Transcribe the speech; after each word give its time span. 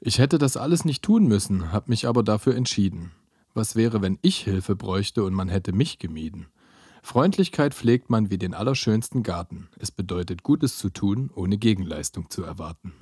Ich 0.00 0.18
hätte 0.18 0.38
das 0.38 0.56
alles 0.56 0.84
nicht 0.84 1.02
tun 1.02 1.26
müssen, 1.26 1.72
hab 1.72 1.88
mich 1.88 2.06
aber 2.06 2.22
dafür 2.22 2.54
entschieden. 2.54 3.10
Was 3.52 3.74
wäre, 3.74 4.00
wenn 4.00 4.18
ich 4.22 4.38
Hilfe 4.38 4.76
bräuchte 4.76 5.24
und 5.24 5.34
man 5.34 5.48
hätte 5.48 5.72
mich 5.72 5.98
gemieden? 5.98 6.46
Freundlichkeit 7.02 7.74
pflegt 7.74 8.08
man 8.08 8.30
wie 8.30 8.38
den 8.38 8.54
allerschönsten 8.54 9.24
Garten. 9.24 9.68
Es 9.76 9.90
bedeutet 9.90 10.44
Gutes 10.44 10.78
zu 10.78 10.90
tun, 10.90 11.30
ohne 11.34 11.58
Gegenleistung 11.58 12.30
zu 12.30 12.44
erwarten. 12.44 12.92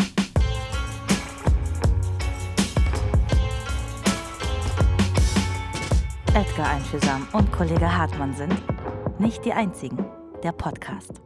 Edgar 6.32 6.70
Einfühlsam 6.70 7.28
und 7.32 7.52
Kollege 7.52 7.94
Hartmann 7.94 8.34
sind 8.34 8.54
nicht 9.18 9.44
die 9.44 9.52
einzigen. 9.52 10.02
Der 10.42 10.52
Podcast. 10.52 11.20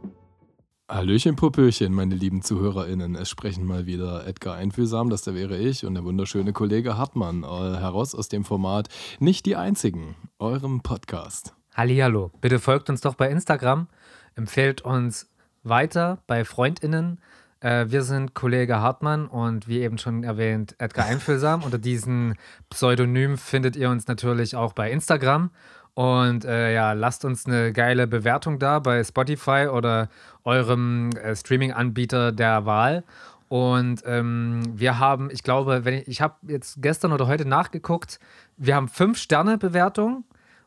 Hallöchen, 0.91 1.37
Popöchen, 1.37 1.93
meine 1.93 2.15
lieben 2.15 2.41
ZuhörerInnen. 2.41 3.15
Es 3.15 3.29
sprechen 3.29 3.65
mal 3.65 3.85
wieder 3.85 4.27
Edgar 4.27 4.55
Einfühlsam, 4.55 5.09
das 5.09 5.21
da 5.21 5.33
wäre 5.33 5.57
ich, 5.57 5.85
und 5.85 5.93
der 5.93 6.03
wunderschöne 6.03 6.51
Kollege 6.51 6.97
Hartmann, 6.97 7.43
äh, 7.43 7.47
heraus 7.47 8.13
aus 8.13 8.27
dem 8.27 8.43
Format 8.43 8.89
Nicht 9.17 9.45
die 9.45 9.55
Einzigen, 9.55 10.15
eurem 10.37 10.81
Podcast. 10.81 11.55
Hallihallo. 11.73 12.31
Bitte 12.41 12.59
folgt 12.59 12.89
uns 12.89 12.99
doch 12.99 13.15
bei 13.15 13.29
Instagram, 13.29 13.87
empfehlt 14.35 14.81
uns 14.81 15.29
weiter 15.63 16.17
bei 16.27 16.43
FreundInnen. 16.43 17.21
Äh, 17.61 17.85
wir 17.87 18.03
sind 18.03 18.33
Kollege 18.33 18.81
Hartmann 18.81 19.27
und 19.27 19.69
wie 19.69 19.79
eben 19.79 19.97
schon 19.97 20.25
erwähnt, 20.25 20.75
Edgar 20.77 21.05
Einfühlsam. 21.05 21.63
Unter 21.63 21.77
diesem 21.77 22.33
Pseudonym 22.69 23.37
findet 23.37 23.77
ihr 23.77 23.89
uns 23.89 24.07
natürlich 24.07 24.57
auch 24.57 24.73
bei 24.73 24.91
Instagram. 24.91 25.51
Und 25.93 26.45
äh, 26.45 26.73
ja, 26.73 26.93
lasst 26.93 27.25
uns 27.25 27.45
eine 27.45 27.73
geile 27.73 28.07
Bewertung 28.07 28.59
da 28.59 28.79
bei 28.79 29.03
Spotify 29.03 29.67
oder 29.71 30.09
eurem 30.43 31.09
äh, 31.11 31.35
Streaming-Anbieter 31.35 32.31
der 32.31 32.65
Wahl. 32.65 33.03
Und 33.49 34.01
ähm, 34.05 34.63
wir 34.73 34.99
haben, 34.99 35.29
ich 35.29 35.43
glaube, 35.43 35.83
wenn 35.83 35.95
ich, 35.95 36.07
ich 36.07 36.21
habe 36.21 36.35
jetzt 36.47 36.81
gestern 36.81 37.11
oder 37.11 37.27
heute 37.27 37.45
nachgeguckt, 37.45 38.19
wir 38.55 38.75
haben 38.75 38.87
fünf 38.87 39.17
Sterne 39.17 39.57
Bewertung 39.57 40.23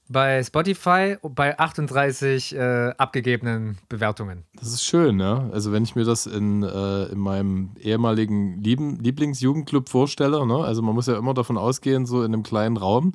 bei 0.08 0.42
Spotify 0.42 1.16
bei 1.22 1.58
38 1.58 2.54
äh, 2.54 2.92
abgegebenen 2.98 3.78
Bewertungen. 3.88 4.44
Das 4.58 4.68
ist 4.68 4.84
schön, 4.84 5.16
ne? 5.16 5.50
Also 5.52 5.72
wenn 5.72 5.82
ich 5.82 5.96
mir 5.96 6.04
das 6.04 6.26
in, 6.26 6.62
äh, 6.62 7.04
in 7.06 7.18
meinem 7.18 7.70
ehemaligen 7.80 8.62
Lieben, 8.62 8.98
Lieblingsjugendclub 9.00 9.88
vorstelle, 9.88 10.46
ne? 10.46 10.56
Also 10.58 10.82
man 10.82 10.94
muss 10.94 11.06
ja 11.06 11.16
immer 11.16 11.34
davon 11.34 11.56
ausgehen, 11.56 12.06
so 12.06 12.22
in 12.22 12.34
einem 12.34 12.42
kleinen 12.42 12.76
Raum, 12.76 13.12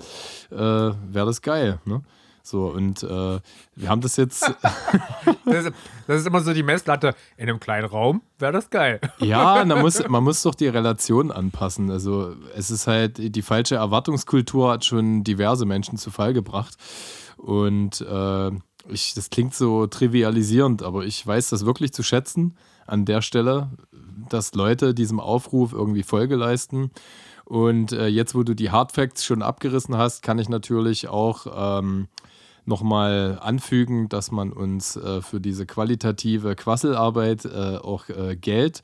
äh, 0.52 0.58
wäre 0.58 1.26
das 1.26 1.42
geil, 1.42 1.80
ne? 1.86 2.02
So, 2.50 2.66
und 2.66 3.04
äh, 3.04 3.40
wir 3.76 3.90
haben 3.90 4.02
das 4.02 4.18
jetzt. 4.18 4.42
das, 5.46 5.66
ist, 5.66 5.74
das, 6.08 6.22
ist, 6.22 6.28
immer 6.28 6.42
so 6.42 6.52
die 6.52 6.64
Messlatte. 6.64 7.14
In 7.38 7.48
einem 7.48 7.60
kleinen 7.60 7.86
Raum 7.86 8.24
wäre 8.40 8.52
das 8.52 8.72
geil. 8.72 9.00
ja, 9.20 9.64
man 9.66 9.82
muss, 9.82 10.08
man 10.08 10.24
muss 10.24 10.42
doch 10.42 10.56
die 10.56 10.68
Relation 10.68 11.32
anpassen. 11.32 11.92
Also, 11.92 12.36
es 12.56 12.72
ist 12.72 12.88
halt, 12.88 13.36
die 13.36 13.42
falsche 13.44 13.76
Erwartungskultur 13.76 14.72
hat 14.72 14.84
schon 14.84 15.24
diverse 15.24 15.66
Menschen 15.66 16.00
zu 16.00 16.10
Fall 16.10 16.34
gebracht. 16.34 16.76
Und 17.38 18.02
äh, 18.02 18.50
ich, 18.88 19.14
das 19.14 19.30
klingt 19.30 19.54
so 19.54 19.86
trivialisierend, 19.86 20.82
aber 20.82 21.06
ich 21.06 21.26
weiß 21.26 21.50
das 21.50 21.68
wirklich 21.68 21.94
zu 21.94 22.02
schätzen 22.02 22.58
an 22.88 23.06
der 23.06 23.22
Stelle, 23.22 23.70
dass 24.28 24.56
Leute 24.56 24.96
diesem 24.96 25.20
Aufruf 25.20 25.72
irgendwie 25.72 26.02
Folge 26.02 26.36
leisten. 26.36 26.90
Und 27.46 27.92
äh, 27.92 28.08
jetzt, 28.08 28.36
wo 28.36 28.44
du 28.44 28.56
die 28.56 28.72
Hardfacts 28.72 29.24
schon 29.24 29.42
abgerissen 29.42 29.98
hast, 29.98 30.22
kann 30.22 30.38
ich 30.38 30.50
natürlich 30.50 31.08
auch 31.08 31.80
ähm, 31.80 32.08
nochmal 32.70 33.38
anfügen, 33.42 34.08
dass 34.08 34.32
man 34.32 34.54
uns 34.54 34.96
äh, 34.96 35.22
für 35.22 35.42
diese 35.42 35.66
qualitative 35.66 36.56
Quasselarbeit 36.56 37.44
äh, 37.44 37.78
auch 37.78 38.08
äh, 38.08 38.38
Geld 38.38 38.82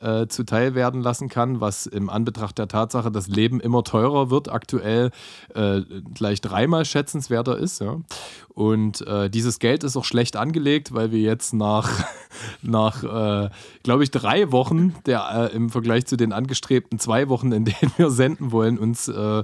äh, 0.00 0.26
zuteil 0.28 0.74
werden 0.74 1.02
lassen 1.02 1.28
kann, 1.28 1.60
was 1.60 1.86
im 1.86 2.08
Anbetracht 2.08 2.58
der 2.58 2.68
Tatsache, 2.68 3.10
dass 3.10 3.28
Leben 3.28 3.60
immer 3.60 3.84
teurer 3.84 4.30
wird, 4.30 4.48
aktuell 4.48 5.10
äh, 5.54 5.80
gleich 6.14 6.40
dreimal 6.40 6.84
schätzenswerter 6.84 7.58
ist. 7.58 7.80
Ja? 7.80 7.96
Und 8.54 9.06
äh, 9.06 9.30
dieses 9.30 9.58
Geld 9.58 9.84
ist 9.84 9.96
auch 9.96 10.04
schlecht 10.04 10.36
angelegt, 10.36 10.94
weil 10.94 11.12
wir 11.12 11.20
jetzt 11.20 11.52
nach, 11.54 11.88
nach 12.62 13.02
äh, 13.02 13.50
glaube 13.82 14.04
ich, 14.04 14.10
drei 14.10 14.52
Wochen 14.52 14.94
der, 15.06 15.50
äh, 15.52 15.56
im 15.56 15.70
Vergleich 15.70 16.06
zu 16.06 16.16
den 16.16 16.32
angestrebten 16.32 16.98
zwei 16.98 17.28
Wochen, 17.28 17.52
in 17.52 17.64
denen 17.64 17.92
wir 17.96 18.10
senden 18.10 18.52
wollen, 18.52 18.78
uns 18.78 19.08
äh, 19.08 19.42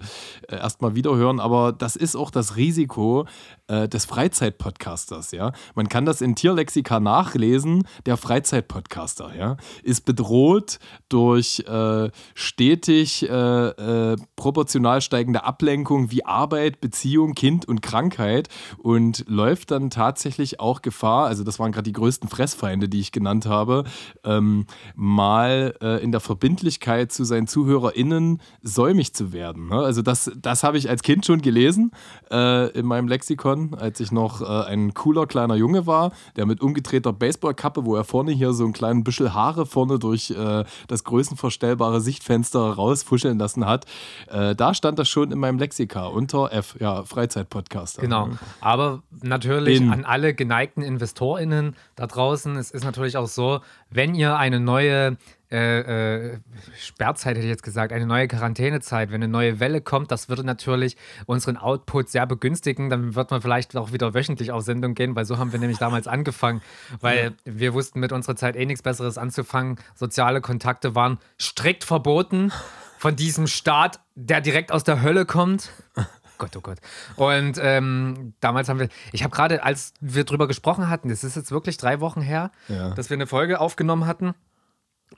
erstmal 0.49 0.95
wiederhören. 0.95 1.41
Aber 1.41 1.73
das 1.73 1.97
ist 1.97 2.17
auch 2.17 2.31
das 2.31 2.57
Risiko 2.57 3.27
äh, 3.69 3.89
des 3.89 4.05
Freizeitpodcasters. 4.05 5.33
Ja? 5.33 5.53
Man 5.75 5.89
kann 5.89 6.07
das 6.07 6.21
in 6.21 6.35
Tierlexika 6.35 7.01
nachlesen. 7.01 7.87
Der 8.07 8.17
Freizeitpodcaster 8.17 9.35
ja? 9.37 9.57
ist 9.83 10.05
bedroht 10.05 10.44
bedroht 10.45 10.79
durch 11.09 11.61
äh, 11.69 12.11
stetig 12.35 13.29
äh, 13.29 13.33
äh, 13.33 14.17
proportional 14.37 15.01
steigende 15.01 15.45
Ablenkung 15.45 16.11
wie 16.11 16.25
Arbeit, 16.25 16.81
Beziehung, 16.81 17.35
Kind 17.35 17.69
und 17.69 17.83
Krankheit 17.83 18.49
und 18.79 19.25
läuft 19.29 19.71
dann 19.71 19.91
tatsächlich 19.91 20.61
auch 20.61 20.83
Gefahr, 20.83 21.27
also 21.27 21.45
das 21.45 21.59
waren 21.59 21.73
gerade 21.73 21.85
die 21.85 21.93
größten 21.93 22.29
Fressfeinde, 22.29 22.89
die 22.89 23.01
ich 23.01 23.13
genannt 23.13 23.47
habe, 23.47 23.85
ähm, 24.25 24.67
mal 24.97 25.75
äh, 25.81 26.03
in 26.03 26.11
der 26.11 26.21
Verbindlichkeit 26.21 27.13
zu 27.13 27.25
seinen 27.25 27.47
ZuhörerInnen 27.47 28.41
säumig 28.63 29.15
zu 29.15 29.33
werden. 29.33 29.69
Ne? 29.69 29.77
Also 29.77 30.03
das, 30.03 30.33
das 30.37 30.65
habe 30.65 30.79
ich 30.79 30.91
als 30.91 31.03
Kind 31.03 31.25
schon 31.25 31.43
gelesen 31.43 31.93
äh, 32.31 32.71
in 32.71 32.87
meinem 32.87 33.07
Lexikon, 33.09 33.75
als 33.75 34.01
ich 34.01 34.11
noch 34.11 34.41
äh, 34.41 34.69
ein 34.69 34.95
cooler 34.95 35.27
kleiner 35.27 35.55
Junge 35.55 35.87
war, 35.87 36.13
der 36.37 36.47
mit 36.47 36.61
umgedrehter 36.61 37.13
Baseballkappe, 37.13 37.85
wo 37.85 37.95
er 37.95 38.05
vorne 38.05 38.33
hier 38.33 38.53
so 38.53 38.65
einen 38.65 38.73
kleinen 38.73 39.05
Büschel 39.05 39.33
Haare 39.33 39.65
vorne 39.65 39.99
durch 39.99 40.34
äh, 40.35 40.65
das 40.89 41.05
größenverstellbare 41.05 42.01
Sichtfenster 42.01 42.61
rausfuscheln 42.61 43.39
lassen 43.39 43.67
hat. 43.67 43.87
Äh, 44.29 44.55
da 44.55 44.75
stand 44.75 44.99
das 44.99 45.09
schon 45.09 45.31
in 45.33 45.39
meinem 45.39 45.59
Lexika 45.59 46.07
unter 46.07 46.53
F, 46.53 46.77
ja, 46.81 47.05
Freizeitpodcaster. 47.05 48.03
Genau. 48.03 48.31
Aber 48.61 49.03
natürlich 49.23 49.81
in. 49.81 49.91
an 49.91 50.05
alle 50.05 50.35
geneigten 50.35 50.83
InvestorInnen 50.83 51.77
da 51.97 52.07
draußen, 52.07 52.57
es 52.57 52.71
ist 52.71 52.85
natürlich 52.85 53.17
auch 53.17 53.29
so, 53.29 53.61
wenn 53.91 54.15
ihr 54.15 54.37
eine 54.37 54.61
neue 54.61 55.17
äh, 55.55 56.33
äh, 56.33 56.39
Sperrzeit 56.77 57.37
hätte 57.37 57.47
ich 57.47 57.51
jetzt 57.51 57.63
gesagt, 57.63 57.93
eine 57.93 58.07
neue 58.07 58.27
Quarantänezeit, 58.27 59.11
wenn 59.11 59.23
eine 59.23 59.29
neue 59.29 59.61
Welle 59.61 59.81
kommt, 59.81 60.11
das 60.11 60.29
würde 60.29 60.43
natürlich 60.43 60.97
unseren 61.27 61.57
Output 61.57 62.09
sehr 62.09 62.27
begünstigen. 62.27 62.91
Dann 62.91 63.15
wird 63.15 63.31
man 63.31 63.41
vielleicht 63.41 63.77
auch 63.77 63.93
wieder 63.93 64.15
wöchentlich 64.15 64.51
auf 64.51 64.63
Sendung 64.63 64.95
gehen, 64.95 65.15
weil 65.15 65.25
so 65.25 65.39
haben 65.39 65.53
wir 65.53 65.61
nämlich 65.61 65.79
damals 65.79 66.09
angefangen, 66.15 66.61
weil 67.01 67.25
ja. 67.25 67.31
wir 67.45 67.73
wussten 67.73 68.01
mit 68.01 68.11
unserer 68.11 68.35
Zeit 68.35 68.57
eh 68.57 68.67
nichts 68.67 68.83
Besseres 68.83 69.17
anzufangen. 69.17 69.79
Soziale 69.95 70.41
Kontakte 70.41 70.97
waren 70.97 71.19
strikt 71.41 71.85
verboten 71.85 72.51
von 72.99 73.15
diesem 73.15 73.47
Staat, 73.47 74.01
der 74.17 74.41
direkt 74.41 74.73
aus 74.73 74.83
der 74.83 75.03
Hölle 75.03 75.25
kommt. 75.25 75.71
Gott, 76.39 76.57
oh 76.57 76.61
Gott. 76.61 76.79
Und 77.15 77.61
ähm, 77.63 78.35
damals 78.41 78.69
haben 78.69 78.81
wir, 78.81 78.89
ich 79.13 79.23
habe 79.23 79.35
gerade, 79.35 79.63
als 79.63 79.95
wir 80.01 80.25
drüber 80.25 80.49
gesprochen 80.49 80.91
hatten, 80.91 81.09
das 81.09 81.23
ist 81.23 81.37
jetzt 81.37 81.53
wirklich 81.53 81.77
drei 81.77 82.01
Wochen 82.01 82.21
her, 82.21 82.51
ja. 82.67 82.91
dass 82.91 83.09
wir 83.09 83.15
eine 83.15 83.29
Folge 83.29 83.61
aufgenommen 83.61 84.07
hatten 84.07 84.35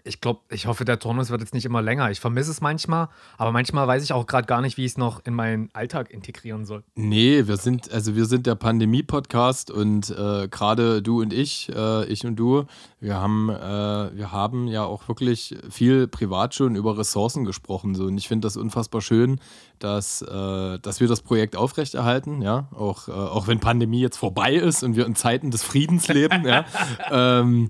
ich 0.07 0.21
glaube, 0.21 0.41
ich 0.51 0.67
hoffe, 0.67 0.85
der 0.85 0.99
Turnus 0.99 1.31
wird 1.31 1.41
jetzt 1.41 1.55
nicht 1.55 1.65
immer 1.65 1.83
länger. 1.83 2.11
Ich 2.11 2.21
vermisse 2.21 2.51
es 2.51 2.61
manchmal, 2.61 3.09
aber 3.37 3.53
manchmal 3.53 3.87
weiß 3.87 4.03
ich 4.05 4.13
auch 4.13 4.27
gerade 4.27 4.47
gar 4.47 4.61
nicht, 4.61 4.77
wie 4.77 4.85
ich 4.85 4.93
es 4.93 4.99
noch 4.99 5.25
in 5.25 5.35
meinen 5.35 5.69
Alltag 5.73 6.11
integrieren 6.11 6.65
soll. 6.65 6.85
Nee, 6.95 7.47
wir 7.47 7.57
sind, 7.57 7.91
also 7.91 8.15
wir 8.15 8.27
sind 8.27 8.47
der 8.47 8.55
Pandemie-Podcast 8.55 9.71
und 9.71 10.11
äh, 10.11 10.49
gerade 10.49 11.03
du 11.03 11.21
und 11.21 11.33
ich, 11.33 11.71
äh, 11.75 12.07
ich 12.07 12.25
und 12.25 12.37
du, 12.37 12.65
wir 13.01 13.17
haben, 13.17 13.51
äh, 13.51 14.17
wir 14.17 14.33
haben 14.33 14.69
ja 14.69 14.85
auch 14.85 15.09
wirklich 15.09 15.57
viel 15.71 16.07
privat 16.07 16.55
schon 16.55 16.77
über 16.77 16.97
Ressourcen 16.97 17.45
gesprochen. 17.45 17.95
So. 17.95 18.05
Und 18.05 18.17
ich 18.17 18.29
finde 18.29 18.47
das 18.47 18.57
unfassbar 18.57 19.01
schön, 19.01 19.41
dass, 19.79 20.23
äh, 20.23 20.79
dass 20.79 21.01
wir 21.01 21.09
das 21.09 21.21
Projekt 21.21 21.57
aufrechterhalten, 21.57 22.43
ja, 22.43 22.69
auch, 22.75 23.09
äh, 23.09 23.13
auch 23.13 23.47
wenn 23.49 23.61
Pandemie 23.61 24.01
jetzt 24.01 24.17
vorbei 24.17 24.55
ist 24.55 24.83
und 24.83 24.97
wir 24.97 25.07
in 25.07 25.15
Zeiten 25.15 25.51
des 25.51 25.63
Friedens 25.63 26.09
leben, 26.09 26.47
ja. 26.47 26.65
Ähm, 27.11 27.69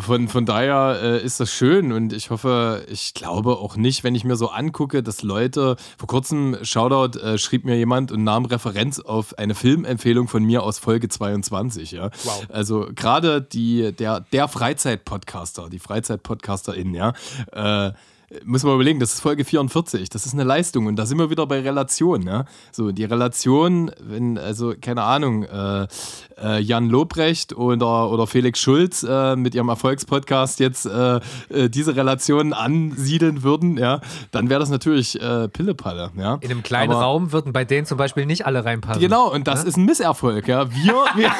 von, 0.00 0.28
von 0.28 0.46
daher 0.46 1.00
äh, 1.02 1.24
ist 1.24 1.40
das 1.40 1.52
schön 1.52 1.92
und 1.92 2.12
ich 2.12 2.30
hoffe, 2.30 2.84
ich 2.88 3.12
glaube 3.14 3.58
auch 3.58 3.76
nicht, 3.76 4.04
wenn 4.04 4.14
ich 4.14 4.24
mir 4.24 4.36
so 4.36 4.48
angucke, 4.48 5.02
dass 5.02 5.22
Leute, 5.22 5.76
vor 5.98 6.08
kurzem, 6.08 6.56
Shoutout, 6.62 7.18
äh, 7.18 7.36
schrieb 7.36 7.64
mir 7.64 7.76
jemand 7.76 8.10
und 8.10 8.24
nahm 8.24 8.46
Referenz 8.46 9.00
auf 9.00 9.38
eine 9.38 9.54
Filmempfehlung 9.54 10.28
von 10.28 10.44
mir 10.44 10.62
aus 10.62 10.78
Folge 10.78 11.08
22, 11.08 11.92
ja. 11.92 12.10
Wow. 12.24 12.46
Also 12.48 12.88
gerade 12.94 13.42
die, 13.42 13.92
der, 13.92 14.20
der 14.20 14.48
Freizeit-Podcaster, 14.48 15.68
die 15.68 15.78
Freizeit-Podcasterin, 15.78 16.94
ja, 16.94 17.12
äh, 17.52 17.92
muss 18.44 18.62
man 18.64 18.74
überlegen, 18.74 19.00
das 19.00 19.14
ist 19.14 19.20
Folge 19.20 19.44
44, 19.44 20.08
das 20.08 20.26
ist 20.26 20.32
eine 20.32 20.44
Leistung 20.44 20.86
und 20.86 20.96
da 20.96 21.06
sind 21.06 21.18
wir 21.18 21.30
wieder 21.30 21.46
bei 21.46 21.60
Relation. 21.60 22.22
Ja? 22.22 22.44
So, 22.70 22.92
die 22.92 23.04
Relation, 23.04 23.90
wenn, 24.00 24.38
also, 24.38 24.74
keine 24.80 25.02
Ahnung, 25.02 25.44
äh, 25.44 25.86
äh, 26.42 26.60
Jan 26.60 26.88
Lobrecht 26.88 27.54
oder, 27.54 28.10
oder 28.10 28.26
Felix 28.26 28.60
Schulz 28.60 29.02
äh, 29.02 29.36
mit 29.36 29.54
ihrem 29.54 29.68
Erfolgspodcast 29.68 30.60
jetzt 30.60 30.86
äh, 30.86 31.20
äh, 31.50 31.68
diese 31.68 31.94
Relation 31.94 32.52
ansiedeln 32.52 33.42
würden, 33.42 33.76
ja, 33.76 34.00
dann 34.30 34.48
wäre 34.48 34.60
das 34.60 34.70
natürlich 34.70 35.20
äh, 35.20 35.48
Pillepalle. 35.48 36.10
Ja? 36.16 36.38
In 36.40 36.50
einem 36.50 36.62
kleinen 36.62 36.92
Aber, 36.92 37.02
Raum 37.02 37.32
würden 37.32 37.52
bei 37.52 37.64
denen 37.64 37.86
zum 37.86 37.98
Beispiel 37.98 38.26
nicht 38.26 38.46
alle 38.46 38.64
reinpassen. 38.64 39.00
Genau, 39.00 39.30
und 39.30 39.46
das 39.46 39.62
ja? 39.62 39.68
ist 39.68 39.76
ein 39.76 39.84
Misserfolg. 39.84 40.48
Ja? 40.48 40.70
Wir, 40.70 40.94
wir, 41.14 41.30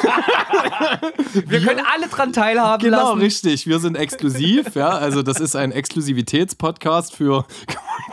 wir, 1.49 1.61
können 1.61 1.81
alle 1.93 2.07
dran 2.07 2.33
teilhaben 2.33 2.83
genau, 2.83 2.97
lassen. 2.97 3.13
Genau, 3.13 3.23
richtig. 3.23 3.67
Wir 3.67 3.79
sind 3.79 3.97
exklusiv, 3.97 4.75
ja, 4.75 4.89
also 4.89 5.23
das 5.23 5.39
ist 5.39 5.55
ein 5.55 5.71
Exklusivitätspodcast 5.71 6.82
für 7.15 7.45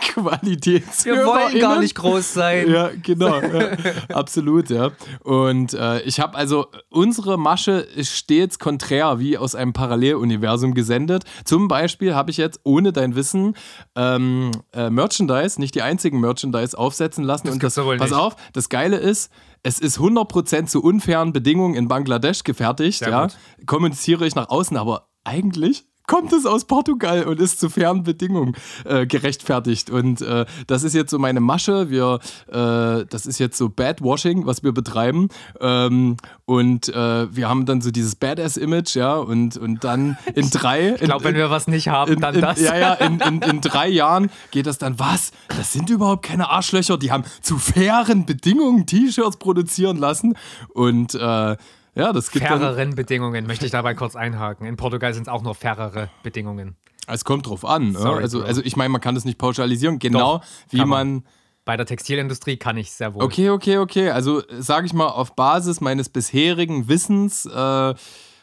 Qualitäts. 0.01 1.05
Wir 1.05 1.25
wollen 1.25 1.59
gar 1.59 1.81
nicht 1.81 1.95
groß 1.95 2.35
sein. 2.35 2.71
Ja, 2.71 2.91
genau. 3.03 3.41
Ja, 3.41 3.77
absolut, 4.15 4.71
ja. 4.71 4.91
Und 5.23 5.75
äh, 5.75 6.01
ich 6.03 6.21
habe 6.21 6.37
also, 6.37 6.67
unsere 6.89 7.39
Masche 7.39 7.87
stets 8.03 8.59
konträr, 8.59 9.19
wie 9.19 9.39
aus 9.39 9.55
einem 9.55 9.73
Paralleluniversum 9.73 10.75
gesendet. 10.75 11.25
Zum 11.45 11.69
Beispiel 11.69 12.15
habe 12.15 12.31
ich 12.31 12.37
jetzt, 12.37 12.61
ohne 12.65 12.93
dein 12.93 13.15
Wissen, 13.15 13.57
ähm, 13.97 14.51
äh, 14.73 14.91
Merchandise, 14.91 15.61
nicht 15.61 15.75
die 15.75 15.83
einzigen 15.83 16.21
Merchandise 16.21 16.77
aufsetzen 16.77 17.25
lassen. 17.25 17.47
Das 17.47 17.55
und 17.55 17.63
das, 17.63 17.75
pass 17.75 18.11
nicht. 18.11 18.13
auf, 18.13 18.37
das 18.53 18.69
Geile 18.69 18.97
ist, 18.97 19.31
es 19.63 19.79
ist 19.79 19.99
100% 19.99 20.67
zu 20.67 20.83
unfairen 20.83 21.33
Bedingungen 21.33 21.75
in 21.75 21.89
Bangladesch 21.89 22.45
gefertigt. 22.45 23.01
Sehr 23.01 23.11
ja. 23.11 23.23
gut. 23.23 23.37
Kommuniziere 23.67 24.27
ich 24.27 24.35
nach 24.35 24.49
außen, 24.49 24.77
aber 24.77 25.09
eigentlich 25.25 25.87
kommt 26.11 26.33
es 26.33 26.45
aus 26.45 26.65
Portugal 26.65 27.23
und 27.23 27.39
ist 27.39 27.61
zu 27.61 27.71
fairen 27.71 28.03
Bedingungen 28.03 28.57
äh, 28.85 29.07
gerechtfertigt. 29.07 29.91
Und 29.91 30.21
äh, 30.21 30.45
das 30.67 30.83
ist 30.83 30.93
jetzt 30.93 31.11
so 31.13 31.21
meine 31.21 31.39
Masche. 31.39 31.89
Wir, 31.89 32.19
äh, 32.49 33.07
das 33.09 33.27
ist 33.27 33.39
jetzt 33.39 33.57
so 33.57 33.69
Badwashing, 33.69 34.45
was 34.45 34.65
wir 34.65 34.73
betreiben. 34.73 35.29
Ähm, 35.61 36.17
und 36.47 36.89
äh, 36.89 37.33
wir 37.33 37.49
haben 37.49 37.65
dann 37.65 37.81
so 37.81 37.93
dieses 37.93 38.17
Badass-Image, 38.17 38.97
ja, 38.97 39.15
und, 39.19 39.57
und 39.57 39.85
dann 39.85 40.19
in 40.35 40.51
drei. 40.51 40.95
Ich 40.95 41.03
glaube, 41.03 41.23
wenn 41.23 41.37
wir 41.37 41.49
was 41.49 41.69
nicht 41.69 41.87
haben, 41.87 42.15
in, 42.15 42.21
dann 42.21 42.35
in, 42.35 42.41
das. 42.41 42.61
Ja, 42.61 42.77
ja, 42.77 42.95
in, 42.95 43.21
in, 43.21 43.43
in 43.43 43.61
drei 43.61 43.87
Jahren 43.87 44.31
geht 44.51 44.67
das 44.67 44.79
dann, 44.79 44.99
was? 44.99 45.31
Das 45.47 45.73
sind 45.73 45.91
überhaupt 45.91 46.25
keine 46.25 46.51
Arschlöcher, 46.51 46.99
die 46.99 47.13
haben 47.13 47.23
zu 47.41 47.57
fairen 47.57 48.27
Bedingungen 48.27 48.85
T-Shirts 48.85 49.37
produzieren 49.37 49.97
lassen. 49.97 50.37
Und 50.75 51.15
äh, 51.15 51.57
ja, 52.01 52.13
das 52.13 52.31
gibt 52.31 52.47
Faireren 52.47 52.95
Bedingungen, 52.95 53.47
möchte 53.47 53.65
ich 53.67 53.73
dabei 53.73 53.95
kurz 53.95 54.17
einhaken. 54.17 54.67
In 54.67 54.77
Portugal 54.77 55.13
sind 55.15 55.23
es 55.23 55.29
auch 55.29 55.43
nur 55.43 55.55
fairere 55.55 56.09
Bedingungen. 56.23 56.77
es 57.07 57.25
kommt 57.25 57.47
drauf 57.47 57.65
an. 57.65 57.93
ne? 57.93 57.99
Sorry, 57.99 58.23
also, 58.23 58.43
also 58.43 58.63
ich 58.65 58.77
meine, 58.77 58.89
man 58.89 59.01
kann 59.01 59.15
das 59.15 59.25
nicht 59.25 59.39
pauschalisieren, 59.39 59.99
genau 59.99 60.39
Doch, 60.39 60.45
wie 60.71 60.85
man. 60.85 61.25
Bei 61.67 61.77
der 61.77 61.85
Textilindustrie 61.87 62.57
kann 62.57 62.77
ich 62.79 62.91
sehr 62.91 63.15
wohl. 63.15 63.23
Okay, 63.23 63.51
okay, 63.51 63.77
okay. 63.79 64.11
Also 64.11 64.43
sage 64.59 64.87
ich 64.87 64.93
mal 64.95 65.09
auf 65.09 65.37
Basis 65.37 65.81
meines 65.81 66.09
bisherigen 66.09 66.89
Wissens, 66.89 67.45
äh, 67.47 67.95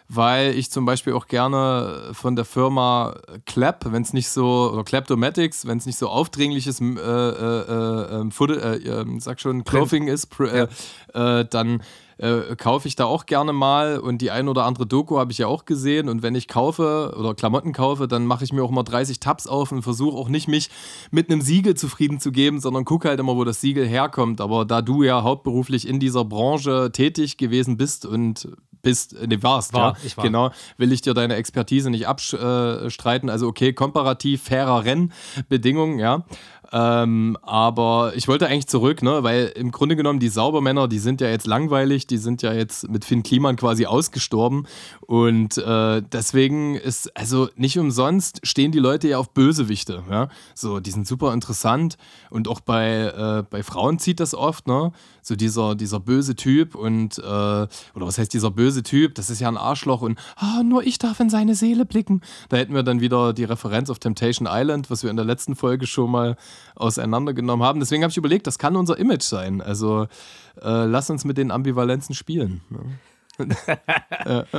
weil 0.07 0.53
ich 0.55 0.71
zum 0.71 0.85
Beispiel 0.85 1.11
auch 1.13 1.27
gerne 1.27 2.11
von 2.13 2.35
der 2.37 2.45
Firma 2.45 3.15
Clap, 3.45 3.91
wenn 3.91 4.03
es 4.03 4.13
nicht 4.13 4.29
so, 4.29 4.71
oder 4.71 4.83
Claptomatics, 4.83 5.65
wenn 5.67 5.79
es 5.79 5.85
nicht 5.85 5.97
so 5.97 6.07
aufdringliches, 6.07 6.79
äh, 6.79 6.85
äh, 6.85 6.95
äh, 6.95 8.19
ähm, 8.21 8.31
Food- 8.31 8.51
äh, 8.51 8.75
äh, 8.77 9.05
sag 9.19 9.41
schon, 9.41 9.63
Clothing 9.65 10.07
ist, 10.07 10.31
pr- 10.31 10.69
äh, 11.13 11.45
dann 11.49 11.81
äh, 12.17 12.55
kaufe 12.55 12.87
ich 12.87 12.95
da 12.95 13.05
auch 13.05 13.25
gerne 13.25 13.53
mal 13.53 13.99
und 13.99 14.21
die 14.21 14.31
ein 14.31 14.47
oder 14.47 14.65
andere 14.65 14.85
Doku 14.85 15.17
habe 15.17 15.31
ich 15.31 15.37
ja 15.37 15.47
auch 15.47 15.65
gesehen 15.65 16.09
und 16.09 16.23
wenn 16.23 16.35
ich 16.35 16.47
kaufe 16.47 17.13
oder 17.17 17.35
Klamotten 17.35 17.73
kaufe, 17.73 18.07
dann 18.07 18.25
mache 18.25 18.43
ich 18.43 18.53
mir 18.53 18.63
auch 18.63 18.71
immer 18.71 18.83
30 18.83 19.19
Tabs 19.19 19.47
auf 19.47 19.71
und 19.71 19.83
versuche 19.83 20.17
auch 20.17 20.29
nicht 20.29 20.47
mich 20.47 20.69
mit 21.11 21.29
einem 21.29 21.41
Siegel 21.41 21.75
zufrieden 21.75 22.19
zu 22.19 22.31
geben, 22.31 22.59
sondern 22.59 22.85
gucke 22.85 23.09
halt 23.09 23.19
immer, 23.19 23.35
wo 23.35 23.43
das 23.43 23.61
Siegel 23.61 23.87
herkommt. 23.87 24.41
Aber 24.41 24.65
da 24.65 24.81
du 24.81 25.03
ja 25.03 25.23
hauptberuflich 25.23 25.87
in 25.87 25.99
dieser 25.99 26.25
Branche 26.25 26.91
tätig 26.91 27.37
gewesen 27.37 27.77
bist 27.77 28.05
und 28.05 28.49
bist, 28.81 29.13
äh, 29.13 29.27
nee, 29.27 29.41
warst, 29.41 29.73
War, 29.73 29.93
ja, 29.93 29.97
ich 30.05 30.17
war. 30.17 30.23
genau, 30.23 30.51
will 30.77 30.91
ich 30.91 31.01
dir 31.01 31.13
deine 31.13 31.35
Expertise 31.35 31.89
nicht 31.89 32.07
abstreiten. 32.07 33.29
Also 33.29 33.47
okay, 33.47 33.73
komparativ 33.73 34.43
fairer 34.43 34.85
Rennbedingungen, 34.85 35.99
ja. 35.99 36.25
Ähm, 36.71 37.37
aber 37.41 38.13
ich 38.15 38.27
wollte 38.27 38.47
eigentlich 38.47 38.67
zurück, 38.67 39.01
ne, 39.01 39.23
weil 39.23 39.53
im 39.55 39.71
Grunde 39.71 39.95
genommen 39.95 40.19
die 40.19 40.29
Saubermänner, 40.29 40.87
die 40.87 40.99
sind 40.99 41.21
ja 41.21 41.29
jetzt 41.29 41.47
langweilig, 41.47 42.07
die 42.07 42.17
sind 42.17 42.41
ja 42.41 42.53
jetzt 42.53 42.89
mit 42.89 43.05
Finn 43.05 43.23
Kliman 43.23 43.55
quasi 43.55 43.85
ausgestorben. 43.85 44.67
Und 45.01 45.57
äh, 45.57 46.01
deswegen 46.01 46.75
ist, 46.75 47.15
also 47.17 47.49
nicht 47.55 47.79
umsonst 47.79 48.45
stehen 48.45 48.71
die 48.71 48.79
Leute 48.79 49.07
ja 49.07 49.17
auf 49.17 49.33
Bösewichte, 49.33 50.03
ja, 50.09 50.29
so, 50.55 50.79
die 50.79 50.91
sind 50.91 51.07
super 51.07 51.33
interessant. 51.33 51.97
Und 52.29 52.47
auch 52.47 52.59
bei, 52.59 53.05
äh, 53.05 53.43
bei 53.49 53.63
Frauen 53.63 53.99
zieht 53.99 54.19
das 54.19 54.35
oft, 54.35 54.67
ne, 54.67 54.91
so 55.21 55.35
dieser, 55.35 55.75
dieser 55.75 55.99
böse 55.99 56.35
Typ 56.35 56.75
und, 56.75 57.17
äh, 57.19 57.21
oder 57.21 57.67
was 57.95 58.17
heißt 58.17 58.33
dieser 58.33 58.51
böse 58.51 58.83
Typ, 58.83 59.15
das 59.15 59.29
ist 59.29 59.39
ja 59.39 59.47
ein 59.47 59.57
Arschloch 59.57 60.01
und 60.01 60.19
ah, 60.35 60.63
nur 60.63 60.83
ich 60.83 60.97
darf 60.99 61.19
in 61.19 61.29
seine 61.29 61.55
Seele 61.55 61.85
blicken. 61.85 62.21
Da 62.49 62.57
hätten 62.57 62.73
wir 62.73 62.83
dann 62.83 63.01
wieder 63.01 63.33
die 63.33 63.43
Referenz 63.43 63.89
auf 63.89 63.99
Temptation 63.99 64.47
Island, 64.49 64.89
was 64.89 65.03
wir 65.03 65.09
in 65.09 65.15
der 65.15 65.25
letzten 65.25 65.55
Folge 65.55 65.87
schon 65.87 66.11
mal 66.11 66.37
auseinandergenommen 66.75 67.65
haben. 67.65 67.79
Deswegen 67.79 68.03
habe 68.03 68.11
ich 68.11 68.17
überlegt, 68.17 68.47
das 68.47 68.59
kann 68.59 68.75
unser 68.75 68.97
Image 68.97 69.23
sein. 69.23 69.61
Also 69.61 70.07
äh, 70.61 70.85
lass 70.85 71.09
uns 71.09 71.25
mit 71.25 71.37
den 71.37 71.51
Ambivalenzen 71.51 72.15
spielen. 72.15 72.61
Ne? 72.69 72.97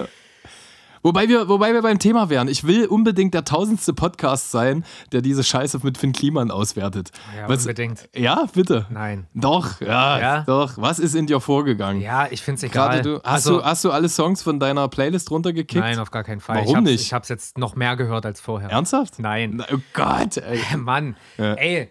Wobei 1.03 1.29
wir, 1.29 1.49
wobei 1.49 1.73
wir 1.73 1.83
beim 1.83 1.99
Thema 1.99 2.29
wären. 2.31 2.49
Ich 2.49 2.65
will 2.65 2.87
unbedingt 2.87 3.35
der 3.35 3.45
tausendste 3.45 3.93
Podcast 3.93 4.51
sein, 4.51 4.85
der 5.13 5.21
diese 5.23 5.45
Scheiße 5.45 5.81
mit 5.83 5.99
Finn 5.99 6.13
Kliman 6.13 6.51
auswertet. 6.51 7.11
Ja, 7.37 7.49
Was- 7.49 7.61
unbedingt. 7.63 8.09
Ja, 8.15 8.47
bitte. 8.53 8.87
Nein. 8.91 9.27
Doch, 9.35 9.81
ja, 9.81 10.19
Ja? 10.19 10.41
doch. 10.43 10.73
Was 10.77 10.99
ist 10.99 11.15
in 11.15 11.27
dir 11.27 11.41
vorgegangen? 11.41 12.01
Ja, 12.01 12.27
ich 12.31 12.43
finde 12.43 12.57
es 12.59 12.63
egal. 12.65 12.89
Gerade 12.89 13.03
du, 13.03 13.15
hast, 13.23 13.27
also, 13.27 13.59
du, 13.59 13.65
hast 13.65 13.85
du 13.85 13.91
alle 13.93 14.09
Songs 14.09 14.43
von 14.43 14.59
deiner 14.61 14.89
Playlist 14.89 15.31
runtergekickt? 15.31 15.83
nein, 15.85 15.99
auf 15.99 16.11
gar 16.11 16.25
keinen 16.25 16.41
Fall. 16.41 16.57
Warum 16.57 16.69
ich 16.71 16.77
hab's, 16.77 16.85
nicht? 16.85 17.03
Ich 17.03 17.13
habe 17.13 17.23
es 17.23 17.29
jetzt 17.29 17.59
noch 17.59 17.77
mehr 17.77 17.97
gehört 17.97 18.27
als 18.27 18.41
vorher. 18.41 18.71
Ernsthaft? 18.71 19.19
Nein. 19.19 19.53
Na, 19.57 19.67
oh 19.73 19.79
Gott, 19.95 20.37
ey. 20.39 20.61
Mann, 20.77 21.17
Ja. 21.37 21.55
ey, 21.55 21.91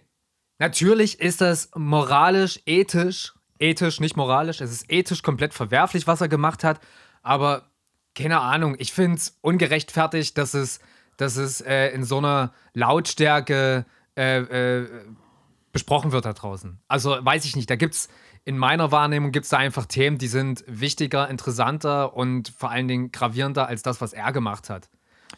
natürlich 0.59 1.19
ist 1.19 1.41
das 1.41 1.69
moralisch, 1.75 2.59
ethisch, 2.65 3.33
ethisch, 3.59 3.99
nicht 3.99 4.17
moralisch, 4.17 4.61
es 4.61 4.71
ist 4.71 4.91
ethisch 4.91 5.23
komplett 5.23 5.53
verwerflich, 5.53 6.07
was 6.07 6.21
er 6.21 6.27
gemacht 6.27 6.63
hat, 6.63 6.79
aber 7.23 7.63
keine 8.17 8.39
Ahnung, 8.41 8.75
ich 8.79 8.91
finde 8.93 9.17
es 9.17 9.37
ungerechtfertigt, 9.41 10.37
dass 10.37 10.53
es, 10.53 10.79
dass 11.17 11.35
es 11.37 11.61
äh, 11.61 11.89
in 11.89 12.03
so 12.03 12.17
einer 12.17 12.51
Lautstärke 12.73 13.85
äh, 14.17 14.39
äh, 14.81 14.87
besprochen 15.71 16.11
wird 16.11 16.25
da 16.25 16.33
draußen. 16.33 16.79
Also 16.87 17.17
weiß 17.21 17.45
ich 17.45 17.55
nicht, 17.55 17.69
da 17.69 17.75
gibt 17.75 17.93
es 17.93 18.09
in 18.45 18.57
meiner 18.57 18.91
Wahrnehmung 18.91 19.31
gibt 19.31 19.43
es 19.43 19.49
da 19.49 19.57
einfach 19.57 19.85
Themen, 19.85 20.17
die 20.17 20.27
sind 20.29 20.63
wichtiger, 20.67 21.29
interessanter 21.29 22.15
und 22.15 22.53
vor 22.57 22.71
allen 22.71 22.87
Dingen 22.87 23.11
gravierender 23.11 23.67
als 23.67 23.83
das, 23.83 23.99
was 23.99 24.13
er 24.13 24.31
gemacht 24.31 24.69
hat. 24.69 24.89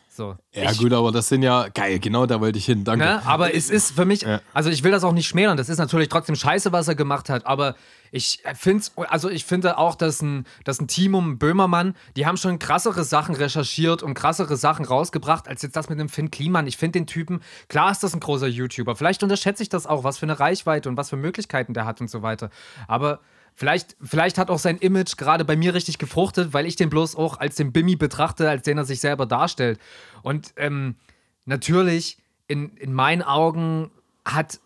So. 0.10 0.38
Ja, 0.54 0.72
Ich- 0.72 0.78
gut, 0.78 0.94
aber 0.94 1.12
das 1.12 1.28
sind 1.28 1.42
ja 1.44 1.68
geil, 1.70 2.00
genau 2.00 2.26
da 2.28 2.40
wollte 2.40 2.60
ich 2.60 2.66
hin. 2.66 2.84
Danke. 2.84 3.06
Ne? 3.06 3.26
Aber 3.26 3.54
es 3.56 3.70
ist 3.70 3.92
für 3.96 4.06
mich, 4.06 4.22
Ja. 4.22 4.42
also 4.54 4.70
ich 4.70 4.84
will 4.84 4.92
das 4.92 5.04
auch 5.04 5.14
nicht 5.14 5.28
schmälern, 5.28 5.58
das 5.58 5.70
ist 5.70 5.78
natürlich 5.80 6.10
trotzdem 6.10 6.36
scheiße, 6.36 6.72
was 6.72 6.88
er 6.88 6.96
gemacht 6.96 7.30
hat, 7.30 7.46
aber 7.48 7.76
ich 8.12 8.42
finde 8.56 8.84
also 9.10 9.30
ich 9.30 9.46
finde 9.46 9.78
auch, 9.78 9.96
dass 9.96 10.22
ein, 10.22 10.46
dass 10.64 10.80
ein 10.80 10.88
Team 10.88 11.16
um 11.16 11.38
Böhmermann, 11.38 11.96
die 12.16 12.26
haben 12.26 12.38
schon 12.38 12.60
krassere 12.60 13.04
Sachen 13.04 13.36
recherchiert 13.36 14.04
und 14.04 14.14
krassere 14.14 14.58
Sachen 14.58 14.86
rausgebracht, 14.86 15.48
als 15.48 15.62
jetzt 15.62 15.76
das 15.76 15.90
mit 15.90 16.00
dem 16.00 16.10
Finn 16.10 16.32
Kliman. 16.32 16.68
Ich 16.68 16.78
finde 16.78 17.00
den 17.00 17.08
Typen, 17.08 17.42
klar 17.68 17.92
ist 17.92 18.04
das 18.04 18.14
ein 18.14 18.20
großer 18.20 18.48
YouTuber, 18.48 18.96
vielleicht 18.96 19.24
unterschätze 19.24 19.64
ich 19.64 19.70
das 19.70 19.88
auch, 19.88 20.04
was 20.04 20.18
für 20.18 20.26
eine 20.26 20.40
Reichweite 20.40 20.90
und 20.90 20.98
was 20.98 21.10
für 21.10 21.18
Möglichkeiten 21.18 21.74
der 21.74 21.86
hat 21.86 22.02
und 22.02 22.10
so 22.10 22.22
weiter. 22.22 22.50
Aber 22.88 23.20
Vielleicht, 23.60 23.98
vielleicht 24.02 24.38
hat 24.38 24.50
auch 24.50 24.58
sein 24.58 24.78
Image 24.78 25.18
gerade 25.18 25.44
bei 25.44 25.58
mir 25.58 25.74
richtig 25.74 25.98
gefruchtet, 25.98 26.54
weil 26.54 26.66
ich 26.66 26.78
den 26.78 26.90
bloß 26.90 27.18
auch 27.18 27.42
als 27.42 27.56
den 27.56 27.74
Bimmi 27.74 27.98
betrachte, 27.98 28.50
als 28.50 28.64
den 28.64 28.78
er 28.78 28.86
sich 28.86 29.02
selber 29.02 29.26
darstellt. 29.26 29.80
Und 30.22 30.54
ähm, 30.56 30.96
natürlich, 31.44 32.20
in, 32.48 32.70
in 32.78 32.94
meinen 32.94 33.22
Augen 33.22 33.92
hat 34.24 34.62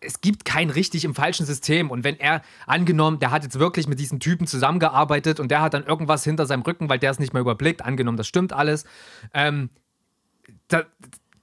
es 0.00 0.20
gibt 0.20 0.44
kein 0.44 0.70
richtig 0.70 1.04
im 1.04 1.14
falschen 1.14 1.46
System. 1.46 1.90
Und 1.90 2.04
wenn 2.04 2.18
er 2.18 2.42
angenommen, 2.66 3.18
der 3.18 3.30
hat 3.30 3.42
jetzt 3.42 3.58
wirklich 3.58 3.86
mit 3.86 4.00
diesen 4.00 4.20
Typen 4.20 4.46
zusammengearbeitet 4.46 5.40
und 5.40 5.50
der 5.50 5.60
hat 5.60 5.74
dann 5.74 5.84
irgendwas 5.84 6.24
hinter 6.24 6.46
seinem 6.46 6.62
Rücken, 6.62 6.88
weil 6.88 6.98
der 6.98 7.10
es 7.10 7.18
nicht 7.18 7.32
mehr 7.32 7.42
überblickt, 7.42 7.82
angenommen, 7.84 8.16
das 8.16 8.26
stimmt 8.26 8.52
alles, 8.52 8.84
ähm, 9.34 9.70
da, 10.68 10.84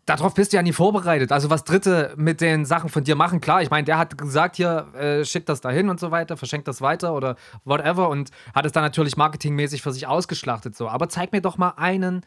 darauf 0.05 0.33
bist 0.33 0.53
du 0.53 0.57
ja 0.57 0.63
nie 0.63 0.73
vorbereitet. 0.73 1.31
Also 1.31 1.49
was 1.49 1.63
Dritte 1.63 2.13
mit 2.17 2.41
den 2.41 2.65
Sachen 2.65 2.89
von 2.89 3.03
dir 3.03 3.15
machen, 3.15 3.41
klar, 3.41 3.61
ich 3.61 3.69
meine, 3.69 3.85
der 3.85 3.97
hat 3.97 4.17
gesagt, 4.17 4.55
hier, 4.55 4.87
äh, 4.95 5.25
schick 5.25 5.45
das 5.45 5.61
dahin 5.61 5.89
und 5.89 5.99
so 5.99 6.11
weiter, 6.11 6.37
verschenkt 6.37 6.67
das 6.67 6.81
weiter 6.81 7.13
oder 7.13 7.35
whatever 7.63 8.09
und 8.09 8.31
hat 8.55 8.65
es 8.65 8.71
dann 8.71 8.83
natürlich 8.83 9.17
marketingmäßig 9.17 9.81
für 9.81 9.91
sich 9.91 10.07
ausgeschlachtet 10.07 10.75
so. 10.75 10.87
Aber 10.87 11.09
zeig 11.09 11.31
mir 11.31 11.41
doch 11.41 11.57
mal 11.57 11.73
einen, 11.77 12.25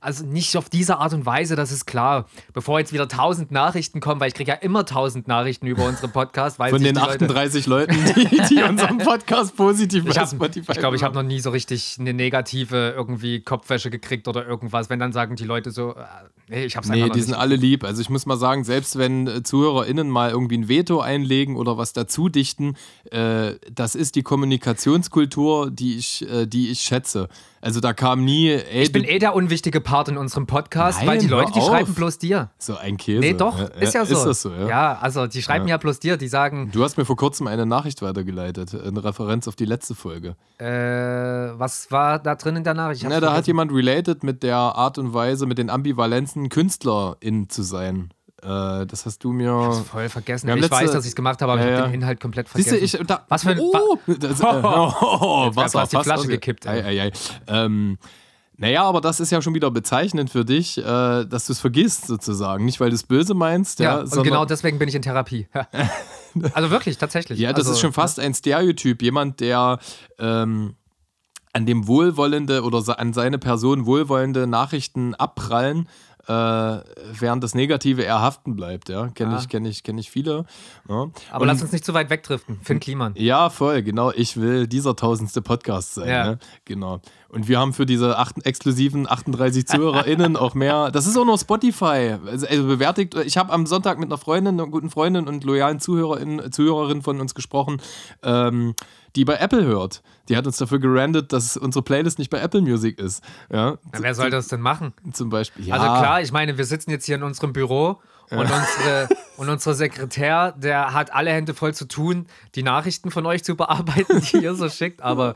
also 0.00 0.24
nicht 0.24 0.56
auf 0.56 0.68
diese 0.70 0.98
Art 0.98 1.12
und 1.12 1.26
Weise, 1.26 1.56
das 1.56 1.70
ist 1.72 1.86
klar. 1.86 2.26
Bevor 2.54 2.78
jetzt 2.78 2.92
wieder 2.92 3.06
tausend 3.06 3.50
Nachrichten 3.50 4.00
kommen, 4.00 4.20
weil 4.20 4.28
ich 4.28 4.34
kriege 4.34 4.50
ja 4.50 4.56
immer 4.56 4.86
tausend 4.86 5.28
Nachrichten 5.28 5.66
über 5.66 5.84
unseren 5.86 6.10
Podcast. 6.10 6.58
Weil 6.58 6.70
Von 6.70 6.82
den 6.82 6.94
die 6.94 7.00
Leute- 7.00 7.24
38 7.26 7.66
Leuten, 7.66 7.94
die, 8.16 8.42
die 8.48 8.62
unseren 8.68 8.98
Podcast 8.98 9.56
positiv 9.56 10.04
ich 10.06 10.14
bei 10.14 10.20
habe, 10.20 10.34
Spotify 10.34 10.72
ich 10.72 10.78
glaube, 10.78 10.96
ich 10.96 11.02
habe 11.02 11.14
noch 11.14 11.22
nie 11.22 11.40
so 11.40 11.50
richtig 11.50 11.96
eine 12.00 12.14
negative 12.14 12.94
irgendwie 12.96 13.40
Kopfwäsche 13.40 13.90
gekriegt 13.90 14.26
oder 14.26 14.46
irgendwas. 14.46 14.88
Wenn 14.88 14.98
dann 14.98 15.12
sagen 15.12 15.36
die 15.36 15.44
Leute 15.44 15.70
so, 15.70 15.90
äh, 15.94 15.96
nee, 16.48 16.64
ich 16.64 16.76
habe 16.76 16.84
es 16.84 16.90
Nee, 16.90 17.08
die 17.10 17.20
sind 17.20 17.34
alle 17.34 17.56
lieb. 17.56 17.84
Also 17.84 18.00
ich 18.00 18.08
muss 18.08 18.24
mal 18.24 18.38
sagen, 18.38 18.64
selbst 18.64 18.96
wenn 18.96 19.26
äh, 19.26 19.42
ZuhörerInnen 19.42 20.08
mal 20.08 20.30
irgendwie 20.30 20.56
ein 20.58 20.68
Veto 20.68 21.00
einlegen 21.00 21.56
oder 21.56 21.76
was 21.76 21.92
dazu 21.92 22.28
dichten, 22.30 22.76
äh, 23.10 23.52
das 23.70 23.94
ist 23.94 24.14
die 24.16 24.22
Kommunikationskultur, 24.22 25.70
die 25.70 25.96
ich, 25.96 26.28
äh, 26.30 26.46
die 26.46 26.70
ich 26.70 26.80
schätze. 26.80 27.28
Also 27.62 27.80
da 27.80 27.92
kam 27.92 28.24
nie, 28.24 28.48
ey, 28.48 28.82
Ich 28.82 28.90
bin 28.92 29.04
eh 29.04 29.18
der 29.18 29.34
unwichtige 29.34 29.82
Part 29.82 30.08
in 30.08 30.16
unserem 30.16 30.46
Podcast, 30.46 31.00
Nein, 31.00 31.08
weil 31.08 31.18
die 31.18 31.26
Leute, 31.26 31.52
die 31.52 31.60
schreiben 31.60 31.92
bloß 31.92 32.16
dir. 32.16 32.50
so 32.58 32.76
ein 32.76 32.96
Käse. 32.96 33.20
Nee, 33.20 33.34
doch, 33.34 33.58
ist 33.78 33.92
ja 33.92 34.06
so. 34.06 34.14
Ist 34.14 34.24
das 34.24 34.42
so, 34.42 34.50
ja. 34.50 34.66
Ja, 34.68 34.98
also 34.98 35.26
die 35.26 35.42
schreiben 35.42 35.68
ja, 35.68 35.76
bloß 35.76 36.00
dir, 36.00 36.16
die 36.16 36.28
sagen, 36.28 36.70
Du 36.72 36.82
hast 36.82 36.96
mir 36.96 37.04
vor 37.04 37.16
kurzem 37.16 37.46
eine 37.48 37.66
Nachricht 37.66 38.00
weitergeleitet, 38.00 38.74
eine 38.74 39.04
Referenz 39.04 39.46
auf 39.46 39.56
die 39.56 39.66
letzte 39.66 39.94
Folge. 39.94 40.36
äh, 40.58 40.64
was 41.58 41.90
war 41.90 42.18
da 42.18 42.34
drin 42.34 42.56
in 42.56 42.64
der 42.64 42.74
Nachricht? 42.74 43.02
Ja, 43.02 43.20
da 43.20 43.34
hat 43.34 43.46
jemand 43.46 43.72
related 43.72 44.24
mit 44.24 44.42
der 44.42 44.56
Art 44.56 44.96
und 44.96 45.12
Weise, 45.12 45.44
mit 45.46 45.58
den 45.58 45.68
Ambivalenzen, 45.68 46.48
Künstlerin 46.48 47.48
zu 47.50 47.62
sein. 47.62 48.10
Äh, 48.42 48.86
das 48.86 49.06
hast 49.06 49.22
du 49.22 49.32
mir. 49.32 49.70
Ich 49.80 49.86
voll 49.88 50.08
vergessen. 50.08 50.48
Ich 50.48 50.54
letzte, 50.54 50.70
weiß, 50.70 50.92
dass 50.92 51.04
ich 51.04 51.10
es 51.10 51.16
gemacht 51.16 51.42
habe, 51.42 51.52
aber 51.52 51.62
ja, 51.62 51.68
ich 51.68 51.76
habe 51.78 51.88
den 51.88 52.00
Inhalt 52.00 52.20
komplett 52.20 52.48
vergessen. 52.48 52.78
Siehst 52.78 52.94
du, 52.94 52.98
ich, 52.98 53.06
da, 53.06 53.24
was 53.28 53.42
für 53.42 53.50
ein. 53.50 53.60
Oh, 53.60 53.98
das, 54.06 54.40
äh, 54.40 54.44
oh, 54.44 54.92
oh, 55.00 55.56
Wasser, 55.56 55.80
fast 55.80 55.92
die 55.92 56.02
Flasche 56.02 56.28
gekippt. 56.28 56.66
Ei, 56.66 56.84
ei, 56.84 57.02
ei. 57.02 57.12
Ähm, 57.46 57.98
naja, 58.56 58.84
aber 58.84 59.00
das 59.00 59.20
ist 59.20 59.30
ja 59.30 59.40
schon 59.40 59.54
wieder 59.54 59.70
bezeichnend 59.70 60.28
für 60.28 60.44
dich, 60.44 60.76
äh, 60.76 60.82
dass 61.24 61.46
du 61.46 61.52
es 61.52 61.60
vergisst, 61.60 62.06
sozusagen. 62.06 62.66
Nicht, 62.66 62.78
weil 62.78 62.90
du 62.90 62.94
es 62.94 63.04
böse 63.04 63.32
meinst. 63.32 63.78
Ja, 63.78 64.04
ja 64.04 64.18
und 64.18 64.22
genau 64.22 64.44
deswegen 64.44 64.78
bin 64.78 64.86
ich 64.86 64.94
in 64.94 65.00
Therapie. 65.00 65.48
also 66.52 66.70
wirklich, 66.70 66.98
tatsächlich. 66.98 67.38
Ja, 67.38 67.52
das 67.52 67.60
also, 67.60 67.72
ist 67.72 67.80
schon 67.80 67.94
fast 67.94 68.20
ein 68.20 68.34
Stereotyp. 68.34 69.00
Jemand, 69.00 69.40
der 69.40 69.78
ähm, 70.18 70.74
an 71.54 71.66
dem 71.66 71.86
wohlwollende 71.86 72.62
oder 72.62 72.98
an 72.98 73.12
seine 73.12 73.38
Person 73.38 73.86
wohlwollende 73.86 74.46
Nachrichten 74.46 75.14
abprallen, 75.14 75.88
äh, 76.30 76.82
während 77.18 77.42
das 77.42 77.54
Negative 77.54 78.02
eher 78.02 78.20
haften 78.20 78.54
bleibt. 78.54 78.88
Ja, 78.88 79.08
kenne 79.08 79.38
ich, 79.40 79.48
kenne 79.48 79.68
ich, 79.68 79.82
kenne 79.82 79.98
ich 79.98 80.10
viele. 80.10 80.44
Ja. 80.88 81.10
Aber 81.30 81.42
Und, 81.42 81.48
lass 81.48 81.60
uns 81.60 81.72
nicht 81.72 81.84
zu 81.84 81.92
weit 81.92 82.08
wegdriften. 82.08 82.60
Finn 82.62 82.78
Kliman. 82.78 83.14
Ja, 83.16 83.50
voll. 83.50 83.82
Genau. 83.82 84.12
Ich 84.12 84.36
will 84.36 84.68
dieser 84.68 84.94
tausendste 84.94 85.42
Podcast 85.42 85.94
sein. 85.94 86.08
Ja. 86.08 86.24
Ne? 86.24 86.38
Genau. 86.66 87.00
Und 87.28 87.48
wir 87.48 87.58
haben 87.58 87.72
für 87.72 87.84
diese 87.84 88.16
acht, 88.16 88.44
exklusiven 88.46 89.08
38 89.08 89.66
ZuhörerInnen 89.66 90.36
auch 90.36 90.54
mehr. 90.54 90.92
Das 90.92 91.06
ist 91.06 91.16
auch 91.16 91.24
nur 91.24 91.38
Spotify. 91.38 92.16
Also, 92.26 92.46
also 92.46 92.66
bewertigt. 92.66 93.16
Ich 93.24 93.36
habe 93.36 93.52
am 93.52 93.66
Sonntag 93.66 93.98
mit 93.98 94.08
einer 94.08 94.18
Freundin, 94.18 94.60
einer 94.60 94.70
guten 94.70 94.90
Freundin 94.90 95.26
und 95.26 95.42
loyalen 95.42 95.80
Zuhörerin, 95.80 96.52
Zuhörerin 96.52 97.02
von 97.02 97.20
uns 97.20 97.34
gesprochen. 97.34 97.80
Ähm, 98.22 98.74
die 99.16 99.24
bei 99.24 99.36
Apple 99.36 99.64
hört. 99.64 100.02
Die 100.28 100.36
hat 100.36 100.46
uns 100.46 100.58
dafür 100.58 100.78
gerandet, 100.78 101.32
dass 101.32 101.56
unsere 101.56 101.82
Playlist 101.82 102.18
nicht 102.18 102.30
bei 102.30 102.38
Apple 102.38 102.60
Music 102.60 102.98
ist. 102.98 103.22
Ja, 103.50 103.70
ja 103.70 103.78
wer 103.98 104.14
soll 104.14 104.30
das 104.30 104.48
denn 104.48 104.60
machen? 104.60 104.92
Zum 105.12 105.30
Beispiel. 105.30 105.66
Ja. 105.66 105.74
Also 105.74 105.86
klar, 105.86 106.22
ich 106.22 106.32
meine, 106.32 106.56
wir 106.56 106.64
sitzen 106.64 106.90
jetzt 106.90 107.06
hier 107.06 107.16
in 107.16 107.22
unserem 107.22 107.52
Büro 107.52 108.00
und, 108.30 108.48
ja. 108.48 108.56
unsere, 108.56 109.08
und 109.36 109.48
unser 109.48 109.74
Sekretär, 109.74 110.52
der 110.52 110.94
hat 110.94 111.12
alle 111.12 111.30
Hände 111.32 111.52
voll 111.54 111.74
zu 111.74 111.86
tun, 111.86 112.26
die 112.54 112.62
Nachrichten 112.62 113.10
von 113.10 113.26
euch 113.26 113.42
zu 113.42 113.56
bearbeiten, 113.56 114.20
die 114.32 114.38
ihr 114.38 114.54
so 114.54 114.68
schickt. 114.68 115.02
Aber 115.02 115.34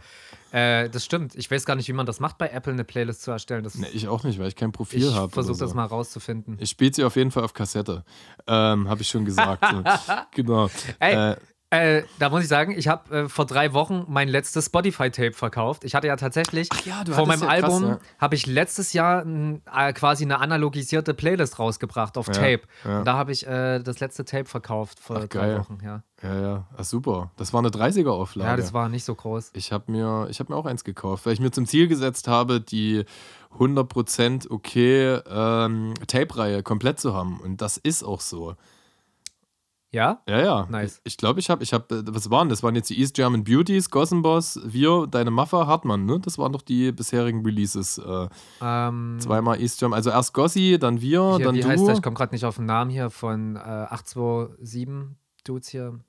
äh, 0.53 0.89
das 0.89 1.05
stimmt. 1.05 1.35
Ich 1.35 1.51
weiß 1.51 1.65
gar 1.65 1.75
nicht, 1.75 1.89
wie 1.89 1.93
man 1.93 2.07
das 2.07 2.21
macht, 2.21 2.39
bei 2.39 2.49
Apple 2.49 2.73
eine 2.73 2.85
Playlist 2.85 3.23
zu 3.23 3.33
erstellen. 3.33 3.69
Nee, 3.75 3.89
ich 3.93 4.07
auch 4.07 4.23
nicht, 4.23 4.39
weil 4.39 4.47
ich 4.47 4.55
kein 4.55 4.71
Profil 4.71 5.13
habe. 5.13 5.27
Ich 5.27 5.35
versuche 5.35 5.57
so. 5.57 5.65
das 5.65 5.75
mal 5.75 5.87
rauszufinden. 5.87 6.57
Ich 6.61 6.71
spiele 6.71 6.95
sie 6.95 7.03
auf 7.03 7.17
jeden 7.17 7.33
Fall 7.33 7.43
auf 7.43 7.55
Kassette. 7.55 8.05
Ähm, 8.47 8.89
habe 8.89 9.03
ich 9.03 9.09
schon 9.09 9.25
gesagt. 9.25 9.65
genau. 10.31 10.71
Ey, 11.01 11.33
äh, 11.33 11.37
äh, 11.81 12.05
da 12.19 12.31
muss 12.31 12.43
ich 12.43 12.49
sagen, 12.49 12.75
ich 12.77 12.89
habe 12.89 13.25
äh, 13.25 13.29
vor 13.29 13.47
drei 13.47 13.73
Wochen 13.73 14.05
mein 14.09 14.29
letztes 14.29 14.67
Spotify-Tape 14.67 15.33
verkauft. 15.33 15.85
Ich 15.85 15.95
hatte 15.95 16.07
ja 16.07 16.17
tatsächlich 16.17 16.69
ja, 16.85 17.05
vor 17.11 17.27
meinem 17.27 17.43
ja 17.43 17.49
Album 17.49 17.85
ja. 17.85 17.99
habe 18.19 18.35
ich 18.35 18.47
letztes 18.47 18.93
Jahr 18.93 19.25
äh, 19.27 19.93
quasi 19.93 20.25
eine 20.25 20.41
analogisierte 20.41 21.15
Playlist 21.15 21.59
rausgebracht 21.59 22.17
auf 22.19 22.27
Tape. 22.27 22.63
Und 22.85 23.05
da 23.05 23.15
habe 23.15 23.33
ich 23.33 23.47
äh, 23.47 23.81
das 23.81 24.01
letzte 24.01 24.25
Tape 24.25 24.47
verkauft 24.47 25.01
vor 25.01 25.17
Ach, 25.17 25.21
drei 25.21 25.27
geil. 25.27 25.59
Wochen. 25.59 25.79
Ja. 25.85 26.03
Ja, 26.23 26.41
ja. 26.41 26.67
Ach, 26.77 26.85
super. 26.85 27.31
Das 27.37 27.53
war 27.53 27.61
eine 27.61 27.69
30er-Auflage. 27.69 28.51
Ja, 28.51 28.57
das 28.57 28.73
war 28.73 28.89
nicht 28.89 29.05
so 29.05 29.15
groß. 29.15 29.51
Ich 29.55 29.73
habe 29.73 29.93
mir, 29.93 30.29
hab 30.31 30.49
mir 30.49 30.57
auch 30.57 30.67
eins 30.67 30.85
gekauft, 30.85 31.27
weil 31.27 31.35
ich 31.35 31.41
mir 31.41 31.51
zum 31.51 31.67
Ziel 31.67 31.87
gesetzt 31.87 32.29
habe, 32.29 32.61
die 32.61 33.05
100% 33.59 34.51
okay 34.51 35.21
ähm, 35.29 35.95
Tape-Reihe 36.07 36.63
komplett 36.63 36.99
zu 36.99 37.15
haben. 37.15 37.41
Und 37.41 37.61
das 37.61 37.77
ist 37.77 38.05
auch 38.05 38.21
so. 38.21 38.57
Ja? 39.95 40.23
Ja, 40.29 40.41
ja. 40.41 40.67
Nice. 40.69 41.01
Ich 41.05 41.17
glaube, 41.17 41.39
ich 41.39 41.49
habe, 41.49 41.63
ich 41.63 41.73
habe, 41.73 42.03
was 42.13 42.29
waren 42.29 42.49
das? 42.49 42.65
Waren 42.65 42.75
jetzt 42.75 42.91
die 42.91 42.99
East 42.99 43.15
German 43.15 43.45
Beauties, 43.45 43.91
Gossen 43.91 44.23
Boss, 44.23 44.61
wir, 44.65 45.07
deine 45.07 45.31
Maffa, 45.31 45.69
Hartmann, 45.69 46.05
ne? 46.05 46.19
Das 46.19 46.37
waren 46.37 46.53
doch 46.53 46.63
die 46.63 46.91
bisherigen 46.91 47.45
Releases. 47.45 47.99
Äh, 47.99 48.29
ähm, 48.61 49.19
zweimal 49.21 49.61
East 49.61 49.79
German, 49.79 49.97
also 49.97 50.11
erst 50.11 50.35
Gossi, 50.35 50.79
dann 50.81 51.01
wir, 51.01 51.37
hier, 51.37 51.45
dann 51.45 51.55
wie 51.55 51.61
du. 51.61 51.69
Heißt 51.69 51.87
der? 51.87 51.95
Ich 51.95 52.03
komme 52.03 52.17
gerade 52.17 52.35
nicht 52.35 52.45
auf 52.45 52.57
den 52.57 52.67
Namen 52.67 52.91
hier 52.91 53.09
von 53.09 53.55
äh, 53.55 53.61
827 53.61 55.17
Dudes 55.45 55.69
hier. 55.69 56.01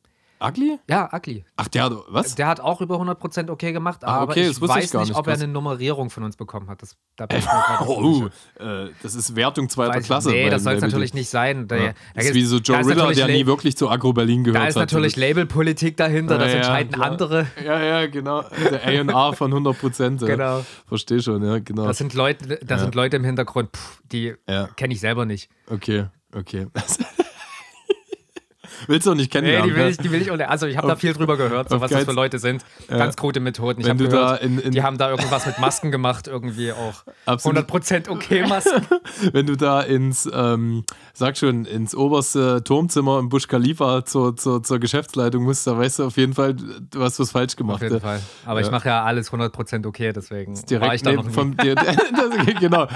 Ugly? 0.44 0.80
Ja, 0.90 1.10
Ugly. 1.14 1.46
Ach, 1.56 1.68
der 1.68 1.84
hat, 1.86 1.94
was? 2.08 2.36
Der 2.36 2.48
hat 2.48 2.60
auch 2.60 2.82
über 2.82 2.96
100% 2.96 3.50
okay 3.50 3.72
gemacht, 3.72 4.02
Ach, 4.04 4.22
aber 4.22 4.32
okay, 4.32 4.50
ich 4.50 4.62
weiß 4.62 4.86
ich 4.86 4.94
nicht, 4.94 5.08
nicht, 5.08 5.16
ob 5.16 5.28
er 5.28 5.36
eine 5.36 5.48
Nummerierung 5.48 6.10
von 6.10 6.24
uns 6.24 6.36
bekommen 6.36 6.70
hat. 6.70 6.82
Das, 6.82 6.98
da 7.16 7.26
äh, 7.30 7.42
oh, 7.88 8.26
uh, 8.60 8.90
das 9.02 9.16
ist 9.16 9.36
Wertung 9.36 9.70
zweiter 9.70 9.96
weiß 9.96 10.06
Klasse. 10.06 10.30
Nee, 10.30 10.50
das 10.50 10.64
soll 10.64 10.74
es 10.74 10.82
natürlich 10.82 11.14
nicht 11.14 11.30
sein. 11.30 11.68
Da, 11.68 11.76
ja. 11.78 11.94
Das 12.14 12.26
ist 12.26 12.34
wie 12.34 12.44
so 12.44 12.58
Joe 12.58 12.86
Ritter, 12.86 13.12
der 13.14 13.28
nie 13.28 13.46
wirklich 13.46 13.78
zu 13.78 13.90
Agro 13.90 14.14
Berlin 14.14 14.44
gehört 14.44 14.60
hat. 14.60 14.66
Da 14.66 14.70
ist 14.70 14.76
natürlich 14.76 15.16
Labelpolitik 15.16 15.96
dahinter, 15.98 16.38
das 16.38 16.52
ja, 16.52 16.58
entscheiden 16.58 16.92
klar. 16.94 17.12
andere. 17.12 17.48
Ja, 17.64 17.80
ja, 17.80 18.08
genau. 18.08 18.44
Der 18.72 18.86
A&R 18.86 19.34
von 19.34 19.54
100%. 19.54 20.26
Genau. 20.26 20.66
Verstehe 20.88 21.22
schon, 21.22 21.44
ja, 21.44 21.60
genau. 21.60 21.88
Das 21.88 21.98
sind 21.98 22.14
Leute, 22.14 22.60
das 22.66 22.82
sind 22.82 22.94
Leute 22.96 23.18
im 23.18 23.24
Hintergrund, 23.24 23.70
pff, 23.76 24.02
die 24.12 24.34
kenne 24.76 24.94
ich 24.94 25.00
selber 25.00 25.26
nicht. 25.26 25.50
Okay, 25.70 26.08
okay. 26.34 26.68
Willst 28.88 29.08
du 29.08 29.12
auch 29.12 29.16
nicht 29.16 29.32
kennenlernen? 29.32 29.70
Nee, 29.70 29.74
die 29.74 29.80
will 29.80 29.90
ich, 29.90 29.98
die 29.98 30.12
will 30.12 30.22
ich 30.22 30.32
auch 30.32 30.40
Also 30.40 30.68
ich 30.68 30.78
habe 30.78 30.88
da 30.88 30.96
viel 30.96 31.14
drüber 31.14 31.38
gehört, 31.38 31.70
so 31.70 31.82
was 31.82 31.92
das 31.92 32.06
für 32.06 32.12
Leute 32.12 32.40
sind. 32.40 32.64
Ganz 32.88 33.16
krude 33.16 33.40
Methoden. 33.40 33.82
Ich 33.82 33.90
habe 33.90 34.08
gehört, 34.08 34.42
in, 34.42 34.60
in 34.60 34.72
die 34.72 34.84
haben 34.84 34.98
da 34.98 35.10
irgendwas 35.10 35.46
mit 35.46 35.60
Masken 35.60 35.92
gemacht, 35.92 36.28
irgendwie 36.28 36.72
auch. 36.72 37.04
Absolut. 37.26 37.70
100% 37.70 38.10
okay 38.10 38.46
Masken. 38.48 38.86
Wenn 39.34 39.46
du 39.46 39.56
da 39.56 39.82
ins, 39.82 40.30
ähm, 40.32 40.84
sag 41.14 41.38
schon, 41.38 41.66
ins 41.66 41.96
oberste 41.96 42.64
Turmzimmer 42.64 43.20
im 43.20 43.30
Busch 43.30 43.48
Khalifa 43.48 44.06
zur, 44.06 44.36
zur, 44.36 44.64
zur 44.64 44.80
Geschäftsleitung 44.80 45.44
musst, 45.44 45.66
da 45.68 45.78
weißt 45.78 46.00
du 46.00 46.06
auf 46.06 46.18
jeden 46.18 46.34
Fall, 46.34 46.54
du 46.56 47.02
hast 47.02 47.20
was 47.20 47.32
falsch 47.32 47.56
gemacht. 47.56 47.78
Auf 47.78 47.84
jeden 47.84 48.02
Fall. 48.02 48.22
Aber 48.46 48.60
ja. 48.60 48.66
ich 48.66 48.72
mache 48.72 48.90
ja 48.90 49.04
alles 49.04 49.32
100% 49.32 49.86
okay, 49.88 50.12
deswegen 50.14 50.54
direkt 50.66 50.88
war 50.88 50.96
ich 50.96 51.02
da 51.02 51.14
noch 51.14 51.30
vom, 51.30 51.56
das, 51.58 52.60
Genau. 52.60 52.88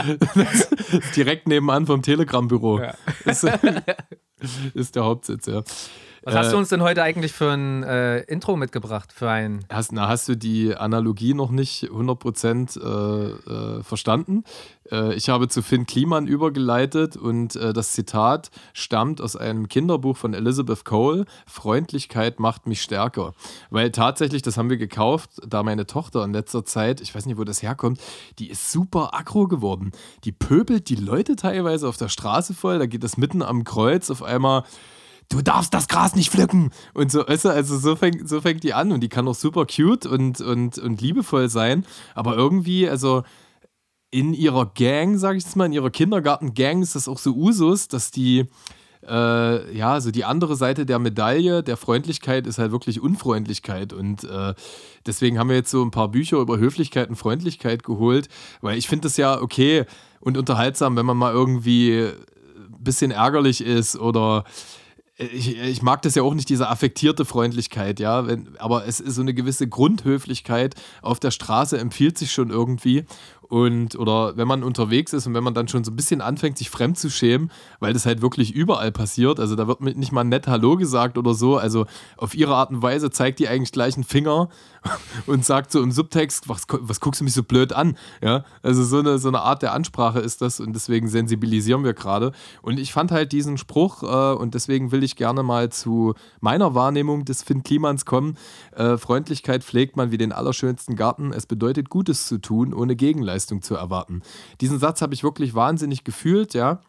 direkt 1.15 1.47
nebenan 1.47 1.85
vom 1.85 2.01
Telegram-Büro. 2.01 2.79
Ja. 2.79 2.93
Ist, 4.73 4.95
der 4.95 5.03
Hauptsitz, 5.03 5.47
ja. 5.47 5.63
Was 6.29 6.37
hast 6.37 6.51
du 6.51 6.55
äh, 6.55 6.59
uns 6.59 6.69
denn 6.69 6.81
heute 6.83 7.01
eigentlich 7.01 7.33
für 7.33 7.51
ein 7.51 7.83
äh, 7.83 8.19
Intro 8.21 8.55
mitgebracht? 8.55 9.11
Für 9.11 9.29
ein 9.29 9.65
hast, 9.71 9.91
na, 9.91 10.07
hast 10.07 10.27
du 10.29 10.35
die 10.35 10.75
Analogie 10.75 11.33
noch 11.33 11.49
nicht 11.49 11.85
100% 11.85 12.79
äh, 12.79 13.79
äh, 13.79 13.83
verstanden? 13.83 14.43
Äh, 14.91 15.15
ich 15.15 15.29
habe 15.29 15.47
zu 15.47 15.61
Finn 15.61 15.85
Kliman 15.85 16.27
übergeleitet 16.27 17.17
und 17.17 17.55
äh, 17.55 17.73
das 17.73 17.93
Zitat 17.93 18.51
stammt 18.73 19.21
aus 19.21 19.35
einem 19.35 19.67
Kinderbuch 19.67 20.17
von 20.17 20.33
Elizabeth 20.33 20.85
Cole: 20.85 21.25
Freundlichkeit 21.47 22.39
macht 22.39 22.67
mich 22.67 22.81
stärker. 22.81 23.33
Weil 23.71 23.91
tatsächlich, 23.91 24.41
das 24.41 24.57
haben 24.57 24.69
wir 24.69 24.77
gekauft, 24.77 25.31
da 25.47 25.63
meine 25.63 25.87
Tochter 25.87 26.23
in 26.23 26.33
letzter 26.33 26.63
Zeit, 26.63 27.01
ich 27.01 27.15
weiß 27.15 27.25
nicht, 27.25 27.37
wo 27.37 27.43
das 27.43 27.63
herkommt, 27.63 27.99
die 28.37 28.49
ist 28.49 28.71
super 28.71 29.13
aggro 29.13 29.47
geworden. 29.47 29.91
Die 30.25 30.31
pöbelt 30.31 30.89
die 30.89 30.95
Leute 30.95 31.35
teilweise 31.35 31.87
auf 31.87 31.97
der 31.97 32.09
Straße 32.09 32.53
voll, 32.53 32.77
da 32.77 32.85
geht 32.85 33.03
das 33.03 33.17
mitten 33.17 33.41
am 33.41 33.63
Kreuz 33.63 34.11
auf 34.11 34.21
einmal 34.21 34.63
du 35.29 35.41
darfst 35.41 35.73
das 35.73 35.87
Gras 35.87 36.15
nicht 36.15 36.31
pflücken. 36.31 36.71
Und 36.93 37.11
so, 37.11 37.23
du, 37.23 37.49
also 37.49 37.77
so 37.77 37.95
fängt, 37.95 38.27
so 38.27 38.41
fängt 38.41 38.63
die 38.63 38.73
an 38.73 38.91
und 38.91 39.01
die 39.01 39.09
kann 39.09 39.27
auch 39.27 39.35
super 39.35 39.65
cute 39.65 40.05
und, 40.05 40.41
und, 40.41 40.77
und 40.77 41.01
liebevoll 41.01 41.49
sein. 41.49 41.85
Aber 42.15 42.35
irgendwie, 42.35 42.89
also 42.89 43.23
in 44.11 44.33
ihrer 44.33 44.65
Gang, 44.65 45.17
sag 45.17 45.37
ich 45.37 45.43
jetzt 45.43 45.55
mal, 45.55 45.67
in 45.67 45.73
ihrer 45.73 45.91
Kindergarten-Gang 45.91 46.81
ist 46.81 46.95
das 46.95 47.07
auch 47.07 47.19
so 47.19 47.35
Usus, 47.35 47.87
dass 47.87 48.09
die, 48.09 48.45
äh, 49.07 49.77
ja, 49.77 50.01
so 50.01 50.09
die 50.09 50.25
andere 50.25 50.55
Seite 50.55 50.87
der 50.87 50.97
Medaille 50.97 51.61
der 51.61 51.77
Freundlichkeit 51.77 52.47
ist 52.47 52.57
halt 52.57 52.71
wirklich 52.71 52.99
Unfreundlichkeit. 52.99 53.93
Und 53.93 54.23
äh, 54.23 54.55
deswegen 55.05 55.37
haben 55.37 55.49
wir 55.49 55.57
jetzt 55.57 55.69
so 55.69 55.83
ein 55.83 55.91
paar 55.91 56.09
Bücher 56.09 56.37
über 56.39 56.57
Höflichkeit 56.57 57.09
und 57.09 57.17
Freundlichkeit 57.17 57.83
geholt, 57.83 58.29
weil 58.61 58.79
ich 58.79 58.87
finde 58.87 59.03
das 59.03 59.17
ja 59.17 59.39
okay 59.39 59.85
und 60.19 60.37
unterhaltsam, 60.37 60.95
wenn 60.95 61.05
man 61.05 61.17
mal 61.17 61.31
irgendwie 61.31 62.01
ein 62.01 62.83
bisschen 62.83 63.11
ärgerlich 63.11 63.61
ist 63.61 63.95
oder 63.95 64.43
ich, 65.19 65.57
ich, 65.57 65.81
mag 65.81 66.01
das 66.01 66.15
ja 66.15 66.23
auch 66.23 66.33
nicht, 66.33 66.47
diese 66.47 66.69
affektierte 66.69 67.25
Freundlichkeit, 67.25 67.99
ja, 67.99 68.25
wenn, 68.25 68.57
aber 68.57 68.87
es 68.87 69.01
ist 69.01 69.15
so 69.15 69.21
eine 69.21 69.33
gewisse 69.33 69.67
Grundhöflichkeit 69.67 70.75
auf 71.01 71.19
der 71.19 71.31
Straße 71.31 71.77
empfiehlt 71.77 72.17
sich 72.17 72.31
schon 72.31 72.49
irgendwie 72.49 73.03
und 73.49 73.97
oder 73.97 74.37
wenn 74.37 74.47
man 74.47 74.63
unterwegs 74.63 75.11
ist 75.11 75.25
und 75.25 75.33
wenn 75.33 75.43
man 75.43 75.55
dann 75.55 75.67
schon 75.67 75.83
so 75.83 75.91
ein 75.91 75.95
bisschen 75.95 76.21
anfängt, 76.21 76.59
sich 76.59 76.69
fremd 76.69 76.99
zu 76.99 77.09
schämen, 77.09 77.51
weil 77.79 77.93
das 77.93 78.05
halt 78.05 78.21
wirklich 78.21 78.53
überall 78.53 78.91
passiert, 78.91 79.39
also 79.39 79.55
da 79.55 79.67
wird 79.67 79.81
nicht 79.81 80.11
mal 80.11 80.23
nett 80.23 80.47
Hallo 80.47 80.77
gesagt 80.77 81.17
oder 81.17 81.33
so, 81.33 81.57
also 81.57 81.87
auf 82.15 82.35
ihre 82.35 82.55
Art 82.55 82.69
und 82.69 82.83
Weise 82.83 83.09
zeigt 83.09 83.39
die 83.39 83.47
eigentlich 83.47 83.71
gleich 83.71 83.95
einen 83.95 84.03
Finger 84.03 84.49
und 85.25 85.43
sagt 85.43 85.71
so 85.71 85.81
im 85.81 85.91
Subtext, 85.91 86.47
was, 86.47 86.67
was 86.69 86.99
guckst 86.99 87.21
du 87.21 87.25
mich 87.25 87.33
so 87.33 87.41
blöd 87.41 87.73
an? 87.73 87.97
Ja, 88.21 88.45
also 88.61 88.83
so 88.83 88.99
eine, 88.99 89.17
so 89.17 89.29
eine 89.29 89.41
Art 89.41 89.63
der 89.63 89.73
Ansprache 89.73 90.19
ist 90.19 90.43
das 90.43 90.59
und 90.59 90.73
deswegen 90.73 91.07
sensibilisieren 91.07 91.83
wir 91.83 91.93
gerade. 91.93 92.33
Und 92.61 92.79
ich 92.79 92.93
fand 92.93 93.11
halt 93.11 93.31
diesen 93.31 93.57
Spruch 93.57 94.03
äh, 94.03 94.35
und 94.35 94.53
deswegen 94.53 94.91
will 94.91 95.03
ich 95.03 95.15
gerne 95.15 95.41
mal 95.41 95.71
zu 95.71 96.13
meiner 96.39 96.75
Wahrnehmung 96.75 97.25
des 97.25 97.41
Finn 97.41 97.63
Klimans 97.63 98.05
kommen. 98.05 98.37
Äh, 98.75 98.97
Freundlichkeit 98.97 99.63
pflegt 99.63 99.97
man 99.97 100.11
wie 100.11 100.19
den 100.19 100.31
allerschönsten 100.31 100.95
Garten. 100.95 101.33
Es 101.33 101.47
bedeutet 101.47 101.89
Gutes 101.89 102.27
zu 102.27 102.37
tun, 102.37 102.75
ohne 102.75 102.95
Gegenleistung 102.95 103.38
zu 103.47 103.75
erwarten. 103.75 104.21
Diesen 104.61 104.79
Satz 104.79 105.01
habe 105.01 105.13
ich 105.13 105.23
wirklich 105.23 105.53
wahnsinnig 105.53 106.03
gefühlt, 106.03 106.53
ja. 106.53 106.81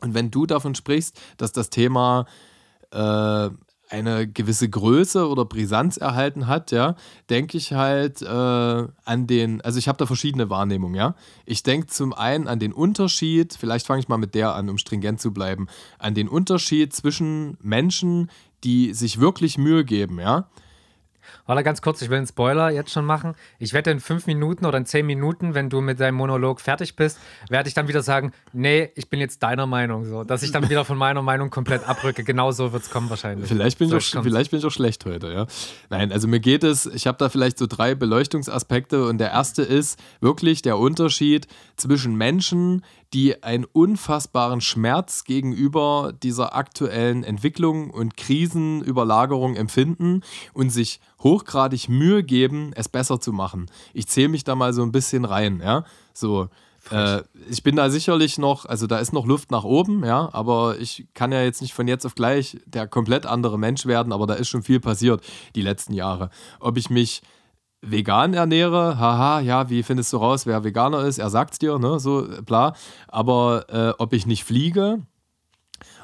Und 0.00 0.14
wenn 0.14 0.30
du 0.30 0.46
davon 0.46 0.74
sprichst, 0.74 1.20
dass 1.38 1.52
das 1.52 1.70
Thema 1.70 2.26
äh, 2.92 3.50
eine 3.90 4.28
gewisse 4.28 4.68
Größe 4.68 5.28
oder 5.28 5.44
Brisanz 5.44 5.96
erhalten 5.96 6.46
hat, 6.46 6.70
ja, 6.72 6.94
denke 7.30 7.56
ich 7.56 7.72
halt 7.72 8.22
äh, 8.22 8.26
an 8.26 9.26
den, 9.26 9.60
also 9.62 9.78
ich 9.78 9.88
habe 9.88 9.98
da 9.98 10.06
verschiedene 10.06 10.50
Wahrnehmungen, 10.50 10.94
ja. 10.94 11.14
Ich 11.46 11.62
denke 11.62 11.86
zum 11.86 12.12
einen 12.12 12.48
an 12.48 12.58
den 12.58 12.72
Unterschied, 12.72 13.56
vielleicht 13.58 13.86
fange 13.86 14.00
ich 14.00 14.08
mal 14.08 14.18
mit 14.18 14.34
der 14.34 14.54
an, 14.54 14.68
um 14.68 14.78
stringent 14.78 15.20
zu 15.20 15.32
bleiben, 15.32 15.66
an 15.98 16.14
den 16.14 16.28
Unterschied 16.28 16.94
zwischen 16.94 17.56
Menschen, 17.60 18.30
die 18.64 18.92
sich 18.92 19.20
wirklich 19.20 19.58
Mühe 19.58 19.84
geben, 19.84 20.20
ja 20.20 20.48
Warte 21.48 21.62
ganz 21.62 21.80
kurz, 21.80 22.02
ich 22.02 22.10
will 22.10 22.18
einen 22.18 22.26
Spoiler 22.26 22.70
jetzt 22.70 22.90
schon 22.90 23.06
machen. 23.06 23.34
Ich 23.58 23.72
wette, 23.72 23.90
in 23.90 24.00
fünf 24.00 24.26
Minuten 24.26 24.66
oder 24.66 24.76
in 24.76 24.84
zehn 24.84 25.06
Minuten, 25.06 25.54
wenn 25.54 25.70
du 25.70 25.80
mit 25.80 25.98
deinem 25.98 26.16
Monolog 26.16 26.60
fertig 26.60 26.94
bist, 26.94 27.18
werde 27.48 27.68
ich 27.70 27.74
dann 27.74 27.88
wieder 27.88 28.02
sagen, 28.02 28.32
nee, 28.52 28.90
ich 28.96 29.08
bin 29.08 29.18
jetzt 29.18 29.42
deiner 29.42 29.66
Meinung. 29.66 30.04
So, 30.04 30.24
dass 30.24 30.42
ich 30.42 30.52
dann 30.52 30.68
wieder 30.68 30.84
von 30.84 30.98
meiner 30.98 31.22
Meinung 31.22 31.48
komplett 31.48 31.88
abrücke. 31.88 32.22
Genau 32.22 32.52
so 32.52 32.74
wird 32.74 32.82
es 32.82 32.90
kommen 32.90 33.08
wahrscheinlich. 33.08 33.48
Vielleicht 33.48 33.78
bin, 33.78 33.88
so 33.88 33.96
ich 33.96 34.14
auch, 34.14 34.22
vielleicht 34.22 34.50
bin 34.50 34.60
ich 34.60 34.66
auch 34.66 34.70
schlecht 34.70 35.06
heute, 35.06 35.32
ja. 35.32 35.46
Nein, 35.88 36.12
also 36.12 36.28
mir 36.28 36.40
geht 36.40 36.64
es, 36.64 36.84
ich 36.84 37.06
habe 37.06 37.16
da 37.16 37.30
vielleicht 37.30 37.56
so 37.56 37.66
drei 37.66 37.94
Beleuchtungsaspekte 37.94 39.06
und 39.06 39.16
der 39.16 39.30
erste 39.30 39.62
ist 39.62 39.98
wirklich 40.20 40.60
der 40.60 40.76
Unterschied 40.76 41.46
zwischen 41.76 42.14
Menschen, 42.14 42.84
die 43.14 43.42
einen 43.42 43.64
unfassbaren 43.64 44.60
Schmerz 44.60 45.24
gegenüber 45.24 46.12
dieser 46.22 46.54
aktuellen 46.54 47.24
Entwicklung 47.24 47.88
und 47.88 48.18
Krisenüberlagerung 48.18 49.56
empfinden 49.56 50.20
und 50.52 50.68
sich 50.68 51.00
hochgradig 51.20 51.88
Mühe 51.88 52.22
geben, 52.22 52.72
es 52.74 52.88
besser 52.88 53.20
zu 53.20 53.32
machen. 53.32 53.66
Ich 53.92 54.06
zähle 54.06 54.28
mich 54.28 54.44
da 54.44 54.54
mal 54.54 54.72
so 54.72 54.82
ein 54.82 54.92
bisschen 54.92 55.24
rein, 55.24 55.60
ja. 55.62 55.84
So. 56.12 56.48
Äh, 56.90 57.22
ich 57.50 57.62
bin 57.62 57.76
da 57.76 57.90
sicherlich 57.90 58.38
noch, 58.38 58.64
also 58.64 58.86
da 58.86 58.98
ist 58.98 59.12
noch 59.12 59.26
Luft 59.26 59.50
nach 59.50 59.64
oben, 59.64 60.04
ja, 60.04 60.28
aber 60.32 60.78
ich 60.78 61.06
kann 61.14 61.32
ja 61.32 61.42
jetzt 61.42 61.60
nicht 61.60 61.74
von 61.74 61.88
jetzt 61.88 62.06
auf 62.06 62.14
gleich 62.14 62.58
der 62.66 62.86
komplett 62.86 63.26
andere 63.26 63.58
Mensch 63.58 63.84
werden, 63.86 64.12
aber 64.12 64.26
da 64.26 64.34
ist 64.34 64.48
schon 64.48 64.62
viel 64.62 64.80
passiert 64.80 65.22
die 65.54 65.62
letzten 65.62 65.92
Jahre. 65.92 66.30
Ob 66.60 66.76
ich 66.78 66.88
mich 66.88 67.22
vegan 67.80 68.34
ernähre, 68.34 68.98
haha, 68.98 69.40
ja, 69.40 69.70
wie 69.70 69.82
findest 69.82 70.12
du 70.12 70.16
raus, 70.18 70.46
wer 70.46 70.64
Veganer 70.64 71.04
ist? 71.04 71.18
Er 71.18 71.30
sagt's 71.30 71.58
dir, 71.58 71.78
ne, 71.78 72.00
so 72.00 72.26
bla. 72.44 72.74
Aber 73.06 73.66
äh, 73.68 73.92
ob 73.98 74.12
ich 74.12 74.26
nicht 74.26 74.44
fliege, 74.44 75.02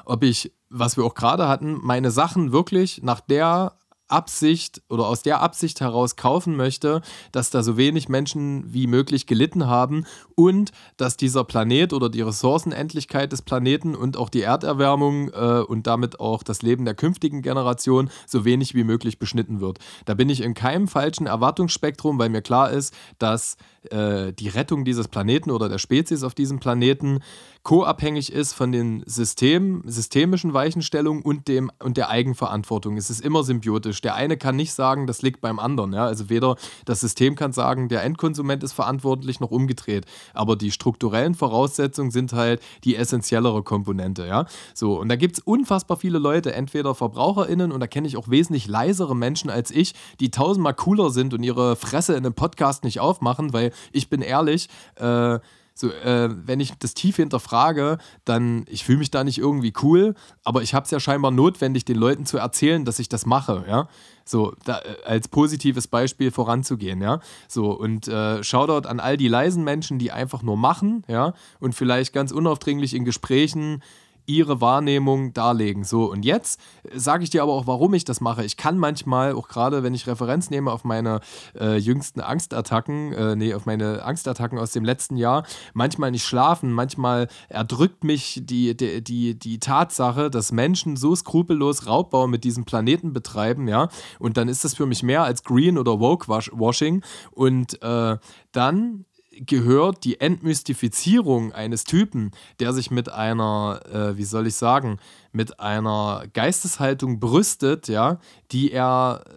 ob 0.05 0.23
ich, 0.23 0.53
was 0.69 0.97
wir 0.97 1.03
auch 1.03 1.15
gerade 1.15 1.47
hatten, 1.47 1.79
meine 1.81 2.11
Sachen 2.11 2.51
wirklich 2.51 3.01
nach 3.03 3.19
der 3.19 3.73
Absicht 4.07 4.81
oder 4.89 5.07
aus 5.07 5.21
der 5.21 5.41
Absicht 5.41 5.81
heraus 5.81 6.15
kaufen 6.15 6.55
möchte, 6.55 7.01
dass 7.31 7.49
da 7.49 7.63
so 7.63 7.77
wenig 7.77 8.09
Menschen 8.09 8.73
wie 8.73 8.87
möglich 8.87 9.25
gelitten 9.25 9.67
haben 9.67 10.05
und 10.35 10.71
dass 10.97 11.17
dieser 11.17 11.43
Planet 11.43 11.93
oder 11.93 12.09
die 12.09 12.21
Ressourcenendlichkeit 12.21 13.31
des 13.31 13.41
Planeten 13.41 13.95
und 13.95 14.17
auch 14.17 14.29
die 14.29 14.41
Erderwärmung 14.41 15.29
äh, 15.29 15.61
und 15.61 15.87
damit 15.87 16.19
auch 16.19 16.43
das 16.43 16.61
Leben 16.61 16.85
der 16.85 16.95
künftigen 16.95 17.41
Generation 17.41 18.09
so 18.27 18.45
wenig 18.45 18.75
wie 18.75 18.83
möglich 18.83 19.19
beschnitten 19.19 19.59
wird. 19.59 19.79
Da 20.05 20.13
bin 20.13 20.29
ich 20.29 20.41
in 20.41 20.53
keinem 20.53 20.87
falschen 20.87 21.27
Erwartungsspektrum, 21.27 22.19
weil 22.19 22.29
mir 22.29 22.41
klar 22.41 22.71
ist, 22.71 22.93
dass 23.17 23.57
äh, 23.91 24.33
die 24.33 24.49
Rettung 24.49 24.85
dieses 24.85 25.07
Planeten 25.07 25.51
oder 25.51 25.69
der 25.69 25.77
Spezies 25.77 26.23
auf 26.23 26.33
diesem 26.33 26.59
Planeten 26.59 27.19
co-abhängig 27.65 28.31
ist 28.31 28.53
von 28.53 28.71
den 28.71 29.03
System, 29.07 29.81
systemischen 29.85 30.53
Weichenstellungen 30.53 31.23
und, 31.23 31.47
dem, 31.47 31.71
und 31.83 31.97
der 31.97 32.09
Eigenverantwortung. 32.09 32.95
Es 32.95 33.09
ist 33.09 33.21
immer 33.21 33.43
symbiotisch. 33.43 34.01
Der 34.01 34.13
eine 34.13 34.37
kann 34.37 34.55
nicht 34.55 34.73
sagen, 34.73 35.07
das 35.07 35.23
liegt 35.23 35.41
beim 35.41 35.57
anderen. 35.57 35.91
Ja? 35.93 36.05
Also 36.05 36.29
weder 36.29 36.57
das 36.85 37.01
System 37.01 37.35
kann 37.35 37.53
sagen, 37.53 37.89
der 37.89 38.03
Endkonsument 38.03 38.63
ist 38.63 38.73
verantwortlich, 38.73 39.39
noch 39.39 39.49
umgedreht. 39.49 40.05
Aber 40.35 40.55
die 40.55 40.71
strukturellen 40.71 41.33
Voraussetzungen 41.33 42.11
sind 42.11 42.33
halt 42.33 42.61
die 42.83 42.95
essentiellere 42.95 43.63
Komponente. 43.63 44.27
Ja? 44.27 44.45
So, 44.75 44.99
und 44.99 45.09
da 45.09 45.15
gibt 45.15 45.39
es 45.39 45.43
unfassbar 45.43 45.97
viele 45.97 46.19
Leute, 46.19 46.53
entweder 46.53 46.93
VerbraucherInnen, 46.93 47.71
und 47.71 47.79
da 47.79 47.87
kenne 47.87 48.07
ich 48.07 48.15
auch 48.15 48.29
wesentlich 48.29 48.67
leisere 48.67 49.15
Menschen 49.15 49.49
als 49.49 49.71
ich, 49.71 49.95
die 50.19 50.29
tausendmal 50.29 50.75
cooler 50.75 51.09
sind 51.09 51.33
und 51.33 51.41
ihre 51.41 51.75
Fresse 51.75 52.13
in 52.13 52.25
einem 52.25 52.35
Podcast 52.35 52.83
nicht 52.83 52.99
aufmachen, 52.99 53.53
weil 53.53 53.71
ich 53.91 54.09
bin 54.09 54.21
ehrlich, 54.21 54.69
äh, 54.95 55.39
so, 55.77 55.91
äh, 55.91 56.29
wenn 56.31 56.61
ich 56.61 56.71
das 56.79 56.93
tief 56.93 57.17
hinterfrage, 57.17 57.97
dann, 58.23 58.65
ich 58.69 58.85
fühle 58.85 58.99
mich 58.99 59.11
da 59.11 59.25
nicht 59.25 59.37
irgendwie 59.37 59.73
cool, 59.83 60.15
aber 60.45 60.61
ich 60.61 60.73
habe 60.73 60.85
es 60.85 60.91
ja 60.91 61.01
scheinbar 61.01 61.31
notwendig, 61.31 61.83
den 61.83 61.97
Leuten 61.97 62.25
zu 62.25 62.37
erzählen, 62.37 62.85
dass 62.85 62.97
ich 62.99 63.09
das 63.09 63.25
mache, 63.25 63.65
ja. 63.67 63.89
So, 64.23 64.55
da, 64.63 64.79
äh, 64.79 65.03
als 65.05 65.27
positives 65.27 65.87
Beispiel 65.87 66.31
voranzugehen, 66.31 67.01
ja. 67.01 67.19
So, 67.49 67.71
und 67.71 68.07
äh, 68.07 68.41
Shoutout 68.41 68.87
an 68.87 69.01
all 69.01 69.17
die 69.17 69.27
leisen 69.27 69.65
Menschen, 69.65 69.99
die 69.99 70.13
einfach 70.13 70.43
nur 70.43 70.55
machen, 70.55 71.03
ja, 71.09 71.33
und 71.59 71.75
vielleicht 71.75 72.13
ganz 72.13 72.31
unaufdringlich 72.31 72.93
in 72.93 73.03
Gesprächen 73.03 73.83
ihre 74.25 74.61
Wahrnehmung 74.61 75.33
darlegen. 75.33 75.83
So, 75.83 76.11
und 76.11 76.25
jetzt 76.25 76.59
sage 76.93 77.23
ich 77.23 77.29
dir 77.29 77.43
aber 77.43 77.53
auch, 77.53 77.67
warum 77.67 77.93
ich 77.93 78.05
das 78.05 78.21
mache. 78.21 78.43
Ich 78.43 78.57
kann 78.57 78.77
manchmal, 78.77 79.33
auch 79.33 79.47
gerade 79.47 79.83
wenn 79.83 79.93
ich 79.93 80.07
Referenz 80.07 80.49
nehme 80.49 80.71
auf 80.71 80.83
meine 80.83 81.19
äh, 81.59 81.77
jüngsten 81.77 82.21
Angstattacken, 82.21 83.13
äh, 83.13 83.35
nee, 83.35 83.53
auf 83.53 83.65
meine 83.65 84.03
Angstattacken 84.03 84.59
aus 84.59 84.71
dem 84.71 84.83
letzten 84.85 85.17
Jahr, 85.17 85.45
manchmal 85.73 86.11
nicht 86.11 86.25
schlafen, 86.25 86.71
manchmal 86.71 87.27
erdrückt 87.49 88.03
mich 88.03 88.41
die, 88.43 88.75
die, 88.75 89.03
die, 89.03 89.37
die 89.37 89.59
Tatsache, 89.59 90.29
dass 90.29 90.51
Menschen 90.51 90.97
so 90.97 91.15
skrupellos 91.15 91.87
Raubbau 91.87 92.27
mit 92.27 92.43
diesem 92.43 92.65
Planeten 92.65 93.13
betreiben, 93.13 93.67
ja, 93.67 93.89
und 94.19 94.37
dann 94.37 94.47
ist 94.47 94.63
das 94.63 94.75
für 94.75 94.85
mich 94.85 95.03
mehr 95.03 95.23
als 95.23 95.43
Green 95.43 95.77
oder 95.77 95.99
Woke-Washing 95.99 97.03
und 97.31 97.81
äh, 97.81 98.17
dann 98.51 99.05
gehört 99.35 100.03
die 100.03 100.19
Entmystifizierung 100.19 101.51
eines 101.51 101.83
Typen, 101.83 102.31
der 102.59 102.73
sich 102.73 102.91
mit 102.91 103.11
einer, 103.11 103.81
äh, 103.91 104.17
wie 104.17 104.23
soll 104.23 104.47
ich 104.47 104.55
sagen, 104.55 104.99
mit 105.31 105.59
einer 105.59 106.23
Geisteshaltung 106.33 107.19
brüstet, 107.19 107.87
ja, 107.87 108.19
die 108.51 108.71
er 108.71 109.23
äh, 109.25 109.31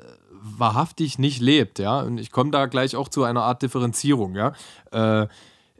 wahrhaftig 0.58 1.18
nicht 1.18 1.40
lebt, 1.40 1.78
ja. 1.78 2.00
Und 2.00 2.18
ich 2.18 2.30
komme 2.30 2.50
da 2.50 2.66
gleich 2.66 2.96
auch 2.96 3.08
zu 3.08 3.24
einer 3.24 3.42
Art 3.42 3.62
Differenzierung, 3.62 4.36
ja. 4.36 4.52
Äh, 4.90 5.26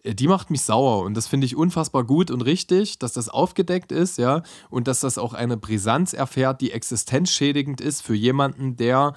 die 0.05 0.29
macht 0.29 0.51
mich 0.51 0.63
sauer 0.63 1.05
und 1.05 1.15
das 1.15 1.27
finde 1.27 1.45
ich 1.45 1.57
unfassbar 1.57 2.05
gut 2.05 2.31
und 2.31 2.43
richtig, 2.43 2.99
dass 2.99 3.13
das 3.13 3.29
aufgedeckt 3.29 3.93
ist, 3.93 4.17
ja, 4.17 4.43
und 4.71 4.89
dass 4.89 5.01
das 5.01 5.19
auch 5.19 5.35
eine 5.35 5.57
Brisanz 5.57 6.13
erfährt, 6.13 6.61
die 6.61 6.73
existenzschädigend 6.73 7.81
ist 7.81 8.03
für 8.03 8.15
jemanden, 8.15 8.77
der 8.77 9.15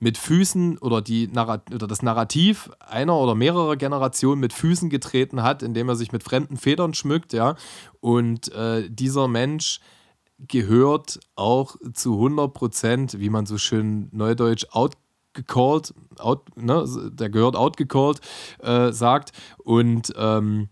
mit 0.00 0.18
Füßen 0.18 0.78
oder, 0.78 1.02
die 1.02 1.28
oder 1.28 1.86
das 1.86 2.02
Narrativ 2.02 2.70
einer 2.80 3.16
oder 3.16 3.34
mehrerer 3.34 3.76
Generationen 3.76 4.40
mit 4.40 4.52
Füßen 4.52 4.90
getreten 4.90 5.42
hat, 5.42 5.62
indem 5.62 5.88
er 5.88 5.96
sich 5.96 6.12
mit 6.12 6.22
fremden 6.22 6.56
Federn 6.56 6.94
schmückt, 6.94 7.32
ja. 7.32 7.56
Und 8.00 8.52
äh, 8.52 8.88
dieser 8.88 9.28
Mensch 9.28 9.80
gehört 10.38 11.18
auch 11.34 11.76
zu 11.92 12.14
100 12.14 12.54
Prozent, 12.54 13.20
wie 13.20 13.30
man 13.30 13.46
so 13.46 13.58
schön 13.58 14.08
neudeutsch 14.12 14.66
outgecalled, 14.70 15.94
out, 16.18 16.56
ne, 16.56 16.84
der 17.12 17.28
gehört 17.28 17.56
outgecalled, 17.56 18.20
äh, 18.60 18.92
sagt. 18.92 19.32
Und 19.58 20.12
ähm, 20.16 20.68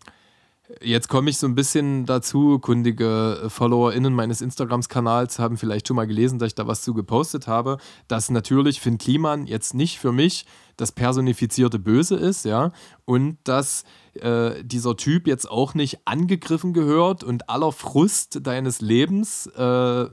Jetzt 0.83 1.09
komme 1.09 1.31
ich 1.31 1.38
so 1.38 1.46
ein 1.46 1.55
bisschen 1.55 2.07
dazu, 2.07 2.59
kundige 2.59 3.46
FollowerInnen 3.48 4.12
meines 4.12 4.40
Instagrams-Kanals 4.40 5.38
haben 5.38 5.59
vielleicht 5.59 5.87
schon 5.87 5.94
mal 5.94 6.09
gelesen, 6.09 6.40
dass 6.40 6.48
ich 6.48 6.55
da 6.57 6.66
was 6.66 6.83
zu 6.83 6.92
gepostet 6.92 7.46
habe, 7.46 7.79
dass 8.09 8.31
natürlich 8.31 8.81
Finn 8.81 8.98
Kliman 8.98 9.46
jetzt 9.46 9.74
nicht 9.74 10.00
für 10.00 10.11
mich 10.11 10.44
das 10.76 10.90
personifizierte 10.90 11.79
Böse 11.79 12.16
ist, 12.16 12.44
ja, 12.44 12.72
und 13.05 13.38
dass 13.44 13.85
äh, 14.14 14.62
dieser 14.64 14.96
Typ 14.96 15.29
jetzt 15.29 15.48
auch 15.48 15.74
nicht 15.74 16.00
angegriffen 16.05 16.72
gehört 16.72 17.22
und 17.22 17.48
aller 17.48 17.70
Frust 17.70 18.44
deines 18.44 18.81
Lebens, 18.81 19.48
äh, 19.57 19.62
äh 19.62 20.09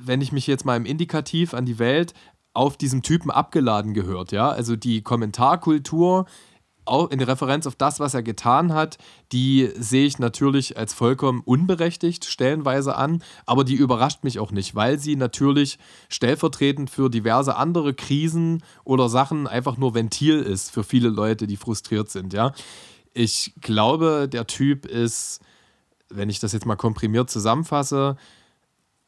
wenn 0.00 0.20
ich 0.20 0.32
mich 0.32 0.48
jetzt 0.48 0.64
mal 0.64 0.76
im 0.76 0.86
Indikativ 0.86 1.54
an 1.54 1.66
die 1.66 1.78
Welt 1.78 2.14
auf 2.52 2.76
diesem 2.76 3.02
Typen 3.02 3.30
abgeladen 3.30 3.94
gehört, 3.94 4.32
ja, 4.32 4.50
also 4.50 4.74
die 4.74 5.02
Kommentarkultur, 5.02 6.26
in 7.10 7.20
Referenz 7.20 7.66
auf 7.66 7.76
das, 7.76 8.00
was 8.00 8.14
er 8.14 8.22
getan 8.22 8.72
hat, 8.74 8.98
die 9.32 9.70
sehe 9.76 10.06
ich 10.06 10.18
natürlich 10.18 10.76
als 10.76 10.92
vollkommen 10.92 11.42
unberechtigt 11.44 12.24
stellenweise 12.24 12.96
an, 12.96 13.22
aber 13.46 13.64
die 13.64 13.74
überrascht 13.74 14.24
mich 14.24 14.38
auch 14.38 14.50
nicht, 14.50 14.74
weil 14.74 14.98
sie 14.98 15.16
natürlich 15.16 15.78
stellvertretend 16.08 16.90
für 16.90 17.08
diverse 17.08 17.56
andere 17.56 17.94
Krisen 17.94 18.62
oder 18.84 19.08
Sachen 19.08 19.46
einfach 19.46 19.76
nur 19.76 19.94
Ventil 19.94 20.40
ist 20.40 20.70
für 20.70 20.84
viele 20.84 21.08
Leute, 21.08 21.46
die 21.46 21.56
frustriert 21.56 22.10
sind, 22.10 22.32
ja. 22.32 22.52
Ich 23.12 23.54
glaube, 23.60 24.28
der 24.28 24.46
Typ 24.46 24.86
ist, 24.86 25.40
wenn 26.08 26.30
ich 26.30 26.38
das 26.38 26.52
jetzt 26.52 26.66
mal 26.66 26.76
komprimiert 26.76 27.28
zusammenfasse, 27.28 28.16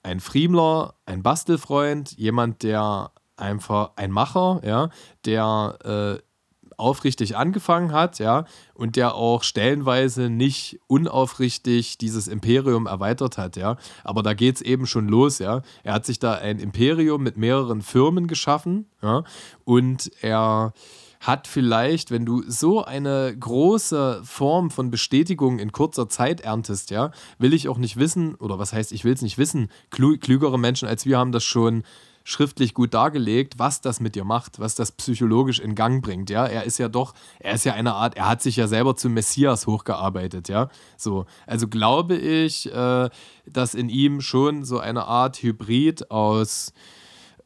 ein 0.02 0.18
Friemler, 0.18 0.94
ein 1.06 1.22
Bastelfreund, 1.22 2.12
jemand, 2.18 2.64
der 2.64 3.12
einfach 3.36 3.92
ein 3.96 4.10
Macher, 4.10 4.60
ja, 4.64 4.88
der 5.24 5.78
äh, 6.20 6.31
aufrichtig 6.82 7.36
angefangen 7.36 7.92
hat, 7.92 8.18
ja, 8.18 8.44
und 8.74 8.96
der 8.96 9.14
auch 9.14 9.42
stellenweise 9.42 10.28
nicht 10.28 10.80
unaufrichtig 10.88 11.96
dieses 11.96 12.28
Imperium 12.28 12.86
erweitert 12.86 13.38
hat, 13.38 13.56
ja. 13.56 13.76
Aber 14.04 14.22
da 14.22 14.34
geht 14.34 14.56
es 14.56 14.62
eben 14.62 14.86
schon 14.86 15.08
los, 15.08 15.38
ja. 15.38 15.62
Er 15.84 15.94
hat 15.94 16.04
sich 16.04 16.18
da 16.18 16.34
ein 16.34 16.58
Imperium 16.58 17.22
mit 17.22 17.36
mehreren 17.36 17.80
Firmen 17.82 18.26
geschaffen, 18.26 18.86
ja, 19.02 19.24
und 19.64 20.10
er 20.20 20.72
hat 21.20 21.46
vielleicht, 21.46 22.10
wenn 22.10 22.26
du 22.26 22.42
so 22.48 22.84
eine 22.84 23.34
große 23.38 24.22
Form 24.24 24.72
von 24.72 24.90
Bestätigung 24.90 25.60
in 25.60 25.70
kurzer 25.70 26.08
Zeit 26.08 26.40
erntest, 26.40 26.90
ja, 26.90 27.12
will 27.38 27.54
ich 27.54 27.68
auch 27.68 27.78
nicht 27.78 27.96
wissen, 27.96 28.34
oder 28.34 28.58
was 28.58 28.72
heißt, 28.72 28.90
ich 28.90 29.04
will 29.04 29.12
es 29.12 29.22
nicht 29.22 29.38
wissen, 29.38 29.68
klügere 29.90 30.58
Menschen 30.58 30.88
als 30.88 31.06
wir 31.06 31.18
haben 31.18 31.30
das 31.30 31.44
schon 31.44 31.84
schriftlich 32.24 32.74
gut 32.74 32.94
dargelegt, 32.94 33.58
was 33.58 33.80
das 33.80 34.00
mit 34.00 34.14
dir 34.14 34.24
macht, 34.24 34.60
was 34.60 34.74
das 34.74 34.92
psychologisch 34.92 35.58
in 35.58 35.74
Gang 35.74 36.02
bringt. 36.04 36.30
Ja, 36.30 36.46
er 36.46 36.64
ist 36.64 36.78
ja 36.78 36.88
doch, 36.88 37.14
er 37.40 37.54
ist 37.54 37.64
ja 37.64 37.74
eine 37.74 37.94
Art, 37.94 38.16
er 38.16 38.28
hat 38.28 38.42
sich 38.42 38.56
ja 38.56 38.68
selber 38.68 38.96
zum 38.96 39.14
Messias 39.14 39.66
hochgearbeitet. 39.66 40.48
Ja, 40.48 40.68
so. 40.96 41.26
Also 41.46 41.68
glaube 41.68 42.16
ich, 42.16 42.72
äh, 42.72 43.08
dass 43.46 43.74
in 43.74 43.88
ihm 43.88 44.20
schon 44.20 44.64
so 44.64 44.78
eine 44.78 45.06
Art 45.06 45.42
Hybrid 45.42 46.10
aus 46.10 46.72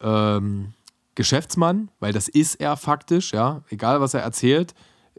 ähm, 0.01 0.75
Geschäftsmann, 1.15 1.91
weil 2.01 2.13
das 2.13 2.29
ist 2.29 2.57
er 2.57 2.77
faktisch. 2.77 3.33
Ja, 3.33 3.63
egal 3.71 4.01
was 4.01 4.15
er 4.15 4.21
erzählt, 4.21 4.75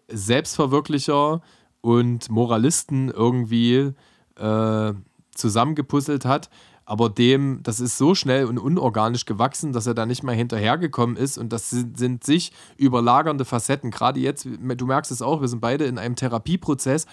Selbstverwirklicher 0.08 1.42
und 1.82 2.30
Moralisten 2.30 3.10
irgendwie 3.10 3.94
äh, 4.36 4.94
zusammengepuzzelt 5.34 6.26
hat 6.26 6.50
aber 6.90 7.10
dem, 7.10 7.60
das 7.64 7.82
ist 7.82 7.98
so 7.98 8.16
schnell 8.16 8.46
und 8.46 8.58
unorganisch 8.58 9.26
gewachsen, 9.26 9.74
dass 9.74 9.88
er 9.88 9.94
da 9.94 10.06
nicht 10.06 10.24
mehr 10.24 10.34
hinterhergekommen 10.34 11.18
ist. 11.18 11.38
Und 11.38 11.52
das 11.52 11.70
sind, 11.70 11.98
sind 11.98 12.24
sich 12.24 12.54
überlagernde 12.78 13.44
Facetten. 13.44 13.92
Gerade 13.92 14.22
jetzt, 14.22 14.46
du 14.46 14.86
merkst 14.86 15.12
es 15.12 15.22
auch, 15.22 15.42
wir 15.42 15.50
sind 15.50 15.60
beide 15.60 15.84
in 15.84 15.98
einem 15.98 16.16
Therapieprozess, 16.16 17.06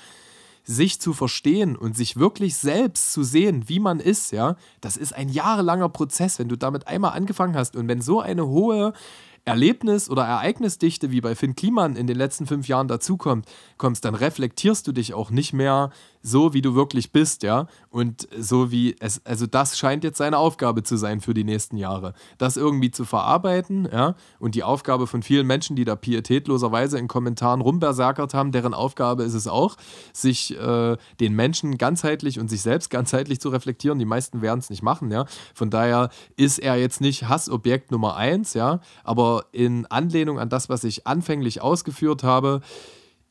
sich 0.62 1.00
zu 1.00 1.12
verstehen 1.12 1.74
und 1.74 1.96
sich 1.96 2.16
wirklich 2.16 2.56
selbst 2.56 3.12
zu 3.12 3.24
sehen, 3.24 3.68
wie 3.68 3.80
man 3.80 3.98
ist, 3.98 4.30
ja, 4.30 4.54
das 4.80 4.96
ist 4.96 5.12
ein 5.12 5.28
jahrelanger 5.28 5.88
Prozess, 5.88 6.38
wenn 6.38 6.48
du 6.48 6.56
damit 6.56 6.86
einmal 6.86 7.10
angefangen 7.10 7.56
hast 7.56 7.74
und 7.74 7.88
wenn 7.88 8.00
so 8.00 8.20
eine 8.20 8.46
hohe 8.46 8.92
Erlebnis- 9.44 10.08
oder 10.08 10.22
Ereignisdichte 10.22 11.10
wie 11.10 11.20
bei 11.20 11.34
Finn 11.34 11.56
Kliman 11.56 11.96
in 11.96 12.06
den 12.06 12.16
letzten 12.16 12.46
fünf 12.46 12.68
Jahren 12.68 12.86
dazukommt, 12.86 13.46
kommst, 13.76 14.04
dann 14.04 14.14
reflektierst 14.14 14.86
du 14.86 14.92
dich 14.92 15.14
auch 15.14 15.30
nicht 15.30 15.52
mehr 15.52 15.90
so, 16.26 16.54
wie 16.54 16.62
du 16.62 16.74
wirklich 16.74 17.12
bist, 17.12 17.42
ja. 17.42 17.66
Und 17.90 18.26
so 18.36 18.70
wie 18.70 18.96
es, 18.98 19.24
also 19.26 19.46
das 19.46 19.78
scheint 19.78 20.04
jetzt 20.04 20.16
seine 20.16 20.38
Aufgabe 20.38 20.82
zu 20.82 20.96
sein 20.96 21.20
für 21.20 21.34
die 21.34 21.44
nächsten 21.44 21.76
Jahre. 21.76 22.14
Das 22.38 22.56
irgendwie 22.56 22.90
zu 22.90 23.04
verarbeiten, 23.04 23.86
ja. 23.92 24.14
Und 24.38 24.54
die 24.54 24.62
Aufgabe 24.62 25.06
von 25.06 25.22
vielen 25.22 25.46
Menschen, 25.46 25.76
die 25.76 25.84
da 25.84 25.96
pietätloserweise 25.96 26.98
in 26.98 27.08
Kommentaren 27.08 27.60
rumberserkert 27.60 28.32
haben, 28.32 28.52
deren 28.52 28.72
Aufgabe 28.72 29.22
ist 29.22 29.34
es 29.34 29.46
auch, 29.46 29.76
sich 30.14 30.58
äh, 30.58 30.96
den 31.20 31.34
Menschen 31.34 31.76
ganzheitlich 31.76 32.40
und 32.40 32.48
sich 32.48 32.62
selbst 32.62 32.88
ganzheitlich 32.88 33.38
zu 33.38 33.50
reflektieren. 33.50 33.98
Die 33.98 34.06
meisten 34.06 34.40
werden 34.40 34.60
es 34.60 34.70
nicht 34.70 34.82
machen, 34.82 35.10
ja. 35.12 35.26
Von 35.54 35.68
daher 35.68 36.08
ist 36.36 36.58
er 36.58 36.76
jetzt 36.76 37.02
nicht 37.02 37.28
Hassobjekt 37.28 37.90
Nummer 37.90 38.16
eins, 38.16 38.54
ja. 38.54 38.80
Aber 39.04 39.44
in 39.52 39.84
Anlehnung 39.86 40.38
an 40.38 40.48
das, 40.48 40.70
was 40.70 40.84
ich 40.84 41.06
anfänglich 41.06 41.60
ausgeführt 41.60 42.24
habe, 42.24 42.62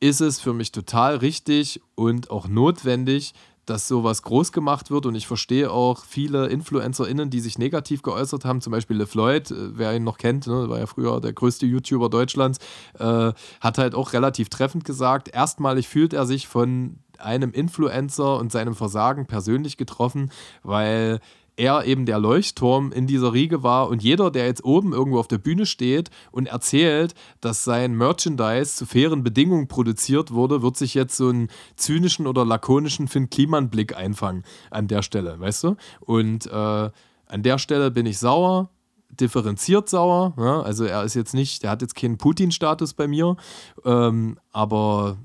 ist 0.04 0.20
es 0.20 0.42
für 0.42 0.52
mich 0.52 0.74
total 0.74 1.16
richtig 1.16 1.80
und 1.96 2.30
auch 2.30 2.50
notwendig, 2.50 3.34
dass 3.66 3.88
sowas 3.88 4.22
groß 4.22 4.52
gemacht 4.52 4.92
wird. 4.92 5.06
Und 5.06 5.16
ich 5.16 5.28
verstehe 5.28 5.72
auch 5.72 6.04
viele 6.04 6.48
InfluencerInnen, 6.48 7.30
die 7.30 7.39
sich 7.39 7.58
negativ 7.58 8.02
geäußert 8.02 8.44
haben. 8.44 8.60
Zum 8.60 8.72
Beispiel 8.72 8.98
LeFloid, 8.98 9.52
äh, 9.52 9.78
wer 9.78 9.96
ihn 9.96 10.04
noch 10.04 10.18
kennt, 10.18 10.46
ne, 10.46 10.68
war 10.68 10.80
ja 10.80 10.88
früher 10.88 11.22
der 11.22 11.32
größte 11.32 11.66
YouTuber 11.66 12.10
Deutschlands, 12.10 12.60
äh, 13.00 13.32
hat 13.62 13.78
halt 13.78 13.96
auch 13.96 14.12
relativ 14.12 14.50
treffend 14.50 14.84
gesagt, 14.84 15.30
erstmalig 15.30 15.88
fühlt 15.88 16.12
er 16.12 16.26
sich 16.26 16.50
von 16.50 17.00
einem 17.18 17.54
Influencer 17.54 18.38
und 18.39 18.52
seinem 18.52 18.76
Versagen 18.76 19.26
persönlich 19.26 19.78
getroffen, 19.78 20.32
weil 20.63 21.22
er 21.56 21.86
eben 21.86 22.06
der 22.06 22.20
Leuchtturm 22.20 22.92
in 22.92 23.06
dieser 23.06 23.34
Riege 23.34 23.62
war 23.62 23.89
und 23.89 24.02
jeder, 24.02 24.32
der 24.32 24.46
jetzt 24.46 24.63
oben 24.63 24.94
irgendwo 24.94 25.20
auf 25.20 25.28
der 25.28 25.38
Bühne 25.38 25.66
steht 25.66 26.10
und 26.32 26.48
erzählt, 26.48 27.13
dass 27.42 27.63
sein 27.63 27.96
Merchandise 27.96 28.76
zu 28.76 28.86
fairen 28.86 29.24
Bedingungen 29.24 29.68
produziert 29.68 30.32
wurde, 30.32 30.62
wird 30.63 30.78
sich 30.78 30.94
jetzt 30.94 31.16
so 31.16 31.30
einen 31.30 31.50
zynischen 31.76 32.26
oder 32.26 32.44
lakonischen 32.46 33.08
Finn 33.08 33.30
Kliman-Blick 33.30 33.96
einfangen 33.96 34.44
an 34.72 34.88
der 34.88 35.04
Stelle, 35.04 35.39
weißt 35.39 35.63
du? 35.63 35.76
Und 36.00 36.48
äh, 36.48 36.89
an 37.28 37.44
der 37.44 37.58
Stelle 37.60 37.92
bin 37.92 38.06
ich 38.06 38.18
sauer, 38.18 38.70
differenziert 39.10 39.89
sauer. 39.89 40.34
Ja? 40.38 40.62
Also 40.62 40.86
er 40.86 41.04
ist 41.04 41.13
jetzt 41.13 41.34
nicht, 41.34 41.63
der 41.63 41.72
hat 41.72 41.82
jetzt 41.82 41.96
keinen 41.96 42.18
Putin-Status 42.18 42.94
bei 42.94 43.08
mir, 43.08 43.38
ähm, 43.86 44.38
aber 44.52 45.18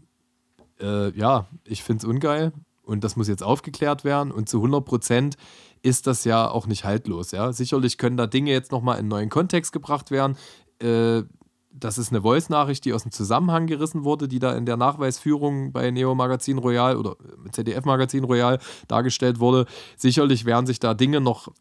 äh, 0.80 1.10
ja, 1.18 1.46
ich 1.64 1.82
finde 1.82 2.02
es 2.02 2.04
ungeil 2.04 2.52
und 2.82 3.04
das 3.04 3.16
muss 3.16 3.28
jetzt 3.28 3.42
aufgeklärt 3.42 4.04
werden 4.04 4.32
und 4.32 4.48
zu 4.48 4.58
100 4.58 4.84
Prozent 4.84 5.36
ist 5.82 6.06
das 6.06 6.24
ja 6.24 6.50
auch 6.50 6.66
nicht 6.66 6.84
haltlos. 6.84 7.30
Ja? 7.30 7.52
Sicherlich 7.52 7.98
können 7.98 8.16
da 8.16 8.26
Dinge 8.26 8.50
jetzt 8.50 8.72
nochmal 8.72 8.96
in 8.96 9.00
einen 9.00 9.08
neuen 9.08 9.28
Kontext 9.28 9.72
gebracht 9.72 10.10
werden. 10.10 10.36
Äh, 10.80 11.22
das 11.70 11.98
ist 11.98 12.10
eine 12.10 12.22
Voice-Nachricht, 12.22 12.84
die 12.84 12.92
aus 12.92 13.02
dem 13.02 13.12
Zusammenhang 13.12 13.66
gerissen 13.66 14.04
wurde, 14.04 14.26
die 14.26 14.38
da 14.38 14.54
in 14.54 14.66
der 14.66 14.76
Nachweisführung 14.76 15.72
bei 15.72 15.90
Neo 15.90 16.14
Magazin 16.14 16.58
Royal 16.58 16.96
oder 16.96 17.16
ZDF 17.52 17.84
Magazin 17.84 18.24
Royal 18.24 18.58
dargestellt 18.88 19.38
wurde. 19.38 19.66
Sicherlich 19.96 20.44
werden 20.44 20.66
sich 20.66 20.80
da 20.80 20.94
Dinge 20.94 21.20
noch 21.20 21.52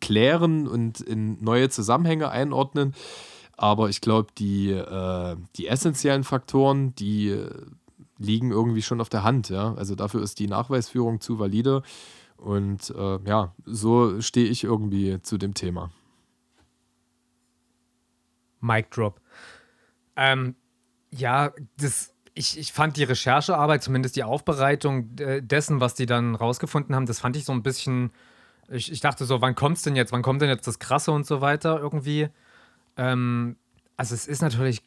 klären 0.00 0.66
und 0.68 1.00
in 1.00 1.42
neue 1.42 1.68
Zusammenhänge 1.70 2.28
einordnen. 2.28 2.94
Aber 3.56 3.88
ich 3.88 4.02
glaube, 4.02 4.28
die, 4.36 4.70
äh, 4.70 5.36
die 5.56 5.68
essentiellen 5.68 6.24
Faktoren, 6.24 6.94
die 6.96 7.30
äh, 7.30 7.50
liegen 8.18 8.50
irgendwie 8.50 8.82
schon 8.82 9.00
auf 9.00 9.08
der 9.08 9.24
Hand. 9.24 9.48
Ja? 9.48 9.74
Also 9.74 9.94
dafür 9.94 10.22
ist 10.22 10.38
die 10.38 10.46
Nachweisführung 10.48 11.20
zu 11.20 11.38
valide. 11.38 11.82
Und 12.36 12.90
äh, 12.90 13.18
ja, 13.24 13.54
so 13.64 14.20
stehe 14.20 14.48
ich 14.48 14.64
irgendwie 14.64 15.20
zu 15.22 15.38
dem 15.38 15.54
Thema. 15.54 15.90
Mic 18.60 18.90
Drop. 18.90 19.20
Ähm, 20.16 20.54
ja, 21.10 21.52
das, 21.78 22.14
ich, 22.34 22.58
ich 22.58 22.72
fand 22.72 22.96
die 22.96 23.04
Recherchearbeit, 23.04 23.82
zumindest 23.82 24.16
die 24.16 24.24
Aufbereitung 24.24 25.16
äh, 25.18 25.42
dessen, 25.42 25.80
was 25.80 25.94
die 25.94 26.06
dann 26.06 26.34
rausgefunden 26.34 26.94
haben, 26.94 27.06
das 27.06 27.20
fand 27.20 27.36
ich 27.36 27.44
so 27.44 27.52
ein 27.52 27.62
bisschen. 27.62 28.10
Ich, 28.68 28.90
ich 28.90 29.00
dachte 29.00 29.24
so, 29.24 29.40
wann 29.40 29.54
kommt 29.54 29.76
es 29.76 29.82
denn 29.84 29.94
jetzt? 29.94 30.12
Wann 30.12 30.22
kommt 30.22 30.42
denn 30.42 30.48
jetzt 30.48 30.66
das 30.66 30.78
Krasse 30.78 31.12
und 31.12 31.24
so 31.24 31.40
weiter 31.40 31.78
irgendwie? 31.78 32.28
Ähm, 32.96 33.56
also, 33.96 34.14
es 34.14 34.26
ist 34.26 34.42
natürlich 34.42 34.82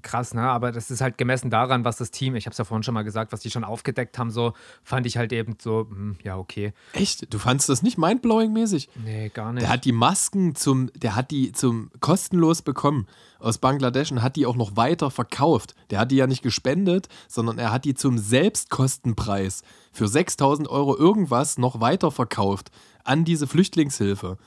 krass, 0.00 0.34
ne? 0.34 0.42
Aber 0.42 0.72
das 0.72 0.90
ist 0.90 1.00
halt 1.00 1.18
gemessen 1.18 1.50
daran, 1.50 1.84
was 1.84 1.96
das 1.96 2.10
Team, 2.10 2.34
ich 2.34 2.46
habe 2.46 2.52
es 2.52 2.58
ja 2.58 2.64
vorhin 2.64 2.82
schon 2.82 2.94
mal 2.94 3.02
gesagt, 3.02 3.32
was 3.32 3.40
die 3.40 3.50
schon 3.50 3.64
aufgedeckt 3.64 4.18
haben, 4.18 4.30
so 4.30 4.54
fand 4.82 5.06
ich 5.06 5.16
halt 5.16 5.32
eben 5.32 5.56
so, 5.60 5.86
hm, 5.88 6.16
ja, 6.22 6.36
okay. 6.36 6.72
Echt? 6.92 7.32
Du 7.32 7.38
fandest 7.38 7.68
das 7.68 7.82
nicht 7.82 7.98
mindblowing-mäßig? 7.98 8.88
Nee, 9.04 9.28
gar 9.28 9.52
nicht. 9.52 9.62
Der 9.62 9.72
hat 9.72 9.84
die 9.84 9.92
Masken 9.92 10.54
zum, 10.54 10.90
der 10.94 11.14
hat 11.16 11.30
die 11.30 11.52
zum 11.52 11.90
kostenlos 12.00 12.62
bekommen 12.62 13.06
aus 13.38 13.58
Bangladesch 13.58 14.12
und 14.12 14.22
hat 14.22 14.36
die 14.36 14.46
auch 14.46 14.56
noch 14.56 14.76
weiter 14.76 15.10
verkauft. 15.10 15.74
Der 15.90 15.98
hat 15.98 16.10
die 16.10 16.16
ja 16.16 16.26
nicht 16.26 16.42
gespendet, 16.42 17.08
sondern 17.28 17.58
er 17.58 17.72
hat 17.72 17.84
die 17.84 17.94
zum 17.94 18.18
Selbstkostenpreis 18.18 19.62
für 19.92 20.08
6000 20.08 20.68
Euro 20.68 20.96
irgendwas 20.96 21.58
noch 21.58 21.80
weiter 21.80 22.10
verkauft 22.10 22.70
an 23.04 23.24
diese 23.24 23.46
Flüchtlingshilfe. 23.46 24.38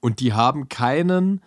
Und 0.00 0.20
die 0.20 0.32
haben 0.32 0.68
keinen 0.68 1.40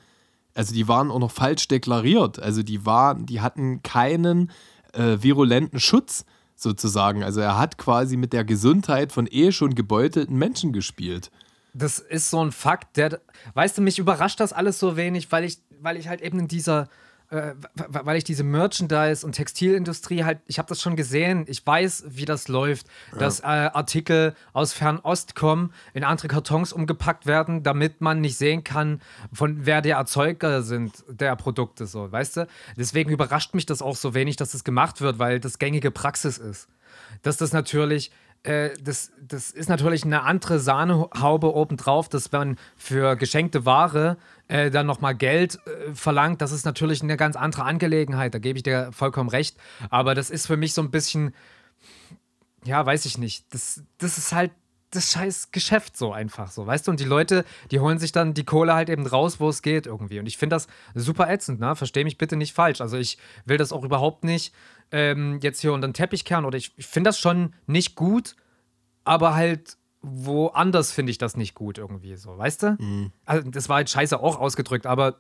also 0.54 0.74
die 0.74 0.88
waren 0.88 1.12
auch 1.12 1.20
noch 1.20 1.32
falsch 1.32 1.68
deklariert. 1.68 2.40
Also 2.40 2.64
die 2.64 2.86
waren, 2.86 3.26
die 3.26 3.42
hatten 3.42 3.84
keinen 3.84 4.52
äh, 4.94 5.18
virulenten 5.20 5.80
Schutz 5.80 6.26
sozusagen. 6.56 7.24
Also 7.24 7.40
er 7.40 7.58
hat 7.58 7.78
quasi 7.78 8.18
mit 8.18 8.34
der 8.34 8.44
Gesundheit 8.44 9.12
von 9.12 9.28
eh 9.30 9.52
schon 9.52 9.76
gebeutelten 9.76 10.38
Menschen 10.38 10.74
gespielt. 10.74 11.32
Das 11.74 12.00
ist 12.00 12.30
so 12.30 12.44
ein 12.44 12.52
Fakt, 12.52 12.98
der, 12.98 13.22
weißt 13.54 13.78
du, 13.78 13.82
mich 13.82 14.00
überrascht 14.00 14.40
das 14.40 14.54
alles 14.54 14.80
so 14.80 14.98
wenig, 14.98 15.32
weil 15.32 15.44
ich, 15.44 15.60
weil 15.80 15.98
ich 15.98 16.08
halt 16.08 16.22
eben 16.22 16.40
in 16.40 16.48
dieser 16.48 16.90
äh, 17.30 17.54
weil 17.76 18.18
ich 18.18 18.24
diese 18.24 18.44
Merchandise- 18.44 19.24
und 19.24 19.34
Textilindustrie 19.34 20.24
halt, 20.24 20.40
ich 20.48 20.58
habe 20.58 20.68
das 20.68 20.82
schon 20.82 20.96
gesehen, 20.96 21.46
ich 21.48 21.66
weiß, 21.66 22.06
wie 22.08 22.26
das 22.26 22.48
läuft, 22.48 22.88
ja. 23.12 23.20
dass 23.20 23.42
äh, 23.42 23.44
Artikel 23.44 24.34
aus 24.54 24.74
Fernost 24.74 25.36
kommen, 25.36 25.72
in 25.94 26.04
andere 26.04 26.28
Kartons 26.28 26.74
umgepackt 26.74 27.28
werden, 27.28 27.62
damit 27.62 28.02
man 28.02 28.22
nicht 28.22 28.38
sehen 28.38 28.64
kann, 28.64 29.02
von 29.32 29.66
wer 29.66 29.82
der 29.82 29.98
Erzeuger 29.98 30.64
sind 30.64 31.04
der 31.08 31.36
Produkte, 31.36 31.86
so, 31.86 32.12
weißt 32.12 32.38
du? 32.38 32.48
Deswegen 32.76 33.12
überrascht 33.12 33.54
mich 33.54 33.68
das 33.68 33.82
auch 33.82 33.96
so 33.96 34.16
wenig, 34.16 34.36
dass 34.36 34.52
das 34.52 34.64
gemacht 34.64 35.00
wird, 35.02 35.20
weil 35.20 35.40
das 35.40 35.60
gängige 35.60 35.92
Praxis 35.92 36.40
ist. 36.40 36.68
Dass 37.22 37.38
das 37.38 37.54
natürlich 37.54 38.12
äh, 38.44 38.70
das, 38.82 39.12
das 39.22 39.52
ist 39.52 39.70
natürlich 39.70 40.06
eine 40.06 40.24
andere 40.24 40.60
Sahnehaube 40.60 41.54
obendrauf, 41.54 42.08
dass 42.08 42.32
man 42.32 42.58
für 42.78 43.16
geschenkte 43.16 43.66
Ware 43.66 44.18
äh, 44.50 44.70
dann 44.70 44.86
nochmal 44.86 45.16
Geld 45.16 45.60
äh, 45.66 45.94
verlangt. 45.94 46.42
Das 46.42 46.52
ist 46.52 46.66
natürlich 46.66 47.02
eine 47.02 47.16
ganz 47.16 47.36
andere 47.36 47.64
Angelegenheit, 47.64 48.34
da 48.34 48.40
gebe 48.40 48.58
ich 48.58 48.64
dir 48.64 48.90
vollkommen 48.92 49.30
recht. 49.30 49.58
Aber 49.90 50.16
das 50.16 50.30
ist 50.30 50.48
für 50.48 50.58
mich 50.58 50.74
so 50.74 50.82
ein 50.82 50.92
bisschen, 50.92 51.34
ja, 52.66 52.86
weiß 52.86 53.06
ich 53.06 53.18
nicht. 53.18 53.46
Das, 53.54 53.84
das 54.00 54.18
ist 54.18 54.34
halt 54.34 54.52
das 54.92 55.12
scheiß 55.12 55.52
Geschäft 55.52 55.96
so 55.96 56.12
einfach 56.12 56.50
so, 56.50 56.66
weißt 56.66 56.88
du? 56.88 56.92
Und 56.92 57.00
die 57.00 57.06
Leute, 57.06 57.46
die 57.70 57.80
holen 57.80 58.00
sich 58.00 58.12
dann 58.12 58.34
die 58.34 58.44
Kohle 58.44 58.74
halt 58.74 58.90
eben 58.90 59.06
raus, 59.06 59.40
wo 59.40 59.48
es 59.50 59.62
geht 59.62 59.86
irgendwie. 59.86 60.20
Und 60.20 60.26
ich 60.26 60.38
finde 60.38 60.56
das 60.56 60.68
super 60.96 61.30
ätzend, 61.30 61.60
ne? 61.60 61.76
Verstehe 61.76 62.04
mich 62.04 62.18
bitte 62.18 62.36
nicht 62.36 62.54
falsch. 62.54 62.82
Also 62.82 62.98
ich 62.98 63.20
will 63.46 63.58
das 63.58 63.72
auch 63.72 63.84
überhaupt 63.84 64.24
nicht 64.24 64.54
ähm, 64.92 65.40
jetzt 65.44 65.62
hier 65.62 65.74
unter 65.74 65.88
den 65.88 65.94
Teppich 65.94 66.26
kehren 66.26 66.46
oder 66.46 66.58
ich, 66.58 66.74
ich 66.76 66.88
finde 66.88 67.10
das 67.10 67.20
schon 67.20 67.54
nicht 67.68 67.96
gut, 67.96 68.36
aber 69.04 69.36
halt 69.36 69.78
woanders 70.02 70.92
finde 70.92 71.12
ich 71.12 71.18
das 71.18 71.36
nicht 71.36 71.56
gut 71.56 71.78
irgendwie 71.78 72.16
so, 72.16 72.38
weißt 72.38 72.64
du? 72.64 72.78
Mhm. 72.80 73.12
Also 73.26 73.50
das 73.50 73.70
war 73.70 73.78
halt 73.78 73.90
scheiße 73.90 74.20
auch 74.20 74.40
ausgedrückt, 74.40 74.86
aber 74.86 75.20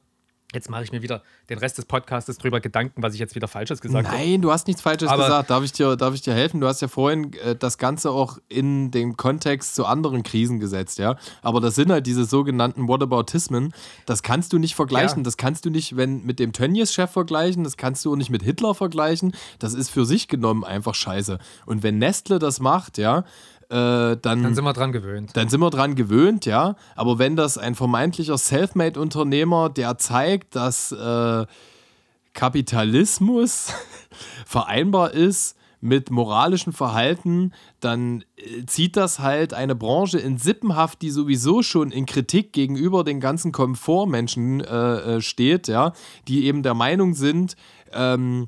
Jetzt 0.52 0.68
mache 0.68 0.84
ich 0.84 0.92
mir 0.92 1.04
wieder 1.04 1.22
den 1.52 1.60
Rest 1.60 1.78
des 1.78 1.86
Podcasts 1.86 2.36
drüber 2.40 2.60
Gedanken, 2.60 3.04
was 3.04 3.14
ich 3.14 3.20
jetzt 3.20 3.36
wieder 3.36 3.48
Falsches 3.48 3.82
gesagt 3.82 4.08
habe. 4.08 4.18
Nein, 4.18 4.42
du 4.42 4.52
hast 4.52 4.66
nichts 4.66 4.82
Falsches 4.82 5.08
Aber 5.08 5.26
gesagt. 5.26 5.52
Darf 5.52 5.64
ich, 5.64 5.74
dir, 5.74 5.96
darf 5.96 6.16
ich 6.16 6.22
dir 6.22 6.34
helfen? 6.34 6.60
Du 6.60 6.66
hast 6.66 6.82
ja 6.82 6.88
vorhin 6.88 7.34
äh, 7.34 7.56
das 7.56 7.78
Ganze 7.78 8.10
auch 8.10 8.40
in 8.48 8.90
den 8.90 9.16
Kontext 9.16 9.76
zu 9.76 9.86
anderen 9.86 10.24
Krisen 10.24 10.60
gesetzt, 10.60 10.98
ja. 10.98 11.18
Aber 11.44 11.62
das 11.62 11.76
sind 11.76 11.92
halt 11.92 12.08
diese 12.08 12.26
sogenannten 12.26 12.88
Whataboutismen. 12.88 13.76
Das 14.08 14.24
kannst 14.24 14.52
du 14.52 14.58
nicht 14.58 14.74
vergleichen. 14.74 15.20
Ja. 15.20 15.24
Das 15.24 15.38
kannst 15.38 15.66
du 15.66 15.70
nicht 15.70 15.98
wenn, 15.98 16.26
mit 16.26 16.40
dem 16.40 16.52
Tönnies-Chef 16.52 17.12
vergleichen. 17.12 17.64
Das 17.64 17.78
kannst 17.78 18.04
du 18.04 18.14
auch 18.14 18.18
nicht 18.18 18.32
mit 18.32 18.42
Hitler 18.42 18.74
vergleichen. 18.74 19.36
Das 19.60 19.76
ist 19.76 19.92
für 19.92 20.06
sich 20.06 20.28
genommen 20.28 20.64
einfach 20.64 20.96
scheiße. 20.96 21.38
Und 21.68 21.84
wenn 21.84 22.00
Nestle 22.00 22.40
das 22.40 22.60
macht, 22.60 22.98
ja, 22.98 23.24
äh, 23.70 24.18
dann, 24.18 24.44
dann 24.44 24.56
sind 24.56 24.64
wir 24.64 24.74
dran 24.74 24.92
gewöhnt. 24.92 25.38
Dann 25.38 25.48
sind 25.48 25.60
wir 25.60 25.70
dran 25.70 25.94
gewöhnt, 25.94 26.48
ja. 26.48 26.76
Aber 26.96 27.20
wenn 27.20 27.36
das 27.36 27.60
ein 27.60 27.76
vermeintlicher 27.76 28.38
Selfmade-Unternehmer, 28.38 29.70
der 29.70 30.00
zeigt, 30.00 30.56
dass 30.56 30.92
äh, 30.92 31.46
Kapitalismus 32.34 33.72
vereinbar 34.46 35.12
ist 35.12 35.56
mit 35.82 36.10
moralischem 36.10 36.74
Verhalten, 36.74 37.54
dann 37.80 38.24
äh, 38.38 38.66
zieht 38.66 38.98
das 38.98 39.20
halt 39.20 39.54
eine 39.54 39.76
Branche 39.76 40.18
in 40.18 40.40
Sippenhaft, 40.40 41.04
die 41.04 41.12
sowieso 41.12 41.62
schon 41.62 41.92
in 41.92 42.08
Kritik 42.08 42.54
gegenüber 42.54 43.04
den 43.04 43.20
ganzen 43.20 43.52
Komfortmenschen 43.52 44.62
äh, 44.62 45.18
äh 45.18 45.22
steht, 45.22 45.68
ja, 45.68 45.94
die 46.28 46.46
eben 46.46 46.64
der 46.64 46.74
Meinung 46.74 47.14
sind, 47.14 47.56
ähm, 47.94 48.48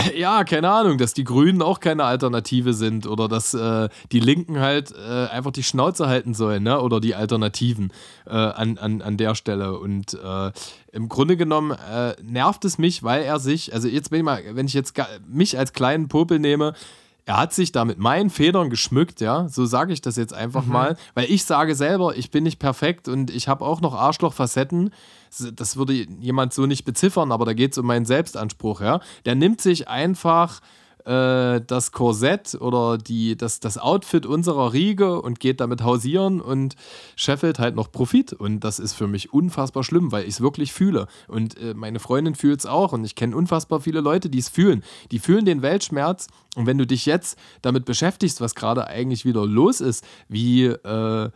ja, 0.16 0.44
keine 0.44 0.70
Ahnung, 0.70 0.98
dass 0.98 1.14
die 1.14 1.24
Grünen 1.24 1.62
auch 1.62 1.80
keine 1.80 2.04
Alternative 2.04 2.72
sind 2.72 3.06
oder 3.06 3.28
dass 3.28 3.54
äh, 3.54 3.88
die 4.12 4.20
Linken 4.20 4.60
halt 4.60 4.92
äh, 4.92 5.26
einfach 5.26 5.50
die 5.50 5.62
Schnauze 5.62 6.06
halten 6.06 6.34
sollen, 6.34 6.62
ne? 6.62 6.80
Oder 6.80 7.00
die 7.00 7.14
Alternativen 7.14 7.92
äh, 8.26 8.30
an, 8.30 8.78
an, 8.78 9.02
an 9.02 9.16
der 9.16 9.34
Stelle. 9.34 9.78
Und 9.78 10.14
äh, 10.14 10.52
im 10.92 11.08
Grunde 11.08 11.36
genommen 11.36 11.72
äh, 11.72 12.14
nervt 12.22 12.64
es 12.64 12.78
mich, 12.78 13.02
weil 13.02 13.22
er 13.22 13.40
sich, 13.40 13.74
also 13.74 13.88
jetzt 13.88 14.10
bin 14.10 14.20
ich 14.20 14.24
mal, 14.24 14.42
wenn 14.52 14.66
ich 14.66 14.74
jetzt 14.74 14.94
mich 15.28 15.58
als 15.58 15.72
kleinen 15.72 16.08
Popel 16.08 16.38
nehme, 16.38 16.74
er 17.28 17.36
hat 17.36 17.52
sich 17.52 17.72
da 17.72 17.84
mit 17.84 17.98
meinen 17.98 18.30
Federn 18.30 18.70
geschmückt, 18.70 19.20
ja, 19.20 19.48
so 19.48 19.66
sage 19.66 19.92
ich 19.92 20.00
das 20.00 20.16
jetzt 20.16 20.32
einfach 20.32 20.64
mhm. 20.64 20.72
mal, 20.72 20.96
weil 21.12 21.30
ich 21.30 21.44
sage 21.44 21.74
selber, 21.74 22.16
ich 22.16 22.30
bin 22.30 22.42
nicht 22.44 22.58
perfekt 22.58 23.06
und 23.06 23.30
ich 23.30 23.48
habe 23.48 23.66
auch 23.66 23.82
noch 23.82 23.94
Arschlochfacetten. 23.94 24.94
Das 25.54 25.76
würde 25.76 25.92
jemand 25.92 26.52
so 26.52 26.66
nicht 26.66 26.84
beziffern, 26.84 27.32
aber 27.32 27.44
da 27.44 27.52
geht 27.52 27.72
es 27.72 27.78
um 27.78 27.86
meinen 27.86 28.06
Selbstanspruch, 28.06 28.80
ja. 28.80 29.00
Der 29.24 29.34
nimmt 29.34 29.60
sich 29.60 29.88
einfach 29.88 30.60
äh, 31.08 31.62
das 31.66 31.92
Korsett 31.92 32.54
oder 32.60 32.98
die, 32.98 33.36
das, 33.36 33.60
das 33.60 33.78
Outfit 33.78 34.26
unserer 34.26 34.74
Riege 34.74 35.22
und 35.22 35.40
geht 35.40 35.60
damit 35.60 35.82
hausieren 35.82 36.40
und 36.40 36.76
scheffelt 37.16 37.58
halt 37.58 37.74
noch 37.76 37.90
Profit. 37.90 38.34
Und 38.34 38.60
das 38.60 38.78
ist 38.78 38.92
für 38.92 39.06
mich 39.06 39.32
unfassbar 39.32 39.84
schlimm, 39.84 40.12
weil 40.12 40.24
ich 40.24 40.34
es 40.34 40.40
wirklich 40.42 40.72
fühle. 40.72 41.06
Und 41.26 41.58
äh, 41.58 41.72
meine 41.72 41.98
Freundin 41.98 42.34
fühlt 42.34 42.60
es 42.60 42.66
auch 42.66 42.92
und 42.92 43.04
ich 43.04 43.14
kenne 43.14 43.34
unfassbar 43.34 43.80
viele 43.80 44.00
Leute, 44.00 44.28
die 44.28 44.38
es 44.38 44.50
fühlen. 44.50 44.84
Die 45.10 45.18
fühlen 45.18 45.46
den 45.46 45.62
Weltschmerz. 45.62 46.26
Und 46.56 46.66
wenn 46.66 46.76
du 46.76 46.86
dich 46.86 47.06
jetzt 47.06 47.38
damit 47.62 47.86
beschäftigst, 47.86 48.42
was 48.42 48.54
gerade 48.54 48.86
eigentlich 48.86 49.24
wieder 49.24 49.46
los 49.46 49.80
ist, 49.80 50.04
wie 50.28 50.66
äh, 50.66 51.30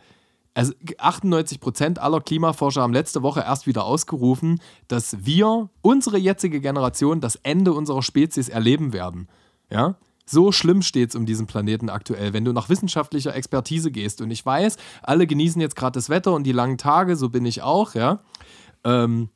also 0.53 0.73
98 0.97 1.59
Prozent 1.59 1.99
aller 1.99 2.21
Klimaforscher 2.21 2.81
haben 2.81 2.93
letzte 2.93 3.23
Woche 3.23 3.41
erst 3.41 3.65
wieder 3.65 3.85
ausgerufen, 3.85 4.61
dass 4.87 5.25
wir, 5.25 5.69
unsere 5.81 6.17
jetzige 6.17 6.61
Generation, 6.61 7.21
das 7.21 7.35
Ende 7.37 7.73
unserer 7.73 8.03
Spezies 8.03 8.49
erleben 8.49 8.93
werden. 8.93 9.27
Ja? 9.71 9.95
So 10.25 10.51
schlimm 10.51 10.81
steht 10.81 11.09
es 11.09 11.15
um 11.15 11.25
diesen 11.25 11.47
Planeten 11.47 11.89
aktuell, 11.89 12.33
wenn 12.33 12.45
du 12.45 12.53
nach 12.53 12.69
wissenschaftlicher 12.69 13.35
Expertise 13.35 13.91
gehst. 13.91 14.21
Und 14.21 14.31
ich 14.31 14.45
weiß, 14.45 14.77
alle 15.01 15.27
genießen 15.27 15.59
jetzt 15.59 15.75
gerade 15.75 15.97
das 15.97 16.09
Wetter 16.09 16.33
und 16.33 16.43
die 16.43 16.51
langen 16.51 16.77
Tage, 16.77 17.15
so 17.15 17.29
bin 17.29 17.45
ich 17.45 17.61
auch, 17.61 17.95
ja. 17.95 18.19
Ähm, 18.83 19.29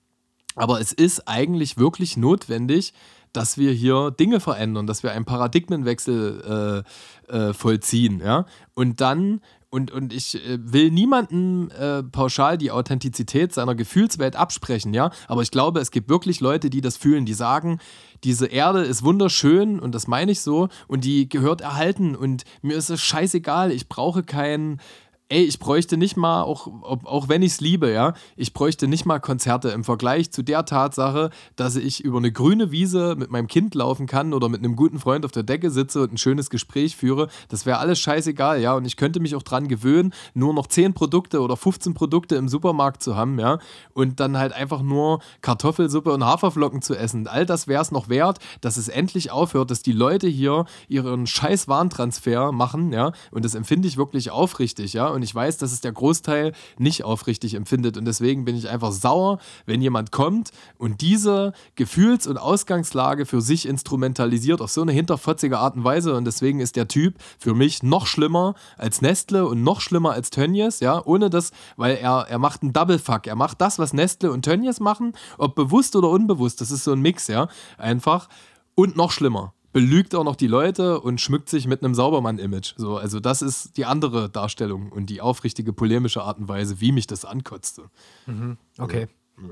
aber 0.56 0.80
es 0.80 0.94
ist 0.94 1.28
eigentlich 1.28 1.78
wirklich 1.78 2.18
notwendig, 2.18 2.94
dass 3.34 3.58
wir 3.58 3.72
hier 3.72 4.12
Dinge 4.12 4.40
verändern, 4.40 4.88
dass 4.88 5.04
wir 5.04 5.12
einen 5.12 5.26
Paradigmenwechsel 5.26 6.84
äh, 7.30 7.36
äh, 7.36 7.54
vollziehen, 7.54 8.22
ja. 8.24 8.46
Und 8.74 9.02
dann 9.02 9.42
und, 9.70 9.92
und 9.92 10.14
ich 10.14 10.36
äh, 10.36 10.58
will 10.62 10.92
niemandem 10.92 11.70
äh, 11.78 12.04
pauschal 12.04 12.58
die 12.58 12.72
Authentizität 12.72 13.54
seiner 13.54 13.76
Gefühlswelt 13.76 14.36
absprechen, 14.36 14.94
ja. 14.94 15.12
Aber 15.28 15.42
ich 15.42 15.52
glaube, 15.52 15.80
es 15.80 15.92
gibt 15.92 16.10
wirklich 16.10 16.40
Leute, 16.40 16.70
die 16.70 16.82
das 16.82 16.96
fühlen, 16.98 17.26
die 17.26 17.34
sagen, 17.34 17.80
diese 18.24 18.48
Erde 18.48 18.82
ist 18.82 19.04
wunderschön 19.04 19.80
und 19.80 19.94
das 19.94 20.08
meine 20.08 20.32
ich 20.32 20.42
so 20.42 20.70
und 20.88 21.04
die 21.04 21.30
gehört 21.30 21.62
erhalten 21.62 22.16
und 22.16 22.44
mir 22.62 22.78
ist 22.78 22.90
es 22.90 23.02
scheißegal, 23.02 23.72
ich 23.72 23.90
brauche 23.90 24.24
keinen 24.24 24.80
ey, 25.30 25.44
ich 25.44 25.60
bräuchte 25.60 25.98
nicht 25.98 26.16
mal, 26.16 26.44
auch, 26.44 26.68
auch 26.84 27.28
wenn 27.28 27.42
ich 27.42 27.54
es 27.54 27.62
liebe, 27.62 27.92
ja, 27.92 28.14
ich 28.38 28.54
bräuchte 28.54 28.88
nicht 28.88 29.06
mal 29.06 29.20
Konzerte 29.20 29.70
im 29.70 29.84
Vergleich 29.84 30.32
zu 30.32 30.42
der 30.42 30.64
Tatsache, 30.66 31.32
dass 31.58 31.76
ich 31.76 32.04
über 32.04 32.18
eine 32.18 32.32
grüne 32.32 32.72
Wiese 32.72 33.16
mit 33.18 33.30
meinem 33.30 33.48
Kind 33.48 33.76
laufen 33.76 34.08
kann 34.08 34.34
oder 34.34 34.48
mit 34.48 34.64
einem 34.64 34.78
guten 34.78 35.00
Freund 35.00 35.26
auf 35.26 35.32
der 35.32 35.44
Decke 35.44 35.70
sitze 35.70 36.02
und 36.02 36.14
ein 36.14 36.18
schönes 36.18 36.50
Gespräch 36.50 36.96
führe. 36.96 37.28
Das 37.50 37.66
wäre 37.66 37.80
alles 37.80 38.00
scheißegal, 38.00 38.62
ja. 38.62 38.74
Und 38.74 38.86
ich 38.86 38.96
könnte 38.96 39.20
mich 39.20 39.36
auch 39.36 39.44
dran 39.44 39.68
gewöhnen, 39.68 40.14
nur 40.34 40.54
noch 40.54 40.68
10 40.68 40.94
Produkte 40.94 41.42
oder 41.42 41.58
15 41.58 41.94
Produkte 41.94 42.36
im 42.36 42.48
Supermarkt 42.48 43.04
zu 43.04 43.18
haben, 43.18 43.38
ja. 43.38 43.60
Und 43.94 44.22
dann 44.22 44.38
halt 44.38 44.54
einfach 44.54 44.82
nur 44.82 45.20
Kartoffelsuppe 45.42 46.14
und 46.14 46.24
Haferflocken 46.24 46.82
zu 46.82 46.96
essen. 46.96 47.28
All 47.28 47.46
das 47.46 47.68
wäre 47.68 47.82
es 47.82 47.92
noch 47.92 48.08
wert, 48.08 48.40
dass 48.62 48.78
es 48.78 48.88
endlich 48.88 49.32
aufhört, 49.32 49.72
dass 49.72 49.82
die 49.82 49.92
Leute 49.92 50.28
hier 50.28 50.66
ihren 50.88 51.28
scheiß 51.28 51.68
Warentransfer 51.68 52.54
machen, 52.54 52.94
ja. 52.94 53.12
Und 53.32 53.44
das 53.44 53.56
empfinde 53.56 53.90
ich 53.90 53.98
wirklich 53.98 54.32
aufrichtig, 54.32 54.94
ja 54.94 55.17
und 55.17 55.17
ich 55.24 55.34
weiß, 55.34 55.58
dass 55.58 55.72
es 55.72 55.82
der 55.82 55.92
Großteil 55.92 56.54
nicht 56.78 57.04
aufrichtig 57.04 57.54
empfindet. 57.54 57.98
Und 57.98 58.06
deswegen 58.06 58.46
bin 58.46 58.56
ich 58.56 58.70
einfach 58.70 58.92
sauer, 58.92 59.40
wenn 59.66 59.82
jemand 59.82 60.12
kommt 60.12 60.52
und 60.78 61.02
diese 61.02 61.54
Gefühls- 61.76 62.28
und 62.28 62.38
Ausgangslage 62.38 63.26
für 63.26 63.42
sich 63.42 63.68
instrumentalisiert 63.68 64.62
auf 64.62 64.72
so 64.72 64.82
eine 64.82 64.92
hinterfotzige 64.92 65.60
Art 65.60 65.76
und 65.76 65.84
Weise. 65.84 66.16
Und 66.16 66.26
deswegen 66.26 66.60
ist 66.60 66.76
der 66.76 66.88
Typ 66.88 67.16
für 67.40 67.54
mich 67.54 67.84
noch 67.84 68.08
schlimmer 68.08 68.56
als 68.78 69.02
Nestle 69.02 69.46
und 69.48 69.64
noch 69.64 69.82
schlimmer 69.82 70.12
als 70.12 70.30
Tönnies, 70.30 70.80
ja, 70.80 71.02
ohne 71.06 71.30
das, 71.30 71.52
weil 71.76 71.96
er, 71.96 72.28
er 72.30 72.40
macht 72.40 72.62
einen 72.62 72.74
Double 72.74 73.00
Fuck, 73.00 73.28
er 73.28 73.36
macht 73.36 73.62
das, 73.62 73.80
was 73.80 73.94
Nestle 73.94 74.32
und 74.32 74.44
Tönnies 74.44 74.80
machen, 74.80 75.14
ob 75.38 75.56
bewusst 75.56 75.96
oder 75.96 76.10
unbewusst, 76.10 76.62
das 76.62 76.72
ist 76.72 76.84
so 76.84 76.94
ein 76.94 77.02
Mix, 77.02 77.28
ja, 77.28 77.48
einfach. 77.78 78.30
Und 78.76 78.96
noch 78.96 79.12
schlimmer 79.12 79.54
belügt 79.78 80.16
auch 80.16 80.24
noch 80.24 80.36
die 80.36 80.48
Leute 80.48 81.00
und 81.00 81.22
schmückt 81.22 81.50
sich 81.50 81.68
mit 81.68 81.84
einem 81.84 81.94
Saubermann-Image. 81.94 82.74
So, 82.78 82.98
also 82.98 83.20
das 83.20 83.44
ist 83.44 83.78
die 83.78 83.86
andere 83.86 84.28
Darstellung 84.28 84.92
und 84.92 85.08
die 85.12 85.22
aufrichtige 85.22 85.72
polemische 85.72 86.24
Art 86.24 86.40
und 86.40 86.48
Weise, 86.48 86.82
wie 86.82 86.92
mich 86.92 87.06
das 87.06 87.26
ankotzte. 87.26 87.84
Mhm. 88.26 88.58
Okay. 88.80 89.08
Ja. 89.40 89.50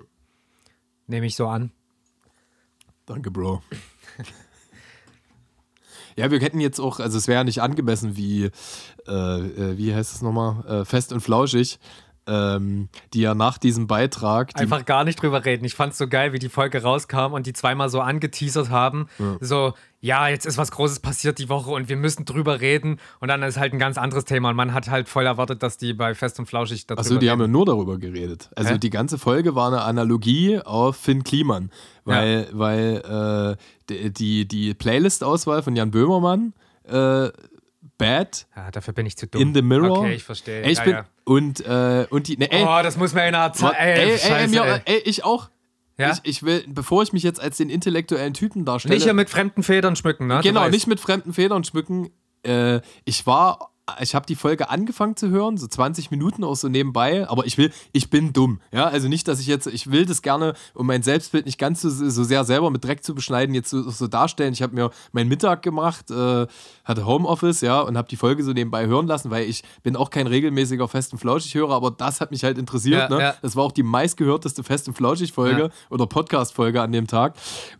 Nehme 1.06 1.28
ich 1.28 1.36
so 1.36 1.46
an. 1.46 1.70
Danke, 3.06 3.30
Bro. 3.30 3.62
ja, 6.16 6.32
wir 6.32 6.40
hätten 6.40 6.60
jetzt 6.60 6.80
auch, 6.80 7.00
also 7.00 7.20
es 7.20 7.28
wäre 7.28 7.42
ja 7.42 7.44
nicht 7.44 7.62
angemessen 7.62 8.18
wie, 8.18 8.50
äh, 9.08 9.12
äh 9.12 9.78
wie 9.78 9.94
heißt 9.94 10.16
es 10.16 10.22
nochmal, 10.24 10.66
äh, 10.66 10.86
fest 10.86 11.14
und 11.14 11.20
flauschig, 11.20 11.78
ähm, 12.28 12.90
die 13.14 13.22
ja 13.22 13.36
nach 13.36 13.58
diesem 13.58 13.88
Beitrag. 13.88 14.52
Einfach 14.56 14.86
gar 14.86 15.04
nicht 15.04 15.22
drüber 15.22 15.46
reden. 15.46 15.66
Ich 15.66 15.76
fand 15.76 15.94
es 15.94 15.98
so 15.98 16.08
geil, 16.08 16.34
wie 16.34 16.40
die 16.40 16.50
Folge 16.50 16.82
rauskam 16.82 17.34
und 17.34 17.46
die 17.46 17.54
zweimal 17.54 17.90
so 17.90 18.02
angeteasert 18.02 18.70
haben. 18.70 19.08
Ja. 19.20 19.38
So, 19.40 19.74
ja, 20.02 20.28
jetzt 20.28 20.46
ist 20.46 20.58
was 20.58 20.72
Großes 20.72 21.00
passiert 21.00 21.40
die 21.40 21.50
Woche 21.50 21.72
und 21.72 21.90
wir 21.90 21.98
müssen 21.98 22.26
drüber 22.26 22.62
reden. 22.62 23.00
Und 23.20 23.28
dann 23.28 23.44
ist 23.44 23.58
halt 23.58 23.74
ein 23.74 23.80
ganz 23.80 23.98
anderes 23.98 24.26
Thema. 24.26 24.50
Und 24.50 24.56
man 24.56 24.74
hat 24.74 24.90
halt 24.90 25.10
voll 25.10 25.26
erwartet, 25.26 25.62
dass 25.64 25.78
die 25.78 25.94
bei 25.94 26.16
Fest 26.16 26.40
und 26.40 26.48
Flauschig 26.48 26.88
darüber 26.88 27.02
Achso, 27.02 27.14
die 27.14 27.26
reden. 27.26 27.32
haben 27.32 27.42
ja 27.42 27.48
nur 27.48 27.66
darüber 27.66 27.98
geredet. 27.98 28.50
Also 28.56 28.74
Hä? 28.74 28.80
die 28.80 28.90
ganze 28.90 29.18
Folge 29.18 29.56
war 29.56 29.68
eine 29.68 29.82
Analogie 29.82 30.60
auf 30.60 30.98
Finn 30.98 31.24
Kliman. 31.24 31.72
Weil, 32.06 32.48
ja. 32.52 32.58
weil 32.58 33.58
äh, 33.90 34.10
die, 34.12 34.48
die 34.48 34.74
Playlist-Auswahl 34.74 35.64
von 35.64 35.76
Jan 35.76 35.92
Böhmermann 35.92 36.54
äh, 36.88 37.30
Bad. 37.98 38.48
Ja, 38.56 38.72
dafür 38.72 38.94
bin 38.94 39.06
ich 39.06 39.18
zu 39.18 39.28
dumm. 39.28 39.42
In 39.42 39.54
the 39.54 39.62
Mirror. 39.62 40.00
Okay, 40.00 40.16
ich 40.16 40.24
verstehe. 40.24 40.64
Ey, 40.64 40.72
ich 40.72 40.80
ja, 40.80 40.84
bin, 40.84 40.94
ja. 40.94 41.06
Und, 41.24 41.66
äh, 41.66 42.08
und 42.10 42.28
die. 42.28 42.38
Ne, 42.38 42.52
ey, 42.52 42.64
oh, 42.64 42.84
das 42.84 42.98
muss 42.98 43.14
mir 43.14 43.28
in 43.28 43.36
einer 43.36 43.54
Zeit. 43.54 43.74
Ey, 43.78 44.18
ey, 44.18 44.20
ey, 44.22 44.48
mir, 44.48 44.82
ey, 44.86 44.98
ich 45.06 45.24
auch. 45.24 45.50
Ja? 45.98 46.12
Ich, 46.12 46.20
ich, 46.24 46.44
will, 46.44 46.64
bevor 46.68 47.04
ich 47.04 47.14
mich 47.14 47.24
jetzt 47.24 47.40
als 47.40 47.58
den 47.58 47.70
intellektuellen 47.70 48.34
Typen 48.34 48.66
darstelle. 48.66 48.96
Nicht 48.96 49.06
hier 49.06 49.14
mit 49.14 49.30
fremden 49.30 49.64
Federn 49.64 49.96
schmücken, 49.96 50.28
ne? 50.28 50.42
Genau, 50.44 50.68
nicht 50.68 50.88
mit 50.88 51.00
fremden 51.00 51.34
Federn 51.34 51.64
schmücken. 51.64 52.10
Äh, 52.44 52.82
ich 53.06 53.26
war 53.26 53.72
ich 54.02 54.16
habe 54.16 54.26
die 54.26 54.36
Folge 54.36 54.70
angefangen 54.70 55.16
zu 55.16 55.30
hören, 55.30 55.58
so 55.58 55.68
20 55.68 56.10
Minuten 56.10 56.44
auch 56.44 56.56
so 56.56 56.68
nebenbei, 56.68 57.30
aber 57.30 57.46
ich 57.46 57.58
will, 57.58 57.72
ich 57.92 58.10
bin 58.10 58.34
dumm. 58.34 58.60
Ja, 58.72 58.86
also 58.86 59.08
nicht, 59.08 59.28
dass 59.28 59.40
ich 59.40 59.46
jetzt, 59.46 59.68
ich 59.68 59.92
will 59.92 60.08
das 60.08 60.24
gerne, 60.24 60.54
um 60.74 60.88
mein 60.88 61.04
Selbstbild 61.04 61.46
nicht 61.46 61.60
ganz 61.60 61.82
so, 61.82 61.90
so 61.90 62.24
sehr 62.24 62.44
selber 62.46 62.72
mit 62.72 62.84
Dreck 62.84 63.04
zu 63.04 63.14
beschneiden, 63.14 63.54
jetzt 63.54 63.70
so, 63.70 63.88
so 63.90 64.08
darstellen. 64.08 64.54
Ich 64.54 64.64
habe 64.64 64.74
mir 64.74 64.90
meinen 65.12 65.30
Mittag 65.30 65.62
gemacht, 65.62 66.10
äh, 66.10 66.48
hatte 66.84 67.06
Homeoffice, 67.06 67.62
ja, 67.62 67.80
und 67.82 67.96
habe 67.96 68.08
die 68.08 68.16
Folge 68.16 68.44
so 68.44 68.54
nebenbei 68.54 68.88
hören 68.88 69.06
lassen, 69.06 69.30
weil 69.30 69.48
ich 69.48 69.64
bin 69.84 69.96
auch 69.96 70.10
kein 70.10 70.26
regelmäßiger 70.26 70.88
Fest- 70.88 71.14
und 71.14 71.20
Flauschig-Hörer, 71.20 71.76
aber 71.76 71.92
das 71.92 72.22
hat 72.22 72.32
mich 72.32 72.44
halt 72.44 72.58
interessiert. 72.58 73.12
Ja, 73.12 73.16
ne? 73.16 73.22
Ja. 73.22 73.36
Das 73.44 73.56
war 73.56 73.64
auch 73.64 73.72
die 73.72 73.84
meistgehörteste 73.84 74.64
Fest- 74.64 74.88
und 74.88 74.96
Flauschig-Folge 74.96 75.62
ja. 75.62 75.70
oder 75.92 76.08
Podcast-Folge 76.08 76.82
an 76.82 76.92
dem 76.92 77.06
Tag. 77.06 77.36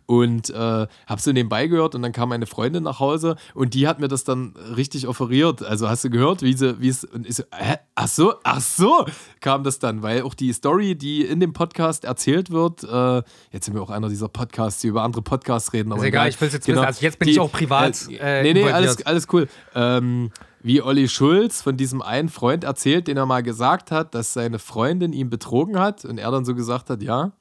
Und 0.06 0.50
äh, 0.50 0.54
habe 0.54 1.20
so 1.20 1.32
nebenbei 1.32 1.66
gehört 1.66 1.96
und 1.96 2.02
dann 2.02 2.12
kam 2.12 2.28
meine 2.28 2.46
Freundin 2.46 2.84
nach 2.84 3.00
Hause 3.00 3.34
und 3.54 3.74
die 3.74 3.88
hat 3.88 3.98
mir 3.98 4.06
das 4.06 4.22
dann 4.22 4.54
richtig 4.76 5.08
offeriert. 5.08 5.64
Also 5.64 5.88
hast 5.88 5.95
hast 5.96 6.04
du 6.04 6.10
gehört, 6.10 6.42
wie 6.42 6.52
sie, 6.52 6.78
wie 6.80 6.88
es, 6.88 7.04
und 7.04 7.26
ich 7.26 7.36
so, 7.36 7.44
hä? 7.54 7.76
ach 7.94 8.08
so, 8.08 8.34
ach 8.44 8.60
so, 8.60 9.06
kam 9.40 9.64
das 9.64 9.78
dann, 9.78 10.02
weil 10.02 10.22
auch 10.22 10.34
die 10.34 10.52
Story, 10.52 10.94
die 10.94 11.22
in 11.24 11.40
dem 11.40 11.54
Podcast 11.54 12.04
erzählt 12.04 12.50
wird, 12.50 12.84
äh, 12.84 13.22
jetzt 13.50 13.64
sind 13.64 13.74
wir 13.74 13.80
auch 13.80 13.88
einer 13.88 14.10
dieser 14.10 14.28
Podcasts, 14.28 14.82
die 14.82 14.88
über 14.88 15.02
andere 15.02 15.22
Podcasts 15.22 15.72
reden. 15.72 15.92
Aber 15.92 16.02
ist 16.02 16.08
egal, 16.08 16.28
ich 16.28 16.38
will 16.38 16.48
es 16.48 16.54
jetzt 16.54 16.66
genau, 16.66 16.80
wissen, 16.80 16.86
also 16.86 17.02
jetzt 17.02 17.18
bin 17.18 17.26
die, 17.26 17.32
ich 17.32 17.40
auch 17.40 17.50
privat. 17.50 18.08
Äh, 18.10 18.40
äh, 18.40 18.42
nee, 18.42 18.52
nee, 18.52 18.70
alles, 18.70 19.04
alles 19.06 19.26
cool. 19.32 19.48
Ähm, 19.74 20.30
wie 20.62 20.82
Olli 20.82 21.08
Schulz 21.08 21.62
von 21.62 21.76
diesem 21.76 22.02
einen 22.02 22.28
Freund 22.28 22.64
erzählt, 22.64 23.08
den 23.08 23.16
er 23.16 23.24
mal 23.24 23.42
gesagt 23.42 23.90
hat, 23.90 24.14
dass 24.14 24.34
seine 24.34 24.58
Freundin 24.58 25.14
ihn 25.14 25.30
betrogen 25.30 25.78
hat 25.78 26.04
und 26.04 26.18
er 26.18 26.30
dann 26.30 26.44
so 26.44 26.54
gesagt 26.54 26.90
hat, 26.90 27.02
ja. 27.02 27.32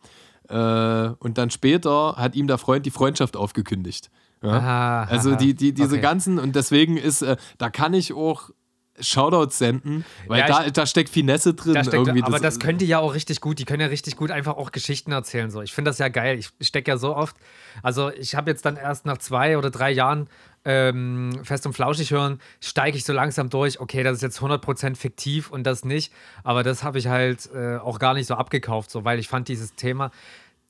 Äh, 0.48 1.13
und 1.20 1.38
dann 1.38 1.50
später 1.50 2.15
hat 2.18 2.36
ihm 2.36 2.48
der 2.48 2.58
Freund 2.58 2.86
die 2.86 2.91
Freundschaft 2.91 3.36
aufgekündigt. 3.36 4.10
Ja? 4.41 4.50
Aha, 4.50 5.04
also 5.06 5.36
die, 5.36 5.54
die, 5.54 5.74
diese 5.74 5.95
okay. 5.95 6.02
ganzen, 6.02 6.39
und 6.39 6.56
deswegen 6.56 6.98
ist, 6.98 7.21
äh, 7.21 7.38
da 7.58 7.69
kann 7.69 7.93
ich 7.93 8.13
auch 8.13 8.52
Shoutouts 9.00 9.58
senden, 9.58 10.06
weil 10.28 10.39
ja, 10.39 10.48
da, 10.48 10.69
da 10.69 10.86
steckt 10.86 11.10
Finesse 11.10 11.54
drin. 11.54 11.74
Da 11.74 11.84
steckt, 11.84 11.95
irgendwie. 11.95 12.24
Aber 12.24 12.39
das, 12.39 12.56
das 12.56 12.60
können 12.60 12.78
die 12.78 12.86
ja 12.86 13.00
auch 13.00 13.13
richtig 13.13 13.41
gut. 13.41 13.60
Die 13.60 13.65
können 13.65 13.82
ja 13.82 13.88
richtig 13.88 14.15
gut 14.15 14.32
einfach 14.32 14.56
auch 14.56 14.71
Geschichten 14.71 15.12
erzählen. 15.12 15.52
So. 15.52 15.62
Ich 15.62 15.74
finde 15.74 15.89
das 15.89 15.98
ja 15.98 16.08
geil. 16.08 16.39
Ich 16.39 16.52
stecke 16.65 16.91
ja 16.91 16.98
so 16.98 17.15
oft. 17.15 17.36
Also, 17.84 18.10
ich 18.12 18.36
habe 18.36 18.50
jetzt 18.50 18.65
dann 18.65 18.78
erst 18.78 19.06
nach 19.06 19.17
zwei 19.17 19.58
oder 19.58 19.69
drei 19.69 19.91
Jahren 19.91 20.30
ähm, 20.63 21.41
fest 21.43 21.65
und 21.65 21.74
flauschig 21.74 22.12
hören, 22.12 22.39
steige 22.62 22.98
ich 22.98 23.04
so 23.04 23.12
langsam 23.12 23.50
durch. 23.50 23.80
Okay, 23.82 24.02
das 24.02 24.17
ist 24.17 24.21
jetzt 24.21 24.39
100% 24.39 24.95
fiktiv 24.95 25.52
und 25.52 25.63
das 25.63 25.84
nicht. 25.84 26.13
Aber 26.43 26.63
das 26.63 26.84
habe 26.84 26.98
ich 26.98 27.08
halt 27.08 27.50
äh, 27.54 27.78
auch 27.78 28.00
gar 28.00 28.13
nicht 28.13 28.28
so 28.28 28.36
abgekauft, 28.36 28.89
so, 28.89 29.04
weil 29.04 29.19
ich 29.19 29.28
fand 29.28 29.50
dieses 29.50 29.76
Thema 29.76 30.12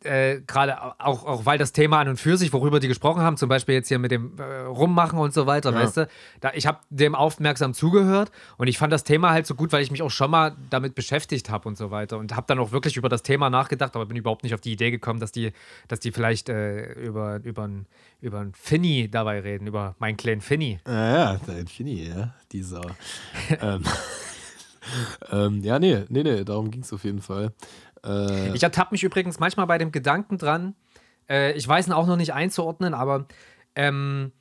äh, 0.05 0.41
gerade 0.45 0.81
auch, 0.99 1.25
auch 1.25 1.45
weil 1.45 1.57
das 1.57 1.73
Thema 1.73 1.99
an 1.99 2.07
und 2.07 2.19
für 2.19 2.37
sich, 2.37 2.53
worüber 2.53 2.79
die 2.79 2.87
gesprochen 2.87 3.21
haben, 3.21 3.37
zum 3.37 3.49
Beispiel 3.49 3.75
jetzt 3.75 3.87
hier 3.87 3.99
mit 3.99 4.11
dem 4.11 4.37
äh, 4.37 4.43
Rummachen 4.61 5.19
und 5.19 5.33
so 5.33 5.45
weiter, 5.45 5.71
ja. 5.71 5.79
weißt 5.79 5.97
du, 5.97 6.07
da, 6.41 6.51
ich 6.53 6.67
habe 6.67 6.79
dem 6.89 7.15
aufmerksam 7.15 7.73
zugehört 7.73 8.31
und 8.57 8.67
ich 8.67 8.77
fand 8.77 8.93
das 8.93 9.03
Thema 9.03 9.31
halt 9.31 9.45
so 9.47 9.55
gut, 9.55 9.71
weil 9.73 9.81
ich 9.83 9.91
mich 9.91 10.01
auch 10.01 10.11
schon 10.11 10.31
mal 10.31 10.55
damit 10.69 10.95
beschäftigt 10.95 11.49
habe 11.49 11.67
und 11.67 11.77
so 11.77 11.91
weiter 11.91 12.17
und 12.17 12.35
habe 12.35 12.45
dann 12.47 12.59
auch 12.59 12.71
wirklich 12.71 12.97
über 12.97 13.09
das 13.09 13.23
Thema 13.23 13.49
nachgedacht, 13.49 13.95
aber 13.95 14.05
bin 14.05 14.17
überhaupt 14.17 14.43
nicht 14.43 14.53
auf 14.53 14.61
die 14.61 14.71
Idee 14.71 14.91
gekommen, 14.91 15.19
dass 15.19 15.31
die, 15.31 15.51
dass 15.87 15.99
die 15.99 16.11
vielleicht 16.11 16.49
äh, 16.49 16.93
über, 16.93 17.39
über 17.43 17.67
ein 17.67 17.87
über 18.21 18.39
einen 18.39 18.53
Finny 18.53 19.09
dabei 19.09 19.39
reden, 19.39 19.67
über 19.67 19.95
meinen 19.99 20.17
kleinen 20.17 20.41
Finny. 20.41 20.79
Ja, 20.87 21.33
ja, 21.33 21.39
dein 21.45 21.67
Finny, 21.67 22.07
ja, 22.07 22.33
dieser. 22.51 22.81
ähm, 23.61 23.83
ähm, 25.31 25.61
ja, 25.61 25.79
nee, 25.79 26.03
nee, 26.09 26.23
nee, 26.23 26.43
darum 26.43 26.71
ging 26.71 26.81
es 26.81 26.91
auf 26.91 27.03
jeden 27.03 27.21
Fall. 27.21 27.53
Äh, 28.05 28.55
ich 28.55 28.63
ertappe 28.63 28.93
mich 28.93 29.03
übrigens 29.03 29.39
manchmal 29.39 29.67
bei 29.67 29.77
dem 29.77 29.91
Gedanken 29.91 30.37
dran, 30.37 30.75
äh, 31.29 31.53
ich 31.53 31.67
weiß 31.67 31.87
ihn 31.87 31.93
auch 31.93 32.07
noch 32.07 32.17
nicht 32.17 32.33
einzuordnen, 32.33 32.93
aber 32.93 33.25
ähm, 33.75 34.31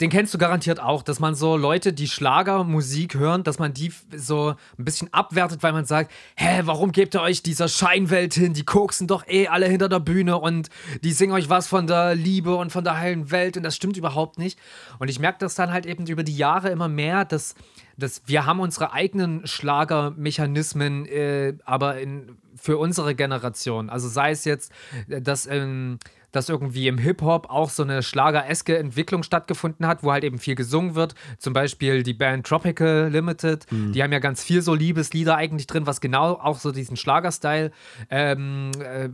den 0.00 0.08
kennst 0.08 0.32
du 0.32 0.38
garantiert 0.38 0.80
auch, 0.80 1.02
dass 1.02 1.20
man 1.20 1.34
so 1.34 1.58
Leute, 1.58 1.92
die 1.92 2.08
Schlagermusik 2.08 3.16
hören, 3.16 3.42
dass 3.42 3.58
man 3.58 3.74
die 3.74 3.92
so 4.16 4.54
ein 4.78 4.84
bisschen 4.84 5.12
abwertet, 5.12 5.62
weil 5.62 5.72
man 5.72 5.84
sagt, 5.84 6.10
hä, 6.36 6.62
warum 6.64 6.90
gebt 6.92 7.14
ihr 7.14 7.20
euch 7.20 7.42
dieser 7.42 7.68
Scheinwelt 7.68 8.32
hin? 8.32 8.54
Die 8.54 8.64
koksen 8.64 9.06
doch 9.06 9.28
eh 9.28 9.48
alle 9.48 9.66
hinter 9.66 9.90
der 9.90 10.00
Bühne 10.00 10.38
und 10.38 10.70
die 11.04 11.12
singen 11.12 11.34
euch 11.34 11.50
was 11.50 11.68
von 11.68 11.86
der 11.86 12.14
Liebe 12.14 12.56
und 12.56 12.72
von 12.72 12.82
der 12.82 12.96
heilen 12.96 13.30
Welt 13.30 13.58
und 13.58 13.62
das 13.62 13.76
stimmt 13.76 13.98
überhaupt 13.98 14.38
nicht. 14.38 14.58
Und 14.98 15.10
ich 15.10 15.18
merke 15.18 15.38
das 15.40 15.54
dann 15.54 15.70
halt 15.70 15.84
eben 15.84 16.06
über 16.06 16.22
die 16.22 16.36
Jahre 16.36 16.70
immer 16.70 16.88
mehr, 16.88 17.26
dass 17.26 17.54
das, 18.00 18.22
wir 18.26 18.46
haben 18.46 18.60
unsere 18.60 18.92
eigenen 18.92 19.46
Schlagermechanismen, 19.46 21.06
äh, 21.06 21.54
aber 21.64 21.98
in, 22.00 22.36
für 22.56 22.78
unsere 22.78 23.14
Generation. 23.14 23.90
Also 23.90 24.08
sei 24.08 24.32
es 24.32 24.44
jetzt, 24.44 24.72
äh, 25.08 25.20
dass, 25.20 25.46
ähm, 25.46 25.98
dass 26.32 26.48
irgendwie 26.48 26.86
im 26.86 26.98
Hip-Hop 26.98 27.50
auch 27.50 27.70
so 27.70 27.82
eine 27.82 28.02
schlagereske 28.02 28.78
Entwicklung 28.78 29.22
stattgefunden 29.22 29.86
hat, 29.86 30.02
wo 30.02 30.12
halt 30.12 30.24
eben 30.24 30.38
viel 30.38 30.54
gesungen 30.54 30.94
wird. 30.94 31.14
Zum 31.38 31.52
Beispiel 31.52 32.02
die 32.02 32.14
Band 32.14 32.46
Tropical 32.46 33.08
Limited, 33.10 33.66
mhm. 33.70 33.92
die 33.92 34.02
haben 34.02 34.12
ja 34.12 34.20
ganz 34.20 34.42
viel 34.44 34.62
so 34.62 34.74
Liebeslieder 34.74 35.36
eigentlich 35.36 35.66
drin, 35.66 35.86
was 35.86 36.00
genau 36.00 36.34
auch 36.34 36.58
so 36.58 36.70
diesen 36.70 36.96
Schlagerstyle, 36.96 37.72
ähm, 38.10 38.70
äh, 38.78 39.08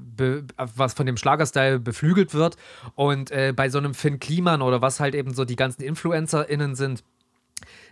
was 0.77 0.95
von 0.95 1.07
dem 1.07 1.17
Schlagerstyle 1.17 1.79
beflügelt 1.79 2.35
wird. 2.35 2.57
Und 2.95 3.31
äh, 3.31 3.53
bei 3.57 3.69
so 3.71 3.79
einem 3.79 3.95
Finn 3.95 4.21
Kliman 4.21 4.61
oder 4.61 4.83
was 4.83 5.01
halt 5.01 5.15
eben 5.15 5.33
so 5.33 5.45
die 5.45 5.57
ganzen 5.57 5.83
InfluencerInnen 5.83 6.75
sind, 6.75 7.03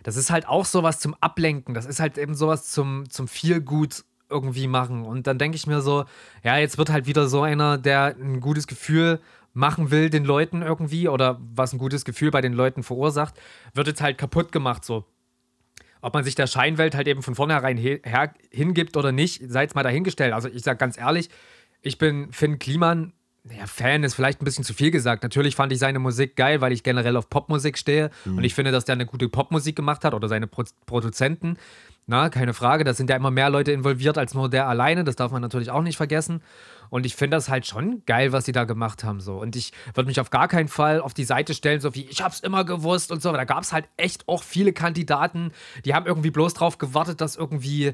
das 0.03 0.15
ist 0.15 0.29
halt 0.29 0.47
auch 0.47 0.65
sowas 0.65 0.99
zum 0.99 1.15
Ablenken. 1.15 1.73
Das 1.73 1.85
ist 1.85 1.99
halt 1.99 2.17
eben 2.17 2.35
sowas 2.35 2.71
zum, 2.71 3.09
zum 3.09 3.27
Feelgut 3.27 4.03
irgendwie 4.29 4.67
machen. 4.67 5.05
Und 5.05 5.27
dann 5.27 5.37
denke 5.37 5.55
ich 5.55 5.67
mir 5.67 5.81
so, 5.81 6.05
ja, 6.43 6.57
jetzt 6.57 6.77
wird 6.77 6.89
halt 6.89 7.07
wieder 7.07 7.27
so 7.27 7.41
einer, 7.41 7.77
der 7.77 8.15
ein 8.19 8.41
gutes 8.41 8.67
Gefühl 8.67 9.19
machen 9.55 9.89
will 9.89 10.09
den 10.09 10.25
Leuten 10.25 10.61
irgendwie 10.61 11.07
oder 11.07 11.39
was 11.39 11.71
ein 11.73 11.79
gutes 11.79 12.03
Gefühl 12.03 12.29
bei 12.29 12.41
den 12.41 12.53
Leuten 12.53 12.83
verursacht, 12.83 13.35
wird 13.73 13.87
jetzt 13.87 14.01
halt 14.01 14.17
kaputt 14.17 14.51
gemacht 14.51 14.83
so. 14.83 15.05
Ob 16.01 16.13
man 16.13 16.23
sich 16.23 16.35
der 16.35 16.45
Scheinwelt 16.45 16.93
halt 16.93 17.07
eben 17.07 17.23
von 17.23 17.35
vornherein 17.35 17.77
hingibt 17.77 18.97
oder 18.97 19.11
nicht, 19.11 19.41
sei 19.49 19.63
jetzt 19.63 19.73
mal 19.73 19.81
dahingestellt. 19.81 20.33
Also 20.33 20.49
ich 20.49 20.61
sage 20.61 20.77
ganz 20.77 20.97
ehrlich, 20.97 21.29
ich 21.81 21.97
bin 21.97 22.31
Finn 22.33 22.59
Kliman 22.59 23.13
ja, 23.51 23.67
Fan 23.67 24.03
ist 24.03 24.15
vielleicht 24.15 24.41
ein 24.41 24.45
bisschen 24.45 24.63
zu 24.63 24.73
viel 24.73 24.91
gesagt. 24.91 25.23
Natürlich 25.23 25.55
fand 25.55 25.71
ich 25.71 25.79
seine 25.79 25.99
Musik 25.99 26.35
geil, 26.35 26.61
weil 26.61 26.71
ich 26.71 26.81
generell 26.81 27.15
auf 27.15 27.29
Popmusik 27.29 27.77
stehe. 27.77 28.09
Mhm. 28.25 28.37
Und 28.37 28.43
ich 28.43 28.55
finde, 28.55 28.71
dass 28.71 28.85
der 28.85 28.93
eine 28.93 29.05
gute 29.05 29.29
Popmusik 29.29 29.75
gemacht 29.75 30.03
hat 30.03 30.13
oder 30.13 30.27
seine 30.27 30.47
Pro 30.47 30.63
Produzenten. 30.85 31.57
Na, 32.07 32.29
keine 32.29 32.53
Frage. 32.53 32.83
Da 32.83 32.93
sind 32.93 33.09
ja 33.09 33.15
immer 33.15 33.31
mehr 33.31 33.49
Leute 33.49 33.71
involviert 33.71 34.17
als 34.17 34.33
nur 34.33 34.49
der 34.49 34.67
alleine. 34.67 35.03
Das 35.03 35.15
darf 35.15 35.31
man 35.31 35.41
natürlich 35.41 35.69
auch 35.69 35.81
nicht 35.81 35.97
vergessen. 35.97 36.41
Und 36.89 37.05
ich 37.05 37.15
finde 37.15 37.37
das 37.37 37.49
halt 37.49 37.65
schon 37.65 38.03
geil, 38.05 38.31
was 38.31 38.45
sie 38.45 38.51
da 38.51 38.63
gemacht 38.63 39.03
haben. 39.03 39.19
So. 39.19 39.37
Und 39.37 39.55
ich 39.55 39.71
würde 39.93 40.07
mich 40.07 40.19
auf 40.19 40.29
gar 40.29 40.47
keinen 40.47 40.67
Fall 40.67 41.01
auf 41.01 41.13
die 41.13 41.23
Seite 41.23 41.53
stellen, 41.53 41.79
so 41.81 41.95
wie 41.95 42.05
ich 42.05 42.21
hab's 42.21 42.39
immer 42.39 42.63
gewusst 42.63 43.11
und 43.11 43.21
so. 43.21 43.31
Da 43.31 43.43
gab 43.43 43.63
es 43.63 43.73
halt 43.73 43.85
echt 43.97 44.27
auch 44.27 44.43
viele 44.43 44.73
Kandidaten, 44.73 45.51
die 45.83 45.93
haben 45.93 46.05
irgendwie 46.05 46.31
bloß 46.31 46.53
drauf 46.53 46.77
gewartet, 46.77 47.21
dass 47.21 47.35
irgendwie 47.35 47.93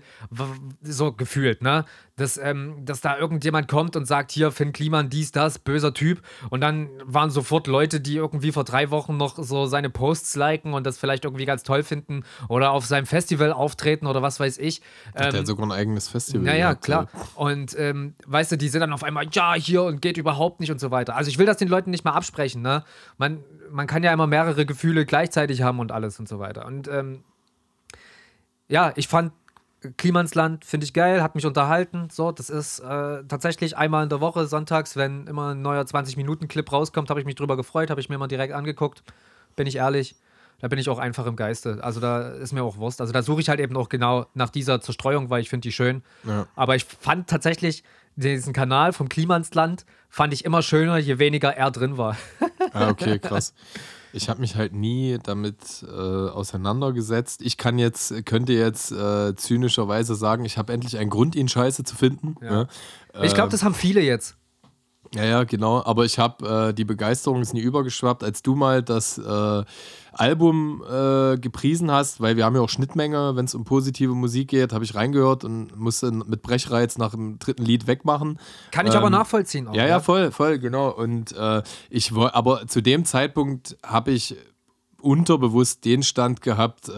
so 0.82 1.12
gefühlt, 1.14 1.62
ne? 1.62 1.86
Dass, 2.18 2.38
ähm, 2.38 2.86
dass 2.86 3.02
da 3.02 3.18
irgendjemand 3.18 3.68
kommt 3.68 3.96
und 3.96 4.06
sagt, 4.06 4.32
hier, 4.32 4.52
Finn 4.52 4.74
Kliman, 4.74 5.10
dies, 5.10 5.32
das, 5.32 5.58
böser 5.58 5.94
Typ. 5.94 6.22
Und 6.50 6.62
dann 6.62 6.90
waren 7.04 7.32
sofort 7.32 7.66
Leute, 7.68 8.00
die 8.00 8.16
irgendwie 8.16 8.52
vor 8.52 8.64
drei 8.64 8.92
Wochen 8.92 9.18
noch 9.18 9.38
so 9.38 9.66
seine 9.66 9.90
Posts 9.90 10.36
liken 10.36 10.74
und 10.74 10.86
das 10.86 11.00
vielleicht 11.00 11.26
irgendwie 11.26 11.46
ganz 11.46 11.64
toll 11.64 11.82
finden 11.84 12.24
oder 12.48 12.72
auf 12.72 12.86
seinem 12.86 13.06
Festival 13.06 13.52
auftreten 13.52 14.06
oder 14.06 14.22
was 14.22 14.40
weiß 14.40 14.60
ich. 14.60 14.82
Ähm, 15.16 15.32
der 15.32 15.40
hat 15.40 15.48
sogar 15.48 15.66
ein 15.66 15.72
eigenes 15.72 16.10
Festival. 16.10 16.46
Naja, 16.46 16.76
klar. 16.76 17.08
Und 17.36 17.76
ähm, 17.78 18.14
weißt 18.28 18.52
du, 18.52 18.58
die 18.58 18.70
sind 18.70 18.81
dann 18.82 18.94
auf 18.94 19.04
einmal, 19.04 19.28
ja, 19.32 19.54
hier 19.54 19.84
und 19.84 20.02
geht 20.02 20.17
überhaupt 20.17 20.60
nicht 20.60 20.72
und 20.72 20.80
so 20.80 20.91
weiter. 20.91 21.15
Also 21.15 21.30
ich 21.30 21.38
will 21.38 21.46
das 21.46 21.58
den 21.58 21.70
Leuten 21.70 21.91
nicht 21.91 22.04
mal 22.04 22.12
absprechen, 22.12 22.62
ne? 22.62 22.84
Man, 23.17 23.44
man 23.72 23.88
kann 23.88 24.04
ja 24.04 24.12
immer 24.12 24.28
mehrere 24.28 24.65
Gefühle 24.65 25.06
gleichzeitig 25.06 25.62
haben 25.62 25.80
und 25.80 25.91
alles 25.91 26.20
und 26.20 26.28
so 26.28 26.39
weiter. 26.39 26.65
Und 26.65 26.88
ähm, 26.88 27.24
ja, 28.67 28.91
ich 28.96 29.08
fand 29.08 29.32
Klimansland 29.98 30.63
finde 30.63 30.84
ich 30.86 30.94
geil, 30.94 31.24
hat 31.24 31.34
mich 31.34 31.46
unterhalten. 31.46 32.10
So, 32.12 32.32
das 32.32 32.50
ist 32.50 32.80
äh, 32.80 33.24
tatsächlich 33.28 33.78
einmal 33.78 34.04
in 34.04 34.10
der 34.10 34.22
Woche, 34.22 34.46
sonntags, 34.46 34.96
wenn 34.96 35.26
immer 35.26 35.54
ein 35.54 35.62
neuer 35.62 35.84
20-Minuten-Clip 35.84 36.72
rauskommt, 36.72 37.10
habe 37.10 37.20
ich 37.20 37.26
mich 37.26 37.36
drüber 37.36 37.58
gefreut, 37.58 37.89
habe 37.89 38.00
ich 38.00 38.08
mir 38.08 38.17
mal 38.17 38.28
direkt 38.28 38.54
angeguckt. 38.54 39.04
Bin 39.56 39.65
ich 39.65 39.78
ehrlich. 39.78 40.15
Da 40.60 40.67
bin 40.67 40.78
ich 40.78 40.89
auch 40.89 41.00
einfach 41.00 41.26
im 41.26 41.36
Geiste. 41.36 41.80
Also 41.82 42.00
da 42.00 42.30
ist 42.30 42.54
mir 42.54 42.63
auch 42.63 42.78
Wurst. 42.78 43.02
Also 43.02 43.12
da 43.12 43.24
suche 43.24 43.41
ich 43.41 43.50
halt 43.50 43.60
eben 43.60 43.76
auch 43.76 43.89
genau 43.89 44.28
nach 44.36 44.52
dieser 44.52 44.80
Zerstreuung, 44.80 45.32
weil 45.32 45.41
ich 45.41 45.50
finde 45.50 45.67
die 45.67 45.72
schön. 45.72 46.04
Ja. 46.24 46.46
Aber 46.56 46.76
ich 46.76 46.86
fand 46.86 47.28
tatsächlich, 47.28 47.84
diesen 48.15 48.54
Kanal 48.54 48.93
vom 48.93 49.10
Klimansland 49.10 49.86
fand 50.10 50.34
ich 50.34 50.45
immer 50.45 50.62
schöner, 50.62 50.97
je 50.97 51.19
weniger 51.19 51.56
er 51.56 51.71
drin 51.71 51.97
war. 51.97 52.17
ah, 52.74 52.89
okay, 52.89 53.19
krass. 53.19 53.54
Ich 54.13 54.28
habe 54.28 54.41
mich 54.41 54.56
halt 54.56 54.74
nie 54.74 55.17
damit 55.24 55.58
äh, 55.84 55.89
auseinandergesetzt. 55.89 57.41
Ich 57.41 57.58
kann 57.58 57.80
jetzt, 57.80 58.26
könnte 58.26 58.52
jetzt 58.54 58.91
äh, 58.91 59.36
zynischerweise 59.36 60.15
sagen, 60.15 60.43
ich 60.43 60.58
habe 60.58 60.74
endlich 60.74 60.97
einen 60.97 61.10
Grund, 61.10 61.36
ihn 61.36 61.47
scheiße 61.47 61.84
zu 61.86 61.95
finden. 61.95 62.36
Ja. 62.41 62.67
Ja. 63.13 63.24
Ich 63.24 63.34
glaube, 63.34 63.50
das 63.50 63.63
haben 63.63 63.74
viele 63.74 64.02
jetzt. 64.02 64.36
Ja, 65.13 65.26
ja, 65.26 65.43
genau. 65.43 65.84
Aber 65.84 66.06
ich 66.06 66.17
habe 66.19 66.69
äh, 66.69 66.74
die 66.74 66.86
Begeisterung 66.86 67.41
ist 67.41 67.54
nie 67.54 67.60
übergeschwappt, 67.60 68.24
als 68.24 68.43
du 68.43 68.56
mal 68.56 68.82
das 68.82 69.17
äh, 69.17 69.63
Album 70.13 70.82
äh, 70.89 71.38
gepriesen 71.38 71.91
hast, 71.91 72.21
weil 72.21 72.38
wir 72.38 72.45
haben 72.45 72.56
ja 72.56 72.62
auch 72.62 72.69
Schnittmenge, 72.69 73.36
wenn 73.36 73.43
es 73.43 73.54
um 73.54 73.65
positive 73.65 74.13
Musik 74.13 74.50
geht, 74.50 74.71
habe 74.71 74.86
ich 74.86 74.95
reingehört 74.95 75.43
und 75.43 75.78
musste 75.78 76.12
mit 76.12 76.41
Brechreiz 76.41 76.97
nach 76.97 77.12
dem 77.12 77.39
dritten 77.39 77.63
Lied 77.63 77.88
wegmachen. 77.88 78.39
Kann 78.71 78.88
ich 78.88 78.93
ähm, 78.93 79.00
aber 79.00 79.10
nachvollziehen. 79.10 79.67
Auch, 79.67 79.74
ja, 79.74 79.86
ja, 79.86 80.00
voll, 80.00 80.32
voll, 80.32 80.60
genau. 80.60 80.89
Und 80.89 81.34
äh, 81.34 81.62
ich 81.89 82.15
wollte, 82.15 82.36
aber 82.36 82.67
zu 82.67 82.82
dem 82.82 83.04
Zeitpunkt 83.04 83.78
habe 83.84 84.12
ich 84.12 84.38
unterbewusst 85.02 85.84
den 85.84 86.04
Stand 86.04 86.41
gehabt, 86.41 86.89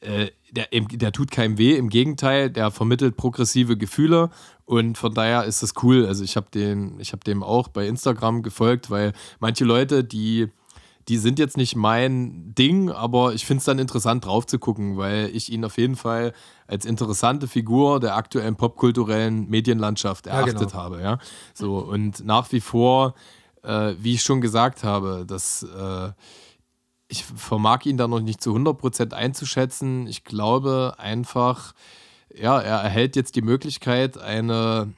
äh, 0.00 0.28
der, 0.50 0.68
der 0.70 1.12
tut 1.12 1.30
keinem 1.30 1.58
weh, 1.58 1.76
im 1.76 1.88
Gegenteil, 1.88 2.50
der 2.50 2.70
vermittelt 2.70 3.16
progressive 3.16 3.76
Gefühle 3.76 4.30
und 4.64 4.96
von 4.96 5.12
daher 5.12 5.44
ist 5.44 5.62
das 5.62 5.74
cool. 5.82 6.06
Also 6.06 6.24
ich 6.24 6.36
habe 6.36 6.46
den, 6.52 6.98
ich 7.00 7.12
habe 7.12 7.24
dem 7.24 7.42
auch 7.42 7.68
bei 7.68 7.86
Instagram 7.86 8.42
gefolgt, 8.42 8.90
weil 8.90 9.12
manche 9.40 9.64
Leute, 9.64 10.04
die 10.04 10.48
die 11.08 11.16
sind 11.16 11.38
jetzt 11.38 11.56
nicht 11.56 11.74
mein 11.74 12.54
Ding, 12.54 12.90
aber 12.90 13.32
ich 13.32 13.46
finde 13.46 13.60
es 13.60 13.64
dann 13.64 13.78
interessant 13.78 14.26
drauf 14.26 14.46
zu 14.46 14.58
gucken, 14.58 14.98
weil 14.98 15.30
ich 15.32 15.50
ihn 15.50 15.64
auf 15.64 15.78
jeden 15.78 15.96
Fall 15.96 16.34
als 16.66 16.84
interessante 16.84 17.48
Figur 17.48 17.98
der 17.98 18.14
aktuellen 18.14 18.56
popkulturellen 18.56 19.48
Medienlandschaft 19.48 20.26
erachtet 20.26 20.60
ja, 20.60 20.66
genau. 20.66 20.72
habe. 20.74 21.00
Ja? 21.00 21.18
So, 21.54 21.78
und 21.78 22.26
nach 22.26 22.52
wie 22.52 22.60
vor, 22.60 23.14
äh, 23.62 23.94
wie 23.98 24.14
ich 24.14 24.22
schon 24.22 24.42
gesagt 24.42 24.84
habe, 24.84 25.24
dass 25.26 25.62
äh, 25.62 26.10
ich 27.08 27.24
vermag 27.24 27.86
ihn 27.86 27.96
da 27.96 28.06
noch 28.06 28.20
nicht 28.20 28.42
zu 28.42 28.54
100% 28.54 29.14
einzuschätzen. 29.14 30.06
Ich 30.06 30.24
glaube 30.24 30.94
einfach, 30.98 31.72
ja, 32.34 32.60
er 32.60 32.78
erhält 32.78 33.16
jetzt 33.16 33.34
die 33.34 33.42
Möglichkeit, 33.42 34.18
eine, 34.18 34.92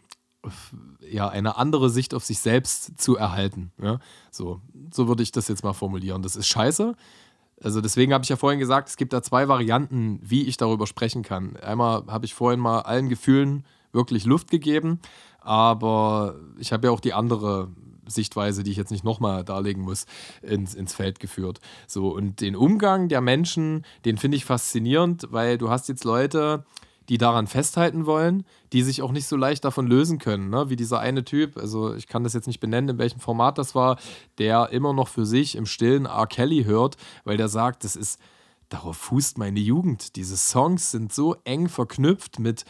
ja, 1.08 1.28
eine 1.28 1.56
andere 1.56 1.88
Sicht 1.88 2.12
auf 2.12 2.24
sich 2.24 2.40
selbst 2.40 3.00
zu 3.00 3.16
erhalten. 3.16 3.72
Ja? 3.80 4.00
So, 4.32 4.60
so 4.92 5.06
würde 5.06 5.22
ich 5.22 5.30
das 5.30 5.46
jetzt 5.46 5.62
mal 5.62 5.72
formulieren. 5.72 6.22
Das 6.22 6.34
ist 6.34 6.48
scheiße. 6.48 6.96
Also 7.62 7.80
deswegen 7.80 8.12
habe 8.12 8.24
ich 8.24 8.30
ja 8.30 8.36
vorhin 8.36 8.58
gesagt, 8.58 8.88
es 8.88 8.96
gibt 8.96 9.12
da 9.12 9.22
zwei 9.22 9.46
Varianten, 9.46 10.18
wie 10.22 10.46
ich 10.46 10.56
darüber 10.56 10.86
sprechen 10.86 11.22
kann. 11.22 11.56
Einmal 11.58 12.04
habe 12.08 12.26
ich 12.26 12.34
vorhin 12.34 12.58
mal 12.58 12.80
allen 12.80 13.08
Gefühlen 13.08 13.64
wirklich 13.92 14.24
Luft 14.24 14.50
gegeben, 14.50 15.00
aber 15.40 16.36
ich 16.58 16.72
habe 16.72 16.86
ja 16.86 16.92
auch 16.92 17.00
die 17.00 17.12
andere 17.12 17.68
Sichtweise, 18.10 18.62
die 18.62 18.70
ich 18.70 18.76
jetzt 18.76 18.90
nicht 18.90 19.04
nochmal 19.04 19.44
darlegen 19.44 19.82
muss, 19.82 20.06
ins, 20.42 20.74
ins 20.74 20.94
Feld 20.94 21.20
geführt. 21.20 21.60
So, 21.86 22.08
und 22.08 22.40
den 22.40 22.56
Umgang 22.56 23.08
der 23.08 23.20
Menschen, 23.20 23.84
den 24.04 24.18
finde 24.18 24.36
ich 24.36 24.44
faszinierend, 24.44 25.28
weil 25.30 25.58
du 25.58 25.70
hast 25.70 25.88
jetzt 25.88 26.04
Leute, 26.04 26.64
die 27.08 27.18
daran 27.18 27.48
festhalten 27.48 28.06
wollen, 28.06 28.44
die 28.72 28.82
sich 28.82 29.02
auch 29.02 29.10
nicht 29.10 29.26
so 29.26 29.36
leicht 29.36 29.64
davon 29.64 29.88
lösen 29.88 30.18
können, 30.18 30.48
ne? 30.48 30.70
wie 30.70 30.76
dieser 30.76 31.00
eine 31.00 31.24
Typ, 31.24 31.56
also 31.56 31.92
ich 31.94 32.06
kann 32.06 32.22
das 32.22 32.34
jetzt 32.34 32.46
nicht 32.46 32.60
benennen, 32.60 32.90
in 32.90 32.98
welchem 32.98 33.18
Format 33.18 33.58
das 33.58 33.74
war, 33.74 33.98
der 34.38 34.70
immer 34.70 34.92
noch 34.92 35.08
für 35.08 35.26
sich 35.26 35.56
im 35.56 35.66
Stillen 35.66 36.06
R. 36.06 36.28
Kelly 36.28 36.64
hört, 36.64 36.96
weil 37.24 37.36
der 37.36 37.48
sagt, 37.48 37.82
das 37.82 37.96
ist, 37.96 38.20
darauf 38.68 38.96
fußt 38.96 39.38
meine 39.38 39.58
Jugend. 39.58 40.14
Diese 40.14 40.36
Songs 40.36 40.92
sind 40.92 41.12
so 41.12 41.34
eng 41.42 41.68
verknüpft 41.68 42.38
mit 42.38 42.64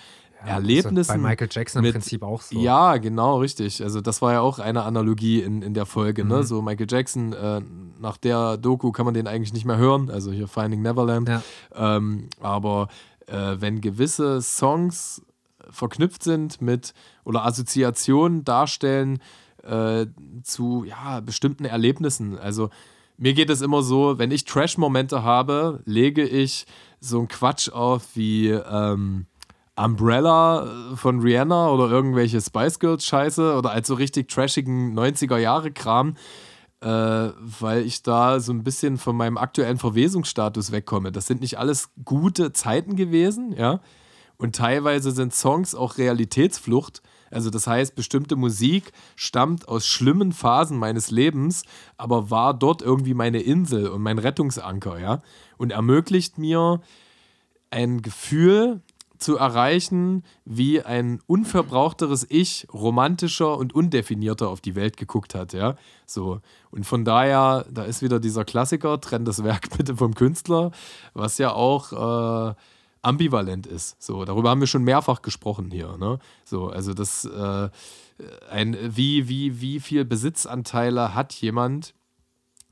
ja, 0.47 0.55
Erlebnissen. 0.55 1.22
bei 1.22 1.30
Michael 1.30 1.49
Jackson 1.51 1.84
im 1.84 1.93
Prinzip 1.93 2.22
auch 2.22 2.43
so. 2.43 2.59
Ja, 2.59 2.97
genau, 2.97 3.38
richtig. 3.38 3.82
Also 3.82 4.01
das 4.01 4.22
war 4.22 4.32
ja 4.32 4.41
auch 4.41 4.59
eine 4.59 4.82
Analogie 4.82 5.41
in, 5.41 5.62
in 5.62 5.74
der 5.74 5.86
Folge. 5.86 6.22
Ne? 6.24 6.34
Mhm. 6.34 6.41
Ne? 6.41 6.45
So 6.45 6.62
Michael 6.62 6.86
Jackson, 6.88 7.32
äh, 7.32 7.61
nach 8.01 8.16
der 8.16 8.57
Doku 8.57 8.93
kann 8.93 9.05
man 9.05 9.14
den 9.14 9.26
eigentlich 9.26 9.53
nicht 9.53 9.64
mehr 9.64 9.76
hören. 9.76 10.11
Also 10.11 10.32
hier 10.32 10.49
Finding 10.49 10.82
Neverland. 10.82 11.28
Ja. 11.28 11.43
Ähm, 11.74 12.28
aber 12.41 12.88
äh, 13.26 13.57
wenn 13.59 13.80
gewisse 13.80 14.41
Songs 14.43 15.22
verknüpft 15.70 16.22
sind 16.22 16.61
mit 16.61 16.95
oder 17.24 17.45
Assoziationen 17.45 18.45
darstellen 18.45 19.20
äh, 19.62 20.07
zu 20.43 20.84
ja, 20.84 21.20
bestimmten 21.20 21.64
Erlebnissen. 21.64 22.38
Also 22.38 22.70
mir 23.16 23.34
geht 23.34 23.51
es 23.51 23.61
immer 23.61 23.82
so, 23.82 24.18
wenn 24.18 24.30
ich 24.30 24.47
Trash-Momente 24.47 25.22
habe, 25.22 25.82
lege 25.84 26.26
ich 26.26 26.66
so 27.01 27.18
einen 27.18 27.28
Quatsch 27.28 27.68
auf 27.68 28.16
wie 28.16 28.49
ähm, 28.49 29.26
Umbrella 29.85 30.66
äh, 30.93 30.97
von 30.97 31.20
Rihanna 31.20 31.70
oder 31.70 31.91
irgendwelche 31.91 32.41
Spice 32.41 32.78
Girls 32.78 33.05
Scheiße 33.05 33.57
oder 33.57 33.70
als 33.70 33.89
so 33.89 33.95
richtig 33.95 34.28
trashigen 34.28 34.99
90er 34.99 35.39
Jahre 35.39 35.72
Kram, 35.72 36.16
äh, 36.81 36.87
weil 36.87 37.85
ich 37.85 38.03
da 38.03 38.41
so 38.41 38.53
ein 38.53 38.62
bisschen 38.62 38.99
von 38.99 39.16
meinem 39.16 39.39
aktuellen 39.39 39.78
Verwesungsstatus 39.78 40.72
wegkomme. 40.72 41.12
Das 41.12 41.26
sind 41.26 41.41
nicht 41.41 41.59
alles 41.59 41.91
gute 42.05 42.53
Zeiten 42.53 42.97
gewesen, 42.97 43.55
ja. 43.57 43.81
Und 44.37 44.57
teilweise 44.57 45.11
sind 45.11 45.35
Songs 45.35 45.74
auch 45.74 45.99
Realitätsflucht. 45.99 47.03
Also 47.31 47.51
das 47.51 47.66
heißt, 47.66 47.95
bestimmte 47.95 48.37
Musik 48.37 48.93
stammt 49.14 49.68
aus 49.68 49.87
schlimmen 49.87 50.33
Phasen 50.33 50.78
meines 50.78 51.11
Lebens, 51.11 51.64
aber 51.99 52.31
war 52.31 52.55
dort 52.55 52.81
irgendwie 52.81 53.12
meine 53.12 53.41
Insel 53.41 53.89
und 53.89 54.03
mein 54.03 54.18
Rettungsanker, 54.18 54.99
ja. 54.99 55.20
Und 55.59 55.72
ermöglicht 55.72 56.39
mir 56.39 56.81
ein 57.70 58.03
Gefühl 58.03 58.81
zu 59.21 59.37
erreichen, 59.37 60.25
wie 60.45 60.83
ein 60.83 61.21
unverbrauchteres 61.27 62.27
Ich 62.29 62.66
romantischer 62.73 63.57
und 63.57 63.75
undefinierter 63.75 64.49
auf 64.49 64.61
die 64.61 64.75
Welt 64.75 64.97
geguckt 64.97 65.35
hat, 65.35 65.53
ja. 65.53 65.77
So. 66.07 66.41
Und 66.71 66.85
von 66.85 67.05
daher, 67.05 67.66
da 67.71 67.85
ist 67.85 68.03
wieder 68.03 68.18
dieser 68.18 68.45
Klassiker, 68.45 69.01
trenn 69.01 69.25
das 69.25 69.45
Werk 69.45 69.71
bitte 69.77 69.97
vom 69.97 70.14
Künstler, 70.14 70.73
was 71.14 71.39
ja 71.39 71.53
auch 71.53 71.93
äh, 72.51 72.55
ambivalent 73.03 73.66
ist. 73.66 74.03
So, 74.03 74.25
darüber 74.25 74.51
haben 74.51 74.61
wir 74.61 74.66
schon 74.66 74.85
mehrfach 74.85 75.23
gesprochen 75.23 75.71
hier, 75.71 75.97
ne? 75.97 76.18
So, 76.45 76.68
also 76.68 76.95
das 76.95 77.25
äh, 77.25 77.68
ein, 78.51 78.77
wie, 78.83 79.29
wie, 79.29 79.61
wie 79.61 79.81
viel 79.81 80.05
Besitzanteile 80.05 81.14
hat 81.14 81.33
jemand, 81.35 81.95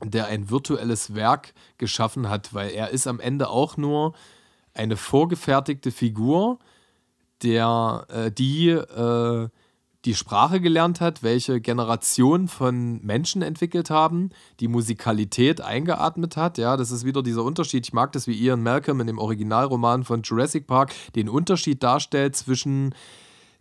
der 0.03 0.27
ein 0.27 0.49
virtuelles 0.49 1.13
Werk 1.13 1.53
geschaffen 1.77 2.29
hat, 2.29 2.53
weil 2.53 2.71
er 2.71 2.89
ist 2.89 3.07
am 3.07 3.19
Ende 3.19 3.49
auch 3.49 3.77
nur 3.77 4.13
eine 4.79 4.95
vorgefertigte 4.97 5.91
Figur, 5.91 6.57
der, 7.43 8.05
äh, 8.09 8.31
die 8.31 8.69
äh, 8.69 9.49
die 10.05 10.15
Sprache 10.15 10.61
gelernt 10.61 11.01
hat, 11.01 11.23
welche 11.23 11.59
Generation 11.59 12.47
von 12.47 13.01
Menschen 13.03 13.41
entwickelt 13.41 13.89
haben, 13.89 14.29
die 14.61 14.69
Musikalität 14.69 15.59
eingeatmet 15.59 16.37
hat. 16.37 16.57
Ja, 16.57 16.77
das 16.77 16.91
ist 16.91 17.03
wieder 17.03 17.21
dieser 17.21 17.43
Unterschied. 17.43 17.85
Ich 17.85 17.91
mag 17.91 18.13
das, 18.13 18.25
wie 18.25 18.41
Ian 18.41 18.63
Malcolm 18.63 19.01
in 19.01 19.07
dem 19.07 19.17
Originalroman 19.17 20.05
von 20.05 20.21
Jurassic 20.21 20.67
Park 20.67 20.93
den 21.15 21.27
Unterschied 21.27 21.83
darstellt 21.83 22.37
zwischen 22.37 22.95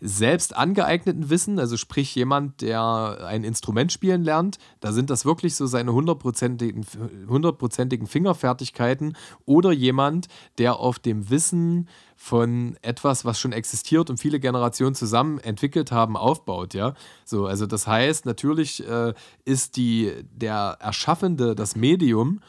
selbst 0.00 0.56
angeeigneten 0.56 1.28
Wissen, 1.28 1.58
also 1.58 1.76
sprich 1.76 2.14
jemand, 2.14 2.60
der 2.60 3.24
ein 3.26 3.42
Instrument 3.42 3.92
spielen 3.92 4.22
lernt, 4.22 4.58
da 4.80 4.92
sind 4.92 5.10
das 5.10 5.24
wirklich 5.24 5.56
so 5.56 5.66
seine 5.66 5.92
hundertprozentigen, 5.92 6.86
hundertprozentigen 7.28 8.06
Fingerfertigkeiten 8.06 9.16
oder 9.44 9.72
jemand, 9.72 10.28
der 10.58 10.78
auf 10.78 11.00
dem 11.00 11.30
Wissen 11.30 11.88
von 12.14 12.76
etwas, 12.82 13.24
was 13.24 13.40
schon 13.40 13.52
existiert 13.52 14.08
und 14.08 14.18
viele 14.18 14.38
Generationen 14.38 14.94
zusammen 14.94 15.38
entwickelt 15.38 15.90
haben, 15.90 16.16
aufbaut, 16.16 16.74
ja. 16.74 16.94
So, 17.24 17.46
also 17.46 17.66
das 17.66 17.86
heißt, 17.86 18.24
natürlich 18.24 18.86
äh, 18.88 19.14
ist 19.44 19.76
die, 19.76 20.12
der 20.30 20.78
Erschaffende 20.80 21.56
das 21.56 21.74
Medium 21.74 22.40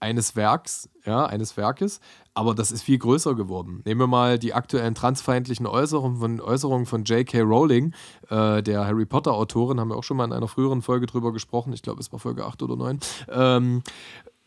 eines 0.00 0.36
Werks, 0.36 0.88
ja, 1.08 1.26
eines 1.26 1.56
Werkes, 1.56 2.00
aber 2.34 2.54
das 2.54 2.70
ist 2.70 2.82
viel 2.82 2.98
größer 2.98 3.34
geworden. 3.34 3.80
Nehmen 3.84 4.00
wir 4.00 4.06
mal 4.06 4.38
die 4.38 4.52
aktuellen 4.52 4.94
transfeindlichen 4.94 5.66
Äußerungen 5.66 6.18
von, 6.18 6.40
Äußerungen 6.40 6.86
von 6.86 7.04
J.K. 7.04 7.40
Rowling, 7.40 7.94
äh, 8.28 8.62
der 8.62 8.86
Harry 8.86 9.06
Potter-Autorin, 9.06 9.80
haben 9.80 9.88
wir 9.88 9.96
auch 9.96 10.04
schon 10.04 10.18
mal 10.18 10.24
in 10.24 10.32
einer 10.32 10.48
früheren 10.48 10.82
Folge 10.82 11.06
drüber 11.06 11.32
gesprochen, 11.32 11.72
ich 11.72 11.82
glaube, 11.82 12.00
es 12.00 12.12
war 12.12 12.18
Folge 12.18 12.44
8 12.44 12.62
oder 12.62 12.76
9. 12.76 13.00
Ähm, 13.30 13.82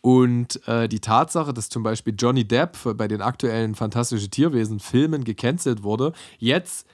und 0.02 0.68
äh, 0.68 0.88
die 0.88 1.00
Tatsache, 1.00 1.54
dass 1.54 1.70
zum 1.70 1.84
Beispiel 1.84 2.14
Johnny 2.18 2.48
Depp 2.48 2.78
bei 2.96 3.08
den 3.08 3.22
aktuellen 3.22 3.76
Fantastische 3.76 4.30
Tierwesen-Filmen 4.30 5.24
gecancelt 5.24 5.84
wurde, 5.84 6.14
jetzt 6.38 6.88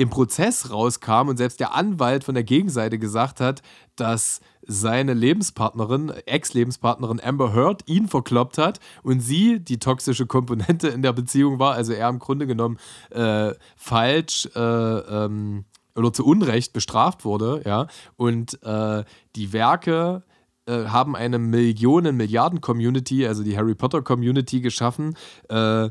im 0.00 0.08
Prozess 0.08 0.70
rauskam 0.70 1.28
und 1.28 1.36
selbst 1.36 1.60
der 1.60 1.74
Anwalt 1.74 2.24
von 2.24 2.34
der 2.34 2.42
Gegenseite 2.42 2.98
gesagt 2.98 3.38
hat, 3.38 3.60
dass 3.96 4.40
seine 4.62 5.12
Lebenspartnerin, 5.12 6.08
Ex-Lebenspartnerin 6.24 7.20
Amber 7.22 7.52
Heard 7.52 7.82
ihn 7.86 8.08
verkloppt 8.08 8.56
hat 8.56 8.80
und 9.02 9.20
sie 9.20 9.60
die 9.60 9.78
toxische 9.78 10.24
Komponente 10.24 10.88
in 10.88 11.02
der 11.02 11.12
Beziehung 11.12 11.58
war, 11.58 11.74
also 11.74 11.92
er 11.92 12.08
im 12.08 12.18
Grunde 12.18 12.46
genommen 12.46 12.78
äh, 13.10 13.52
falsch 13.76 14.48
äh, 14.56 14.58
ähm, 14.58 15.66
oder 15.94 16.14
zu 16.14 16.24
Unrecht 16.24 16.72
bestraft 16.72 17.26
wurde, 17.26 17.60
ja, 17.66 17.86
und 18.16 18.62
äh, 18.62 19.04
die 19.36 19.52
Werke 19.52 20.22
äh, 20.64 20.86
haben 20.86 21.14
eine 21.14 21.38
Millionen, 21.38 22.16
Milliarden 22.16 22.62
Community, 22.62 23.26
also 23.26 23.42
die 23.42 23.54
Harry 23.54 23.74
Potter 23.74 24.00
Community 24.00 24.62
geschaffen, 24.62 25.14
äh, 25.50 25.90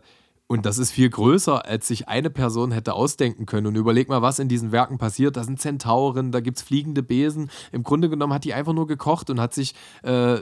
und 0.51 0.65
das 0.65 0.79
ist 0.79 0.89
viel 0.89 1.11
größer, 1.11 1.63
als 1.67 1.87
sich 1.87 2.07
eine 2.07 2.31
Person 2.31 2.71
hätte 2.71 2.93
ausdenken 2.93 3.45
können. 3.45 3.67
Und 3.67 3.75
überleg 3.75 4.09
mal, 4.09 4.23
was 4.23 4.39
in 4.39 4.47
diesen 4.47 4.71
Werken 4.71 4.97
passiert. 4.97 5.37
Da 5.37 5.43
sind 5.43 5.61
Zentauren, 5.61 6.31
da 6.31 6.39
gibt 6.39 6.57
es 6.57 6.63
fliegende 6.63 7.03
Besen. 7.03 7.51
Im 7.71 7.83
Grunde 7.83 8.09
genommen 8.09 8.33
hat 8.33 8.45
die 8.45 8.55
einfach 8.55 8.73
nur 8.73 8.87
gekocht 8.87 9.29
und 9.29 9.39
hat 9.39 9.53
sich 9.53 9.75
äh, 10.01 10.39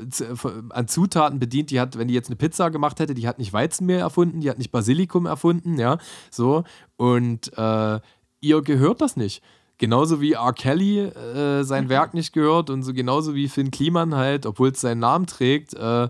an 0.69 0.87
Zutaten 0.87 1.39
bedient. 1.39 1.71
Die 1.71 1.81
hat, 1.81 1.97
wenn 1.97 2.07
die 2.07 2.13
jetzt 2.13 2.29
eine 2.29 2.37
Pizza 2.37 2.69
gemacht 2.69 3.01
hätte, 3.01 3.15
die 3.15 3.27
hat 3.27 3.37
nicht 3.37 3.51
Weizenmehl 3.51 3.99
erfunden, 3.99 4.39
die 4.39 4.49
hat 4.49 4.57
nicht 4.57 4.71
Basilikum 4.71 5.25
erfunden, 5.25 5.77
ja. 5.77 5.97
So. 6.31 6.63
Und 6.95 7.51
äh, 7.57 7.99
ihr 8.39 8.61
gehört 8.61 9.01
das 9.01 9.17
nicht. 9.17 9.43
Genauso 9.77 10.21
wie 10.21 10.33
R. 10.33 10.53
Kelly 10.53 10.99
äh, 10.99 11.63
sein 11.63 11.83
mhm. 11.83 11.89
Werk 11.89 12.13
nicht 12.13 12.31
gehört 12.31 12.69
und 12.69 12.83
so 12.83 12.93
genauso 12.93 13.35
wie 13.35 13.49
Finn 13.49 13.71
Kliman 13.71 14.15
halt, 14.15 14.45
obwohl 14.45 14.69
es 14.69 14.79
seinen 14.79 14.99
Namen 14.99 15.27
trägt, 15.27 15.73
äh, 15.73 16.07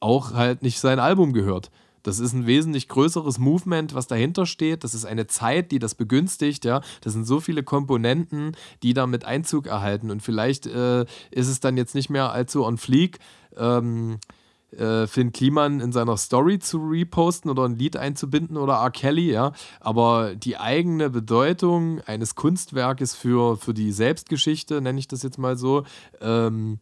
auch 0.00 0.32
halt 0.32 0.62
nicht 0.62 0.80
sein 0.80 0.98
Album 0.98 1.34
gehört. 1.34 1.70
Das 2.04 2.20
ist 2.20 2.32
ein 2.32 2.46
wesentlich 2.46 2.86
größeres 2.88 3.38
Movement, 3.38 3.94
was 3.94 4.06
dahinter 4.06 4.46
steht. 4.46 4.84
Das 4.84 4.94
ist 4.94 5.04
eine 5.04 5.26
Zeit, 5.26 5.72
die 5.72 5.80
das 5.80 5.96
begünstigt. 5.96 6.64
Ja, 6.64 6.82
das 7.00 7.14
sind 7.14 7.24
so 7.24 7.40
viele 7.40 7.64
Komponenten, 7.64 8.52
die 8.84 8.94
damit 8.94 9.24
Einzug 9.24 9.66
erhalten. 9.66 10.12
Und 10.12 10.22
vielleicht 10.22 10.66
äh, 10.66 11.02
ist 11.32 11.48
es 11.48 11.58
dann 11.58 11.76
jetzt 11.76 11.96
nicht 11.96 12.10
mehr 12.10 12.30
allzu 12.30 12.64
on 12.64 12.78
fleek. 12.78 13.18
Ähm, 13.56 14.18
äh, 14.78 15.06
Finn 15.06 15.32
Kliman 15.32 15.80
in 15.80 15.92
seiner 15.92 16.16
Story 16.16 16.58
zu 16.58 16.78
reposten 16.78 17.50
oder 17.50 17.64
ein 17.64 17.76
Lied 17.76 17.96
einzubinden 17.96 18.56
oder 18.56 18.74
R. 18.74 18.90
Kelly, 18.90 19.32
ja. 19.32 19.52
Aber 19.80 20.34
die 20.34 20.56
eigene 20.56 21.10
Bedeutung 21.10 22.00
eines 22.02 22.34
Kunstwerkes 22.34 23.14
für, 23.14 23.56
für 23.56 23.74
die 23.74 23.92
Selbstgeschichte, 23.92 24.80
nenne 24.80 24.98
ich 24.98 25.08
das 25.08 25.22
jetzt 25.22 25.38
mal 25.38 25.56
so, 25.56 25.84
ähm, 26.20 26.80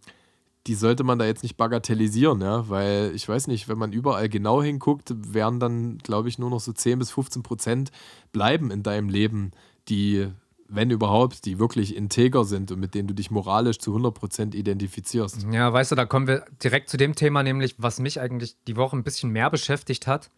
die 0.66 0.74
sollte 0.74 1.02
man 1.02 1.18
da 1.18 1.24
jetzt 1.24 1.42
nicht 1.42 1.56
bagatellisieren, 1.56 2.40
ja, 2.40 2.68
weil 2.68 3.12
ich 3.14 3.28
weiß 3.28 3.48
nicht, 3.48 3.68
wenn 3.68 3.78
man 3.78 3.92
überall 3.92 4.28
genau 4.28 4.62
hinguckt, 4.62 5.12
werden 5.34 5.58
dann, 5.58 5.98
glaube 5.98 6.28
ich, 6.28 6.38
nur 6.38 6.50
noch 6.50 6.60
so 6.60 6.72
10 6.72 7.00
bis 7.00 7.10
15 7.10 7.42
Prozent 7.42 7.90
bleiben 8.32 8.70
in 8.70 8.82
deinem 8.82 9.08
Leben, 9.08 9.50
die 9.88 10.28
wenn 10.74 10.90
überhaupt, 10.90 11.44
die 11.44 11.58
wirklich 11.58 11.94
integer 11.94 12.44
sind 12.44 12.72
und 12.72 12.80
mit 12.80 12.94
denen 12.94 13.06
du 13.06 13.14
dich 13.14 13.30
moralisch 13.30 13.78
zu 13.78 13.94
100% 13.94 14.54
identifizierst. 14.54 15.46
Ja, 15.50 15.70
weißt 15.70 15.92
du, 15.92 15.96
da 15.96 16.06
kommen 16.06 16.26
wir 16.26 16.46
direkt 16.64 16.88
zu 16.88 16.96
dem 16.96 17.14
Thema, 17.14 17.42
nämlich 17.42 17.74
was 17.76 18.00
mich 18.00 18.20
eigentlich 18.20 18.56
die 18.66 18.76
Woche 18.76 18.96
ein 18.96 19.02
bisschen 19.02 19.30
mehr 19.30 19.50
beschäftigt 19.50 20.06
hat. 20.06 20.30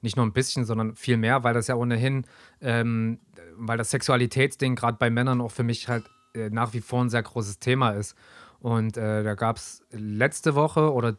Nicht 0.00 0.16
nur 0.16 0.24
ein 0.24 0.32
bisschen, 0.32 0.64
sondern 0.64 0.96
viel 0.96 1.18
mehr, 1.18 1.44
weil 1.44 1.52
das 1.52 1.66
ja 1.66 1.74
ohnehin, 1.74 2.24
ähm, 2.62 3.18
weil 3.56 3.76
das 3.76 3.90
Sexualitätsding 3.90 4.76
gerade 4.76 4.96
bei 4.98 5.10
Männern 5.10 5.42
auch 5.42 5.52
für 5.52 5.62
mich 5.62 5.88
halt 5.88 6.04
äh, 6.34 6.48
nach 6.48 6.72
wie 6.72 6.80
vor 6.80 7.02
ein 7.04 7.10
sehr 7.10 7.22
großes 7.22 7.58
Thema 7.58 7.90
ist. 7.90 8.16
Und 8.62 8.96
äh, 8.96 9.22
da 9.22 9.34
gab 9.34 9.56
es 9.56 9.82
letzte 9.90 10.54
Woche 10.54 10.92
oder 10.92 11.16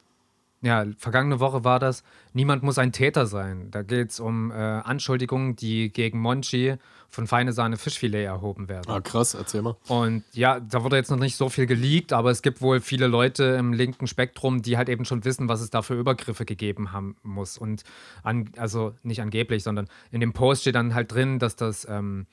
ja, 0.63 0.85
vergangene 0.97 1.41
Woche 1.41 1.65
war 1.65 1.77
das, 1.77 2.03
niemand 2.31 2.63
muss 2.63 2.77
ein 2.77 2.93
Täter 2.93 3.25
sein. 3.25 3.69
Da 3.69 3.81
geht 3.81 4.11
es 4.11 4.21
um 4.21 4.49
äh, 4.49 4.53
Anschuldigungen, 4.53 5.57
die 5.57 5.91
gegen 5.91 6.19
Monchi 6.19 6.75
von 7.09 7.27
Feine 7.27 7.51
Sahne 7.51 7.75
Fischfilet 7.75 8.23
erhoben 8.23 8.69
werden. 8.69 8.89
Ah, 8.89 9.01
krass, 9.01 9.33
erzähl 9.33 9.61
mal. 9.61 9.75
Und 9.89 10.23
ja, 10.31 10.61
da 10.61 10.85
wurde 10.85 10.95
jetzt 10.95 11.11
noch 11.11 11.19
nicht 11.19 11.35
so 11.35 11.49
viel 11.49 11.65
geleakt, 11.65 12.13
aber 12.13 12.31
es 12.31 12.41
gibt 12.41 12.61
wohl 12.61 12.79
viele 12.79 13.07
Leute 13.07 13.43
im 13.43 13.73
linken 13.73 14.07
Spektrum, 14.07 14.61
die 14.61 14.77
halt 14.77 14.87
eben 14.87 15.03
schon 15.03 15.25
wissen, 15.25 15.49
was 15.49 15.59
es 15.59 15.69
da 15.69 15.81
für 15.81 15.95
Übergriffe 15.95 16.45
gegeben 16.45 16.93
haben 16.93 17.17
muss. 17.23 17.57
Und 17.57 17.83
an, 18.23 18.49
also 18.55 18.95
nicht 19.03 19.21
angeblich, 19.21 19.63
sondern 19.63 19.89
in 20.11 20.21
dem 20.21 20.31
Post 20.31 20.61
steht 20.61 20.75
dann 20.75 20.95
halt 20.95 21.11
drin, 21.11 21.39
dass 21.39 21.57
das, 21.57 21.85
ähm, 21.89 22.25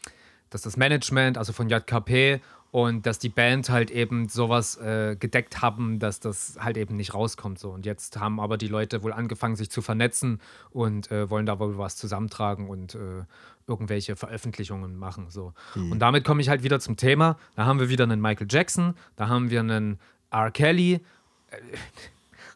dass 0.50 0.62
das 0.62 0.76
Management, 0.76 1.36
also 1.36 1.52
von 1.52 1.68
JKP 1.68 2.40
und 2.70 3.06
dass 3.06 3.18
die 3.18 3.28
Band 3.28 3.68
halt 3.68 3.90
eben 3.90 4.28
sowas 4.28 4.76
äh, 4.76 5.16
gedeckt 5.18 5.60
haben, 5.60 5.98
dass 5.98 6.20
das 6.20 6.56
halt 6.60 6.76
eben 6.76 6.96
nicht 6.96 7.14
rauskommt 7.14 7.58
so. 7.58 7.70
Und 7.70 7.84
jetzt 7.84 8.18
haben 8.18 8.38
aber 8.40 8.58
die 8.58 8.68
Leute 8.68 9.02
wohl 9.02 9.12
angefangen, 9.12 9.56
sich 9.56 9.70
zu 9.70 9.82
vernetzen 9.82 10.40
und 10.70 11.10
äh, 11.10 11.28
wollen 11.30 11.46
da 11.46 11.58
wohl 11.58 11.78
was 11.78 11.96
zusammentragen 11.96 12.68
und 12.68 12.94
äh, 12.94 13.24
irgendwelche 13.66 14.16
Veröffentlichungen 14.16 14.96
machen 14.96 15.30
so. 15.30 15.52
Mhm. 15.74 15.92
Und 15.92 15.98
damit 15.98 16.24
komme 16.24 16.42
ich 16.42 16.48
halt 16.48 16.62
wieder 16.62 16.80
zum 16.80 16.96
Thema. 16.96 17.38
Da 17.56 17.64
haben 17.64 17.80
wir 17.80 17.88
wieder 17.88 18.04
einen 18.04 18.20
Michael 18.20 18.46
Jackson, 18.48 18.94
da 19.16 19.28
haben 19.28 19.50
wir 19.50 19.60
einen 19.60 19.98
R. 20.30 20.50
Kelly. 20.50 21.00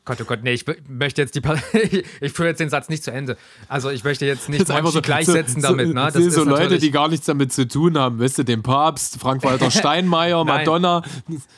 Gott, 0.07 0.19
oh 0.21 0.25
Gott, 0.25 0.41
nee, 0.43 0.53
ich 0.53 0.67
möchte 0.87 1.23
jetzt 1.23 1.35
die 1.35 1.41
ich 2.21 2.33
führe 2.33 2.49
jetzt 2.49 2.61
den 2.61 2.69
Satz 2.69 2.91
nicht 2.91 3.03
zu 3.03 3.11
Ende. 3.11 3.39
Also 3.69 3.89
ich 3.89 4.05
möchte 4.05 4.27
jetzt 4.27 4.51
nicht 4.51 4.71
einfach 4.71 4.91
so, 4.91 5.01
gleichsetzen 5.01 5.63
so, 5.63 5.69
damit. 5.69 5.95
Ne? 5.95 5.95
Das 5.95 6.13
sind 6.13 6.31
so 6.31 6.45
Leute, 6.45 6.77
die 6.77 6.91
gar 6.91 7.09
nichts 7.09 7.25
damit 7.25 7.55
zu 7.55 7.67
tun 7.67 7.97
haben. 7.97 8.21
Weißt 8.21 8.37
du, 8.37 8.43
den 8.43 8.63
Papst, 8.63 9.19
Frank-Walter 9.19 9.71
Steinmeier, 9.71 10.45
Madonna. 10.45 11.01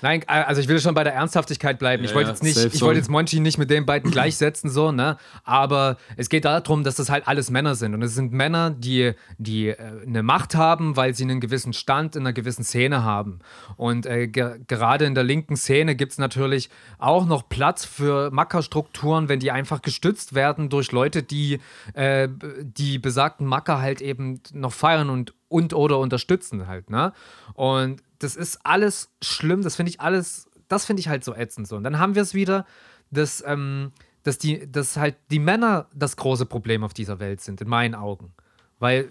Nein, 0.01 0.23
also 0.29 0.61
ich 0.61 0.69
will 0.69 0.79
schon 0.79 0.95
bei 0.95 1.03
der 1.03 1.15
Ernsthaftigkeit 1.15 1.81
bleiben. 1.81 2.05
Ich 2.05 2.15
wollte 2.15 2.31
jetzt 2.31 2.45
nicht, 2.45 2.57
ich 2.57 2.83
wollte 2.83 3.01
jetzt 3.01 3.11
Monchi 3.11 3.41
nicht 3.41 3.59
mit 3.59 3.69
den 3.69 3.85
beiden 3.85 4.13
gleichsetzen, 4.13 4.71
so, 4.71 4.93
ne? 4.93 5.17
Aber 5.43 5.97
es 6.17 6.29
geht 6.29 6.45
darum, 6.45 6.85
dass 6.85 6.95
das 6.95 7.11
halt 7.11 7.27
alles 7.27 7.51
Männer 7.51 7.75
sind. 7.75 7.95
Und 7.95 8.03
es 8.03 8.15
sind 8.15 8.33
Männer, 8.33 8.71
die, 8.71 9.15
die 9.39 9.71
äh, 9.71 9.77
eine 10.07 10.23
Macht 10.23 10.55
haben, 10.55 10.97
weil 10.97 11.15
sie 11.17 11.25
einen 11.25 11.41
gewissen 11.41 11.73
Stand 11.73 12.15
in 12.15 12.23
einer 12.23 12.33
gewissen 12.33 12.63
Szene 12.63 13.03
haben. 13.03 13.41
Und 13.77 14.07
äh, 14.07 14.29
ge 14.29 14.61
gerade 14.69 15.05
in 15.05 15.17
der 15.17 15.25
linken 15.25 15.57
Szene 15.57 15.97
gibt 15.97 16.13
es 16.13 16.19
natürlich 16.19 16.71
auch 16.99 17.27
noch 17.27 17.49
Platz 17.49 17.85
für 17.85 18.31
Mackerstrukturen, 18.37 19.28
wenn 19.28 19.41
die 19.41 19.51
einfach 19.51 19.82
gestützt 19.82 20.34
werden 20.34 20.68
durch 20.68 20.93
Leute, 20.93 21.24
die 21.24 21.61
äh, 21.95 22.28
die 22.62 22.99
besagten 23.01 23.47
Macker 23.47 23.80
halt 23.80 24.01
eben 24.01 24.41
noch 24.53 24.72
feiern 24.72 25.11
und, 25.11 25.34
und 25.49 25.74
oder 25.74 25.99
unterstützen 25.99 26.68
halt, 26.68 26.91
ne? 26.91 27.12
Und 27.55 28.03
das 28.18 28.37
ist 28.37 28.61
alles 28.64 29.11
schlimm, 29.22 29.62
das 29.62 29.76
finde 29.76 29.91
ich 29.91 30.01
alles, 30.01 30.49
das 30.68 30.84
finde 30.84 31.01
ich 31.01 31.09
halt 31.09 31.24
so 31.24 31.34
ätzend 31.34 31.66
so. 31.66 31.76
Und 31.76 31.84
dann 31.84 31.99
haben 31.99 32.14
wir 32.14 32.22
es 32.22 32.34
wieder, 32.34 32.66
dass, 33.11 33.43
ähm, 33.47 33.93
dass, 34.22 34.39
die, 34.39 34.70
dass 34.70 34.97
halt 34.97 35.16
die 35.30 35.39
Männer 35.39 35.89
das 35.95 36.16
große 36.16 36.47
Problem 36.47 36.84
auf 36.84 36.95
dieser 36.95 37.18
Welt 37.18 37.41
sind, 37.41 37.61
in 37.61 37.68
meinen 37.68 37.95
Augen. 37.95 38.32
Weil 38.78 39.11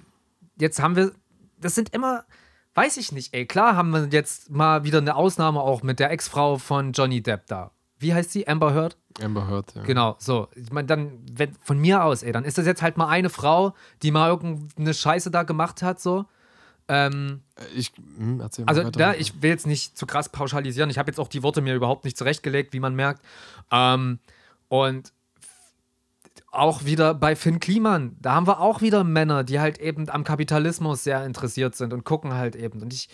jetzt 0.60 0.82
haben 0.82 0.96
wir, 0.96 1.12
das 1.60 1.76
sind 1.76 1.94
immer, 1.94 2.26
weiß 2.74 2.98
ich 2.98 3.12
nicht, 3.12 3.34
ey, 3.34 3.46
klar 3.46 3.76
haben 3.76 3.92
wir 3.92 4.08
jetzt 4.12 4.50
mal 4.50 4.84
wieder 4.84 5.00
eine 5.00 5.16
Ausnahme 5.16 5.62
auch 5.62 5.84
mit 5.84 6.00
der 6.00 6.12
Ex-Frau 6.12 6.58
von 6.58 6.92
Johnny 6.92 7.22
Depp 7.22 7.48
da. 7.48 7.72
Wie 7.98 8.14
heißt 8.14 8.32
sie? 8.32 8.48
Amber 8.48 8.74
Heard? 8.74 8.98
Amber 9.22 9.48
Heard, 9.48 9.74
ja. 9.76 9.84
Genau, 9.84 10.16
so. 10.20 10.50
Ich 10.56 10.72
meine, 10.72 10.88
dann, 10.88 11.20
wenn, 11.32 11.54
von 11.62 11.80
mir 11.80 12.04
aus, 12.04 12.24
ey, 12.24 12.32
dann 12.32 12.44
ist 12.44 12.58
das 12.58 12.66
jetzt 12.66 12.82
halt 12.82 12.98
mal 12.98 13.08
eine 13.08 13.30
Frau, 13.30 13.74
die 14.02 14.12
mal 14.12 14.30
irgendeine 14.30 14.94
Scheiße 14.94 15.32
da 15.32 15.44
gemacht 15.44 15.82
hat, 15.82 16.02
so. 16.02 16.26
Ähm, 16.88 17.42
ich 17.76 17.94
hm, 18.18 18.40
erzähl 18.42 18.66
mal 18.66 18.70
Also, 18.70 18.84
weiter. 18.84 19.00
da, 19.00 19.14
ich 19.14 19.42
will 19.42 19.50
jetzt 19.50 19.66
nicht 19.66 19.98
zu 19.98 20.06
krass 20.06 20.30
pauschalisieren. 20.30 20.90
Ich 20.90 20.98
habe 20.98 21.10
jetzt 21.10 21.20
auch 21.20 21.30
die 21.30 21.42
Worte 21.42 21.62
mir 21.62 21.74
überhaupt 21.74 22.04
nicht 22.04 22.18
zurechtgelegt, 22.18 22.74
wie 22.74 22.80
man 22.80 22.96
merkt. 22.96 23.24
Ähm, 23.72 24.20
und 24.68 25.14
auch 26.52 26.86
wieder 26.86 27.14
bei 27.14 27.36
Finn 27.36 27.60
Kliman, 27.60 28.16
da 28.22 28.34
haben 28.34 28.48
wir 28.48 28.60
auch 28.62 28.82
wieder 28.82 29.04
Männer, 29.04 29.44
die 29.44 29.60
halt 29.60 29.78
eben 29.80 30.10
am 30.10 30.24
Kapitalismus 30.24 31.04
sehr 31.04 31.26
interessiert 31.26 31.76
sind 31.76 31.92
und 31.92 32.04
gucken 32.04 32.34
halt 32.34 32.56
eben. 32.56 32.82
Und 32.82 32.94
ich 32.94 33.10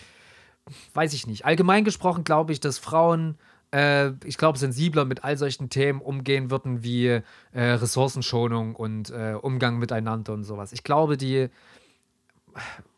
weiß 0.94 1.14
ich 1.14 1.28
nicht. 1.28 1.46
Allgemein 1.46 1.84
gesprochen 1.84 2.24
glaube 2.24 2.54
ich, 2.54 2.60
dass 2.60 2.78
Frauen 2.78 3.38
äh, 3.72 4.12
ich 4.26 4.38
glaube, 4.38 4.58
sensibler 4.58 5.06
mit 5.06 5.24
all 5.24 5.38
solchen 5.38 5.70
Themen 5.70 6.02
umgehen 6.02 6.52
würden 6.52 6.84
wie 6.84 7.08
äh, 7.08 7.22
Ressourcenschonung 7.54 8.76
und 8.76 9.10
äh, 9.10 9.36
Umgang 9.42 9.80
miteinander 9.80 10.34
und 10.34 10.44
sowas. 10.44 10.74
Ich 10.74 10.84
glaube, 10.84 11.18
die, 11.18 11.50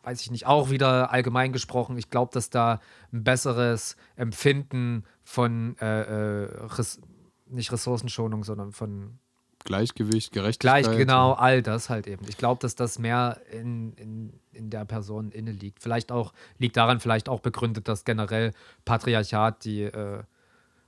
weiß 0.03 0.21
ich 0.21 0.31
nicht, 0.31 0.47
auch 0.47 0.69
wieder 0.69 1.11
allgemein 1.11 1.53
gesprochen, 1.53 1.97
ich 1.97 2.09
glaube, 2.09 2.31
dass 2.33 2.49
da 2.49 2.81
ein 3.11 3.23
besseres 3.23 3.95
Empfinden 4.15 5.03
von 5.23 5.77
äh, 5.79 6.43
äh, 6.43 6.65
Res 6.77 6.99
nicht 7.47 7.71
Ressourcenschonung, 7.71 8.43
sondern 8.43 8.71
von 8.71 9.19
Gleichgewicht, 9.63 10.33
Gerechtigkeit. 10.33 10.83
Gleich, 10.83 10.97
genau, 10.97 11.33
all 11.33 11.61
das 11.61 11.89
halt 11.89 12.07
eben. 12.07 12.25
Ich 12.27 12.37
glaube, 12.37 12.59
dass 12.59 12.75
das 12.75 12.99
mehr 12.99 13.39
in, 13.51 13.93
in, 13.93 14.33
in 14.51 14.69
der 14.69 14.85
Person 14.85 15.31
inne 15.31 15.51
liegt. 15.51 15.81
Vielleicht 15.81 16.11
auch, 16.11 16.33
liegt 16.57 16.75
daran 16.75 16.99
vielleicht 16.99 17.29
auch 17.29 17.39
begründet, 17.39 17.87
dass 17.87 18.03
generell 18.03 18.51
Patriarchat 18.85 19.63
die 19.63 19.83
äh, 19.83 20.23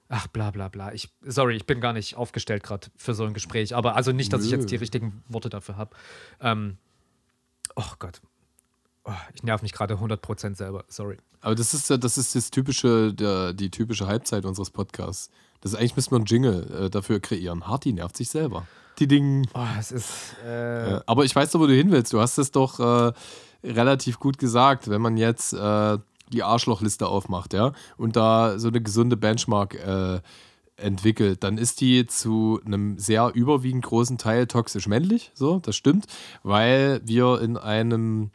Ach, 0.07 0.27
bla 0.27 0.51
bla 0.51 0.67
bla. 0.67 0.93
Ich, 0.93 1.09
sorry, 1.25 1.55
ich 1.55 1.65
bin 1.65 1.81
gar 1.81 1.93
nicht 1.93 2.15
aufgestellt 2.15 2.63
gerade 2.63 2.87
für 2.95 3.15
so 3.15 3.25
ein 3.25 3.33
Gespräch. 3.33 3.75
Aber 3.75 3.95
also 3.95 4.11
nicht, 4.11 4.31
dass 4.31 4.41
Nö. 4.41 4.45
ich 4.47 4.51
jetzt 4.51 4.71
die 4.71 4.75
richtigen 4.75 5.23
Worte 5.27 5.49
dafür 5.49 5.77
habe. 5.77 5.95
Ähm, 6.41 6.77
oh 7.75 7.93
Gott. 7.97 8.21
Oh, 9.03 9.13
ich 9.33 9.43
nerv 9.43 9.61
mich 9.61 9.71
gerade 9.71 9.95
100% 9.95 10.55
selber. 10.55 10.85
Sorry. 10.87 11.17
Aber 11.41 11.55
das 11.55 11.73
ist, 11.73 11.89
das 11.89 12.17
ist 12.17 12.35
das 12.35 12.49
typische, 12.51 13.13
der, 13.13 13.53
die 13.53 13.69
typische 13.69 14.07
Halbzeit 14.07 14.45
unseres 14.45 14.71
Podcasts. 14.71 15.29
Das 15.61 15.73
ist, 15.73 15.79
eigentlich 15.79 15.95
müssen 15.95 16.11
wir 16.11 16.17
einen 16.17 16.25
Jingle 16.25 16.85
äh, 16.85 16.89
dafür 16.89 17.19
kreieren. 17.19 17.67
Harty 17.67 17.93
nervt 17.93 18.17
sich 18.17 18.29
selber. 18.29 18.67
Die 18.99 19.07
Ding. 19.07 19.47
Oh, 19.53 19.65
es 19.79 19.91
ist. 19.91 20.35
Äh 20.45 20.99
aber 21.05 21.25
ich 21.25 21.35
weiß 21.35 21.51
doch, 21.51 21.59
wo 21.59 21.67
du 21.67 21.73
hin 21.73 21.91
willst. 21.91 22.13
Du 22.13 22.19
hast 22.19 22.37
es 22.37 22.51
doch 22.51 22.79
äh, 22.79 23.13
relativ 23.63 24.19
gut 24.19 24.37
gesagt. 24.37 24.89
Wenn 24.89 25.01
man 25.01 25.17
jetzt 25.17 25.53
äh, 25.53 25.97
die 26.31 26.43
Arschlochliste 26.43 27.07
aufmacht, 27.07 27.53
ja, 27.53 27.73
und 27.97 28.15
da 28.15 28.57
so 28.59 28.67
eine 28.67 28.81
gesunde 28.81 29.17
Benchmark 29.17 29.75
äh, 29.75 30.21
entwickelt, 30.77 31.43
dann 31.43 31.57
ist 31.57 31.81
die 31.81 32.05
zu 32.05 32.59
einem 32.65 32.97
sehr 32.97 33.31
überwiegend 33.33 33.85
großen 33.85 34.17
Teil 34.17 34.47
toxisch 34.47 34.87
männlich, 34.87 35.31
so, 35.33 35.59
das 35.59 35.75
stimmt, 35.75 36.07
weil 36.43 37.01
wir 37.03 37.41
in 37.41 37.57
einem 37.57 38.31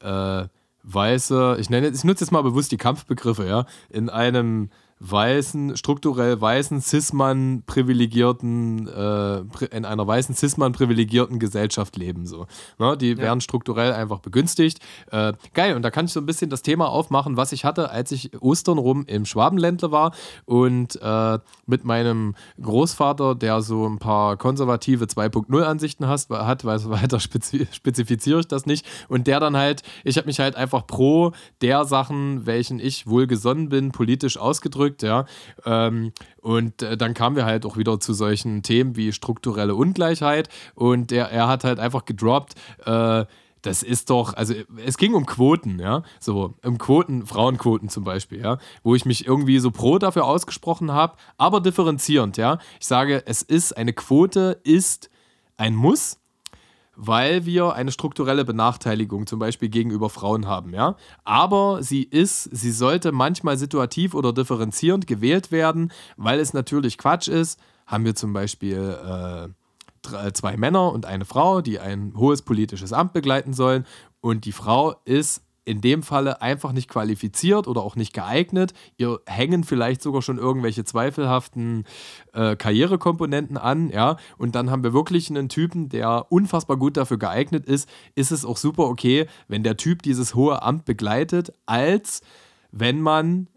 äh, 0.00 0.44
weiße, 0.82 1.56
ich 1.60 1.70
nenne, 1.70 1.88
ich 1.88 2.04
nutze 2.04 2.24
jetzt 2.24 2.32
mal 2.32 2.42
bewusst 2.42 2.72
die 2.72 2.76
Kampfbegriffe, 2.76 3.46
ja, 3.46 3.66
in 3.90 4.08
einem 4.08 4.70
weißen, 4.98 5.76
strukturell 5.76 6.40
weißen, 6.40 6.80
cis-mann 6.80 7.62
privilegierten, 7.66 8.88
äh, 8.88 9.66
in 9.70 9.84
einer 9.84 10.06
weißen, 10.06 10.34
cis-mann 10.34 10.72
privilegierten 10.72 11.38
Gesellschaft 11.38 11.96
leben. 11.96 12.26
So. 12.26 12.46
Ne? 12.78 12.96
Die 12.96 13.10
ja. 13.10 13.18
werden 13.18 13.40
strukturell 13.40 13.92
einfach 13.92 14.20
begünstigt. 14.20 14.80
Äh, 15.10 15.34
geil, 15.52 15.76
und 15.76 15.82
da 15.82 15.90
kann 15.90 16.06
ich 16.06 16.12
so 16.12 16.20
ein 16.20 16.26
bisschen 16.26 16.48
das 16.48 16.62
Thema 16.62 16.88
aufmachen, 16.88 17.36
was 17.36 17.52
ich 17.52 17.64
hatte, 17.64 17.90
als 17.90 18.10
ich 18.10 18.40
Ostern 18.40 18.78
rum 18.78 19.04
im 19.06 19.26
Schwabenländle 19.26 19.90
war 19.90 20.12
und 20.46 20.98
äh, 21.02 21.38
mit 21.66 21.84
meinem 21.84 22.34
Großvater, 22.60 23.34
der 23.34 23.60
so 23.60 23.86
ein 23.86 23.98
paar 23.98 24.36
konservative 24.38 25.04
2.0-Ansichten 25.04 26.08
hat, 26.08 26.64
weil 26.64 26.84
weiter 26.86 27.20
spezifiziere 27.20 28.40
ich 28.40 28.48
das 28.48 28.64
nicht, 28.64 28.86
und 29.08 29.26
der 29.26 29.40
dann 29.40 29.56
halt, 29.56 29.82
ich 30.04 30.16
habe 30.16 30.26
mich 30.26 30.38
halt 30.38 30.56
einfach 30.56 30.86
pro 30.86 31.32
der 31.60 31.84
Sachen, 31.84 32.46
welchen 32.46 32.78
ich 32.78 33.06
wohlgesonnen 33.06 33.68
bin, 33.68 33.92
politisch 33.92 34.38
ausgedrückt 34.38 34.85
ausgedrückt, 34.86 35.02
ja. 35.02 35.26
Ähm, 35.64 36.12
und 36.40 36.82
äh, 36.82 36.96
dann 36.96 37.14
kamen 37.14 37.36
wir 37.36 37.44
halt 37.44 37.66
auch 37.66 37.76
wieder 37.76 37.98
zu 38.00 38.14
solchen 38.14 38.62
Themen 38.62 38.96
wie 38.96 39.12
strukturelle 39.12 39.74
Ungleichheit 39.74 40.48
und 40.74 41.10
der, 41.10 41.30
er 41.30 41.48
hat 41.48 41.64
halt 41.64 41.80
einfach 41.80 42.04
gedroppt, 42.04 42.54
äh, 42.84 43.24
das 43.62 43.82
ist 43.82 44.10
doch, 44.10 44.34
also 44.34 44.54
es 44.84 44.96
ging 44.96 45.14
um 45.14 45.26
Quoten, 45.26 45.80
ja, 45.80 46.04
so 46.20 46.54
um 46.62 46.78
Quoten, 46.78 47.26
Frauenquoten 47.26 47.88
zum 47.88 48.04
Beispiel, 48.04 48.40
ja, 48.40 48.58
wo 48.84 48.94
ich 48.94 49.04
mich 49.04 49.26
irgendwie 49.26 49.58
so 49.58 49.72
pro 49.72 49.98
dafür 49.98 50.24
ausgesprochen 50.24 50.92
habe, 50.92 51.16
aber 51.36 51.60
differenzierend, 51.60 52.36
ja. 52.36 52.58
Ich 52.78 52.86
sage, 52.86 53.24
es 53.26 53.42
ist 53.42 53.76
eine 53.76 53.92
Quote, 53.92 54.60
ist 54.62 55.10
ein 55.56 55.74
Muss, 55.74 56.18
weil 56.96 57.46
wir 57.46 57.74
eine 57.74 57.92
strukturelle 57.92 58.44
Benachteiligung 58.44 59.26
zum 59.26 59.38
Beispiel 59.38 59.68
gegenüber 59.68 60.10
Frauen 60.10 60.46
haben, 60.46 60.74
ja. 60.74 60.96
Aber 61.24 61.82
sie 61.82 62.02
ist, 62.02 62.44
sie 62.44 62.72
sollte 62.72 63.12
manchmal 63.12 63.56
situativ 63.56 64.14
oder 64.14 64.32
differenzierend 64.32 65.06
gewählt 65.06 65.52
werden, 65.52 65.92
weil 66.16 66.40
es 66.40 66.52
natürlich 66.52 66.98
Quatsch 66.98 67.28
ist. 67.28 67.60
Haben 67.86 68.04
wir 68.04 68.14
zum 68.14 68.32
Beispiel 68.32 69.52
äh, 70.08 70.32
zwei 70.32 70.56
Männer 70.56 70.92
und 70.92 71.06
eine 71.06 71.24
Frau, 71.24 71.60
die 71.60 71.78
ein 71.78 72.14
hohes 72.16 72.42
politisches 72.42 72.92
Amt 72.92 73.12
begleiten 73.12 73.52
sollen 73.52 73.86
und 74.20 74.44
die 74.44 74.52
Frau 74.52 74.96
ist 75.04 75.45
in 75.66 75.80
dem 75.80 76.02
Falle 76.02 76.40
einfach 76.40 76.72
nicht 76.72 76.88
qualifiziert 76.88 77.66
oder 77.66 77.82
auch 77.82 77.96
nicht 77.96 78.14
geeignet. 78.14 78.72
Ihr 78.96 79.20
hängen 79.26 79.64
vielleicht 79.64 80.00
sogar 80.00 80.22
schon 80.22 80.38
irgendwelche 80.38 80.84
zweifelhaften 80.84 81.84
äh, 82.32 82.54
Karrierekomponenten 82.56 83.58
an, 83.58 83.90
ja. 83.90 84.16
Und 84.38 84.54
dann 84.54 84.70
haben 84.70 84.84
wir 84.84 84.94
wirklich 84.94 85.28
einen 85.28 85.48
Typen, 85.48 85.88
der 85.88 86.26
unfassbar 86.30 86.76
gut 86.76 86.96
dafür 86.96 87.18
geeignet 87.18 87.66
ist. 87.66 87.88
Ist 88.14 88.30
es 88.30 88.44
auch 88.44 88.56
super 88.56 88.84
okay, 88.84 89.26
wenn 89.48 89.64
der 89.64 89.76
Typ 89.76 90.02
dieses 90.02 90.36
hohe 90.36 90.62
Amt 90.62 90.84
begleitet, 90.84 91.52
als 91.66 92.22
wenn 92.70 93.00
man 93.00 93.48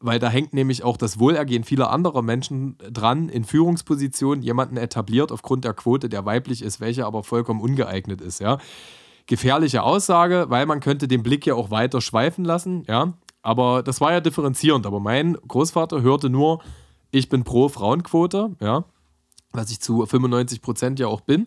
weil 0.00 0.18
da 0.18 0.28
hängt 0.28 0.52
nämlich 0.52 0.84
auch 0.84 0.98
das 0.98 1.18
Wohlergehen 1.18 1.64
vieler 1.64 1.90
anderer 1.90 2.20
Menschen 2.20 2.76
dran, 2.92 3.30
in 3.30 3.42
Führungspositionen 3.44 4.42
jemanden 4.42 4.76
etabliert 4.76 5.32
aufgrund 5.32 5.64
der 5.64 5.72
Quote, 5.72 6.10
der 6.10 6.26
weiblich 6.26 6.60
ist, 6.60 6.78
welcher 6.78 7.06
aber 7.06 7.24
vollkommen 7.24 7.62
ungeeignet 7.62 8.20
ist, 8.20 8.38
ja. 8.38 8.58
Gefährliche 9.26 9.82
Aussage, 9.82 10.46
weil 10.48 10.66
man 10.66 10.80
könnte 10.80 11.08
den 11.08 11.22
Blick 11.22 11.46
ja 11.46 11.54
auch 11.54 11.70
weiter 11.70 12.00
schweifen 12.00 12.44
lassen, 12.44 12.84
ja. 12.88 13.14
Aber 13.42 13.82
das 13.82 14.00
war 14.00 14.12
ja 14.12 14.20
differenzierend. 14.20 14.86
Aber 14.86 15.00
mein 15.00 15.36
Großvater 15.46 16.00
hörte 16.00 16.30
nur, 16.30 16.62
ich 17.10 17.28
bin 17.28 17.44
pro 17.44 17.68
Frauenquote, 17.68 18.56
ja 18.60 18.84
was 19.54 19.70
ich 19.70 19.80
zu 19.80 20.04
95 20.04 20.60
Prozent 20.60 20.98
ja 21.00 21.06
auch 21.06 21.20
bin. 21.20 21.46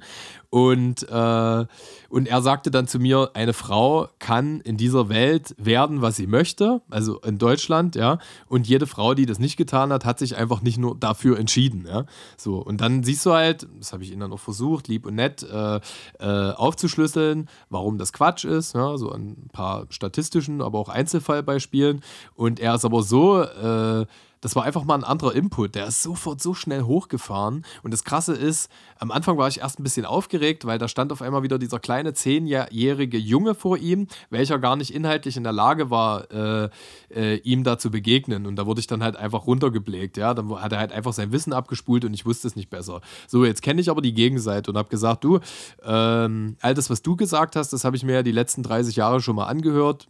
Und, 0.49 1.07
äh, 1.09 1.65
und 2.09 2.27
er 2.27 2.41
sagte 2.41 2.71
dann 2.71 2.87
zu 2.87 2.99
mir, 2.99 3.31
eine 3.33 3.53
Frau 3.53 4.07
kann 4.19 4.61
in 4.61 4.77
dieser 4.77 5.09
Welt 5.09 5.53
werden, 5.57 6.01
was 6.01 6.15
sie 6.15 6.25
möchte, 6.25 6.81
also 6.89 7.19
in 7.19 7.37
Deutschland, 7.37 7.95
ja. 7.95 8.17
Und 8.47 8.67
jede 8.67 8.87
Frau, 8.87 9.13
die 9.13 9.25
das 9.25 9.39
nicht 9.39 9.57
getan 9.57 9.91
hat, 9.91 10.05
hat 10.05 10.19
sich 10.19 10.37
einfach 10.37 10.61
nicht 10.61 10.77
nur 10.77 10.95
dafür 10.95 11.37
entschieden, 11.37 11.85
ja. 11.85 12.05
So, 12.37 12.57
und 12.57 12.79
dann 12.79 13.03
siehst 13.03 13.25
du 13.25 13.33
halt, 13.33 13.67
das 13.77 13.91
habe 13.91 14.03
ich 14.03 14.11
ihnen 14.11 14.21
dann 14.21 14.31
auch 14.31 14.39
versucht, 14.39 14.87
lieb 14.87 15.05
und 15.05 15.15
nett 15.15 15.43
äh, 15.43 15.79
äh, 16.19 16.51
aufzuschlüsseln, 16.53 17.49
warum 17.69 17.97
das 17.97 18.13
Quatsch 18.13 18.45
ist, 18.45 18.73
ja? 18.73 18.97
so 18.97 19.11
ein 19.11 19.49
paar 19.51 19.85
statistischen, 19.89 20.61
aber 20.61 20.79
auch 20.79 20.89
Einzelfallbeispielen. 20.89 22.01
Und 22.35 22.59
er 22.59 22.75
ist 22.75 22.85
aber 22.85 23.03
so 23.03 23.41
äh, 23.41 24.05
das 24.41 24.55
war 24.55 24.63
einfach 24.63 24.83
mal 24.83 24.95
ein 24.95 25.03
anderer 25.03 25.33
Input. 25.33 25.75
Der 25.75 25.87
ist 25.87 26.03
sofort 26.03 26.41
so 26.41 26.53
schnell 26.53 26.83
hochgefahren. 26.83 27.65
Und 27.83 27.91
das 27.91 28.03
Krasse 28.03 28.33
ist, 28.33 28.69
am 28.99 29.11
Anfang 29.11 29.37
war 29.37 29.47
ich 29.47 29.59
erst 29.59 29.79
ein 29.79 29.83
bisschen 29.83 30.05
aufgeregt, 30.05 30.65
weil 30.65 30.77
da 30.77 30.87
stand 30.87 31.11
auf 31.11 31.21
einmal 31.21 31.43
wieder 31.43 31.59
dieser 31.59 31.79
kleine 31.79 32.13
zehnjährige 32.13 33.17
Junge 33.17 33.55
vor 33.55 33.77
ihm, 33.77 34.07
welcher 34.29 34.59
gar 34.59 34.75
nicht 34.75 34.93
inhaltlich 34.93 35.37
in 35.37 35.43
der 35.43 35.53
Lage 35.53 35.89
war, 35.89 36.31
äh, 36.31 36.69
äh, 37.13 37.37
ihm 37.37 37.63
da 37.63 37.77
zu 37.77 37.91
begegnen. 37.91 38.45
Und 38.45 38.55
da 38.55 38.65
wurde 38.65 38.79
ich 38.79 38.87
dann 38.87 39.03
halt 39.03 39.15
einfach 39.15 39.47
runtergeblägt. 39.47 40.17
Ja? 40.17 40.33
Dann 40.33 40.49
hat 40.61 40.71
er 40.71 40.79
halt 40.79 40.91
einfach 40.91 41.13
sein 41.13 41.31
Wissen 41.31 41.53
abgespult 41.53 42.05
und 42.05 42.13
ich 42.13 42.25
wusste 42.25 42.47
es 42.47 42.55
nicht 42.55 42.69
besser. 42.69 43.01
So, 43.27 43.45
jetzt 43.45 43.61
kenne 43.61 43.81
ich 43.81 43.89
aber 43.89 44.01
die 44.01 44.13
Gegenseite 44.13 44.71
und 44.71 44.77
habe 44.77 44.89
gesagt, 44.89 45.23
du, 45.23 45.39
ähm, 45.83 46.57
all 46.61 46.73
das, 46.73 46.89
was 46.89 47.01
du 47.01 47.15
gesagt 47.15 47.55
hast, 47.55 47.73
das 47.73 47.83
habe 47.83 47.95
ich 47.95 48.03
mir 48.03 48.13
ja 48.13 48.23
die 48.23 48.31
letzten 48.31 48.63
30 48.63 48.95
Jahre 48.95 49.21
schon 49.21 49.35
mal 49.35 49.45
angehört 49.45 50.07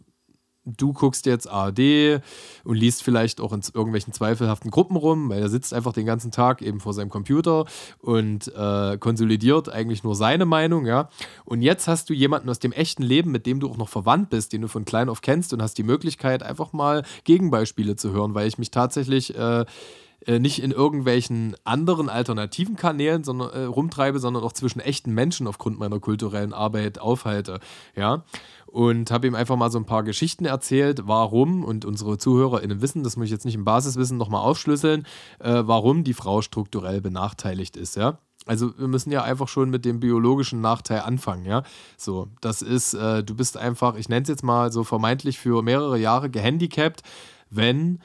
du 0.76 0.92
guckst 0.92 1.26
jetzt 1.26 1.48
ARD 1.48 2.20
und 2.64 2.76
liest 2.76 3.02
vielleicht 3.02 3.40
auch 3.40 3.52
in 3.52 3.62
irgendwelchen 3.74 4.12
zweifelhaften 4.12 4.70
Gruppen 4.70 4.96
rum, 4.96 5.28
weil 5.30 5.40
er 5.40 5.48
sitzt 5.48 5.72
einfach 5.72 5.92
den 5.92 6.06
ganzen 6.06 6.30
Tag 6.30 6.62
eben 6.62 6.80
vor 6.80 6.92
seinem 6.92 7.10
Computer 7.10 7.64
und 8.00 8.52
äh, 8.54 8.98
konsolidiert 8.98 9.68
eigentlich 9.68 10.04
nur 10.04 10.14
seine 10.14 10.44
Meinung, 10.44 10.86
ja. 10.86 11.08
Und 11.44 11.62
jetzt 11.62 11.88
hast 11.88 12.10
du 12.10 12.14
jemanden 12.14 12.48
aus 12.50 12.58
dem 12.58 12.72
echten 12.72 13.02
Leben, 13.02 13.30
mit 13.30 13.46
dem 13.46 13.60
du 13.60 13.68
auch 13.68 13.76
noch 13.76 13.88
verwandt 13.88 14.30
bist, 14.30 14.52
den 14.52 14.62
du 14.62 14.68
von 14.68 14.84
klein 14.84 15.08
auf 15.08 15.20
kennst 15.20 15.52
und 15.52 15.62
hast 15.62 15.78
die 15.78 15.82
Möglichkeit, 15.82 16.42
einfach 16.42 16.72
mal 16.72 17.04
Gegenbeispiele 17.24 17.96
zu 17.96 18.12
hören, 18.12 18.34
weil 18.34 18.48
ich 18.48 18.58
mich 18.58 18.70
tatsächlich 18.70 19.36
äh, 19.36 19.64
äh 20.28 20.38
nicht 20.38 20.62
in 20.62 20.70
irgendwelchen 20.70 21.56
anderen 21.64 22.08
alternativen 22.08 22.76
Kanälen 22.76 23.24
sondern, 23.24 23.50
äh, 23.50 23.64
rumtreibe, 23.64 24.20
sondern 24.20 24.44
auch 24.44 24.52
zwischen 24.52 24.80
echten 24.80 25.12
Menschen 25.12 25.46
aufgrund 25.46 25.78
meiner 25.78 25.98
kulturellen 25.98 26.52
Arbeit 26.52 27.00
aufhalte. 27.00 27.60
Ja 27.96 28.24
und 28.70 29.10
habe 29.10 29.26
ihm 29.26 29.34
einfach 29.34 29.56
mal 29.56 29.70
so 29.70 29.78
ein 29.78 29.86
paar 29.86 30.02
Geschichten 30.02 30.44
erzählt, 30.44 31.02
warum, 31.06 31.64
und 31.64 31.84
unsere 31.84 32.18
ZuhörerInnen 32.18 32.82
wissen, 32.82 33.02
das 33.02 33.16
muss 33.16 33.26
ich 33.26 33.30
jetzt 33.30 33.44
nicht 33.44 33.54
im 33.54 33.64
Basiswissen 33.64 34.18
nochmal 34.18 34.42
aufschlüsseln, 34.42 35.06
äh, 35.38 35.62
warum 35.64 36.04
die 36.04 36.14
Frau 36.14 36.42
strukturell 36.42 37.00
benachteiligt 37.00 37.76
ist, 37.76 37.96
ja. 37.96 38.18
Also 38.46 38.78
wir 38.78 38.88
müssen 38.88 39.10
ja 39.10 39.22
einfach 39.22 39.48
schon 39.48 39.68
mit 39.68 39.84
dem 39.84 40.00
biologischen 40.00 40.60
Nachteil 40.60 41.00
anfangen, 41.00 41.44
ja. 41.44 41.62
So, 41.96 42.28
das 42.40 42.62
ist, 42.62 42.94
äh, 42.94 43.24
du 43.24 43.34
bist 43.34 43.56
einfach, 43.56 43.96
ich 43.96 44.08
nenne 44.08 44.22
es 44.22 44.28
jetzt 44.28 44.44
mal 44.44 44.70
so 44.70 44.84
vermeintlich 44.84 45.38
für 45.38 45.62
mehrere 45.62 45.98
Jahre 45.98 46.30
gehandicapt, 46.30 47.02
wenn 47.50 48.00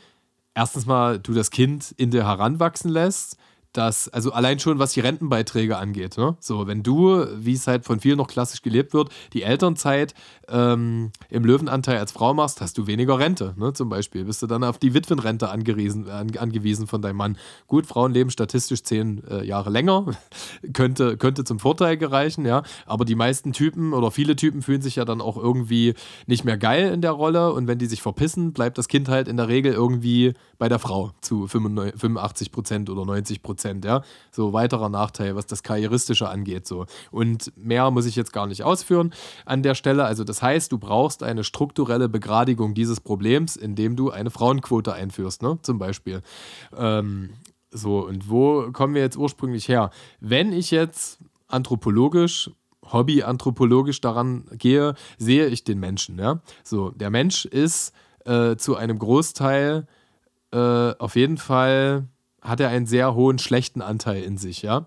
erstens 0.56 0.86
mal 0.86 1.20
du 1.20 1.34
das 1.34 1.52
Kind 1.52 1.94
in 1.98 2.12
dir 2.12 2.26
heranwachsen 2.26 2.90
lässt, 2.90 3.38
dass, 3.74 4.08
also 4.10 4.32
allein 4.32 4.60
schon 4.60 4.80
was 4.80 4.94
die 4.94 5.00
Rentenbeiträge 5.00 5.78
angeht, 5.78 6.18
ne? 6.18 6.38
so, 6.40 6.68
wenn 6.68 6.84
du, 6.84 7.26
wie 7.38 7.54
es 7.54 7.68
halt 7.68 7.86
von 7.86 8.00
vielen 8.00 8.18
noch 8.18 8.28
klassisch 8.28 8.62
gelebt 8.62 8.94
wird, 8.94 9.10
die 9.34 9.42
Elternzeit 9.42 10.14
ähm, 10.48 11.12
im 11.30 11.44
Löwenanteil 11.44 11.98
als 11.98 12.12
Frau 12.12 12.34
machst, 12.36 12.62
hast 12.62 12.78
du 12.78 12.86
weniger 12.86 13.18
Rente, 13.18 13.56
ne? 13.58 13.74
zum 13.74 13.90
Beispiel, 13.90 14.26
bist 14.26 14.44
du 14.44 14.48
dann 14.48 14.64
auf 14.64 14.78
die 14.78 14.94
Witwenrente 14.94 15.50
angewiesen, 15.50 16.08
an, 16.08 16.38
angewiesen 16.38 16.86
von 16.86 17.02
deinem 17.02 17.18
Mann. 17.18 17.38
Gut, 17.68 17.88
Frauen 17.88 18.14
leben 18.14 18.30
statistisch 18.30 18.84
zehn 18.84 19.24
äh, 19.28 19.44
Jahre 19.44 19.72
länger, 19.72 20.06
könnte, 20.74 21.18
könnte 21.18 21.44
zum 21.44 21.60
Vorteil 21.60 21.98
gereichen, 21.98 22.46
ja, 22.46 22.62
aber 22.86 23.06
die 23.06 23.16
meisten 23.16 23.54
Typen 23.54 23.94
oder 23.94 24.12
viele 24.12 24.36
Typen 24.36 24.62
fühlen 24.62 24.84
sich 24.84 24.98
ja 24.98 25.06
dann 25.06 25.20
auch 25.20 25.38
irgendwie 25.38 25.96
nicht 26.28 26.46
mehr 26.46 26.58
geil 26.58 26.94
in 26.94 27.02
der 27.02 27.12
Rolle 27.12 27.54
und 27.54 27.68
wenn 27.68 27.80
die 27.80 27.88
sich 27.88 28.04
verpissen, 28.04 28.54
bleibt 28.54 28.78
das 28.78 28.88
Kind 28.88 29.10
halt 29.10 29.28
in 29.28 29.38
der 29.38 29.48
Regel 29.48 29.74
irgendwie 29.74 30.34
bei 30.60 30.70
der 30.70 30.80
Frau 30.80 31.12
zu 31.22 31.48
85 31.48 32.52
Prozent 32.52 32.90
oder 32.92 33.06
90 33.06 33.42
Prozent. 33.42 33.63
Prozent, 33.64 33.86
ja. 33.86 34.02
So 34.32 34.54
weiterer 34.54 34.90
Nachteil, 34.90 35.36
was 35.36 35.46
das 35.46 35.64
Karrieristische 35.64 36.28
angeht, 36.28 36.68
so. 36.68 36.86
Und 37.12 37.54
mehr 37.56 37.90
muss 37.92 38.06
ich 38.06 38.16
jetzt 38.16 38.34
gar 38.34 38.48
nicht 38.48 38.64
ausführen 38.64 39.14
an 39.46 39.64
der 39.64 39.76
Stelle. 39.76 40.06
Also, 40.06 40.24
das 40.24 40.42
heißt, 40.42 40.72
du 40.72 40.78
brauchst 40.78 41.24
eine 41.24 41.44
strukturelle 41.44 42.10
Begradigung 42.10 42.74
dieses 42.74 43.00
Problems, 43.00 43.56
indem 43.56 43.96
du 43.96 44.12
eine 44.12 44.30
Frauenquote 44.32 44.94
einführst, 44.94 45.42
ne, 45.42 45.60
zum 45.62 45.80
Beispiel. 45.80 46.22
Ähm, 46.76 47.32
so, 47.72 48.06
und 48.06 48.30
wo 48.30 48.72
kommen 48.72 48.94
wir 48.96 49.02
jetzt 49.02 49.18
ursprünglich 49.18 49.68
her? 49.68 49.90
Wenn 50.20 50.54
ich 50.54 50.72
jetzt 50.72 51.20
anthropologisch 51.48 52.52
hobbyanthropologisch 52.92 54.02
daran 54.02 54.44
gehe, 54.52 54.94
sehe 55.18 55.48
ich 55.48 55.64
den 55.64 55.80
Menschen. 55.80 56.20
Ja? 56.20 56.42
So, 56.66 56.90
der 56.90 57.10
Mensch 57.10 57.46
ist 57.46 57.94
äh, 58.26 58.58
zu 58.58 58.76
einem 58.76 59.00
Großteil 59.00 59.88
äh, 60.52 60.58
auf 61.00 61.16
jeden 61.16 61.38
Fall 61.38 62.10
hat 62.44 62.60
er 62.60 62.70
einen 62.70 62.86
sehr 62.86 63.16
hohen 63.16 63.40
schlechten 63.40 63.82
Anteil 63.82 64.24
in 64.24 64.38
sich, 64.38 64.62
ja. 64.62 64.86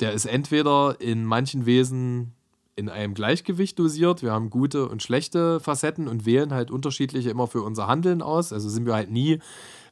Der 0.00 0.12
ist 0.12 0.24
entweder 0.24 0.96
in 1.00 1.24
manchen 1.24 1.66
Wesen 1.66 2.32
in 2.76 2.88
einem 2.88 3.12
Gleichgewicht 3.12 3.78
dosiert. 3.78 4.22
Wir 4.22 4.32
haben 4.32 4.48
gute 4.48 4.88
und 4.88 5.02
schlechte 5.02 5.60
Facetten 5.60 6.08
und 6.08 6.24
wählen 6.24 6.54
halt 6.54 6.70
unterschiedliche 6.70 7.28
immer 7.28 7.46
für 7.46 7.62
unser 7.62 7.86
Handeln 7.86 8.22
aus. 8.22 8.52
Also 8.52 8.70
sind 8.70 8.86
wir 8.86 8.94
halt 8.94 9.10
nie 9.10 9.40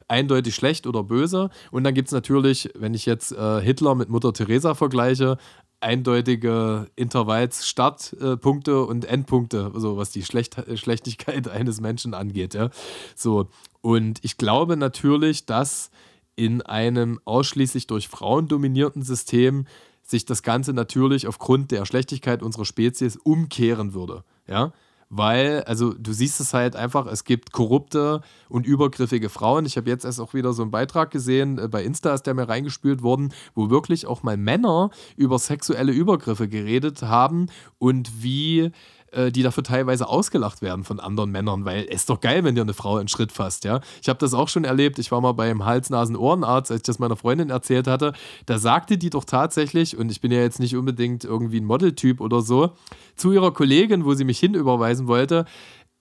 eindeutig 0.07 0.55
schlecht 0.55 0.87
oder 0.87 1.03
böse. 1.03 1.51
Und 1.69 1.83
dann 1.83 1.93
gibt 1.93 2.07
es 2.07 2.11
natürlich, 2.11 2.69
wenn 2.73 2.95
ich 2.95 3.05
jetzt 3.05 3.31
äh, 3.31 3.61
Hitler 3.61 3.93
mit 3.93 4.09
Mutter 4.09 4.33
Teresa 4.33 4.73
vergleiche, 4.73 5.37
eindeutige 5.81 6.87
Intervalls-Startpunkte 6.95 8.71
äh, 8.71 8.73
und 8.73 9.05
Endpunkte, 9.05 9.71
so 9.75 9.97
was 9.97 10.11
die 10.11 10.23
Schlecht 10.23 10.57
Schlechtigkeit 10.75 11.47
eines 11.49 11.79
Menschen 11.79 12.13
angeht. 12.13 12.53
Ja. 12.53 12.69
So. 13.15 13.47
Und 13.81 14.19
ich 14.23 14.37
glaube 14.37 14.75
natürlich, 14.75 15.45
dass 15.45 15.91
in 16.39 16.61
einem 16.61 17.19
ausschließlich 17.25 17.85
durch 17.85 18.07
Frauen 18.07 18.47
dominierten 18.47 19.01
System 19.01 19.65
sich 20.01 20.23
das 20.23 20.41
Ganze 20.41 20.71
natürlich 20.71 21.27
aufgrund 21.27 21.71
der 21.71 21.85
Schlechtigkeit 21.85 22.41
unserer 22.41 22.63
Spezies 22.63 23.17
umkehren 23.17 23.93
würde. 23.93 24.23
Ja, 24.47 24.71
weil, 25.09 25.63
also 25.63 25.93
du 25.93 26.13
siehst 26.13 26.39
es 26.39 26.53
halt 26.53 26.75
einfach, 26.75 27.07
es 27.07 27.23
gibt 27.23 27.51
korrupte 27.51 28.21
und 28.47 28.65
übergriffige 28.65 29.29
Frauen. 29.29 29.65
Ich 29.65 29.75
habe 29.75 29.89
jetzt 29.89 30.05
erst 30.05 30.21
auch 30.21 30.33
wieder 30.33 30.53
so 30.53 30.61
einen 30.61 30.71
Beitrag 30.71 31.11
gesehen, 31.11 31.57
äh, 31.57 31.67
bei 31.67 31.83
Insta 31.83 32.13
ist 32.13 32.23
der 32.23 32.35
mir 32.35 32.47
reingespült 32.47 33.01
worden, 33.01 33.33
wo 33.55 33.69
wirklich 33.69 34.05
auch 34.05 34.23
mal 34.23 34.37
Männer 34.37 34.91
über 35.17 35.39
sexuelle 35.39 35.91
Übergriffe 35.91 36.47
geredet 36.47 37.01
haben 37.01 37.47
und 37.79 38.23
wie 38.23 38.71
äh, 39.11 39.31
die 39.31 39.43
dafür 39.43 39.63
teilweise 39.63 40.07
ausgelacht 40.07 40.61
werden 40.61 40.83
von 40.83 40.99
anderen 40.99 41.31
Männern, 41.31 41.65
weil 41.65 41.85
es 41.89 42.01
ist 42.01 42.09
doch 42.09 42.21
geil, 42.21 42.43
wenn 42.43 42.55
dir 42.55 42.61
eine 42.61 42.73
Frau 42.73 42.97
einen 42.97 43.07
Schritt 43.07 43.31
fasst, 43.31 43.63
ja. 43.63 43.81
Ich 44.01 44.09
habe 44.09 44.19
das 44.19 44.33
auch 44.33 44.47
schon 44.47 44.63
erlebt. 44.63 44.99
Ich 44.99 45.11
war 45.11 45.21
mal 45.21 45.33
beim 45.33 45.65
Hals-Nasen-Ohrenarzt, 45.65 46.71
als 46.71 46.79
ich 46.79 46.83
das 46.83 46.99
meiner 46.99 47.15
Freundin 47.15 47.49
erzählt 47.49 47.87
hatte. 47.87 48.13
Da 48.45 48.57
sagte 48.57 48.97
die 48.97 49.09
doch 49.09 49.25
tatsächlich, 49.25 49.97
und 49.97 50.11
ich 50.11 50.21
bin 50.21 50.31
ja 50.31 50.39
jetzt 50.39 50.59
nicht 50.59 50.75
unbedingt 50.75 51.23
irgendwie 51.23 51.59
ein 51.59 51.65
Modeltyp 51.65 52.21
oder 52.21 52.41
so, 52.41 52.71
zu 53.15 53.31
ihrer 53.31 53.53
Kollegin, 53.53 54.05
wo 54.05 54.13
sie 54.13 54.23
mich 54.23 54.39
hinüberweisen 54.39 55.07
wollte, 55.07 55.45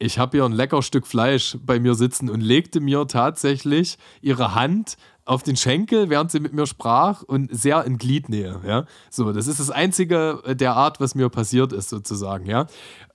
ich 0.00 0.18
habe 0.18 0.36
hier 0.36 0.44
ein 0.44 0.52
lecker 0.52 0.82
Stück 0.82 1.08
Fleisch 1.08 1.58
bei 1.60 1.80
mir 1.80 1.94
sitzen 1.94 2.30
und 2.30 2.40
legte 2.40 2.78
mir 2.78 3.08
tatsächlich 3.08 3.98
ihre 4.20 4.54
Hand 4.54 4.96
auf 5.28 5.42
den 5.42 5.56
Schenkel, 5.56 6.08
während 6.08 6.30
sie 6.30 6.40
mit 6.40 6.54
mir 6.54 6.66
sprach 6.66 7.22
und 7.22 7.54
sehr 7.54 7.84
in 7.84 7.98
Gliednähe. 7.98 8.60
Ja? 8.66 8.86
So, 9.10 9.30
das 9.32 9.46
ist 9.46 9.60
das 9.60 9.70
Einzige 9.70 10.42
der 10.46 10.74
Art, 10.74 11.00
was 11.00 11.14
mir 11.14 11.28
passiert 11.28 11.72
ist, 11.74 11.90
sozusagen. 11.90 12.46
Ja? 12.46 12.66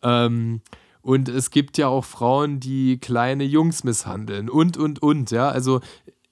Ähm, 0.03 0.61
und 1.01 1.27
es 1.27 1.49
gibt 1.49 1.77
ja 1.79 1.87
auch 1.87 2.05
Frauen, 2.05 2.59
die 2.59 2.99
kleine 2.99 3.43
Jungs 3.43 3.83
misshandeln 3.83 4.47
und, 4.47 4.77
und, 4.77 5.01
und. 5.01 5.31
Ja? 5.31 5.49
Also 5.49 5.81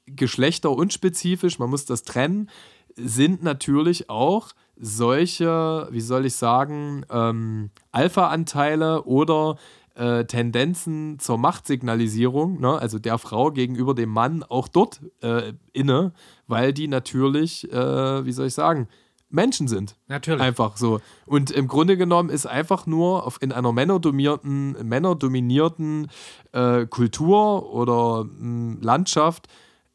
geschlechterunspezifisch, 0.06 1.58
man 1.58 1.72
muss 1.72 1.86
das 1.86 2.04
trennen, 2.04 2.50
sind 2.96 3.42
natürlich 3.42 4.08
auch 4.08 4.50
solche, 4.76 5.88
wie 5.90 6.02
soll 6.02 6.28
ich 6.28 6.36
sagen, 6.36 7.06
ähm, 7.10 7.72
Alpha-Anteile 7.92 9.04
oder 9.06 9.58
äh, 9.96 10.26
Tendenzen 10.26 11.20
zur 11.20 11.38
Machtsignalisierung, 11.38 12.60
ne, 12.60 12.78
also 12.80 13.00
der 13.00 13.18
Frau 13.18 13.52
gegenüber 13.52 13.94
dem 13.94 14.10
Mann, 14.10 14.44
auch 14.44 14.68
dort 14.68 15.02
äh, 15.22 15.54
inne, 15.74 16.14
weil 16.48 16.74
die 16.74 16.88
natürlich, 16.88 17.72
äh, 17.72 18.26
wie 18.26 18.32
soll 18.32 18.48
ich 18.48 18.54
sagen, 18.54 18.88
Menschen 19.30 19.68
sind. 19.68 19.96
Natürlich. 20.08 20.42
Einfach 20.42 20.78
so. 20.78 21.00
Und 21.26 21.52
im 21.52 21.68
Grunde 21.68 21.98
genommen 21.98 22.30
ist 22.30 22.46
einfach 22.46 22.86
nur 22.86 23.26
auf, 23.26 23.42
in 23.42 23.52
einer 23.52 23.72
männerdominierten, 23.72 24.88
männerdominierten 24.88 26.08
äh, 26.52 26.86
Kultur 26.86 27.72
oder 27.74 28.26
mh, 28.26 28.32
hm, 28.40 28.82
Landschaft 28.82 29.48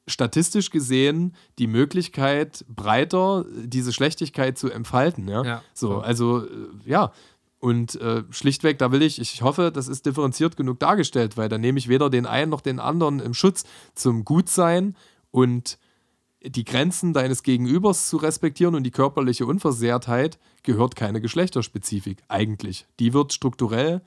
statistisch 0.06 0.70
gesehen 0.70 1.34
die 1.58 1.66
Möglichkeit, 1.66 2.64
breiter 2.68 3.44
diese 3.56 3.92
Schlechtigkeit 3.92 4.56
zu 4.56 4.70
entfalten. 4.70 5.28
Ja, 5.28 5.42
ja 5.42 5.62
so, 5.74 5.98
also 5.98 6.44
äh, 6.44 6.48
ja. 6.84 7.12
Und 7.66 8.00
äh, 8.00 8.22
schlichtweg, 8.30 8.78
da 8.78 8.92
will 8.92 9.02
ich, 9.02 9.20
ich 9.20 9.42
hoffe, 9.42 9.72
das 9.74 9.88
ist 9.88 10.06
differenziert 10.06 10.56
genug 10.56 10.78
dargestellt, 10.78 11.36
weil 11.36 11.48
da 11.48 11.58
nehme 11.58 11.80
ich 11.80 11.88
weder 11.88 12.10
den 12.10 12.24
einen 12.24 12.48
noch 12.48 12.60
den 12.60 12.78
anderen 12.78 13.18
im 13.18 13.34
Schutz 13.34 13.64
zum 13.96 14.24
Gutsein 14.24 14.94
und 15.32 15.76
die 16.44 16.62
Grenzen 16.62 17.12
deines 17.12 17.42
Gegenübers 17.42 18.08
zu 18.08 18.18
respektieren 18.18 18.76
und 18.76 18.84
die 18.84 18.92
körperliche 18.92 19.46
Unversehrtheit 19.46 20.38
gehört 20.62 20.94
keine 20.94 21.20
Geschlechterspezifik 21.20 22.22
eigentlich. 22.28 22.86
Die 23.00 23.12
wird 23.12 23.32
strukturell 23.32 24.00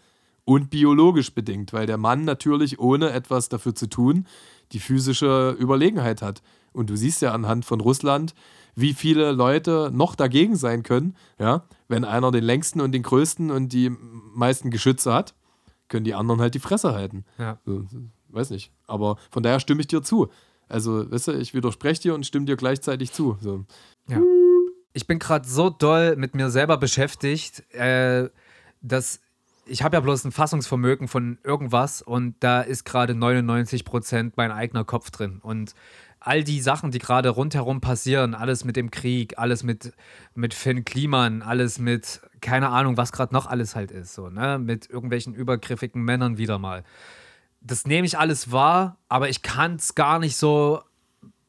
und 0.45 0.69
biologisch 0.69 1.33
bedingt, 1.33 1.73
weil 1.73 1.85
der 1.85 1.97
Mann 1.97 2.23
natürlich 2.23 2.79
ohne 2.79 3.09
etwas 3.09 3.49
dafür 3.49 3.75
zu 3.75 3.89
tun 3.89 4.25
die 4.71 4.79
physische 4.79 5.57
Überlegenheit 5.59 6.21
hat. 6.21 6.41
Und 6.71 6.89
du 6.89 6.95
siehst 6.95 7.21
ja 7.21 7.33
anhand 7.33 7.65
von 7.65 7.81
Russland, 7.81 8.33
wie 8.79 8.93
viele 8.93 9.31
Leute 9.31 9.91
noch 9.93 10.15
dagegen 10.15 10.55
sein 10.55 10.83
können, 10.83 11.15
ja, 11.37 11.63
wenn 11.87 12.05
einer 12.05 12.31
den 12.31 12.43
längsten 12.43 12.81
und 12.81 12.91
den 12.91 13.03
größten 13.03 13.51
und 13.51 13.73
die 13.73 13.89
meisten 14.33 14.69
Geschütze 14.71 15.13
hat, 15.13 15.33
können 15.87 16.05
die 16.05 16.13
anderen 16.13 16.39
halt 16.39 16.53
die 16.53 16.59
Fresse 16.59 16.93
halten. 16.93 17.25
Ja. 17.37 17.59
So, 17.65 17.85
weiß 18.29 18.51
nicht. 18.51 18.71
Aber 18.87 19.17
von 19.31 19.43
daher 19.43 19.59
stimme 19.59 19.81
ich 19.81 19.87
dir 19.87 20.01
zu. 20.01 20.29
Also, 20.67 21.09
weißt 21.11 21.29
du, 21.29 21.31
ich 21.33 21.53
widerspreche 21.53 22.01
dir 22.01 22.15
und 22.15 22.25
stimme 22.25 22.45
dir 22.45 22.55
gleichzeitig 22.55 23.11
zu. 23.11 23.37
So. 23.41 23.65
Ja. 24.07 24.21
Ich 24.93 25.07
bin 25.07 25.19
gerade 25.19 25.47
so 25.47 25.69
doll 25.69 26.15
mit 26.15 26.35
mir 26.35 26.49
selber 26.51 26.77
beschäftigt, 26.77 27.63
äh, 27.73 28.29
dass 28.81 29.19
ich 29.65 29.83
habe 29.83 29.95
ja 29.95 29.99
bloß 29.99 30.25
ein 30.25 30.31
Fassungsvermögen 30.31 31.07
von 31.07 31.37
irgendwas 31.43 32.01
und 32.01 32.35
da 32.39 32.61
ist 32.61 32.85
gerade 32.85 33.13
99 33.13 33.85
Prozent 33.85 34.35
mein 34.35 34.51
eigener 34.51 34.83
Kopf 34.83 35.11
drin. 35.11 35.39
Und 35.43 35.75
all 36.19 36.43
die 36.43 36.61
Sachen, 36.61 36.91
die 36.91 36.99
gerade 36.99 37.29
rundherum 37.29 37.81
passieren, 37.81 38.35
alles 38.35 38.65
mit 38.65 38.75
dem 38.75 38.91
Krieg, 38.91 39.37
alles 39.37 39.63
mit, 39.63 39.93
mit 40.35 40.53
Finn 40.53 40.83
Kliman, 40.83 41.41
alles 41.41 41.79
mit, 41.79 42.21
keine 42.41 42.69
Ahnung, 42.69 42.97
was 42.97 43.11
gerade 43.11 43.33
noch 43.33 43.45
alles 43.45 43.75
halt 43.75 43.91
ist, 43.91 44.13
so, 44.13 44.29
ne? 44.29 44.59
Mit 44.59 44.89
irgendwelchen 44.89 45.33
übergriffigen 45.33 46.01
Männern 46.01 46.37
wieder 46.37 46.59
mal. 46.59 46.83
Das 47.61 47.85
nehme 47.85 48.05
ich 48.05 48.17
alles 48.17 48.51
wahr, 48.51 48.97
aber 49.07 49.29
ich 49.29 49.41
kann 49.41 49.75
es 49.75 49.95
gar 49.95 50.19
nicht 50.19 50.35
so 50.35 50.81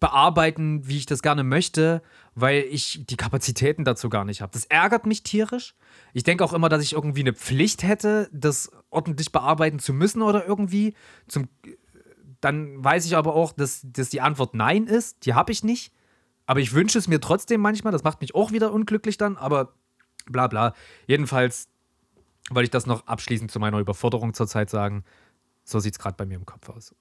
bearbeiten, 0.01 0.89
wie 0.89 0.97
ich 0.97 1.07
das 1.07 1.23
gerne 1.23 1.45
möchte, 1.45 2.03
weil 2.35 2.64
ich 2.71 3.05
die 3.07 3.16
Kapazitäten 3.16 3.85
dazu 3.85 4.09
gar 4.09 4.25
nicht 4.25 4.41
habe. 4.41 4.53
Das 4.53 4.64
ärgert 4.64 5.05
mich 5.05 5.23
tierisch. 5.23 5.75
Ich 6.14 6.23
denke 6.23 6.43
auch 6.43 6.55
immer, 6.55 6.68
dass 6.68 6.83
ich 6.83 6.95
irgendwie 6.95 7.21
eine 7.21 7.35
Pflicht 7.35 7.83
hätte, 7.83 8.29
das 8.33 8.73
ordentlich 8.89 9.31
bearbeiten 9.31 9.79
zu 9.79 9.93
müssen 9.93 10.23
oder 10.23 10.47
irgendwie. 10.47 10.95
Zum, 11.29 11.49
dann 12.41 12.82
weiß 12.82 13.07
ich 13.07 13.16
aber 13.16 13.34
auch, 13.34 13.53
dass, 13.53 13.82
dass 13.84 14.09
die 14.09 14.20
Antwort 14.20 14.55
Nein 14.55 14.86
ist. 14.86 15.26
Die 15.26 15.34
habe 15.34 15.53
ich 15.53 15.62
nicht. 15.62 15.93
Aber 16.47 16.61
ich 16.61 16.72
wünsche 16.72 16.99
es 16.99 17.07
mir 17.07 17.20
trotzdem 17.20 17.61
manchmal. 17.61 17.93
Das 17.93 18.03
macht 18.03 18.20
mich 18.20 18.34
auch 18.34 18.53
wieder 18.53 18.72
unglücklich 18.72 19.18
dann. 19.18 19.36
Aber 19.36 19.74
bla 20.26 20.47
bla. 20.47 20.74
Jedenfalls 21.07 21.68
wollte 22.51 22.64
ich 22.64 22.70
das 22.70 22.86
noch 22.86 23.07
abschließend 23.07 23.51
zu 23.51 23.61
meiner 23.61 23.78
Überforderung 23.78 24.34
zurzeit 24.34 24.70
sagen. 24.70 25.05
So 25.64 25.78
sieht 25.78 25.95
es 25.95 25.99
gerade 25.99 26.16
bei 26.16 26.26
mir 26.26 26.36
im 26.36 26.47
Kopf 26.47 26.68
aus. 26.68 26.95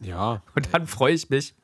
Ja. 0.00 0.42
Und 0.54 0.72
dann 0.72 0.86
freue 0.86 1.12
ich 1.14 1.30
mich, 1.30 1.54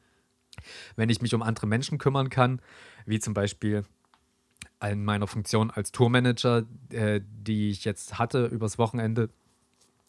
wenn 0.96 1.08
ich 1.08 1.22
mich 1.22 1.34
um 1.34 1.42
andere 1.42 1.66
Menschen 1.66 1.98
kümmern 1.98 2.30
kann, 2.30 2.60
wie 3.06 3.18
zum 3.18 3.34
Beispiel 3.34 3.84
in 4.82 5.04
meiner 5.04 5.26
Funktion 5.26 5.70
als 5.70 5.92
Tourmanager, 5.92 6.64
äh, 6.90 7.20
die 7.24 7.70
ich 7.70 7.84
jetzt 7.84 8.18
hatte 8.18 8.46
übers 8.46 8.78
Wochenende, 8.78 9.30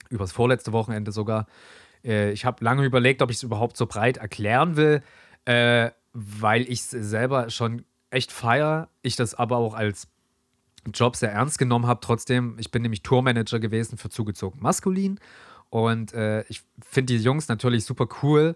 übers 0.09 0.31
vorletzte 0.31 0.73
Wochenende 0.73 1.11
sogar. 1.11 1.47
Äh, 2.03 2.31
ich 2.31 2.45
habe 2.45 2.63
lange 2.63 2.83
überlegt, 2.83 3.21
ob 3.21 3.29
ich 3.29 3.37
es 3.37 3.43
überhaupt 3.43 3.77
so 3.77 3.85
breit 3.85 4.17
erklären 4.17 4.75
will, 4.75 5.01
äh, 5.45 5.91
weil 6.13 6.63
ich 6.63 6.79
es 6.81 6.89
selber 6.91 7.49
schon 7.49 7.85
echt 8.09 8.31
feier, 8.31 8.89
ich 9.01 9.15
das 9.15 9.33
aber 9.33 9.57
auch 9.57 9.73
als 9.73 10.07
Job 10.93 11.15
sehr 11.15 11.31
ernst 11.31 11.57
genommen 11.57 11.87
habe. 11.87 12.01
Trotzdem, 12.01 12.57
ich 12.59 12.71
bin 12.71 12.81
nämlich 12.81 13.03
Tourmanager 13.03 13.59
gewesen 13.59 13.97
für 13.97 14.09
zugezogen 14.09 14.61
maskulin 14.61 15.19
und 15.69 16.13
äh, 16.13 16.43
ich 16.49 16.61
finde 16.81 17.13
die 17.13 17.23
Jungs 17.23 17.47
natürlich 17.47 17.85
super 17.85 18.07
cool 18.21 18.55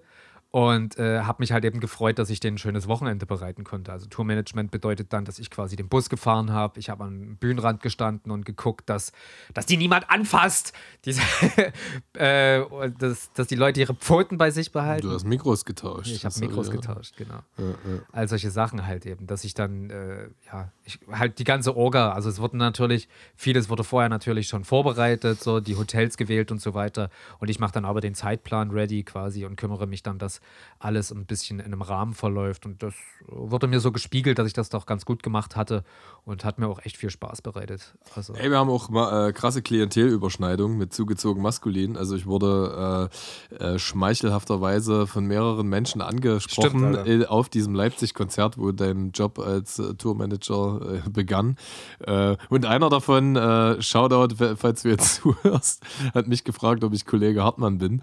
und 0.51 0.97
äh, 0.97 1.21
habe 1.21 1.37
mich 1.41 1.51
halt 1.51 1.65
eben 1.65 1.81
gefreut, 1.81 2.17
dass 2.19 2.29
ich 2.29 2.39
denen 2.39 2.55
ein 2.55 2.57
schönes 2.57 2.87
Wochenende 2.87 3.25
bereiten 3.25 3.65
konnte. 3.65 3.91
Also 3.91 4.07
Tourmanagement 4.07 4.71
bedeutet 4.71 5.11
dann, 5.11 5.25
dass 5.25 5.39
ich 5.39 5.49
quasi 5.49 5.75
den 5.75 5.89
Bus 5.89 6.09
gefahren 6.09 6.51
habe. 6.51 6.79
Ich 6.79 6.89
habe 6.89 7.03
am 7.03 7.35
Bühnenrand 7.35 7.81
gestanden 7.81 8.31
und 8.31 8.45
geguckt, 8.45 8.89
dass, 8.89 9.11
dass 9.53 9.65
die 9.65 9.75
niemand 9.75 10.09
anfasst. 10.09 10.71
Diese, 11.03 11.21
äh, 12.13 12.63
dass, 12.97 13.31
dass 13.33 13.47
die 13.47 13.55
Leute 13.55 13.81
ihre 13.81 13.93
Pfoten 13.93 14.37
bei 14.37 14.49
sich 14.49 14.71
behalten. 14.71 15.07
Du 15.07 15.13
hast 15.13 15.25
Mikros 15.25 15.65
getauscht. 15.65 16.07
Ich 16.07 16.23
habe 16.23 16.39
Mikros 16.39 16.67
ja. 16.67 16.73
getauscht, 16.73 17.17
genau. 17.17 17.39
Ja, 17.57 17.65
ja. 17.65 17.99
All 18.13 18.29
solche 18.29 18.49
Sachen 18.49 18.85
halt 18.87 19.05
eben, 19.05 19.27
dass 19.27 19.43
ich 19.43 19.53
dann, 19.53 19.89
äh, 19.89 20.29
ja, 20.45 20.71
ich, 20.85 20.99
halt 21.11 21.39
die 21.39 21.43
ganze 21.43 21.75
Orga, 21.75 22.13
also 22.13 22.29
es 22.29 22.39
wurde 22.39 22.55
natürlich, 22.55 23.09
vieles 23.35 23.67
wurde 23.67 23.83
vorher 23.83 24.07
natürlich 24.07 24.47
schon 24.47 24.63
vorbereitet, 24.63 25.43
so 25.43 25.59
die 25.59 25.75
Hotels 25.75 26.15
gewählt 26.15 26.51
und 26.51 26.61
so 26.61 26.73
weiter. 26.73 27.09
Und 27.39 27.49
ich 27.49 27.59
mache 27.59 27.73
dann 27.73 27.83
aber 27.83 27.99
den 27.99 28.15
Zeitplan 28.15 28.71
ready 28.71 29.03
quasi 29.03 29.45
und 29.45 29.57
kümmere 29.57 29.87
mich 29.87 30.03
dann, 30.03 30.17
dass 30.17 30.36
alles 30.79 31.11
ein 31.11 31.25
bisschen 31.25 31.59
in 31.59 31.65
einem 31.65 31.81
Rahmen 31.81 32.13
verläuft. 32.13 32.65
Und 32.65 32.83
das 32.83 32.93
wurde 33.25 33.67
mir 33.67 33.79
so 33.79 33.91
gespiegelt, 33.91 34.37
dass 34.37 34.47
ich 34.47 34.53
das 34.53 34.69
doch 34.69 34.85
ganz 34.85 35.05
gut 35.05 35.23
gemacht 35.23 35.55
hatte 35.55 35.83
und 36.23 36.45
hat 36.45 36.59
mir 36.59 36.67
auch 36.67 36.79
echt 36.83 36.97
viel 36.97 37.09
Spaß 37.09 37.41
bereitet. 37.41 37.95
Also 38.15 38.33
Ey, 38.33 38.51
wir 38.51 38.59
haben 38.59 38.69
auch 38.69 38.89
mal, 38.89 39.29
äh, 39.29 39.33
krasse 39.33 39.61
Klientelüberschneidung 39.61 40.77
mit 40.77 40.93
zugezogen 40.93 41.41
maskulin. 41.41 41.97
Also 41.97 42.15
ich 42.15 42.27
wurde 42.27 43.09
äh, 43.51 43.55
äh, 43.55 43.79
schmeichelhafterweise 43.79 45.07
von 45.07 45.25
mehreren 45.25 45.67
Menschen 45.67 46.01
angesprochen 46.01 46.93
Stimmt, 46.93 47.29
auf 47.29 47.49
diesem 47.49 47.73
Leipzig-Konzert, 47.73 48.57
wo 48.57 48.71
dein 48.71 49.11
Job 49.11 49.39
als 49.39 49.79
äh, 49.79 49.95
Tourmanager 49.95 51.01
äh, 51.05 51.09
begann. 51.09 51.57
Äh, 51.99 52.35
und 52.49 52.65
einer 52.65 52.89
davon, 52.89 53.35
Shoutout, 53.79 54.35
falls 54.57 54.83
du 54.83 54.89
jetzt 54.89 55.15
zuhörst, 55.21 55.83
hat 56.13 56.27
mich 56.27 56.43
gefragt, 56.43 56.83
ob 56.83 56.93
ich 56.93 57.05
Kollege 57.05 57.43
Hartmann 57.43 57.77
bin. 57.77 58.01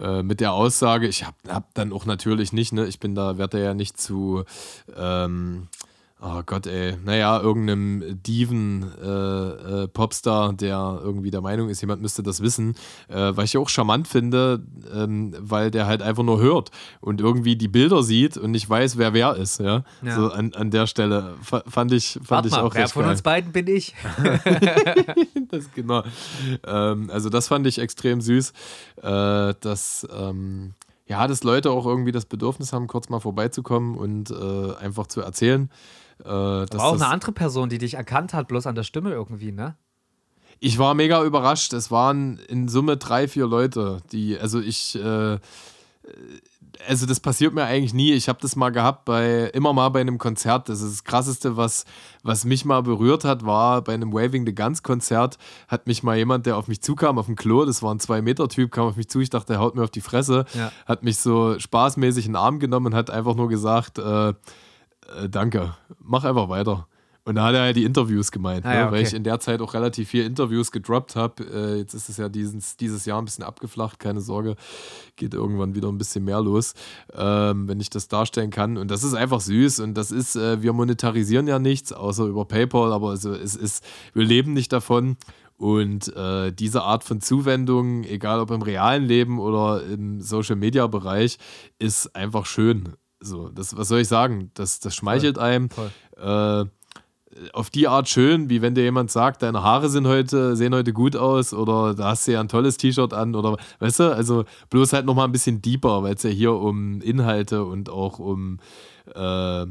Äh, 0.00 0.22
mit 0.22 0.40
der 0.40 0.52
Aussage, 0.52 1.06
ich 1.06 1.24
habe 1.24 1.36
hab 1.48 1.74
dann 1.74 1.92
auch 1.92 2.06
natürlich 2.06 2.52
nicht, 2.52 2.72
ne, 2.72 2.86
ich 2.86 2.98
bin 2.98 3.14
da, 3.14 3.36
werde 3.36 3.62
ja 3.62 3.74
nicht 3.74 4.00
zu, 4.00 4.44
ähm, 4.96 5.68
oh 6.22 6.42
Gott, 6.46 6.66
ey, 6.66 6.96
naja, 7.04 7.40
irgendeinem 7.40 8.22
Diven 8.22 8.90
äh, 9.02 9.82
äh, 9.82 9.88
Popstar, 9.88 10.52
der 10.52 11.00
irgendwie 11.02 11.30
der 11.30 11.40
Meinung 11.40 11.68
ist, 11.68 11.80
jemand 11.80 12.00
müsste 12.00 12.22
das 12.22 12.40
wissen, 12.40 12.74
äh, 13.08 13.32
was 13.34 13.46
ich 13.46 13.58
auch 13.58 13.68
charmant 13.68 14.06
finde, 14.06 14.62
ähm, 14.94 15.34
weil 15.38 15.70
der 15.70 15.86
halt 15.86 16.00
einfach 16.00 16.22
nur 16.22 16.40
hört 16.40 16.70
und 17.00 17.20
irgendwie 17.20 17.56
die 17.56 17.68
Bilder 17.68 18.02
sieht 18.02 18.36
und 18.36 18.52
nicht 18.52 18.70
weiß, 18.70 18.98
wer 18.98 19.12
wer 19.12 19.34
ist, 19.36 19.58
ja. 19.58 19.84
ja. 20.02 20.14
So 20.14 20.30
an, 20.30 20.54
an 20.54 20.70
der 20.70 20.86
Stelle 20.86 21.34
fand 21.42 21.92
ich, 21.92 22.18
fand 22.22 22.46
ich 22.46 22.52
mal, 22.52 22.62
auch 22.62 22.74
wer 22.74 22.88
von 22.88 23.02
geil. 23.02 23.12
uns 23.12 23.22
beiden 23.22 23.52
bin 23.52 23.66
ich? 23.66 23.94
das 25.50 25.72
genau. 25.74 26.04
Ähm, 26.64 27.10
also 27.10 27.30
das 27.30 27.48
fand 27.48 27.66
ich 27.66 27.78
extrem 27.78 28.20
süß, 28.20 28.52
äh, 29.02 29.54
dass 29.60 30.06
ähm, 30.16 30.74
ja, 31.06 31.26
dass 31.26 31.42
Leute 31.42 31.70
auch 31.70 31.84
irgendwie 31.84 32.12
das 32.12 32.24
Bedürfnis 32.24 32.72
haben, 32.72 32.86
kurz 32.86 33.08
mal 33.08 33.20
vorbeizukommen 33.20 33.96
und 33.96 34.30
äh, 34.30 34.74
einfach 34.76 35.08
zu 35.08 35.20
erzählen. 35.20 35.68
Äh, 36.24 36.28
war 36.28 36.84
auch 36.84 36.94
eine 36.94 37.08
andere 37.08 37.32
Person, 37.32 37.68
die 37.68 37.78
dich 37.78 37.94
erkannt 37.94 38.34
hat, 38.34 38.48
bloß 38.48 38.66
an 38.66 38.74
der 38.74 38.84
Stimme 38.84 39.10
irgendwie, 39.10 39.52
ne? 39.52 39.76
Ich 40.60 40.78
war 40.78 40.94
mega 40.94 41.24
überrascht. 41.24 41.72
Es 41.72 41.90
waren 41.90 42.38
in 42.48 42.68
Summe 42.68 42.96
drei, 42.96 43.26
vier 43.26 43.46
Leute, 43.46 44.00
die, 44.12 44.38
also 44.38 44.60
ich, 44.60 44.94
äh, 44.94 45.38
also 46.88 47.06
das 47.06 47.20
passiert 47.20 47.52
mir 47.52 47.64
eigentlich 47.64 47.94
nie. 47.94 48.12
Ich 48.12 48.28
habe 48.28 48.38
das 48.40 48.56
mal 48.56 48.70
gehabt 48.70 49.04
bei 49.04 49.50
immer 49.54 49.72
mal 49.72 49.88
bei 49.88 50.00
einem 50.00 50.18
Konzert. 50.18 50.68
Das 50.68 50.80
ist 50.80 50.92
das 50.92 51.04
krasseste, 51.04 51.56
was, 51.56 51.84
was 52.22 52.44
mich 52.44 52.64
mal 52.64 52.82
berührt 52.82 53.24
hat, 53.24 53.44
war 53.44 53.82
bei 53.82 53.94
einem 53.94 54.12
Waving 54.12 54.46
the 54.46 54.54
Guns 54.54 54.82
Konzert 54.82 55.38
hat 55.68 55.86
mich 55.86 56.02
mal 56.02 56.16
jemand, 56.16 56.46
der 56.46 56.56
auf 56.56 56.68
mich 56.68 56.80
zukam 56.80 57.18
auf 57.18 57.26
dem 57.26 57.36
Klo, 57.36 57.64
das 57.64 57.82
war 57.82 57.92
ein 57.92 58.00
zwei 58.00 58.22
Meter 58.22 58.48
Typ, 58.48 58.70
kam 58.70 58.86
auf 58.86 58.96
mich 58.96 59.08
zu. 59.08 59.20
Ich 59.20 59.30
dachte, 59.30 59.54
er 59.54 59.58
haut 59.60 59.74
mir 59.74 59.82
auf 59.82 59.90
die 59.90 60.00
Fresse, 60.00 60.44
ja. 60.54 60.72
hat 60.86 61.02
mich 61.02 61.18
so 61.18 61.58
spaßmäßig 61.58 62.26
in 62.26 62.32
den 62.32 62.36
Arm 62.36 62.58
genommen 62.58 62.86
und 62.86 62.94
hat 62.94 63.10
einfach 63.10 63.34
nur 63.34 63.48
gesagt, 63.48 63.98
äh, 63.98 64.34
äh, 65.16 65.28
danke, 65.28 65.74
mach 65.98 66.24
einfach 66.24 66.48
weiter. 66.48 66.86
Und 67.24 67.36
da 67.36 67.44
hat 67.44 67.54
er 67.54 67.62
halt 67.62 67.76
die 67.76 67.84
Interviews 67.84 68.32
gemeint, 68.32 68.66
ah, 68.66 68.70
ne? 68.70 68.74
ja, 68.74 68.86
okay. 68.86 68.92
weil 68.92 69.02
ich 69.04 69.14
in 69.14 69.22
der 69.22 69.38
Zeit 69.38 69.60
auch 69.60 69.74
relativ 69.74 70.08
viel 70.08 70.24
Interviews 70.24 70.72
gedroppt 70.72 71.14
habe. 71.14 71.44
Äh, 71.44 71.78
jetzt 71.78 71.94
ist 71.94 72.08
es 72.08 72.16
ja 72.16 72.28
dieses, 72.28 72.76
dieses 72.76 73.04
Jahr 73.04 73.22
ein 73.22 73.24
bisschen 73.24 73.44
abgeflacht, 73.44 74.00
keine 74.00 74.20
Sorge. 74.20 74.56
Geht 75.14 75.32
irgendwann 75.32 75.76
wieder 75.76 75.88
ein 75.88 75.98
bisschen 75.98 76.24
mehr 76.24 76.40
los, 76.40 76.74
ähm, 77.14 77.68
wenn 77.68 77.78
ich 77.78 77.90
das 77.90 78.08
darstellen 78.08 78.50
kann. 78.50 78.76
Und 78.76 78.90
das 78.90 79.04
ist 79.04 79.14
einfach 79.14 79.40
süß. 79.40 79.80
Und 79.80 79.94
das 79.94 80.10
ist, 80.10 80.34
äh, 80.34 80.62
wir 80.62 80.72
monetarisieren 80.72 81.46
ja 81.46 81.60
nichts, 81.60 81.92
außer 81.92 82.24
über 82.24 82.44
PayPal, 82.44 82.92
aber 82.92 83.10
also 83.10 83.32
es 83.32 83.54
ist, 83.54 83.84
wir 84.14 84.24
leben 84.24 84.52
nicht 84.52 84.72
davon. 84.72 85.16
Und 85.56 86.12
äh, 86.16 86.50
diese 86.52 86.82
Art 86.82 87.04
von 87.04 87.20
Zuwendung, 87.20 88.02
egal 88.02 88.40
ob 88.40 88.50
im 88.50 88.62
realen 88.62 89.04
Leben 89.04 89.38
oder 89.38 89.84
im 89.84 90.20
Social-Media-Bereich, 90.20 91.38
ist 91.78 92.16
einfach 92.16 92.46
schön. 92.46 92.94
So, 93.22 93.48
das, 93.48 93.76
was 93.76 93.88
soll 93.88 94.00
ich 94.00 94.08
sagen? 94.08 94.50
Das, 94.54 94.80
das 94.80 94.94
schmeichelt 94.94 95.36
Voll. 95.36 95.44
einem. 95.44 95.70
Voll. 95.70 95.90
Äh, 96.16 96.64
auf 97.52 97.70
die 97.70 97.88
Art 97.88 98.08
schön, 98.08 98.50
wie 98.50 98.60
wenn 98.60 98.74
dir 98.74 98.84
jemand 98.84 99.10
sagt, 99.10 99.42
deine 99.42 99.62
Haare 99.62 99.88
sind 99.88 100.06
heute, 100.06 100.54
sehen 100.54 100.74
heute 100.74 100.92
gut 100.92 101.16
aus 101.16 101.54
oder 101.54 101.94
da 101.94 102.08
hast 102.08 102.28
du 102.28 102.32
ja 102.32 102.40
ein 102.40 102.48
tolles 102.48 102.76
T-Shirt 102.76 103.14
an 103.14 103.34
oder 103.34 103.56
weißt 103.78 104.00
du, 104.00 104.14
also 104.14 104.44
bloß 104.68 104.92
halt 104.92 105.06
nochmal 105.06 105.26
ein 105.26 105.32
bisschen 105.32 105.62
deeper, 105.62 106.02
weil 106.02 106.14
es 106.14 106.22
ja 106.22 106.30
hier 106.30 106.52
um 106.52 107.00
Inhalte 107.00 107.64
und 107.64 107.88
auch 107.88 108.18
um 108.18 108.58
äh, 109.14 109.64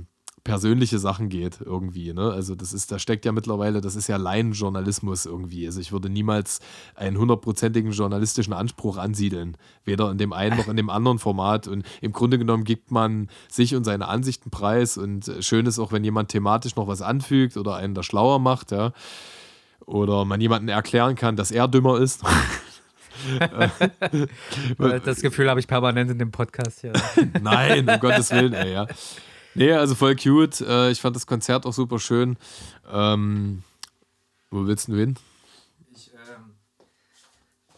persönliche 0.43 0.97
Sachen 0.97 1.29
geht 1.29 1.59
irgendwie. 1.61 2.13
Ne? 2.13 2.31
Also 2.31 2.55
das 2.55 2.73
ist, 2.73 2.91
da 2.91 2.97
steckt 2.97 3.25
ja 3.25 3.31
mittlerweile, 3.31 3.79
das 3.79 3.95
ist 3.95 4.07
ja 4.07 4.17
Laienjournalismus 4.17 5.25
irgendwie. 5.25 5.65
Also 5.67 5.79
ich 5.79 5.91
würde 5.91 6.09
niemals 6.09 6.59
einen 6.95 7.17
hundertprozentigen 7.17 7.91
journalistischen 7.91 8.53
Anspruch 8.53 8.97
ansiedeln, 8.97 9.55
weder 9.85 10.09
in 10.09 10.17
dem 10.17 10.33
einen 10.33 10.57
noch 10.57 10.67
in 10.67 10.77
dem 10.77 10.89
anderen 10.89 11.19
Format. 11.19 11.67
Und 11.67 11.85
im 12.01 12.11
Grunde 12.11 12.39
genommen 12.39 12.63
gibt 12.63 12.91
man 12.91 13.29
sich 13.49 13.75
und 13.75 13.83
seine 13.83 14.07
Ansichten 14.07 14.49
preis. 14.49 14.97
Und 14.97 15.31
schön 15.41 15.65
ist 15.67 15.77
auch, 15.77 15.91
wenn 15.91 16.03
jemand 16.03 16.29
thematisch 16.29 16.75
noch 16.75 16.87
was 16.87 17.01
anfügt 17.01 17.55
oder 17.57 17.75
einen 17.75 17.93
da 17.93 18.01
schlauer 18.01 18.39
macht, 18.39 18.71
ja. 18.71 18.93
Oder 19.85 20.25
man 20.25 20.41
jemanden 20.41 20.69
erklären 20.69 21.15
kann, 21.15 21.35
dass 21.35 21.51
er 21.51 21.67
dümmer 21.67 21.99
ist. 21.99 22.23
das 25.05 25.21
Gefühl 25.21 25.49
habe 25.49 25.59
ich 25.59 25.67
permanent 25.67 26.09
in 26.11 26.19
dem 26.19 26.31
Podcast 26.31 26.81
hier. 26.81 26.93
Nein, 27.41 27.87
um 27.89 27.99
Gottes 27.99 28.31
Willen, 28.31 28.53
ey, 28.53 28.73
ja. 28.73 28.87
Nee, 29.53 29.73
also 29.73 29.95
voll 29.95 30.15
cute. 30.15 30.61
Äh, 30.61 30.91
ich 30.91 31.01
fand 31.01 31.15
das 31.15 31.27
Konzert 31.27 31.65
auch 31.65 31.73
super 31.73 31.99
schön. 31.99 32.37
Ähm, 32.91 33.63
wo 34.49 34.65
willst 34.65 34.87
du 34.87 34.95
hin? 34.95 35.15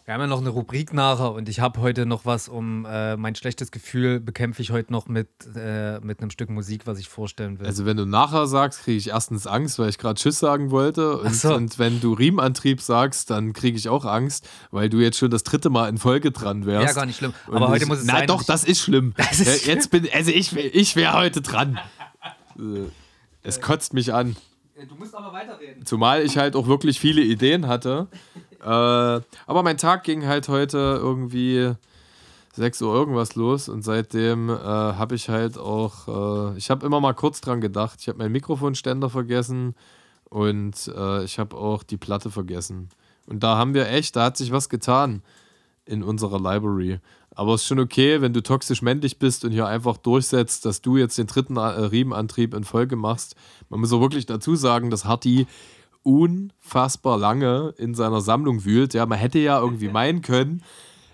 Wir 0.06 0.14
haben 0.14 0.22
ja 0.22 0.28
noch 0.28 0.41
eine 0.41 0.49
Rubrik 0.49 0.93
nachher 0.93 1.32
und 1.32 1.47
ich 1.47 1.62
habe 1.62 1.80
heute 1.80 2.06
noch 2.06 2.26
was, 2.26 2.49
um 2.49 2.86
äh, 2.86 3.16
mein 3.16 3.36
schlechtes 3.36 3.72
Gefühl 3.72 4.20
bekämpfe 4.20 4.62
ich 4.62 4.72
heute 4.72 4.91
noch 4.91 5.08
mit, 5.08 5.30
äh, 5.56 6.01
mit 6.01 6.20
einem 6.20 6.30
Stück 6.30 6.49
Musik, 6.49 6.86
was 6.86 6.99
ich 6.99 7.08
vorstellen 7.08 7.58
will. 7.60 7.68
Also 7.68 7.86
wenn 7.86 7.95
du 7.95 8.06
nachher 8.06 8.45
sagst, 8.47 8.84
kriege 8.84 8.97
ich 8.97 9.10
erstens 9.10 9.47
Angst, 9.47 9.80
weil 9.80 9.88
ich 9.88 9.97
gerade 9.97 10.20
Tschüss 10.20 10.39
sagen 10.39 10.72
wollte. 10.72 11.20
Und, 11.20 11.34
so. 11.34 11.56
und, 11.56 11.80
wenn 11.80 12.01
du 12.01 12.12
Riemenantrieb 12.12 12.82
sagst, 12.82 13.30
dann 13.30 13.54
kriege 13.54 13.78
ich 13.78 13.88
auch 13.88 14.04
Angst, 14.04 14.45
weil 14.72 14.89
du 14.89 14.97
jetzt 14.97 15.18
schon 15.18 15.32
das 15.32 15.43
dritte 15.43 15.70
Mal 15.70 15.88
in 15.88 15.97
Folge 15.97 16.32
dran 16.32 16.66
wärst. 16.66 16.88
Ja, 16.88 16.93
gar 16.93 17.06
nicht 17.06 17.16
schlimm. 17.16 17.34
Aber 17.49 17.70
heute 17.70 17.84
ich, 17.84 17.88
muss 17.88 17.99
es 17.99 18.06
na, 18.06 18.12
sein. 18.12 18.20
Nein, 18.22 18.28
doch, 18.28 18.43
das 18.43 18.66
ist 18.66 18.82
schlimm. 18.82 19.14
Das 19.34 19.39
ist 19.39 19.66
jetzt 19.66 19.89
bin, 19.89 20.06
also 20.14 20.32
ich, 20.32 20.54
ich 20.54 20.97
wäre 20.97 21.14
heute 21.14 21.41
dran. 21.41 21.80
Äh, 22.60 22.89
es 23.41 23.62
kotzt 23.62 23.93
mich 23.93 24.14
an. 24.14 24.36
Du 24.89 24.95
musst 24.95 25.16
aber 25.16 25.32
weiterreden. 25.32 25.86
Zumal 25.86 26.24
ich 26.24 26.38
halt 26.38 26.58
auch 26.58 26.68
wirklich 26.68 26.99
viele 26.99 27.22
Ideen 27.22 27.68
hatte. 27.68 28.10
Äh, 28.64 28.68
aber 28.68 29.64
mein 29.64 29.78
Tag 29.78 30.03
ging 30.03 30.26
halt 30.26 30.47
heute 30.47 30.78
irgendwie 30.78 31.74
6 32.55 32.82
Uhr 32.84 32.93
irgendwas 32.93 33.36
los 33.36 33.68
und 33.68 33.84
seitdem 33.84 34.49
äh, 34.49 34.53
habe 34.53 35.16
ich 35.16 35.30
halt 35.30 35.57
auch, 35.57 36.53
äh, 36.53 36.57
ich 36.57 36.70
habe 36.70 36.86
immer 36.86 37.01
mal 37.01 37.14
kurz 37.14 37.41
dran 37.41 37.61
gedacht. 37.61 37.99
Ich 38.01 38.07
habe 38.07 38.20
meinen 38.20 38.32
Mikrofonständer 38.32 39.09
vergessen 39.09 39.76
und 40.30 40.91
äh, 40.95 41.24
ich 41.24 41.39
habe 41.39 41.57
auch 41.57 41.84
die 41.84 41.97
Platte 41.97 42.30
vergessen. 42.30 42.89
Und 43.26 43.43
da 43.43 43.57
haben 43.57 43.74
wir 43.74 43.89
echt, 43.89 44.16
da 44.16 44.26
hat 44.26 44.38
sich 44.38 44.51
was 44.51 44.70
getan 44.70 45.24
in 45.86 46.03
unserer 46.03 46.39
Library. 46.39 46.99
Aber 47.36 47.55
es 47.55 47.61
ist 47.61 47.68
schon 47.68 47.80
okay, 47.80 48.22
wenn 48.22 48.34
du 48.34 48.43
toxisch 48.43 48.82
männlich 48.82 49.18
bist 49.18 49.43
und 49.43 49.51
hier 49.51 49.66
einfach 49.66 49.97
durchsetzt, 49.97 50.66
dass 50.66 50.82
du 50.82 50.97
jetzt 50.97 51.18
den 51.18 51.28
dritten 51.28 51.57
äh, 51.57 51.61
Riemenantrieb 51.61 52.53
in 52.53 52.64
Folge 52.64 52.95
machst. 52.95 53.36
Man 53.70 53.80
muss 53.80 53.91
auch 53.91 54.01
wirklich 54.01 54.28
dazu 54.28 54.55
sagen, 54.55 54.91
dass 54.91 55.05
Harty 55.05 55.47
unfassbar 56.04 57.18
lange 57.18 57.74
in 57.78 57.95
seiner 57.95 58.22
Sammlung 58.22 58.66
wühlt. 58.66 58.93
Ja, 58.93 59.06
man 59.06 59.18
hätte 59.18 59.39
ja 59.39 59.60
irgendwie 59.60 59.89
meinen 59.89 60.22
können, 60.22 60.64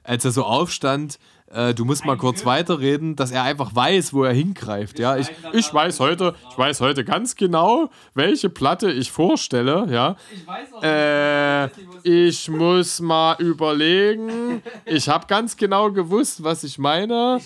als 0.03 0.25
er 0.25 0.31
so 0.31 0.43
aufstand, 0.43 1.19
äh, 1.51 1.73
du 1.73 1.83
musst 1.83 2.05
mal 2.05 2.17
kurz 2.17 2.45
weiterreden, 2.45 3.15
dass 3.15 3.31
er 3.31 3.43
einfach 3.43 3.73
weiß, 3.73 4.13
wo 4.13 4.23
er 4.23 4.33
hingreift. 4.33 4.99
Ja, 4.99 5.17
ich, 5.17 5.29
ich 5.53 5.73
weiß 5.73 5.99
heute, 5.99 6.35
ich 6.51 6.57
weiß 6.57 6.81
heute 6.81 7.03
ganz 7.03 7.35
genau, 7.35 7.89
welche 8.13 8.49
Platte 8.49 8.91
ich 8.91 9.11
vorstelle. 9.11 9.87
Ja, 9.89 10.15
ich, 10.31 10.47
weiß 10.47 10.73
auch 10.73 10.83
äh, 10.83 11.69
ich 12.03 12.49
muss 12.49 13.01
mal 13.01 13.35
überlegen. 13.39 14.61
Ich 14.85 15.09
habe 15.09 15.25
ganz 15.27 15.57
genau 15.57 15.91
gewusst, 15.91 16.43
was 16.43 16.63
ich 16.63 16.77
meine. 16.77 17.39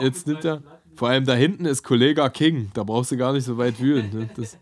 Jetzt 0.00 0.26
nimmt 0.26 0.44
er. 0.44 0.62
Vor 0.96 1.08
allem 1.08 1.24
da 1.24 1.32
hinten 1.32 1.64
ist 1.64 1.82
Kollege 1.82 2.28
King. 2.28 2.70
Da 2.74 2.84
brauchst 2.84 3.10
du 3.10 3.16
gar 3.16 3.32
nicht 3.32 3.44
so 3.44 3.56
weit 3.56 3.80
wühlen. 3.80 4.10
Ne? 4.12 4.28
Das, 4.36 4.58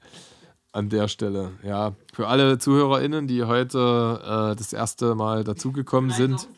an 0.78 0.88
der 0.88 1.08
Stelle. 1.08 1.50
Ja, 1.62 1.92
für 2.14 2.28
alle 2.28 2.58
ZuhörerInnen, 2.58 3.26
die 3.26 3.44
heute 3.44 4.20
äh, 4.22 4.56
das 4.56 4.72
erste 4.72 5.14
Mal 5.14 5.44
dazugekommen 5.44 6.10
sind. 6.10 6.48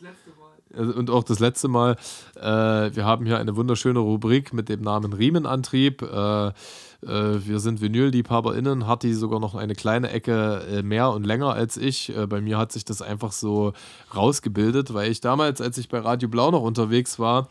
Äh, 0.73 0.81
und 0.81 1.09
auch 1.09 1.23
das 1.23 1.39
letzte 1.39 1.67
Mal. 1.67 1.97
Äh, 2.35 2.41
wir 2.41 3.03
haben 3.03 3.25
hier 3.25 3.39
eine 3.39 3.55
wunderschöne 3.55 3.99
Rubrik 3.99 4.53
mit 4.53 4.69
dem 4.69 4.81
Namen 4.81 5.11
Riemenantrieb. 5.13 6.01
Äh, 6.03 6.47
äh, 6.47 6.53
wir 7.01 7.59
sind 7.59 7.81
Vinyl-LiebhaberInnen, 7.81 8.87
hat 8.87 9.03
die 9.03 9.13
sogar 9.13 9.39
noch 9.39 9.55
eine 9.55 9.73
kleine 9.73 10.11
Ecke 10.11 10.61
äh, 10.71 10.83
mehr 10.83 11.09
und 11.09 11.25
länger 11.25 11.53
als 11.53 11.77
ich. 11.77 12.15
Äh, 12.15 12.27
bei 12.27 12.41
mir 12.41 12.57
hat 12.57 12.71
sich 12.71 12.85
das 12.85 13.01
einfach 13.01 13.31
so 13.31 13.73
rausgebildet, 14.15 14.93
weil 14.93 15.11
ich 15.11 15.19
damals, 15.19 15.61
als 15.61 15.77
ich 15.77 15.89
bei 15.89 15.99
Radio 15.99 16.29
Blau 16.29 16.51
noch 16.51 16.61
unterwegs 16.61 17.17
war, 17.17 17.49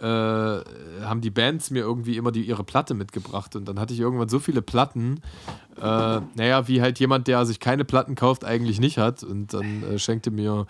äh, 0.00 0.04
haben 0.04 1.20
die 1.20 1.30
Bands 1.30 1.70
mir 1.70 1.80
irgendwie 1.80 2.16
immer 2.16 2.32
die, 2.32 2.42
ihre 2.42 2.64
Platte 2.64 2.94
mitgebracht. 2.94 3.54
Und 3.56 3.66
dann 3.66 3.78
hatte 3.78 3.94
ich 3.94 4.00
irgendwann 4.00 4.28
so 4.28 4.38
viele 4.38 4.62
Platten, 4.62 5.20
äh, 5.76 6.20
naja, 6.34 6.68
wie 6.68 6.80
halt 6.80 6.98
jemand, 6.98 7.28
der 7.28 7.44
sich 7.46 7.60
keine 7.60 7.84
Platten 7.84 8.14
kauft, 8.14 8.44
eigentlich 8.44 8.80
nicht 8.80 8.98
hat. 8.98 9.22
Und 9.22 9.52
dann 9.52 9.82
äh, 9.82 9.98
schenkte 9.98 10.30
mir 10.30 10.66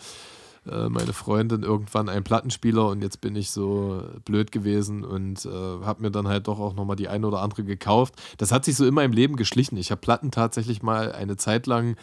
äh, 0.69 0.89
meine 0.89 1.13
Freundin 1.13 1.63
irgendwann 1.63 2.09
einen 2.09 2.25
Plattenspieler 2.25 2.89
und 2.89 3.03
jetzt 3.03 3.21
bin 3.21 3.35
ich 3.35 3.51
so 3.51 4.03
blöd 4.25 4.53
gewesen 4.53 5.05
und 5.05 5.47
äh, 5.47 5.49
habe 5.49 6.03
mir 6.03 6.11
dann 6.11 6.29
halt 6.29 6.49
doch 6.49 6.61
auch 6.61 6.75
nochmal 6.75 6.97
die 6.97 7.09
eine 7.09 7.27
oder 7.27 7.41
andere 7.41 7.65
gekauft. 7.65 8.15
Das 8.39 8.53
hat 8.53 8.65
sich 8.65 8.77
so 8.77 8.87
in 8.87 8.95
meinem 8.95 9.13
Leben 9.13 9.37
geschlichen. 9.37 9.77
Ich 9.77 9.91
habe 9.91 10.01
Platten 10.01 10.31
tatsächlich 10.31 10.83
mal 10.83 11.13
eine 11.13 11.37
Zeit 11.37 11.67
lang 11.67 11.97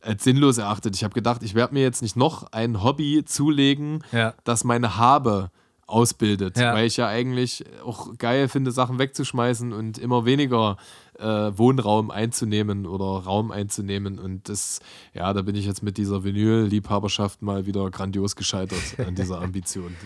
als 0.00 0.22
sinnlos 0.22 0.58
erachtet. 0.58 0.94
Ich 0.94 1.02
habe 1.02 1.14
gedacht, 1.14 1.42
ich 1.42 1.54
werde 1.54 1.74
mir 1.74 1.82
jetzt 1.82 2.02
nicht 2.02 2.14
noch 2.14 2.52
ein 2.52 2.84
Hobby 2.84 3.24
zulegen, 3.24 4.04
ja. 4.12 4.32
das 4.44 4.62
meine 4.62 4.96
Habe 4.96 5.50
ausbildet, 5.88 6.58
ja. 6.58 6.74
weil 6.74 6.86
ich 6.86 6.98
ja 6.98 7.08
eigentlich 7.08 7.64
auch 7.84 8.16
geil 8.18 8.48
finde, 8.48 8.70
Sachen 8.70 8.98
wegzuschmeißen 8.98 9.72
und 9.72 9.98
immer 9.98 10.26
weniger 10.26 10.76
äh, 11.18 11.24
Wohnraum 11.24 12.10
einzunehmen 12.10 12.86
oder 12.86 13.24
Raum 13.24 13.50
einzunehmen. 13.50 14.18
Und 14.18 14.48
das, 14.48 14.80
ja, 15.14 15.32
da 15.32 15.42
bin 15.42 15.56
ich 15.56 15.66
jetzt 15.66 15.82
mit 15.82 15.96
dieser 15.96 16.24
Vinyl-Liebhaberschaft 16.24 17.42
mal 17.42 17.66
wieder 17.66 17.90
grandios 17.90 18.36
gescheitert 18.36 18.82
an 19.04 19.14
dieser 19.14 19.40
Ambition. 19.42 19.96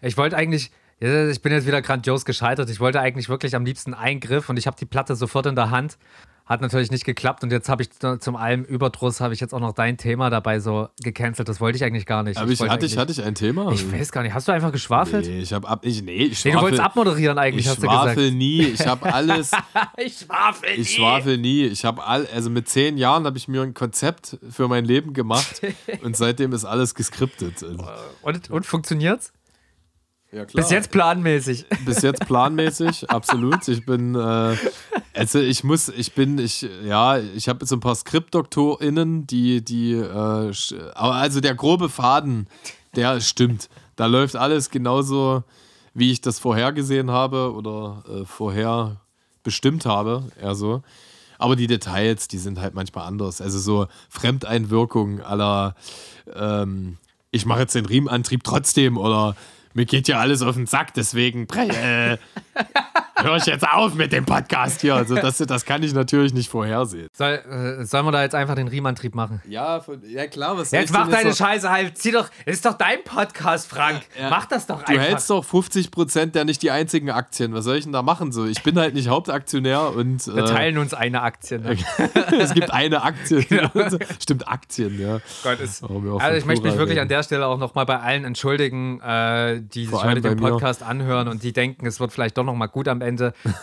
Ich 0.00 0.16
wollte 0.16 0.36
eigentlich, 0.36 0.70
ich 0.98 1.42
bin 1.42 1.52
jetzt 1.52 1.66
wieder 1.66 1.82
grandios 1.82 2.24
gescheitert. 2.24 2.70
Ich 2.70 2.80
wollte 2.80 3.00
eigentlich 3.00 3.28
wirklich 3.28 3.54
am 3.54 3.66
liebsten 3.66 3.92
Eingriff 3.92 4.48
und 4.48 4.56
ich 4.56 4.66
habe 4.66 4.78
die 4.78 4.86
Platte 4.86 5.14
sofort 5.14 5.44
in 5.44 5.56
der 5.56 5.70
Hand 5.70 5.98
hat 6.48 6.62
natürlich 6.62 6.90
nicht 6.90 7.04
geklappt 7.04 7.42
und 7.42 7.52
jetzt 7.52 7.68
habe 7.68 7.82
ich 7.82 7.90
zum 8.20 8.34
allem 8.34 8.64
Überdruss 8.64 9.20
habe 9.20 9.34
ich 9.34 9.40
jetzt 9.40 9.52
auch 9.52 9.60
noch 9.60 9.74
dein 9.74 9.98
Thema 9.98 10.30
dabei 10.30 10.60
so 10.60 10.88
gecancelt. 11.02 11.46
Das 11.46 11.60
wollte 11.60 11.76
ich 11.76 11.84
eigentlich 11.84 12.06
gar 12.06 12.22
nicht. 12.22 12.38
Aber 12.38 12.50
ich, 12.50 12.58
ich 12.58 12.68
hatte, 12.70 12.86
ich, 12.86 12.96
hatte 12.96 13.12
ich 13.12 13.22
ein 13.22 13.34
Thema? 13.34 13.70
Ich 13.72 13.92
weiß 13.92 14.10
gar 14.12 14.22
nicht. 14.22 14.32
Hast 14.32 14.48
du 14.48 14.52
einfach 14.52 14.72
geschwafelt? 14.72 15.26
Nee, 15.26 15.40
ich 15.40 15.52
habe 15.52 15.68
ab. 15.68 15.80
Ich, 15.82 16.02
nee, 16.02 16.24
ich 16.24 16.42
nee, 16.46 16.52
du 16.52 16.60
wolltest 16.62 16.82
abmoderieren 16.82 17.36
eigentlich, 17.38 17.66
ich 17.66 17.70
hast 17.70 17.82
du 17.82 17.82
gesagt. 17.82 18.06
Ich 18.06 18.12
schwafel 18.14 18.30
nie. 18.32 18.62
Ich 18.62 18.86
habe 18.86 19.12
alles. 19.12 19.50
ich 19.98 20.18
schwafel 20.18 20.70
nie. 20.70 20.80
Ich 20.80 20.94
schwafel 20.94 21.38
nie. 21.38 21.64
Ich 21.66 21.84
habe 21.84 22.02
all. 22.02 22.26
Also 22.34 22.48
mit 22.48 22.66
zehn 22.66 22.96
Jahren 22.96 23.24
habe 23.26 23.36
ich 23.36 23.46
mir 23.46 23.60
ein 23.60 23.74
Konzept 23.74 24.38
für 24.48 24.68
mein 24.68 24.86
Leben 24.86 25.12
gemacht 25.12 25.60
und 26.02 26.16
seitdem 26.16 26.52
ist 26.54 26.64
alles 26.64 26.94
geskriptet. 26.94 27.62
Und, 28.22 28.50
und 28.50 28.64
funktioniert's? 28.64 29.32
Ja, 30.30 30.44
klar. 30.44 30.62
Bis 30.62 30.70
jetzt 30.70 30.90
planmäßig. 30.90 31.66
Bis 31.86 32.02
jetzt 32.02 32.26
planmäßig, 32.26 33.08
absolut. 33.10 33.66
Ich 33.66 33.86
bin, 33.86 34.14
äh, 34.14 34.56
also 35.18 35.40
ich 35.40 35.64
muss, 35.64 35.88
ich 35.88 36.12
bin, 36.12 36.38
ich, 36.38 36.68
ja, 36.84 37.18
ich 37.18 37.48
habe 37.48 37.66
so 37.66 37.76
ein 37.76 37.80
paar 37.80 37.96
SkriptdoktorInnen, 37.96 39.26
die, 39.26 39.64
die, 39.64 39.94
äh, 39.94 40.52
also 40.94 41.40
der 41.40 41.54
grobe 41.54 41.88
Faden, 41.88 42.46
der 42.94 43.20
stimmt. 43.20 43.68
Da 43.96 44.06
läuft 44.06 44.36
alles 44.36 44.70
genauso, 44.70 45.42
wie 45.92 46.12
ich 46.12 46.20
das 46.20 46.38
vorhergesehen 46.38 47.10
habe 47.10 47.52
oder 47.52 48.04
äh, 48.08 48.24
vorher 48.24 49.00
bestimmt 49.42 49.86
habe, 49.86 50.24
eher 50.40 50.54
so. 50.54 50.82
Aber 51.38 51.56
die 51.56 51.66
Details, 51.66 52.28
die 52.28 52.38
sind 52.38 52.60
halt 52.60 52.74
manchmal 52.74 53.06
anders. 53.06 53.40
Also 53.40 53.58
so 53.58 53.86
Fremdeinwirkung 54.08 55.20
aller, 55.20 55.74
ähm, 56.34 56.98
ich 57.32 57.44
mache 57.44 57.60
jetzt 57.60 57.74
den 57.74 57.86
Riemenantrieb 57.86 58.44
trotzdem 58.44 58.96
oder 58.96 59.34
mir 59.74 59.84
geht 59.84 60.08
ja 60.08 60.18
alles 60.18 60.42
auf 60.42 60.54
den 60.56 60.66
Sack, 60.66 60.94
deswegen. 60.94 61.46
Äh, 61.48 62.18
hör 63.22 63.36
ich 63.36 63.46
jetzt 63.46 63.66
auf 63.66 63.94
mit 63.94 64.12
dem 64.12 64.24
Podcast 64.24 64.80
hier. 64.80 64.94
Also 64.94 65.14
das, 65.16 65.38
das 65.38 65.64
kann 65.64 65.82
ich 65.82 65.92
natürlich 65.94 66.32
nicht 66.32 66.48
vorhersehen. 66.50 67.08
Soll, 67.12 67.34
äh, 67.34 67.84
sollen 67.84 68.06
wir 68.06 68.12
da 68.12 68.22
jetzt 68.22 68.34
einfach 68.34 68.54
den 68.54 68.68
Riemantrieb 68.68 69.14
machen? 69.14 69.42
Ja, 69.48 69.80
von, 69.80 70.02
ja 70.08 70.26
klar. 70.26 70.56
Was 70.58 70.70
jetzt 70.70 70.92
mach 70.92 71.08
deine 71.08 71.32
so 71.32 71.44
Scheiße 71.44 71.70
halt. 71.70 71.98
Zieh 71.98 72.12
doch, 72.12 72.28
das 72.46 72.56
ist 72.56 72.64
doch 72.64 72.74
dein 72.74 73.02
Podcast, 73.04 73.68
Frank. 73.68 74.02
Ja, 74.18 74.30
Mach 74.30 74.46
das 74.46 74.66
doch 74.66 74.80
einfach. 74.80 74.92
Du 74.92 75.00
hältst 75.00 75.30
doch 75.30 75.44
50 75.44 75.90
Prozent 75.90 76.34
der 76.34 76.44
nicht 76.44 76.62
die 76.62 76.70
einzigen 76.70 77.10
Aktien. 77.10 77.52
Was 77.54 77.64
soll 77.64 77.76
ich 77.76 77.84
denn 77.84 77.92
da 77.92 78.02
machen? 78.02 78.32
So, 78.32 78.46
ich 78.46 78.62
bin 78.62 78.78
halt 78.78 78.94
nicht 78.94 79.08
Hauptaktionär 79.08 79.94
und. 79.94 80.26
Wir 80.26 80.44
äh, 80.44 80.46
teilen 80.46 80.78
uns 80.78 80.94
eine 80.94 81.22
Aktie. 81.22 81.58
Ne? 81.58 81.76
es 82.38 82.54
gibt 82.54 82.72
eine 82.72 83.02
Aktie. 83.02 83.44
Genau. 83.44 83.70
Stimmt, 84.20 84.48
Aktien, 84.48 85.00
ja. 85.00 85.20
Gott, 85.42 85.60
ist, 85.60 85.82
oh, 85.82 86.18
also 86.18 86.38
ich 86.38 86.44
möchte 86.44 86.66
mich 86.66 86.76
wirklich 86.76 87.00
an 87.00 87.08
der 87.08 87.22
Stelle 87.22 87.46
auch 87.46 87.58
nochmal 87.58 87.86
bei 87.86 87.98
allen 87.98 88.24
entschuldigen, 88.24 89.00
äh, 89.00 89.60
die 89.60 89.86
Vor 89.86 90.00
sich 90.00 90.08
heute 90.08 90.20
den 90.20 90.38
Podcast 90.38 90.80
mir. 90.80 90.86
anhören 90.86 91.28
und 91.28 91.42
die 91.42 91.52
denken, 91.52 91.86
es 91.86 92.00
wird 92.00 92.12
vielleicht 92.12 92.36
doch 92.38 92.44
nochmal 92.44 92.68
gut 92.68 92.88
am 92.88 93.00
Ende. 93.00 93.07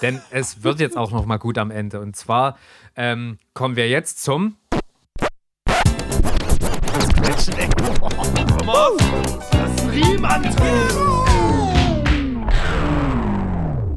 Denn 0.01 0.21
es 0.31 0.63
wird 0.63 0.79
jetzt 0.79 0.97
auch 0.97 1.11
nochmal 1.11 1.39
gut 1.39 1.57
am 1.57 1.71
Ende. 1.71 1.99
Und 1.99 2.15
zwar 2.15 2.57
ähm, 2.95 3.37
kommen 3.53 3.75
wir 3.75 3.89
jetzt 3.89 4.23
zum. 4.23 4.57
Das 6.93 7.13
Quetschen. 7.13 7.55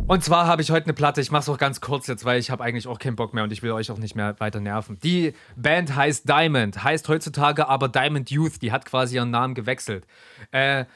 Und 0.09 0.25
zwar 0.25 0.47
habe 0.47 0.63
ich 0.63 0.71
heute 0.71 0.87
eine 0.87 0.95
Platte, 0.95 1.21
ich 1.21 1.31
mache 1.31 1.43
es 1.43 1.49
auch 1.51 1.59
ganz 1.59 1.83
kurz 1.83 2.07
jetzt, 2.07 2.25
weil 2.25 2.41
ich 2.41 2.51
habe 2.51 2.65
eigentlich 2.65 2.87
auch 2.87 2.99
keinen 2.99 3.15
Bock 3.15 3.35
mehr 3.35 3.45
und 3.45 3.53
ich 3.53 3.63
will 3.63 3.73
euch 3.73 3.91
auch 3.91 3.99
nicht 3.99 4.17
mehr 4.17 4.41
weiter 4.41 4.59
nerven. 4.59 4.99
Die 5.05 5.35
Band 5.55 5.95
heißt 5.95 6.27
Diamond, 6.27 6.83
heißt 6.83 7.07
heutzutage 7.09 7.69
aber 7.69 7.89
Diamond 7.89 8.31
Youth, 8.31 8.63
die 8.63 8.73
hat 8.73 8.87
quasi 8.87 9.17
ihren 9.17 9.31
Namen 9.31 9.55
gewechselt. 9.55 10.07
Äh, 10.51 10.79
ja, 10.79 10.87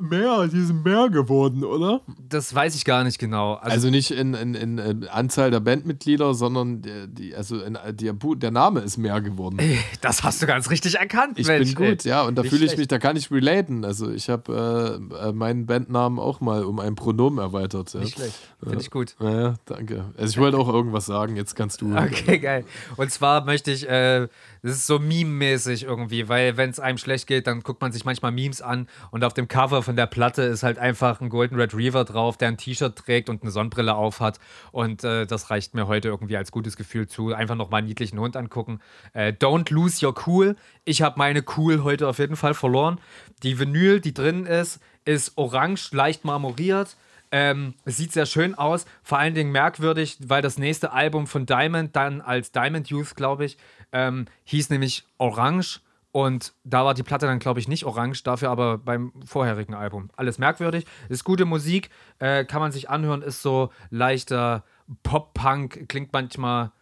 mehr, 0.00 0.48
die 0.48 0.62
sind 0.62 0.84
mehr 0.84 1.10
geworden, 1.10 1.64
oder? 1.64 2.00
Das 2.30 2.54
weiß 2.54 2.74
ich 2.74 2.86
gar 2.86 3.04
nicht 3.04 3.18
genau. 3.18 3.56
Also, 3.56 3.74
also 3.74 3.90
nicht 3.90 4.10
in, 4.10 4.32
in, 4.32 4.54
in, 4.54 5.06
Anzahl 5.06 5.50
der 5.50 5.60
Bandmitglieder, 5.60 6.32
sondern 6.32 6.80
die, 6.80 7.08
die 7.08 7.34
also 7.34 7.60
in, 7.60 7.76
die, 7.92 8.10
der 8.36 8.50
Name 8.52 8.80
ist 8.80 8.96
mehr 8.96 9.20
geworden. 9.20 9.58
Das 10.00 10.24
hast 10.24 10.40
du 10.40 10.46
ganz 10.46 10.70
richtig 10.70 10.94
erkannt, 10.94 11.38
Ich 11.38 11.46
Mensch, 11.46 11.74
bin 11.74 11.90
gut, 11.90 12.06
ey. 12.06 12.10
ja, 12.10 12.22
und 12.22 12.36
da 12.36 12.42
fühle 12.42 12.64
ich 12.64 12.76
mich, 12.78 12.88
da 12.88 12.98
kann 12.98 13.16
ich 13.16 13.30
relaten. 13.30 13.84
Also 13.84 14.10
ich 14.10 14.30
habe 14.30 15.00
äh, 15.22 15.28
äh, 15.28 15.32
meinen 15.32 15.66
Bandnamen 15.66 16.18
auch 16.18 16.40
mal 16.40 16.64
um 16.64 16.80
ein 16.80 16.94
Pronomen 16.94 17.38
erweitert. 17.38 17.92
Ja. 17.92 18.00
Nicht 18.00 18.14
schlecht. 18.14 18.34
Finde 18.62 18.80
ich 18.80 18.90
gut. 18.90 19.16
Ja, 19.18 19.56
danke. 19.64 20.04
Also 20.16 20.30
ich 20.30 20.38
wollte 20.38 20.56
auch 20.56 20.68
irgendwas 20.68 21.06
sagen, 21.06 21.34
jetzt 21.34 21.56
kannst 21.56 21.80
du. 21.80 21.96
Okay, 21.96 22.38
geil. 22.38 22.64
Und 22.96 23.10
zwar 23.10 23.44
möchte 23.44 23.72
ich, 23.72 23.88
äh, 23.88 24.28
das 24.62 24.72
ist 24.72 24.86
so 24.86 25.00
meme-mäßig 25.00 25.82
irgendwie, 25.82 26.28
weil 26.28 26.56
wenn 26.56 26.70
es 26.70 26.78
einem 26.78 26.96
schlecht 26.96 27.26
geht, 27.26 27.48
dann 27.48 27.62
guckt 27.62 27.80
man 27.80 27.90
sich 27.90 28.04
manchmal 28.04 28.30
Memes 28.30 28.62
an 28.62 28.86
und 29.10 29.24
auf 29.24 29.34
dem 29.34 29.48
Cover 29.48 29.82
von 29.82 29.96
der 29.96 30.06
Platte 30.06 30.42
ist 30.42 30.62
halt 30.62 30.78
einfach 30.78 31.20
ein 31.20 31.28
Golden 31.28 31.56
Retriever 31.56 32.04
drauf, 32.04 32.36
der 32.36 32.48
ein 32.48 32.56
T-Shirt 32.56 32.94
trägt 32.94 33.28
und 33.28 33.42
eine 33.42 33.50
Sonnenbrille 33.50 33.96
aufhat. 33.96 34.38
Und 34.70 35.02
äh, 35.02 35.26
das 35.26 35.50
reicht 35.50 35.74
mir 35.74 35.88
heute 35.88 36.08
irgendwie 36.08 36.36
als 36.36 36.52
gutes 36.52 36.76
Gefühl 36.76 37.08
zu. 37.08 37.34
Einfach 37.34 37.56
nochmal 37.56 37.78
einen 37.78 37.88
niedlichen 37.88 38.20
Hund 38.20 38.36
angucken. 38.36 38.78
Äh, 39.12 39.32
don't 39.32 39.74
lose 39.74 40.06
your 40.06 40.14
cool. 40.28 40.54
Ich 40.84 41.02
habe 41.02 41.18
meine 41.18 41.42
cool 41.56 41.82
heute 41.82 42.06
auf 42.06 42.20
jeden 42.20 42.36
Fall 42.36 42.54
verloren. 42.54 43.00
Die 43.42 43.58
Vinyl, 43.58 44.00
die 44.00 44.14
drin 44.14 44.46
ist, 44.46 44.78
ist 45.04 45.36
orange, 45.36 45.90
leicht 45.92 46.24
marmoriert 46.24 46.96
ähm, 47.32 47.74
sieht 47.86 48.12
sehr 48.12 48.26
schön 48.26 48.54
aus, 48.54 48.84
vor 49.02 49.18
allen 49.18 49.34
Dingen 49.34 49.50
merkwürdig, 49.50 50.18
weil 50.20 50.42
das 50.42 50.58
nächste 50.58 50.92
Album 50.92 51.26
von 51.26 51.46
Diamond 51.46 51.96
dann 51.96 52.20
als 52.20 52.52
Diamond 52.52 52.88
Youth, 52.88 53.16
glaube 53.16 53.46
ich, 53.46 53.56
ähm, 53.90 54.26
hieß 54.44 54.70
nämlich 54.70 55.04
Orange. 55.18 55.80
Und 56.12 56.52
da 56.62 56.84
war 56.84 56.92
die 56.92 57.02
Platte 57.02 57.24
dann, 57.24 57.38
glaube 57.38 57.58
ich, 57.58 57.68
nicht 57.68 57.86
orange, 57.86 58.22
dafür 58.22 58.50
aber 58.50 58.76
beim 58.76 59.14
vorherigen 59.24 59.72
Album. 59.72 60.10
Alles 60.14 60.36
merkwürdig. 60.36 60.84
Ist 61.08 61.24
gute 61.24 61.46
Musik, 61.46 61.88
äh, 62.18 62.44
kann 62.44 62.60
man 62.60 62.70
sich 62.70 62.90
anhören, 62.90 63.22
ist 63.22 63.40
so 63.40 63.70
leichter 63.88 64.62
Pop-Punk, 65.02 65.88
klingt 65.88 66.12
manchmal 66.12 66.72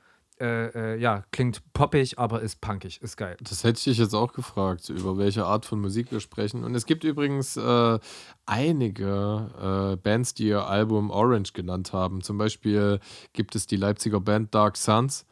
äh, 0.40 0.94
äh, 0.94 0.96
ja, 0.98 1.24
klingt 1.32 1.62
poppig, 1.74 2.18
aber 2.18 2.40
ist 2.40 2.60
punkig, 2.60 3.02
ist 3.02 3.16
geil. 3.16 3.36
Das 3.40 3.62
hätte 3.62 3.78
ich 3.78 3.84
dich 3.84 3.98
jetzt 3.98 4.14
auch 4.14 4.32
gefragt, 4.32 4.88
über 4.88 5.18
welche 5.18 5.44
Art 5.44 5.66
von 5.66 5.80
Musik 5.80 6.10
wir 6.10 6.20
sprechen. 6.20 6.64
Und 6.64 6.74
es 6.74 6.86
gibt 6.86 7.04
übrigens 7.04 7.56
äh, 7.56 7.98
einige 8.46 9.92
äh, 9.92 9.96
Bands, 9.96 10.34
die 10.34 10.48
ihr 10.48 10.66
Album 10.66 11.10
Orange 11.10 11.52
genannt 11.52 11.92
haben. 11.92 12.22
Zum 12.22 12.38
Beispiel 12.38 13.00
gibt 13.32 13.54
es 13.54 13.66
die 13.66 13.76
Leipziger 13.76 14.20
Band 14.20 14.54
Dark 14.54 14.76
Suns. 14.76 15.26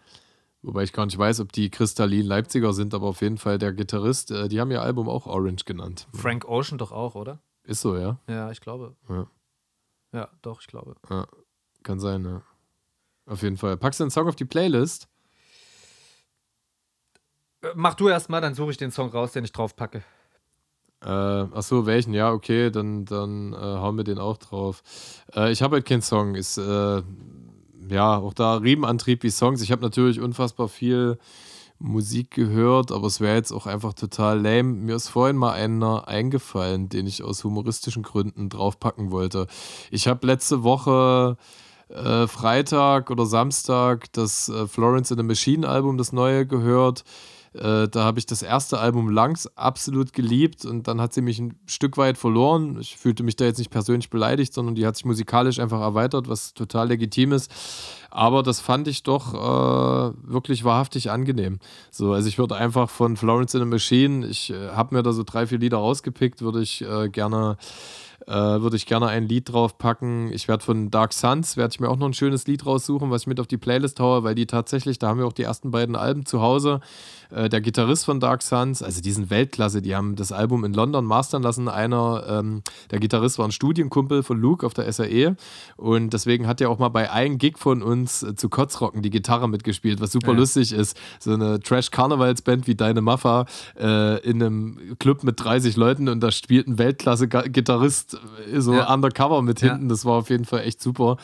Wobei 0.63 0.83
ich 0.83 0.93
gar 0.93 1.07
nicht 1.07 1.17
weiß, 1.17 1.41
ob 1.41 1.53
die 1.53 1.71
kristallin 1.71 2.27
Leipziger 2.27 2.73
sind, 2.73 2.93
aber 2.93 3.07
auf 3.07 3.23
jeden 3.23 3.39
Fall 3.39 3.59
der 3.59 3.73
Gitarrist, 3.73 4.31
äh, 4.31 4.49
die 4.49 4.61
haben 4.61 4.71
ihr 4.71 4.83
Album 4.83 5.09
auch 5.09 5.27
Orange 5.27 5.65
genannt. 5.65 6.07
Frank 6.13 6.47
Ocean 6.47 6.79
doch 6.79 6.93
auch, 6.93 7.15
oder? 7.15 7.41
Ist 7.65 7.81
so, 7.81 7.97
ja? 7.97 8.19
Ja, 8.29 8.51
ich 8.51 8.61
glaube. 8.61 8.97
Ja, 9.09 9.27
ja 10.13 10.29
doch, 10.43 10.61
ich 10.61 10.67
glaube. 10.67 10.97
Ja, 11.09 11.27
kann 11.83 12.01
sein, 12.01 12.25
ja. 12.25 12.43
Auf 13.29 13.43
jeden 13.43 13.57
Fall. 13.59 13.77
Packst 13.77 14.01
du 14.01 14.05
den 14.05 14.11
Song 14.11 14.27
auf 14.27 14.37
die 14.37 14.47
Playlist? 14.47 15.07
Äh, 17.63 17.69
mach 17.75 17.95
du 17.95 18.09
erst 18.09 18.31
mal, 18.31 18.41
dann 18.41 18.55
suche 18.55 18.71
ich 18.71 18.77
den 18.77 18.91
Song 18.91 19.11
raus, 19.11 19.33
den 19.33 19.45
ich 19.45 19.53
drauf 19.53 19.77
packe. 19.77 20.03
Äh, 21.03 21.09
ach 21.09 21.63
so, 21.63 21.87
welchen? 21.87 22.15
Ja, 22.15 22.33
okay, 22.33 22.71
dann, 22.71 23.05
dann 23.05 23.53
äh, 23.53 23.57
hauen 23.57 23.97
wir 23.97 24.05
den 24.05 24.19
auch 24.19 24.39
drauf. 24.39 24.83
Äh, 25.35 25.53
ich 25.53 25.63
habe 25.63 25.77
halt 25.77 25.87
keinen 25.87 26.03
Song. 26.03 26.35
Ist, 26.35 26.59
äh, 26.59 27.03
ja, 27.89 28.17
auch 28.17 28.35
da 28.35 28.57
Riemenantrieb 28.57 29.23
wie 29.23 29.31
Songs. 29.31 29.63
Ich 29.63 29.71
habe 29.73 29.83
natürlich 29.83 30.21
unfassbar 30.21 30.69
viel 30.69 31.19
Musik 31.79 32.33
gehört, 32.33 32.91
aber 32.91 33.07
es 33.07 33.21
wäre 33.21 33.37
jetzt 33.37 33.53
auch 33.53 33.67
einfach 33.67 33.93
total 33.93 34.41
lame. 34.41 34.65
Mir 34.65 34.97
ist 34.97 35.09
vorhin 35.09 35.37
mal 35.37 35.53
einer 35.53 36.09
eingefallen, 36.09 36.89
den 36.89 37.07
ich 37.07 37.23
aus 37.23 37.45
humoristischen 37.45 38.03
Gründen 38.03 38.49
draufpacken 38.49 39.13
wollte. 39.13 39.47
Ich 39.93 40.09
habe 40.09 40.27
letzte 40.27 40.65
Woche 40.65 41.37
äh, 41.89 42.27
Freitag 42.27 43.11
oder 43.11 43.27
Samstag 43.27 44.13
das 44.13 44.49
äh, 44.49 44.67
Florence 44.67 45.11
in 45.11 45.17
the 45.17 45.23
Machine 45.23 45.69
Album, 45.69 45.99
das 45.99 46.13
neue, 46.13 46.47
gehört. 46.47 47.05
Äh, 47.55 47.89
da 47.89 48.05
habe 48.05 48.19
ich 48.19 48.27
das 48.27 48.43
erste 48.43 48.79
Album 48.79 49.11
Langs 49.11 49.49
absolut 49.57 50.13
geliebt 50.13 50.65
und 50.65 50.87
dann 50.87 51.01
hat 51.01 51.15
sie 51.15 51.23
mich 51.23 51.39
ein 51.39 51.59
Stück 51.67 51.97
weit 51.97 52.19
verloren. 52.19 52.79
Ich 52.81 52.97
fühlte 52.97 53.23
mich 53.23 53.37
da 53.37 53.47
jetzt 53.47 53.59
nicht 53.59 53.71
persönlich 53.71 54.11
beleidigt, 54.11 54.53
sondern 54.53 54.75
die 54.75 54.87
hat 54.87 54.97
sich 54.97 55.05
musikalisch 55.05 55.59
einfach 55.59 55.81
erweitert, 55.81 56.29
was 56.29 56.55
total 56.55 56.89
legitim 56.89 57.33
ist. 57.33 57.51
Aber 58.11 58.43
das 58.43 58.61
fand 58.61 58.89
ich 58.89 59.03
doch 59.03 59.35
äh, 59.35 60.13
wirklich 60.23 60.65
wahrhaftig 60.65 61.11
angenehm. 61.11 61.59
So, 61.91 62.13
also 62.13 62.29
ich 62.29 62.39
würde 62.39 62.57
einfach 62.57 62.89
von 62.89 63.17
Florence 63.17 63.55
in 63.55 63.61
the 63.61 63.67
Machine, 63.67 64.27
ich 64.27 64.51
äh, 64.51 64.71
habe 64.71 64.95
mir 64.95 65.03
da 65.03 65.13
so 65.13 65.23
drei, 65.25 65.47
vier 65.47 65.59
Lieder 65.59 65.79
rausgepickt, 65.79 66.41
würde 66.41 66.63
ich 66.63 66.83
äh, 66.83 67.09
gerne 67.09 67.59
äh, 68.29 68.33
würde 68.33 68.77
ich 68.77 68.87
gerne 68.87 69.07
ein 69.07 69.27
Lied 69.27 69.53
drauf 69.53 69.79
packen. 69.79 70.31
Ich 70.33 70.49
werde 70.49 70.63
von 70.63 70.91
Dark 70.91 71.13
Suns, 71.13 71.57
werde 71.57 71.73
ich 71.73 71.81
mir 71.81 71.89
auch 71.89 71.97
noch 71.97 72.07
ein 72.07 72.15
schönes 72.15 72.47
Lied 72.47 72.67
raussuchen, 72.67 73.11
was 73.11 73.23
ich 73.23 73.27
mit 73.27 73.41
auf 73.41 73.47
die 73.47 73.57
Playlist 73.57 74.01
haue, 74.01 74.23
weil 74.23 74.35
die 74.35 74.47
tatsächlich, 74.47 74.99
da 74.99 75.09
haben 75.09 75.19
wir 75.19 75.27
auch 75.27 75.33
die 75.33 75.45
ersten 75.45 75.71
beiden 75.71 75.97
Alben 75.97 76.27
zu 76.27 76.43
Hause. 76.43 76.81
Äh, 77.31 77.49
der 77.49 77.61
Gitarrist 77.61 78.05
von 78.05 78.21
Dark 78.21 78.43
Suns, 78.43 78.83
also 78.83 79.01
die 79.01 79.13
sind 79.13 79.31
Weltklasse, 79.31 79.83
die 79.83 79.97
haben 79.97 80.17
das 80.17 80.33
Album 80.33 80.65
in 80.65 80.75
London 80.75 81.05
mastern 81.05 81.43
lassen. 81.43 81.69
Einer, 81.69 82.25
ähm, 82.29 82.63
der 82.91 83.01
Gitarrist 83.01 83.39
war 83.39 83.47
ein 83.47 83.53
Studienkumpel 83.53 84.23
von 84.23 84.39
Luke 84.39 84.67
auf 84.67 84.75
der 84.75 84.93
SAE 84.93 85.37
und 85.77 86.13
deswegen 86.13 86.47
hat 86.47 86.61
er 86.61 86.71
auch 86.71 86.79
mal 86.79 86.89
bei 86.89 87.11
einem 87.11 87.39
Gig 87.39 87.59
von 87.59 87.83
uns 87.83 87.98
äh, 88.05 88.35
zu 88.35 88.49
Kotzrocken 88.49 89.03
die 89.03 89.11
Gitarre 89.11 89.49
mitgespielt, 89.49 90.01
was 90.01 90.13
super 90.13 90.33
ja. 90.33 90.39
lustig 90.39 90.73
ist. 90.73 90.97
So 91.21 91.33
eine 91.33 91.61
Trash-Karnevalsband 91.61 92.67
wie 92.67 92.75
Deine 92.75 93.01
Maffa 93.01 93.47
äh, 93.79 94.21
in 94.21 94.43
einem 94.43 94.97
Club 94.99 95.25
mit 95.25 95.43
30 95.43 95.77
Leuten 95.77 96.09
und 96.09 96.21
da 96.21 96.31
spielt 96.31 96.69
ein 96.69 96.79
Weltklasse-Gitarrist 96.79 98.19
äh, 98.53 98.61
so 98.61 98.75
ja. 98.75 98.93
undercover 98.93 99.43
mit 99.43 99.61
hinten. 99.61 99.85
Ja. 99.85 99.89
Das 99.89 100.05
war 100.05 100.15
auf 100.15 100.31
jeden 100.31 100.45
Fall 100.45 100.61
echt 100.61 100.83
super. 100.83 101.17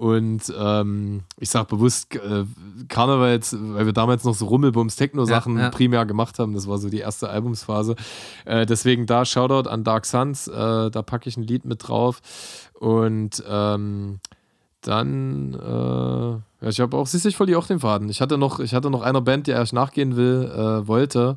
Und 0.00 0.50
ähm, 0.58 1.24
ich 1.38 1.50
sage 1.50 1.66
bewusst 1.66 2.14
äh, 2.14 2.44
Karnevals, 2.88 3.54
weil 3.58 3.84
wir 3.84 3.92
damals 3.92 4.24
noch 4.24 4.34
so 4.34 4.46
Rummelbums 4.46 4.96
Techno-Sachen 4.96 5.58
ja, 5.58 5.64
ja. 5.64 5.70
primär 5.70 6.06
gemacht 6.06 6.38
haben. 6.38 6.54
Das 6.54 6.66
war 6.66 6.78
so 6.78 6.88
die 6.88 7.00
erste 7.00 7.28
Albumsphase. 7.28 7.96
Äh, 8.46 8.64
deswegen 8.64 9.04
da 9.04 9.26
Shoutout 9.26 9.68
an 9.68 9.84
Dark 9.84 10.06
Suns. 10.06 10.48
Äh, 10.48 10.90
da 10.90 11.02
packe 11.02 11.28
ich 11.28 11.36
ein 11.36 11.42
Lied 11.42 11.66
mit 11.66 11.86
drauf. 11.86 12.22
Und 12.78 13.44
ähm, 13.46 14.20
dann, 14.82 15.54
äh, 15.54 16.64
ja, 16.64 16.68
ich 16.68 16.80
habe 16.80 16.96
auch, 16.96 17.06
siehst 17.06 17.24
du, 17.24 17.28
ich 17.28 17.36
verliere 17.36 17.58
auch 17.58 17.66
den 17.66 17.80
Faden. 17.80 18.08
Ich 18.08 18.20
hatte 18.20 18.38
noch, 18.38 18.60
ich 18.60 18.74
hatte 18.74 18.90
noch 18.90 19.02
einer 19.02 19.20
Band, 19.20 19.46
die 19.46 19.50
erst 19.50 19.72
nachgehen 19.72 20.16
will, 20.16 20.50
äh, 20.52 20.86
wollte. 20.86 21.36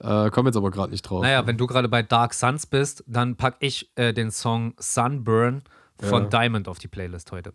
Äh, 0.00 0.30
Komme 0.30 0.48
jetzt 0.48 0.56
aber 0.56 0.70
gerade 0.70 0.90
nicht 0.90 1.02
drauf. 1.02 1.22
Naja, 1.22 1.46
wenn 1.46 1.58
du 1.58 1.66
gerade 1.66 1.88
bei 1.88 2.02
Dark 2.02 2.34
Suns 2.34 2.66
bist, 2.66 3.04
dann 3.06 3.36
packe 3.36 3.58
ich 3.60 3.90
äh, 3.96 4.12
den 4.12 4.30
Song 4.30 4.74
Sunburn 4.78 5.62
von 5.98 6.24
ja. 6.24 6.28
Diamond 6.28 6.68
auf 6.68 6.78
die 6.78 6.88
Playlist 6.88 7.32
heute. 7.32 7.52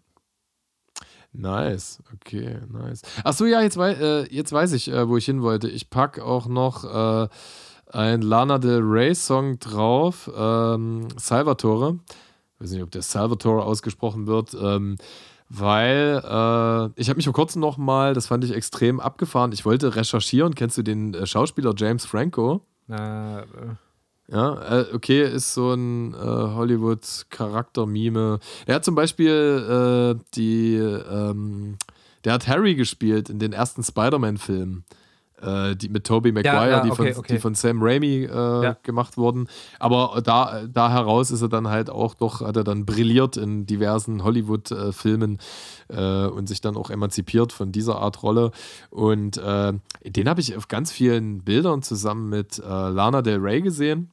Nice, 1.34 2.02
okay, 2.14 2.60
nice. 2.72 3.02
Achso, 3.24 3.46
ja, 3.46 3.62
jetzt, 3.62 3.78
wei 3.78 3.92
äh, 3.94 4.34
jetzt 4.34 4.54
weiß 4.54 4.72
ich, 4.72 4.90
äh, 4.90 5.10
wo 5.10 5.18
ich 5.18 5.26
hin 5.26 5.42
wollte. 5.42 5.68
Ich 5.68 5.90
packe 5.90 6.24
auch 6.24 6.48
noch 6.48 6.86
äh, 6.86 7.28
ein 7.92 8.22
Lana 8.22 8.58
Del 8.58 8.80
Rey 8.82 9.14
Song 9.14 9.60
drauf, 9.60 10.32
ähm, 10.34 11.08
Salvatore. 11.18 12.00
Ich 12.56 12.64
weiß 12.64 12.72
nicht, 12.72 12.84
ob 12.84 12.92
der 12.92 13.02
Salvatore 13.02 13.64
ausgesprochen 13.64 14.28
wird, 14.28 14.56
ähm, 14.60 14.96
weil 15.50 16.22
äh, 16.24 17.00
ich 17.00 17.10
habe 17.10 17.18
mich 17.18 17.26
vor 17.26 17.34
kurzem 17.34 17.62
noch 17.62 17.78
mal, 17.78 18.14
das 18.14 18.28
fand 18.28 18.44
ich 18.44 18.54
extrem 18.54 19.00
abgefahren, 19.00 19.52
ich 19.52 19.66
wollte 19.66 19.96
recherchieren. 19.96 20.56
Kennst 20.56 20.78
du 20.78 20.82
den 20.82 21.14
äh, 21.14 21.28
Schauspieler 21.28 21.74
James 21.78 22.06
Franco? 22.06 22.62
Äh, 22.90 23.42
Ja, 24.28 24.82
äh, 24.82 24.86
okay, 24.94 25.24
ist 25.24 25.54
so 25.54 25.74
ein 25.74 26.14
äh, 26.14 26.18
Hollywood-Charakter-Mime. 26.18 28.40
Er 28.66 28.76
hat 28.76 28.86
zum 28.86 28.96
Beispiel 28.96 30.16
äh, 30.18 30.24
die, 30.34 30.78
ähm, 30.78 31.78
der 32.24 32.34
hat 32.34 32.48
Harry 32.48 32.74
gespielt 32.76 33.30
in 33.30 33.38
den 33.38 33.54
ersten 33.54 33.84
Spider-Man-Filmen 33.84 34.84
äh, 35.42 35.76
die 35.76 35.90
mit 35.90 36.06
Tobey 36.06 36.32
Maguire, 36.32 36.56
ja, 36.56 36.68
ja, 36.68 36.80
die, 36.82 36.92
okay, 36.92 37.14
von, 37.14 37.20
okay. 37.20 37.34
die 37.34 37.40
von 37.40 37.56
Sam 37.56 37.82
Raimi 37.82 38.24
äh, 38.24 38.64
ja. 38.64 38.78
gemacht 38.84 39.18
wurden. 39.18 39.48
Aber 39.80 40.22
da, 40.24 40.64
da 40.68 40.92
heraus 40.92 41.32
ist 41.32 41.42
er 41.42 41.50
dann 41.50 41.68
halt 41.68 41.90
auch 41.90 42.14
doch, 42.14 42.42
hat 42.42 42.58
er 42.58 42.64
dann 42.64 42.86
brilliert 42.86 43.38
in 43.38 43.66
diversen 43.66 44.24
Hollywood-Filmen 44.24 45.40
äh, 45.90 46.26
und 46.26 46.48
sich 46.48 46.62
dann 46.62 46.78
auch 46.78 46.90
emanzipiert 46.90 47.54
von 47.54 47.72
dieser 47.72 47.98
Art 48.00 48.24
Rolle. 48.24 48.52
Und 48.90 49.38
äh, 49.38 49.74
den 50.06 50.30
habe 50.30 50.42
ich 50.42 50.56
auf 50.56 50.68
ganz 50.68 50.92
vielen 50.92 51.44
Bildern 51.44 51.82
zusammen 51.82 52.30
mit 52.30 52.60
äh, 52.60 52.64
Lana 52.68 53.22
Del 53.22 53.40
Rey 53.40 53.62
gesehen. 53.62 54.12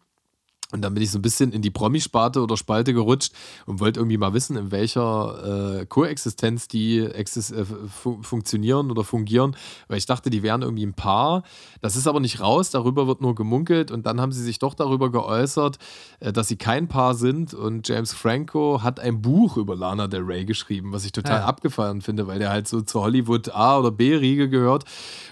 Und 0.73 0.83
dann 0.83 0.95
bin 0.95 1.03
ich 1.03 1.11
so 1.11 1.19
ein 1.19 1.23
bisschen 1.23 1.53
in 1.53 1.63
die 1.63 1.71
Promisparte 1.71 2.43
oder 2.43 2.57
Spalte 2.57 2.95
gerutscht 2.95 3.33
und 3.67 3.79
wollte 3.79 4.01
irgendwie 4.01 4.17
mal 4.17 4.33
wissen, 4.33 4.57
in 4.57 4.71
welcher 4.71 5.81
äh, 5.81 5.87
Koexistenz 5.87 6.67
die 6.67 7.01
exis 7.01 7.51
äh, 7.51 7.65
fu 7.65 8.21
funktionieren 8.23 8.91
oder 8.91 9.05
fungieren, 9.05 9.55
weil 9.89 9.99
ich 9.99 10.07
dachte, 10.07 10.31
die 10.31 10.43
wären 10.43 10.63
irgendwie 10.63 10.87
ein 10.87 10.95
Paar. 10.95 11.43
Das 11.83 11.97
ist 11.97 12.07
aber 12.07 12.21
nicht 12.21 12.41
raus, 12.41 12.71
darüber 12.71 13.07
wird 13.07 13.21
nur 13.21 13.35
gemunkelt. 13.35 13.91
Und 13.91 14.07
dann 14.07 14.21
haben 14.21 14.33
sie 14.33 14.43
sich 14.43 14.59
doch 14.59 14.75
darüber 14.75 15.13
geäußert, 15.13 15.79
äh, 16.21 16.33
dass 16.33 16.49
sie 16.49 16.57
kein 16.57 16.89
Paar 16.89 17.15
sind. 17.15 17.53
Und 17.53 17.87
James 17.87 18.13
Franco 18.13 18.83
hat 18.83 18.99
ein 18.99 19.21
Buch 19.21 19.59
über 19.59 19.77
Lana 19.77 20.07
Del 20.07 20.23
Rey 20.23 20.45
geschrieben, 20.47 20.93
was 20.93 21.05
ich 21.05 21.13
total 21.13 21.41
ja. 21.41 21.45
abgefahren 21.45 22.01
finde, 22.01 22.27
weil 22.27 22.39
der 22.39 22.49
halt 22.49 22.67
so 22.67 22.81
zur 22.81 23.03
Hollywood 23.03 23.51
A- 23.51 23.79
oder 23.79 23.91
B-Riege 23.91 24.49
gehört. 24.49 24.85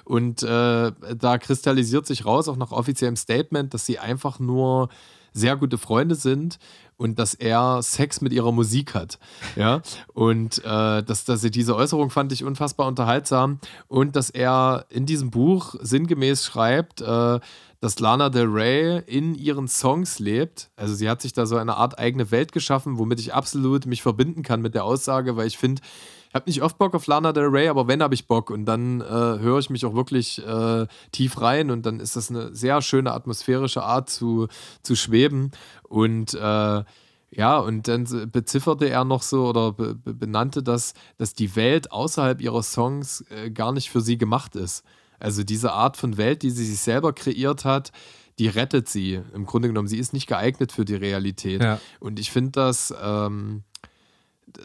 Und 0.05 0.43
äh, 0.43 0.93
da 1.16 1.38
kristallisiert 1.38 2.07
sich 2.07 2.26
raus, 2.26 2.49
auch 2.49 2.57
nach 2.57 2.72
offiziellem 2.72 3.16
Statement, 3.16 3.72
dass 3.72 3.86
sie 3.86 3.99
einfach 3.99 4.38
nur 4.38 4.91
sehr 5.33 5.57
gute 5.57 5.78
Freunde 5.78 6.14
sind 6.14 6.59
und 6.97 7.18
dass 7.18 7.33
er 7.33 7.83
Sex 7.83 8.20
mit 8.20 8.33
ihrer 8.33 8.53
Musik 8.53 8.95
hat. 8.95 9.18
Ja, 9.57 9.81
und 10.12 10.59
äh, 10.59 11.03
dass, 11.03 11.24
dass 11.24 11.41
diese 11.41 11.74
Äußerung 11.74 12.11
fand 12.11 12.31
ich 12.31 12.45
unfassbar 12.45 12.87
unterhaltsam 12.87 13.59
und 13.89 14.16
dass 14.16 14.28
er 14.28 14.85
in 14.91 15.07
diesem 15.07 15.31
Buch 15.31 15.76
sinngemäß 15.81 16.45
schreibt, 16.45 17.01
äh, 17.01 17.41
dass 17.81 17.99
Lana 17.99 18.28
Del 18.28 18.47
Rey 18.47 19.03
in 19.07 19.35
ihren 19.35 19.66
Songs 19.66 20.18
lebt. 20.18 20.70
Also 20.76 20.95
sie 20.95 21.09
hat 21.09 21.22
sich 21.22 21.33
da 21.33 21.47
so 21.47 21.57
eine 21.57 21.76
Art 21.76 21.99
eigene 21.99 22.31
Welt 22.31 22.53
geschaffen, 22.53 22.99
womit 22.99 23.20
ich 23.20 23.33
absolut 23.33 23.87
mich 23.87 24.03
verbinden 24.03 24.43
kann 24.43 24.61
mit 24.61 24.74
der 24.74 24.85
Aussage, 24.85 25.37
weil 25.37 25.47
ich 25.47 25.59
finde, 25.59 25.81
ich 26.28 26.35
habe 26.35 26.49
nicht 26.49 26.62
oft 26.62 26.78
Bock 26.78 26.95
auf 26.95 27.07
Lana 27.07 27.33
Del 27.33 27.47
Rey, 27.47 27.68
aber 27.68 27.89
wenn 27.89 28.03
habe 28.03 28.14
ich 28.14 28.26
Bock 28.26 28.51
und 28.51 28.66
dann 28.66 29.01
äh, 29.01 29.05
höre 29.05 29.59
ich 29.59 29.70
mich 29.70 29.85
auch 29.85 29.95
wirklich 29.95 30.47
äh, 30.47 30.87
tief 31.11 31.41
rein 31.41 31.70
und 31.70 31.87
dann 31.87 32.01
ist 32.01 32.16
das 32.16 32.31
eine 32.31 32.55
sehr 32.55 32.83
schöne 32.83 33.12
atmosphärische 33.12 33.83
Art 33.83 34.11
zu, 34.11 34.47
zu 34.83 34.95
schweben 34.95 35.51
und 35.89 36.35
äh, 36.35 36.85
ja, 37.33 37.59
und 37.59 37.87
dann 37.87 38.31
bezifferte 38.31 38.89
er 38.89 39.05
noch 39.05 39.22
so 39.22 39.47
oder 39.49 39.72
be 39.72 39.95
benannte 39.95 40.62
das, 40.62 40.95
dass 41.16 41.33
die 41.33 41.55
Welt 41.55 41.93
außerhalb 41.93 42.41
ihrer 42.41 42.62
Songs 42.62 43.24
äh, 43.31 43.51
gar 43.51 43.72
nicht 43.72 43.91
für 43.91 44.01
sie 44.01 44.18
gemacht 44.18 44.57
ist. 44.57 44.85
Also 45.20 45.44
diese 45.44 45.72
Art 45.72 45.96
von 45.96 46.16
Welt, 46.16 46.42
die 46.42 46.50
sie 46.50 46.64
sich 46.64 46.80
selber 46.80 47.12
kreiert 47.12 47.64
hat, 47.64 47.92
die 48.38 48.48
rettet 48.48 48.88
sie. 48.88 49.20
Im 49.34 49.46
Grunde 49.46 49.68
genommen, 49.68 49.88
sie 49.88 49.98
ist 49.98 50.12
nicht 50.12 50.26
geeignet 50.26 50.72
für 50.72 50.84
die 50.84 50.94
Realität. 50.94 51.62
Ja. 51.62 51.78
Und 52.00 52.18
ich 52.18 52.30
finde 52.30 52.52
das, 52.52 52.92
ähm, 53.02 53.64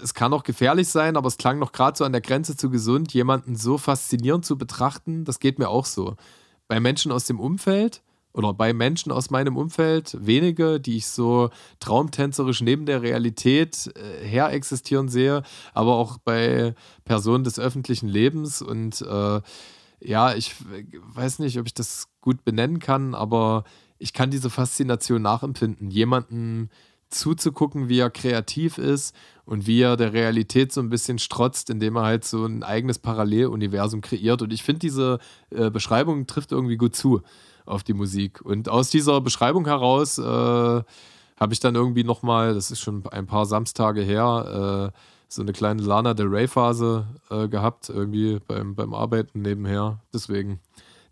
es 0.01 0.13
kann 0.13 0.33
auch 0.33 0.43
gefährlich 0.43 0.87
sein, 0.87 1.17
aber 1.17 1.27
es 1.27 1.37
klang 1.37 1.59
noch 1.59 1.71
gerade 1.71 1.97
so 1.97 2.05
an 2.05 2.11
der 2.11 2.21
Grenze 2.21 2.55
zu 2.55 2.69
gesund, 2.69 3.13
jemanden 3.13 3.55
so 3.55 3.77
faszinierend 3.77 4.45
zu 4.45 4.57
betrachten, 4.57 5.25
das 5.25 5.39
geht 5.39 5.59
mir 5.59 5.69
auch 5.69 5.85
so. 5.85 6.15
Bei 6.67 6.79
Menschen 6.79 7.11
aus 7.11 7.25
dem 7.25 7.39
Umfeld 7.39 8.01
oder 8.33 8.53
bei 8.53 8.73
Menschen 8.73 9.11
aus 9.11 9.29
meinem 9.29 9.55
Umfeld, 9.55 10.17
wenige, 10.19 10.79
die 10.79 10.97
ich 10.97 11.07
so 11.07 11.49
traumtänzerisch 11.79 12.61
neben 12.61 12.85
der 12.85 13.01
Realität 13.01 13.91
äh, 13.95 14.25
her 14.25 14.51
existieren 14.51 15.07
sehe, 15.07 15.43
aber 15.73 15.95
auch 15.95 16.17
bei 16.17 16.75
Personen 17.05 17.43
des 17.43 17.59
öffentlichen 17.59 18.07
Lebens 18.07 18.61
und 18.61 19.01
äh, 19.01 19.41
ja, 20.05 20.33
ich 20.33 20.55
weiß 21.13 21.39
nicht, 21.39 21.59
ob 21.59 21.65
ich 21.65 21.73
das 21.73 22.07
gut 22.21 22.43
benennen 22.43 22.79
kann, 22.79 23.15
aber 23.15 23.63
ich 23.97 24.13
kann 24.13 24.31
diese 24.31 24.49
Faszination 24.49 25.21
nachempfinden, 25.21 25.89
jemanden 25.89 26.69
zuzugucken, 27.09 27.87
wie 27.87 27.99
er 27.99 28.09
kreativ 28.09 28.77
ist 28.77 29.15
und 29.45 29.67
wie 29.67 29.81
er 29.81 29.95
der 29.95 30.13
Realität 30.13 30.71
so 30.71 30.81
ein 30.81 30.89
bisschen 30.89 31.19
strotzt, 31.19 31.69
indem 31.69 31.95
er 31.95 32.03
halt 32.03 32.25
so 32.25 32.45
ein 32.45 32.63
eigenes 32.63 32.99
Paralleluniversum 32.99 34.01
kreiert. 34.01 34.41
Und 34.41 34.51
ich 34.51 34.63
finde, 34.63 34.79
diese 34.79 35.19
äh, 35.51 35.69
Beschreibung 35.69 36.27
trifft 36.27 36.51
irgendwie 36.51 36.77
gut 36.77 36.95
zu 36.95 37.21
auf 37.65 37.83
die 37.83 37.93
Musik. 37.93 38.41
Und 38.41 38.69
aus 38.69 38.89
dieser 38.89 39.21
Beschreibung 39.21 39.65
heraus 39.65 40.17
äh, 40.17 40.21
habe 40.23 41.53
ich 41.53 41.59
dann 41.59 41.75
irgendwie 41.75 42.03
nochmal, 42.03 42.53
das 42.53 42.71
ist 42.71 42.79
schon 42.79 43.05
ein 43.07 43.27
paar 43.27 43.45
Samstage 43.45 44.01
her, 44.01 44.91
äh, 44.93 44.99
so 45.27 45.41
eine 45.41 45.53
kleine 45.53 45.81
Lana 45.81 46.13
Del 46.13 46.27
Rey-Phase 46.27 47.07
äh, 47.29 47.47
gehabt, 47.47 47.89
irgendwie 47.89 48.39
beim, 48.47 48.75
beim 48.75 48.93
Arbeiten 48.93 49.41
nebenher. 49.41 49.99
Deswegen 50.13 50.59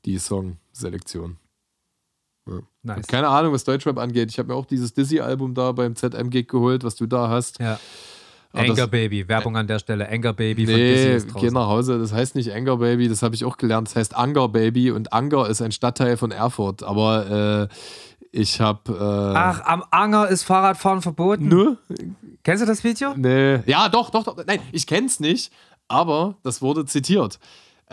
die 0.06 0.18
Song-Selektion. 0.18 1.38
Ja. 2.48 2.60
Nice. 2.84 3.08
Keine 3.08 3.30
Ahnung, 3.30 3.54
was 3.54 3.64
Deutschrap 3.64 3.98
angeht. 3.98 4.30
Ich 4.30 4.38
habe 4.38 4.50
mir 4.50 4.56
auch 4.56 4.66
dieses 4.66 4.94
Dizzy-Album 4.94 5.54
da 5.54 5.72
beim 5.72 5.96
ZM-Gig 5.96 6.48
geholt, 6.48 6.84
was 6.84 6.96
du 6.96 7.06
da 7.06 7.30
hast. 7.30 7.60
Ja. 7.60 7.80
Anger 8.56 8.88
Baby, 8.88 9.28
Werbung 9.28 9.58
an 9.58 9.66
der 9.66 9.80
Stelle. 9.80 10.08
Anger 10.08 10.34
Baby 10.34 10.66
von 10.66 10.76
nee, 10.76 11.14
Dizzy 11.14 11.28
geh 11.40 11.50
nach 11.50 11.68
Hause. 11.68 11.98
Das 11.98 12.14
heißt 12.14 12.36
nicht 12.36 12.54
Anger 12.54 12.78
Baby, 12.78 13.08
das 13.08 13.24
habe 13.24 13.34
ich 13.34 13.46
auch 13.46 13.58
gelernt. 13.58 13.88
Das 13.88 13.96
heißt 13.96 14.16
Anger 14.16 14.48
Baby 14.48 14.92
und 14.92 15.12
Anger 15.12 15.50
ist 15.50 15.62
ein 15.62 15.72
Stadtteil 15.72 16.18
von 16.18 16.32
Erfurt. 16.32 16.84
Aber 16.84 17.70
äh, 17.72 17.76
ich 18.32 18.62
habe. 18.62 18.92
Äh, 18.92 19.38
Ach, 19.38 19.62
am 19.66 19.84
Anger 19.90 20.28
ist 20.28 20.44
Fahrradfahren 20.44 21.02
verboten? 21.02 21.48
Nö. 21.48 21.76
Kennst 22.44 22.62
du 22.62 22.68
das 22.68 22.84
Video? 22.84 23.14
Nee. 23.16 23.60
Ja, 23.66 23.90
doch, 23.90 24.10
doch, 24.10 24.24
doch. 24.24 24.38
Nein, 24.46 24.60
ich 24.72 24.86
kenn's 24.86 25.20
nicht, 25.20 25.52
aber 25.88 26.38
das 26.44 26.62
wurde 26.62 26.86
zitiert 26.86 27.40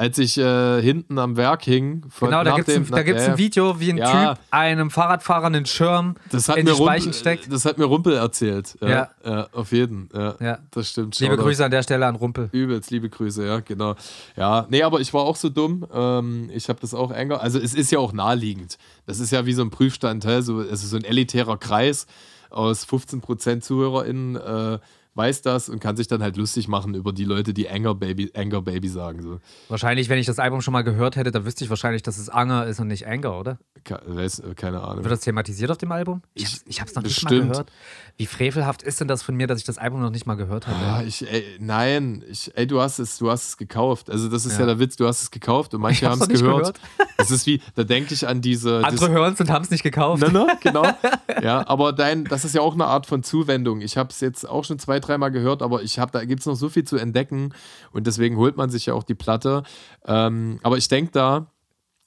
als 0.01 0.17
ich 0.17 0.39
äh, 0.39 0.81
hinten 0.81 1.19
am 1.19 1.37
Werk 1.37 1.63
hing. 1.63 2.07
genau, 2.21 2.43
da 2.43 2.57
gibt 2.57 2.69
es 2.69 2.77
ein, 2.77 2.91
äh, 2.91 3.31
ein, 3.33 3.37
Video, 3.37 3.81
wie 3.81 3.91
ein 3.91 3.99
ja, 3.99 4.35
Typ 4.35 4.45
einem 4.51 4.91
Fahrradfahrer 4.91 5.49
einen 5.49 5.67
Schirm 5.67 6.15
in 6.57 6.65
die 6.65 6.73
Speichen 6.73 7.13
steckt. 7.13 7.53
Das 7.53 7.67
hat 7.67 7.77
mir 7.77 7.85
Rumpel 7.85 8.15
erzählt. 8.15 8.79
Ja, 8.81 8.89
ja. 8.89 9.09
ja 9.23 9.49
auf 9.53 9.73
jeden. 9.73 10.09
Ja, 10.15 10.37
ja. 10.41 10.59
Das 10.71 10.89
stimmt. 10.89 11.19
Liebe 11.21 11.37
Grüße 11.37 11.63
an 11.63 11.71
der 11.71 11.83
Stelle 11.83 12.07
an 12.07 12.17
Rumpel. 12.17 12.49
Übelst, 12.53 12.91
liebe 12.91 13.11
Grüße, 13.11 13.47
ja, 13.47 13.61
genau. 13.61 13.95
Ja, 14.37 14.67
nee, 14.71 14.83
aber 14.83 15.01
ich 15.01 15.13
war 15.13 15.23
auch 15.23 15.37
so 15.37 15.51
dumm. 15.51 15.87
Ähm, 15.93 16.49
ich 16.55 16.71
habe 16.71 16.81
das 16.81 16.95
auch 16.95 17.11
enger. 17.11 17.43
Also, 17.43 17.59
es 17.59 17.75
ist 17.75 17.91
ja 17.91 17.99
auch 17.99 18.15
naheliegend. 18.15 18.79
Das 19.05 19.21
ist 19.21 19.33
ja 19.33 19.45
wie 19.45 19.53
so 19.53 19.61
ein 19.61 19.71
Prüfstand, 19.71 20.23
so, 20.23 20.63
es 20.63 20.83
ist 20.83 20.91
so 20.91 20.97
ein 20.97 21.05
elitärer 21.05 21.59
Kreis 21.59 22.07
aus 22.51 22.87
15% 22.87 23.61
ZuhörerInnen. 23.63 24.37
Äh, 24.37 24.79
weiß 25.21 25.43
das 25.43 25.69
und 25.69 25.81
kann 25.81 25.99
sich 25.99 26.09
dann 26.09 26.23
halt 26.23 26.39
lustig 26.39 26.67
machen 26.67 26.95
über 26.95 27.13
die 27.13 27.25
Leute, 27.25 27.53
die 27.53 27.69
Anger 27.69 27.95
Baby, 27.95 28.31
Anger 28.35 28.63
Baby 28.63 28.89
sagen. 28.89 29.23
So. 29.23 29.39
Wahrscheinlich, 29.69 30.09
wenn 30.09 30.19
ich 30.19 30.25
das 30.25 30.39
Album 30.39 30.63
schon 30.63 30.73
mal 30.73 30.81
gehört 30.81 31.17
hätte, 31.17 31.31
dann 31.31 31.45
wüsste 31.45 31.63
ich 31.63 31.69
wahrscheinlich, 31.69 32.03
dass 32.03 32.17
es 32.17 32.31
Anger 32.31 32.67
ist 32.67 32.81
und 32.81 32.87
nicht 32.87 33.07
Anger, 33.07 33.39
oder? 33.39 33.59
Weiß, 34.07 34.43
keine 34.57 34.81
Ahnung. 34.81 35.05
Wird 35.05 35.13
das 35.13 35.21
thematisiert 35.21 35.71
auf 35.71 35.77
dem 35.77 35.93
Album? 35.93 36.23
Ich, 36.33 36.61
ich 36.67 36.81
habe 36.81 36.89
es 36.89 36.97
noch 36.97 37.03
nicht 37.03 37.23
mal 37.23 37.39
gehört. 37.39 37.71
Wie 38.17 38.27
frevelhaft 38.27 38.83
ist 38.83 39.01
denn 39.01 39.09
das 39.09 39.23
von 39.23 39.35
mir, 39.35 39.47
dass 39.47 39.59
ich 39.59 39.65
das 39.65 39.79
Album 39.79 40.01
noch 40.01 40.11
nicht 40.11 40.27
mal 40.27 40.37
gehört 40.37 40.67
habe? 40.67 40.79
Ah, 40.79 41.03
ich, 41.03 41.31
ey, 41.31 41.45
nein, 41.59 42.25
ich, 42.31 42.51
ey, 42.57 42.67
du 42.67 42.81
hast 42.81 42.99
es, 42.99 43.19
du 43.19 43.31
hast 43.31 43.49
es 43.49 43.57
gekauft. 43.57 44.11
Also 44.11 44.29
das 44.29 44.47
ist 44.47 44.55
ja, 44.55 44.61
ja 44.61 44.67
der 44.67 44.79
Witz, 44.79 44.97
du 44.97 45.07
hast 45.07 45.23
es 45.23 45.31
gekauft 45.31 45.75
und 45.75 45.81
manche 45.83 46.09
haben 46.09 46.21
es 46.21 46.29
gehört. 46.29 46.79
gehört. 46.79 46.81
Das 47.17 47.31
ist 47.31 47.47
wie, 47.47 47.61
da 47.75 47.85
denke 47.85 48.15
ich 48.15 48.27
an 48.27 48.41
diese. 48.41 48.79
Andere 48.85 49.11
hören 49.11 49.35
es 49.35 49.41
und 49.41 49.51
haben 49.51 49.65
es 49.65 49.71
nicht 49.71 49.83
gekauft. 49.83 50.23
Ne, 50.23 50.31
ne, 50.31 50.47
genau. 50.63 50.87
ja, 51.43 51.67
aber 51.67 51.93
dein, 51.93 52.25
das 52.25 52.45
ist 52.45 52.55
ja 52.55 52.61
auch 52.61 52.75
eine 52.75 52.87
Art 52.87 53.07
von 53.07 53.23
Zuwendung. 53.23 53.81
Ich 53.81 53.97
habe 53.97 54.11
es 54.11 54.21
jetzt 54.21 54.49
auch 54.49 54.65
schon 54.65 54.79
zwei, 54.79 55.01
dreimal 55.11 55.31
gehört, 55.31 55.63
aber 55.63 55.83
ich 55.83 55.99
habe, 55.99 56.13
da 56.13 56.25
gibt 56.25 56.41
es 56.41 56.47
noch 56.47 56.55
so 56.55 56.69
viel 56.69 56.85
zu 56.85 56.97
entdecken 56.97 57.53
und 57.93 58.07
deswegen 58.07 58.37
holt 58.37 58.57
man 58.57 58.71
sich 58.71 58.87
ja 58.87 58.95
auch 58.95 59.05
die 59.05 59.15
Platte. 59.15 59.63
Ähm, 60.07 60.59
aber 60.63 60.79
ich 60.79 60.89
denke 60.89 61.13
da, 61.13 61.47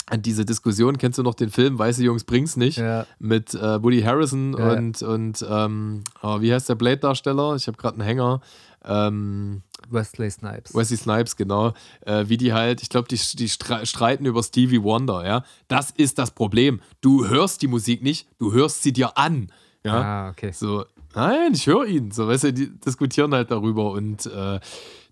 an 0.08 0.22
diese 0.22 0.46
Diskussion, 0.46 0.98
kennst 0.98 1.18
du 1.18 1.24
noch 1.24 1.34
den 1.34 1.50
Film 1.50 1.80
Weiße 1.80 2.04
Jungs 2.04 2.24
bring's 2.24 2.58
nicht? 2.58 2.78
Ja. 2.78 3.06
Mit 3.20 3.54
äh, 3.54 3.82
Woody 3.82 4.02
Harrison 4.02 4.56
ja. 4.58 4.74
und, 4.74 5.02
und 5.02 5.46
ähm, 5.50 6.04
oh, 6.22 6.42
wie 6.42 6.54
heißt 6.54 6.68
der 6.68 6.76
Blade-Darsteller? 6.76 7.56
Ich 7.56 7.68
habe 7.68 7.78
gerade 7.78 7.96
einen 7.96 8.06
Hänger. 8.06 8.42
Ähm, 8.86 9.64
Wesley 9.90 10.30
Snipes. 10.30 10.76
Wesley 10.76 10.98
Snipes, 10.98 11.36
genau. 11.36 11.74
Äh, 12.02 12.26
wie 12.28 12.38
die 12.38 12.54
halt, 12.54 12.82
ich 12.82 12.90
glaube, 12.90 13.08
die, 13.08 13.18
die 13.18 13.50
streiten 13.50 14.26
über 14.26 14.44
Stevie 14.44 14.84
Wonder, 14.84 15.26
ja. 15.26 15.46
Das 15.68 15.92
ist 15.92 16.20
das 16.20 16.32
Problem. 16.32 16.82
Du 17.00 17.28
hörst 17.28 17.62
die 17.62 17.68
Musik 17.68 18.04
nicht, 18.04 18.28
du 18.40 18.52
hörst 18.52 18.84
sie 18.84 18.92
dir 18.92 19.18
an. 19.18 19.52
Ja, 19.86 20.02
ah, 20.02 20.30
okay. 20.30 20.52
So, 20.54 20.86
nein, 21.16 21.54
ich 21.54 21.68
höre 21.68 21.86
ihn. 21.86 22.12
So, 22.12 22.28
weißt 22.28 22.46
du, 22.46 22.54
die 22.54 22.80
diskutieren 22.80 23.34
halt 23.34 23.52
darüber 23.52 23.92
und 23.92 24.26
äh, 24.26 24.60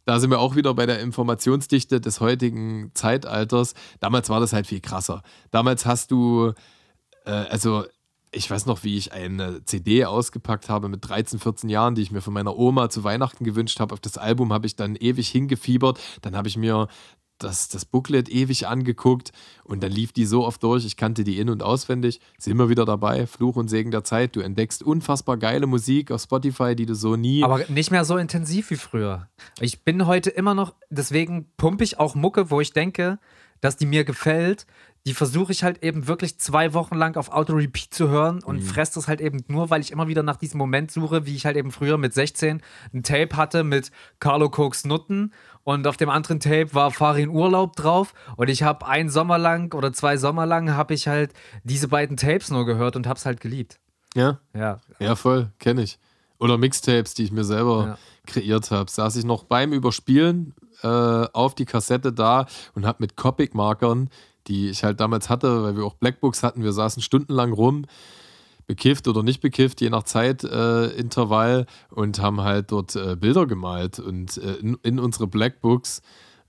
da 0.05 0.19
sind 0.19 0.31
wir 0.31 0.39
auch 0.39 0.55
wieder 0.55 0.73
bei 0.73 0.85
der 0.85 0.99
Informationsdichte 0.99 2.01
des 2.01 2.19
heutigen 2.19 2.91
Zeitalters. 2.93 3.75
Damals 3.99 4.29
war 4.29 4.39
das 4.39 4.53
halt 4.53 4.67
viel 4.67 4.81
krasser. 4.81 5.21
Damals 5.51 5.85
hast 5.85 6.11
du, 6.11 6.53
äh, 7.25 7.31
also 7.31 7.85
ich 8.31 8.49
weiß 8.49 8.65
noch, 8.65 8.83
wie 8.83 8.97
ich 8.97 9.11
eine 9.11 9.63
CD 9.65 10.05
ausgepackt 10.05 10.69
habe 10.69 10.87
mit 10.87 11.07
13, 11.07 11.39
14 11.39 11.69
Jahren, 11.69 11.95
die 11.95 12.01
ich 12.01 12.11
mir 12.11 12.21
von 12.21 12.33
meiner 12.33 12.57
Oma 12.57 12.89
zu 12.89 13.03
Weihnachten 13.03 13.43
gewünscht 13.43 13.79
habe. 13.79 13.93
Auf 13.93 13.99
das 13.99 14.17
Album 14.17 14.53
habe 14.53 14.65
ich 14.65 14.75
dann 14.75 14.95
ewig 14.95 15.29
hingefiebert. 15.29 15.99
Dann 16.21 16.35
habe 16.35 16.47
ich 16.47 16.57
mir 16.57 16.87
das, 17.43 17.69
das 17.69 17.85
Booklet 17.85 18.29
ewig 18.29 18.67
angeguckt 18.67 19.31
und 19.63 19.83
dann 19.83 19.91
lief 19.91 20.11
die 20.11 20.25
so 20.25 20.45
oft 20.45 20.63
durch. 20.63 20.85
Ich 20.85 20.97
kannte 20.97 21.23
die 21.23 21.39
in- 21.39 21.49
und 21.49 21.63
auswendig. 21.63 22.19
Sind 22.37 22.57
wir 22.57 22.69
wieder 22.69 22.85
dabei. 22.85 23.27
Fluch 23.27 23.55
und 23.55 23.67
Segen 23.67 23.91
der 23.91 24.03
Zeit. 24.03 24.35
Du 24.35 24.41
entdeckst 24.41 24.83
unfassbar 24.83 25.37
geile 25.37 25.67
Musik 25.67 26.11
auf 26.11 26.21
Spotify, 26.21 26.75
die 26.75 26.85
du 26.85 26.95
so 26.95 27.15
nie. 27.15 27.43
Aber 27.43 27.65
nicht 27.67 27.91
mehr 27.91 28.05
so 28.05 28.17
intensiv 28.17 28.69
wie 28.71 28.75
früher. 28.75 29.27
Ich 29.59 29.83
bin 29.83 30.05
heute 30.05 30.29
immer 30.29 30.53
noch, 30.53 30.73
deswegen 30.89 31.47
pumpe 31.57 31.83
ich 31.83 31.99
auch 31.99 32.15
Mucke, 32.15 32.49
wo 32.49 32.61
ich 32.61 32.73
denke, 32.73 33.19
dass 33.61 33.77
die 33.77 33.85
mir 33.85 34.03
gefällt, 34.03 34.65
die 35.05 35.13
versuche 35.15 35.51
ich 35.51 35.63
halt 35.63 35.83
eben 35.83 36.07
wirklich 36.07 36.37
zwei 36.37 36.73
Wochen 36.73 36.95
lang 36.95 37.17
auf 37.17 37.31
Auto-Repeat 37.31 37.93
zu 37.93 38.09
hören 38.09 38.43
und 38.43 38.57
mhm. 38.57 38.61
fresse 38.61 38.95
das 38.95 39.07
halt 39.07 39.19
eben 39.19 39.43
nur, 39.47 39.69
weil 39.69 39.81
ich 39.81 39.91
immer 39.91 40.07
wieder 40.07 40.21
nach 40.21 40.35
diesem 40.35 40.59
Moment 40.59 40.91
suche, 40.91 41.25
wie 41.25 41.35
ich 41.35 41.45
halt 41.45 41.57
eben 41.57 41.71
früher 41.71 41.97
mit 41.97 42.13
16 42.13 42.61
ein 42.93 43.03
Tape 43.03 43.35
hatte 43.35 43.63
mit 43.63 43.91
Carlo 44.19 44.49
Cokes 44.49 44.85
Nutten 44.85 45.33
und 45.63 45.87
auf 45.87 45.97
dem 45.97 46.09
anderen 46.09 46.39
Tape 46.39 46.73
war 46.73 46.91
Farin 46.91 47.29
Urlaub 47.29 47.75
drauf 47.75 48.13
und 48.37 48.49
ich 48.49 48.63
habe 48.63 48.85
einen 48.87 49.09
Sommer 49.09 49.37
lang 49.37 49.73
oder 49.73 49.93
zwei 49.93 50.17
Sommer 50.17 50.45
lang 50.45 50.71
habe 50.71 50.93
ich 50.93 51.07
halt 51.07 51.33
diese 51.63 51.87
beiden 51.87 52.17
Tapes 52.17 52.49
nur 52.49 52.65
gehört 52.65 52.95
und 52.95 53.07
habe 53.07 53.17
es 53.17 53.25
halt 53.25 53.39
geliebt. 53.41 53.79
Ja? 54.15 54.39
Ja. 54.53 54.79
Ja, 54.99 55.15
voll, 55.15 55.51
kenne 55.59 55.83
ich. 55.83 55.99
Oder 56.39 56.57
Mixtapes, 56.57 57.13
die 57.13 57.23
ich 57.23 57.31
mir 57.31 57.43
selber 57.43 57.85
ja. 57.85 57.97
kreiert 58.25 58.71
habe. 58.71 58.89
Saß 58.89 59.15
ich 59.15 59.25
noch 59.25 59.43
beim 59.43 59.73
Überspielen 59.73 60.55
äh, 60.81 60.87
auf 60.87 61.53
die 61.53 61.65
Kassette 61.65 62.11
da 62.11 62.47
und 62.73 62.85
habe 62.85 62.97
mit 62.99 63.15
Copic-Markern 63.15 64.09
die 64.47 64.69
ich 64.69 64.83
halt 64.83 64.99
damals 64.99 65.29
hatte, 65.29 65.63
weil 65.63 65.75
wir 65.75 65.85
auch 65.85 65.95
Blackbooks 65.95 66.43
hatten. 66.43 66.63
Wir 66.63 66.73
saßen 66.73 67.01
stundenlang 67.01 67.53
rum, 67.53 67.85
bekifft 68.67 69.07
oder 69.07 69.23
nicht 69.23 69.41
bekifft, 69.41 69.81
je 69.81 69.89
nach 69.89 70.03
Zeitintervall 70.03 71.65
äh, 71.67 71.93
und 71.93 72.19
haben 72.19 72.41
halt 72.41 72.71
dort 72.71 72.95
äh, 72.95 73.15
Bilder 73.15 73.45
gemalt 73.45 73.99
und 73.99 74.37
äh, 74.37 74.53
in, 74.55 74.77
in, 74.83 74.99
unsere 74.99 75.27
Blackbooks 75.27 76.01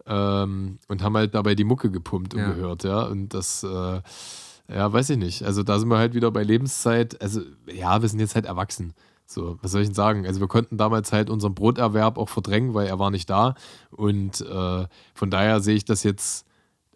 ähm, 0.06 0.78
und 0.88 1.02
haben 1.02 1.16
halt 1.16 1.34
dabei 1.34 1.54
die 1.54 1.64
Mucke 1.64 1.90
gepumpt 1.90 2.34
und 2.34 2.40
ja. 2.40 2.52
gehört, 2.52 2.84
ja. 2.84 3.04
Und 3.04 3.34
das, 3.34 3.62
äh, 3.62 4.00
ja, 4.68 4.92
weiß 4.92 5.10
ich 5.10 5.18
nicht. 5.18 5.42
Also 5.42 5.62
da 5.62 5.78
sind 5.78 5.88
wir 5.88 5.98
halt 5.98 6.14
wieder 6.14 6.30
bei 6.30 6.42
Lebenszeit. 6.42 7.20
Also 7.20 7.42
ja, 7.72 8.00
wir 8.02 8.08
sind 8.08 8.20
jetzt 8.20 8.34
halt 8.34 8.46
erwachsen. 8.46 8.94
So, 9.26 9.58
was 9.62 9.72
soll 9.72 9.82
ich 9.82 9.88
denn 9.88 9.94
sagen? 9.94 10.26
Also 10.26 10.40
wir 10.40 10.48
konnten 10.48 10.76
damals 10.76 11.12
halt 11.12 11.30
unseren 11.30 11.54
Broterwerb 11.54 12.18
auch 12.18 12.28
verdrängen, 12.28 12.74
weil 12.74 12.86
er 12.86 12.98
war 12.98 13.10
nicht 13.10 13.30
da. 13.30 13.54
Und 13.90 14.40
äh, 14.40 14.86
von 15.14 15.30
daher 15.30 15.60
sehe 15.60 15.76
ich 15.76 15.84
das 15.84 16.02
jetzt 16.02 16.46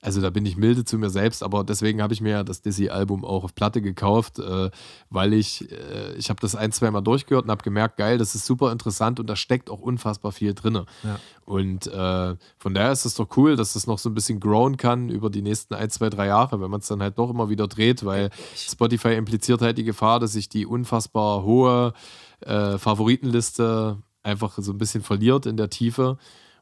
also 0.02 0.20
da 0.20 0.30
bin 0.30 0.44
ich 0.46 0.56
milde 0.56 0.84
zu 0.84 0.98
mir 0.98 1.10
selbst, 1.10 1.42
aber 1.42 1.64
deswegen 1.64 2.02
habe 2.02 2.12
ich 2.12 2.20
mir 2.20 2.44
das 2.44 2.60
Dizzy-Album 2.60 3.24
auch 3.24 3.44
auf 3.44 3.54
Platte 3.54 3.80
gekauft, 3.80 4.38
äh, 4.38 4.70
weil 5.10 5.32
ich, 5.32 5.70
äh, 5.72 6.14
ich 6.16 6.28
habe 6.28 6.40
das 6.40 6.54
ein, 6.54 6.70
zwei 6.70 6.90
Mal 6.90 7.00
durchgehört 7.00 7.44
und 7.46 7.50
habe 7.50 7.64
gemerkt, 7.64 7.96
geil, 7.96 8.18
das 8.18 8.34
ist 8.34 8.46
super 8.46 8.72
interessant 8.72 9.18
und 9.18 9.26
da 9.26 9.36
steckt 9.36 9.70
auch 9.70 9.80
unfassbar 9.80 10.32
viel 10.32 10.54
drin. 10.54 10.84
Ja. 11.02 11.18
Und 11.44 11.86
äh, 11.86 12.36
von 12.58 12.74
daher 12.74 12.92
ist 12.92 13.04
es 13.06 13.14
doch 13.14 13.28
cool, 13.36 13.56
dass 13.56 13.72
das 13.72 13.86
noch 13.86 13.98
so 13.98 14.10
ein 14.10 14.14
bisschen 14.14 14.38
growen 14.38 14.76
kann 14.76 15.08
über 15.08 15.30
die 15.30 15.42
nächsten 15.42 15.74
ein, 15.74 15.90
zwei, 15.90 16.10
drei 16.10 16.26
Jahre, 16.26 16.60
wenn 16.60 16.70
man 16.70 16.80
es 16.80 16.88
dann 16.88 17.02
halt 17.02 17.18
doch 17.18 17.30
immer 17.30 17.48
wieder 17.48 17.66
dreht, 17.66 18.04
weil 18.04 18.30
Spotify 18.54 19.14
impliziert 19.14 19.62
halt 19.62 19.78
die 19.78 19.84
Gefahr, 19.84 20.20
dass 20.20 20.32
sich 20.32 20.48
die 20.48 20.66
unfassbar 20.66 21.42
hohe 21.42 21.94
äh, 22.40 22.78
Favoritenliste 22.78 23.98
einfach 24.22 24.54
so 24.58 24.72
ein 24.72 24.78
bisschen 24.78 25.02
verliert 25.02 25.46
in 25.46 25.56
der 25.56 25.70
Tiefe. 25.70 26.18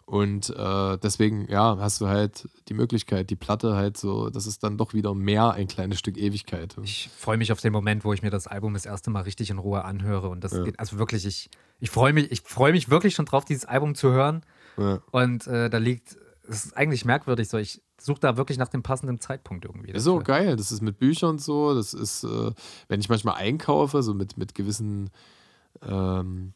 Und 0.06 0.51
äh, 0.51 0.98
deswegen, 0.98 1.48
ja, 1.51 1.78
hast 1.78 2.01
du 2.01 2.09
halt 2.09 2.48
die 2.68 2.74
Möglichkeit, 2.74 3.31
die 3.31 3.36
Platte 3.36 3.74
halt 3.74 3.97
so, 3.97 4.28
das 4.28 4.47
ist 4.47 4.62
dann 4.62 4.76
doch 4.76 4.93
wieder 4.93 5.14
mehr 5.14 5.52
ein 5.52 5.66
kleines 5.66 5.98
Stück 5.98 6.18
Ewigkeit. 6.18 6.76
Ich 6.82 7.09
freue 7.16 7.39
mich 7.39 7.52
auf 7.52 7.60
den 7.60 7.72
Moment, 7.72 8.05
wo 8.05 8.12
ich 8.12 8.22
mir 8.22 8.31
das 8.31 8.47
Album 8.47 8.74
das 8.74 8.85
erste 8.85 9.10
Mal 9.10 9.22
richtig 9.22 9.48
in 9.48 9.59
Ruhe 9.59 9.85
anhöre. 9.85 10.28
Und 10.28 10.44
das 10.44 10.52
ja. 10.52 10.62
geht, 10.62 10.78
also 10.78 10.98
wirklich, 10.98 11.24
ich, 11.24 11.48
ich 11.81 11.90
freue 11.90 12.12
mich, 12.12 12.31
ich 12.31 12.43
freue 12.43 12.72
mich 12.72 12.90
wirklich 12.90 13.14
schon 13.14 13.24
drauf, 13.24 13.47
dieses 13.47 13.64
Album 13.64 13.94
zu 13.94 14.10
hören. 14.10 14.44
Ja. 14.76 15.01
Und 15.10 15.47
äh, 15.47 15.70
da 15.70 15.78
liegt, 15.78 16.18
es 16.47 16.66
ist 16.66 16.76
eigentlich 16.76 17.06
merkwürdig 17.06 17.48
so, 17.48 17.56
ich 17.56 17.81
suche 17.98 18.20
da 18.20 18.36
wirklich 18.36 18.59
nach 18.59 18.68
dem 18.68 18.82
passenden 18.82 19.20
Zeitpunkt 19.20 19.64
irgendwie. 19.64 19.93
Ist 19.93 20.05
so 20.05 20.18
geil, 20.18 20.56
das 20.56 20.70
ist 20.70 20.82
mit 20.82 20.98
Büchern 20.98 21.31
und 21.31 21.40
so, 21.40 21.74
das 21.74 21.94
ist, 21.94 22.24
äh, 22.24 22.51
wenn 22.89 23.01
ich 23.01 23.09
manchmal 23.09 23.36
einkaufe, 23.36 24.02
so 24.02 24.12
mit, 24.12 24.36
mit 24.36 24.55
gewissen 24.55 25.09
ähm, 25.81 26.52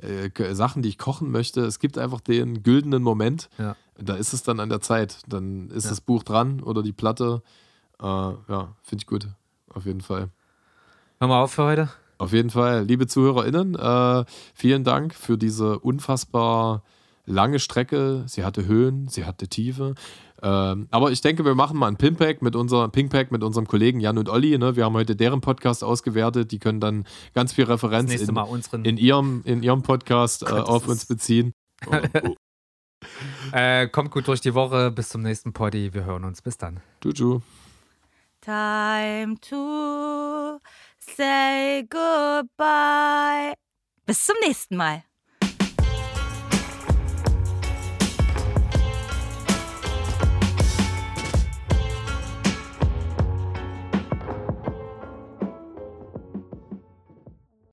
äh, 0.00 0.54
Sachen, 0.54 0.82
die 0.82 0.88
ich 0.88 0.98
kochen 0.98 1.30
möchte. 1.30 1.62
Es 1.62 1.78
gibt 1.78 1.98
einfach 1.98 2.20
den 2.20 2.62
güldenen 2.62 3.02
Moment. 3.02 3.48
Ja. 3.58 3.76
Da 3.98 4.14
ist 4.14 4.32
es 4.32 4.42
dann 4.42 4.60
an 4.60 4.68
der 4.68 4.80
Zeit. 4.80 5.18
Dann 5.28 5.70
ist 5.70 5.84
ja. 5.84 5.90
das 5.90 6.00
Buch 6.00 6.22
dran 6.22 6.60
oder 6.62 6.82
die 6.82 6.92
Platte. 6.92 7.42
Äh, 8.00 8.04
ja, 8.04 8.74
finde 8.82 9.02
ich 9.02 9.06
gut. 9.06 9.28
Auf 9.72 9.86
jeden 9.86 10.00
Fall. 10.00 10.30
Hören 11.20 11.30
wir 11.30 11.36
auf 11.36 11.52
für 11.52 11.64
heute? 11.64 11.90
Auf 12.18 12.32
jeden 12.32 12.50
Fall. 12.50 12.84
Liebe 12.84 13.06
ZuhörerInnen, 13.06 13.74
äh, 13.74 14.24
vielen 14.54 14.84
Dank 14.84 15.14
für 15.14 15.36
diese 15.36 15.78
unfassbar 15.78 16.82
lange 17.26 17.58
Strecke. 17.58 18.24
Sie 18.26 18.44
hatte 18.44 18.66
Höhen, 18.66 19.08
sie 19.08 19.24
hatte 19.24 19.48
Tiefe. 19.48 19.94
Ähm, 20.44 20.88
aber 20.90 21.10
ich 21.10 21.22
denke, 21.22 21.42
wir 21.46 21.54
machen 21.54 21.78
mal 21.78 21.88
ein 21.88 21.96
Pimpack 21.96 22.42
mit 22.42 22.54
unserem 22.54 22.90
Pinkpack 22.90 23.32
mit 23.32 23.42
unserem 23.42 23.66
Kollegen 23.66 23.98
Jan 23.98 24.18
und 24.18 24.28
Olli. 24.28 24.58
Ne? 24.58 24.76
Wir 24.76 24.84
haben 24.84 24.92
heute 24.92 25.16
deren 25.16 25.40
Podcast 25.40 25.82
ausgewertet. 25.82 26.52
Die 26.52 26.58
können 26.58 26.80
dann 26.80 27.06
ganz 27.32 27.54
viel 27.54 27.64
Referenz 27.64 28.12
in, 28.12 28.84
in, 28.84 28.96
ihrem, 28.98 29.40
in 29.46 29.62
ihrem 29.62 29.82
Podcast 29.82 30.42
äh, 30.42 30.46
auf 30.46 30.86
uns 30.86 31.06
beziehen. 31.06 31.52
Oh, 31.86 31.96
oh. 32.22 32.34
äh, 33.52 33.88
kommt 33.88 34.10
gut 34.10 34.26
durch 34.26 34.40
die 34.40 34.54
Woche. 34.54 34.90
Bis 34.90 35.10
zum 35.10 35.20
nächsten 35.20 35.52
Poddy. 35.52 35.92
Wir 35.92 36.06
hören 36.06 36.24
uns. 36.24 36.40
Bis 36.40 36.56
dann. 36.56 36.80
Juju. 37.02 37.42
Time 38.40 39.34
to 39.40 40.58
say 40.98 41.82
goodbye. 41.82 43.52
Bis 44.06 44.24
zum 44.24 44.36
nächsten 44.46 44.76
Mal. 44.76 45.04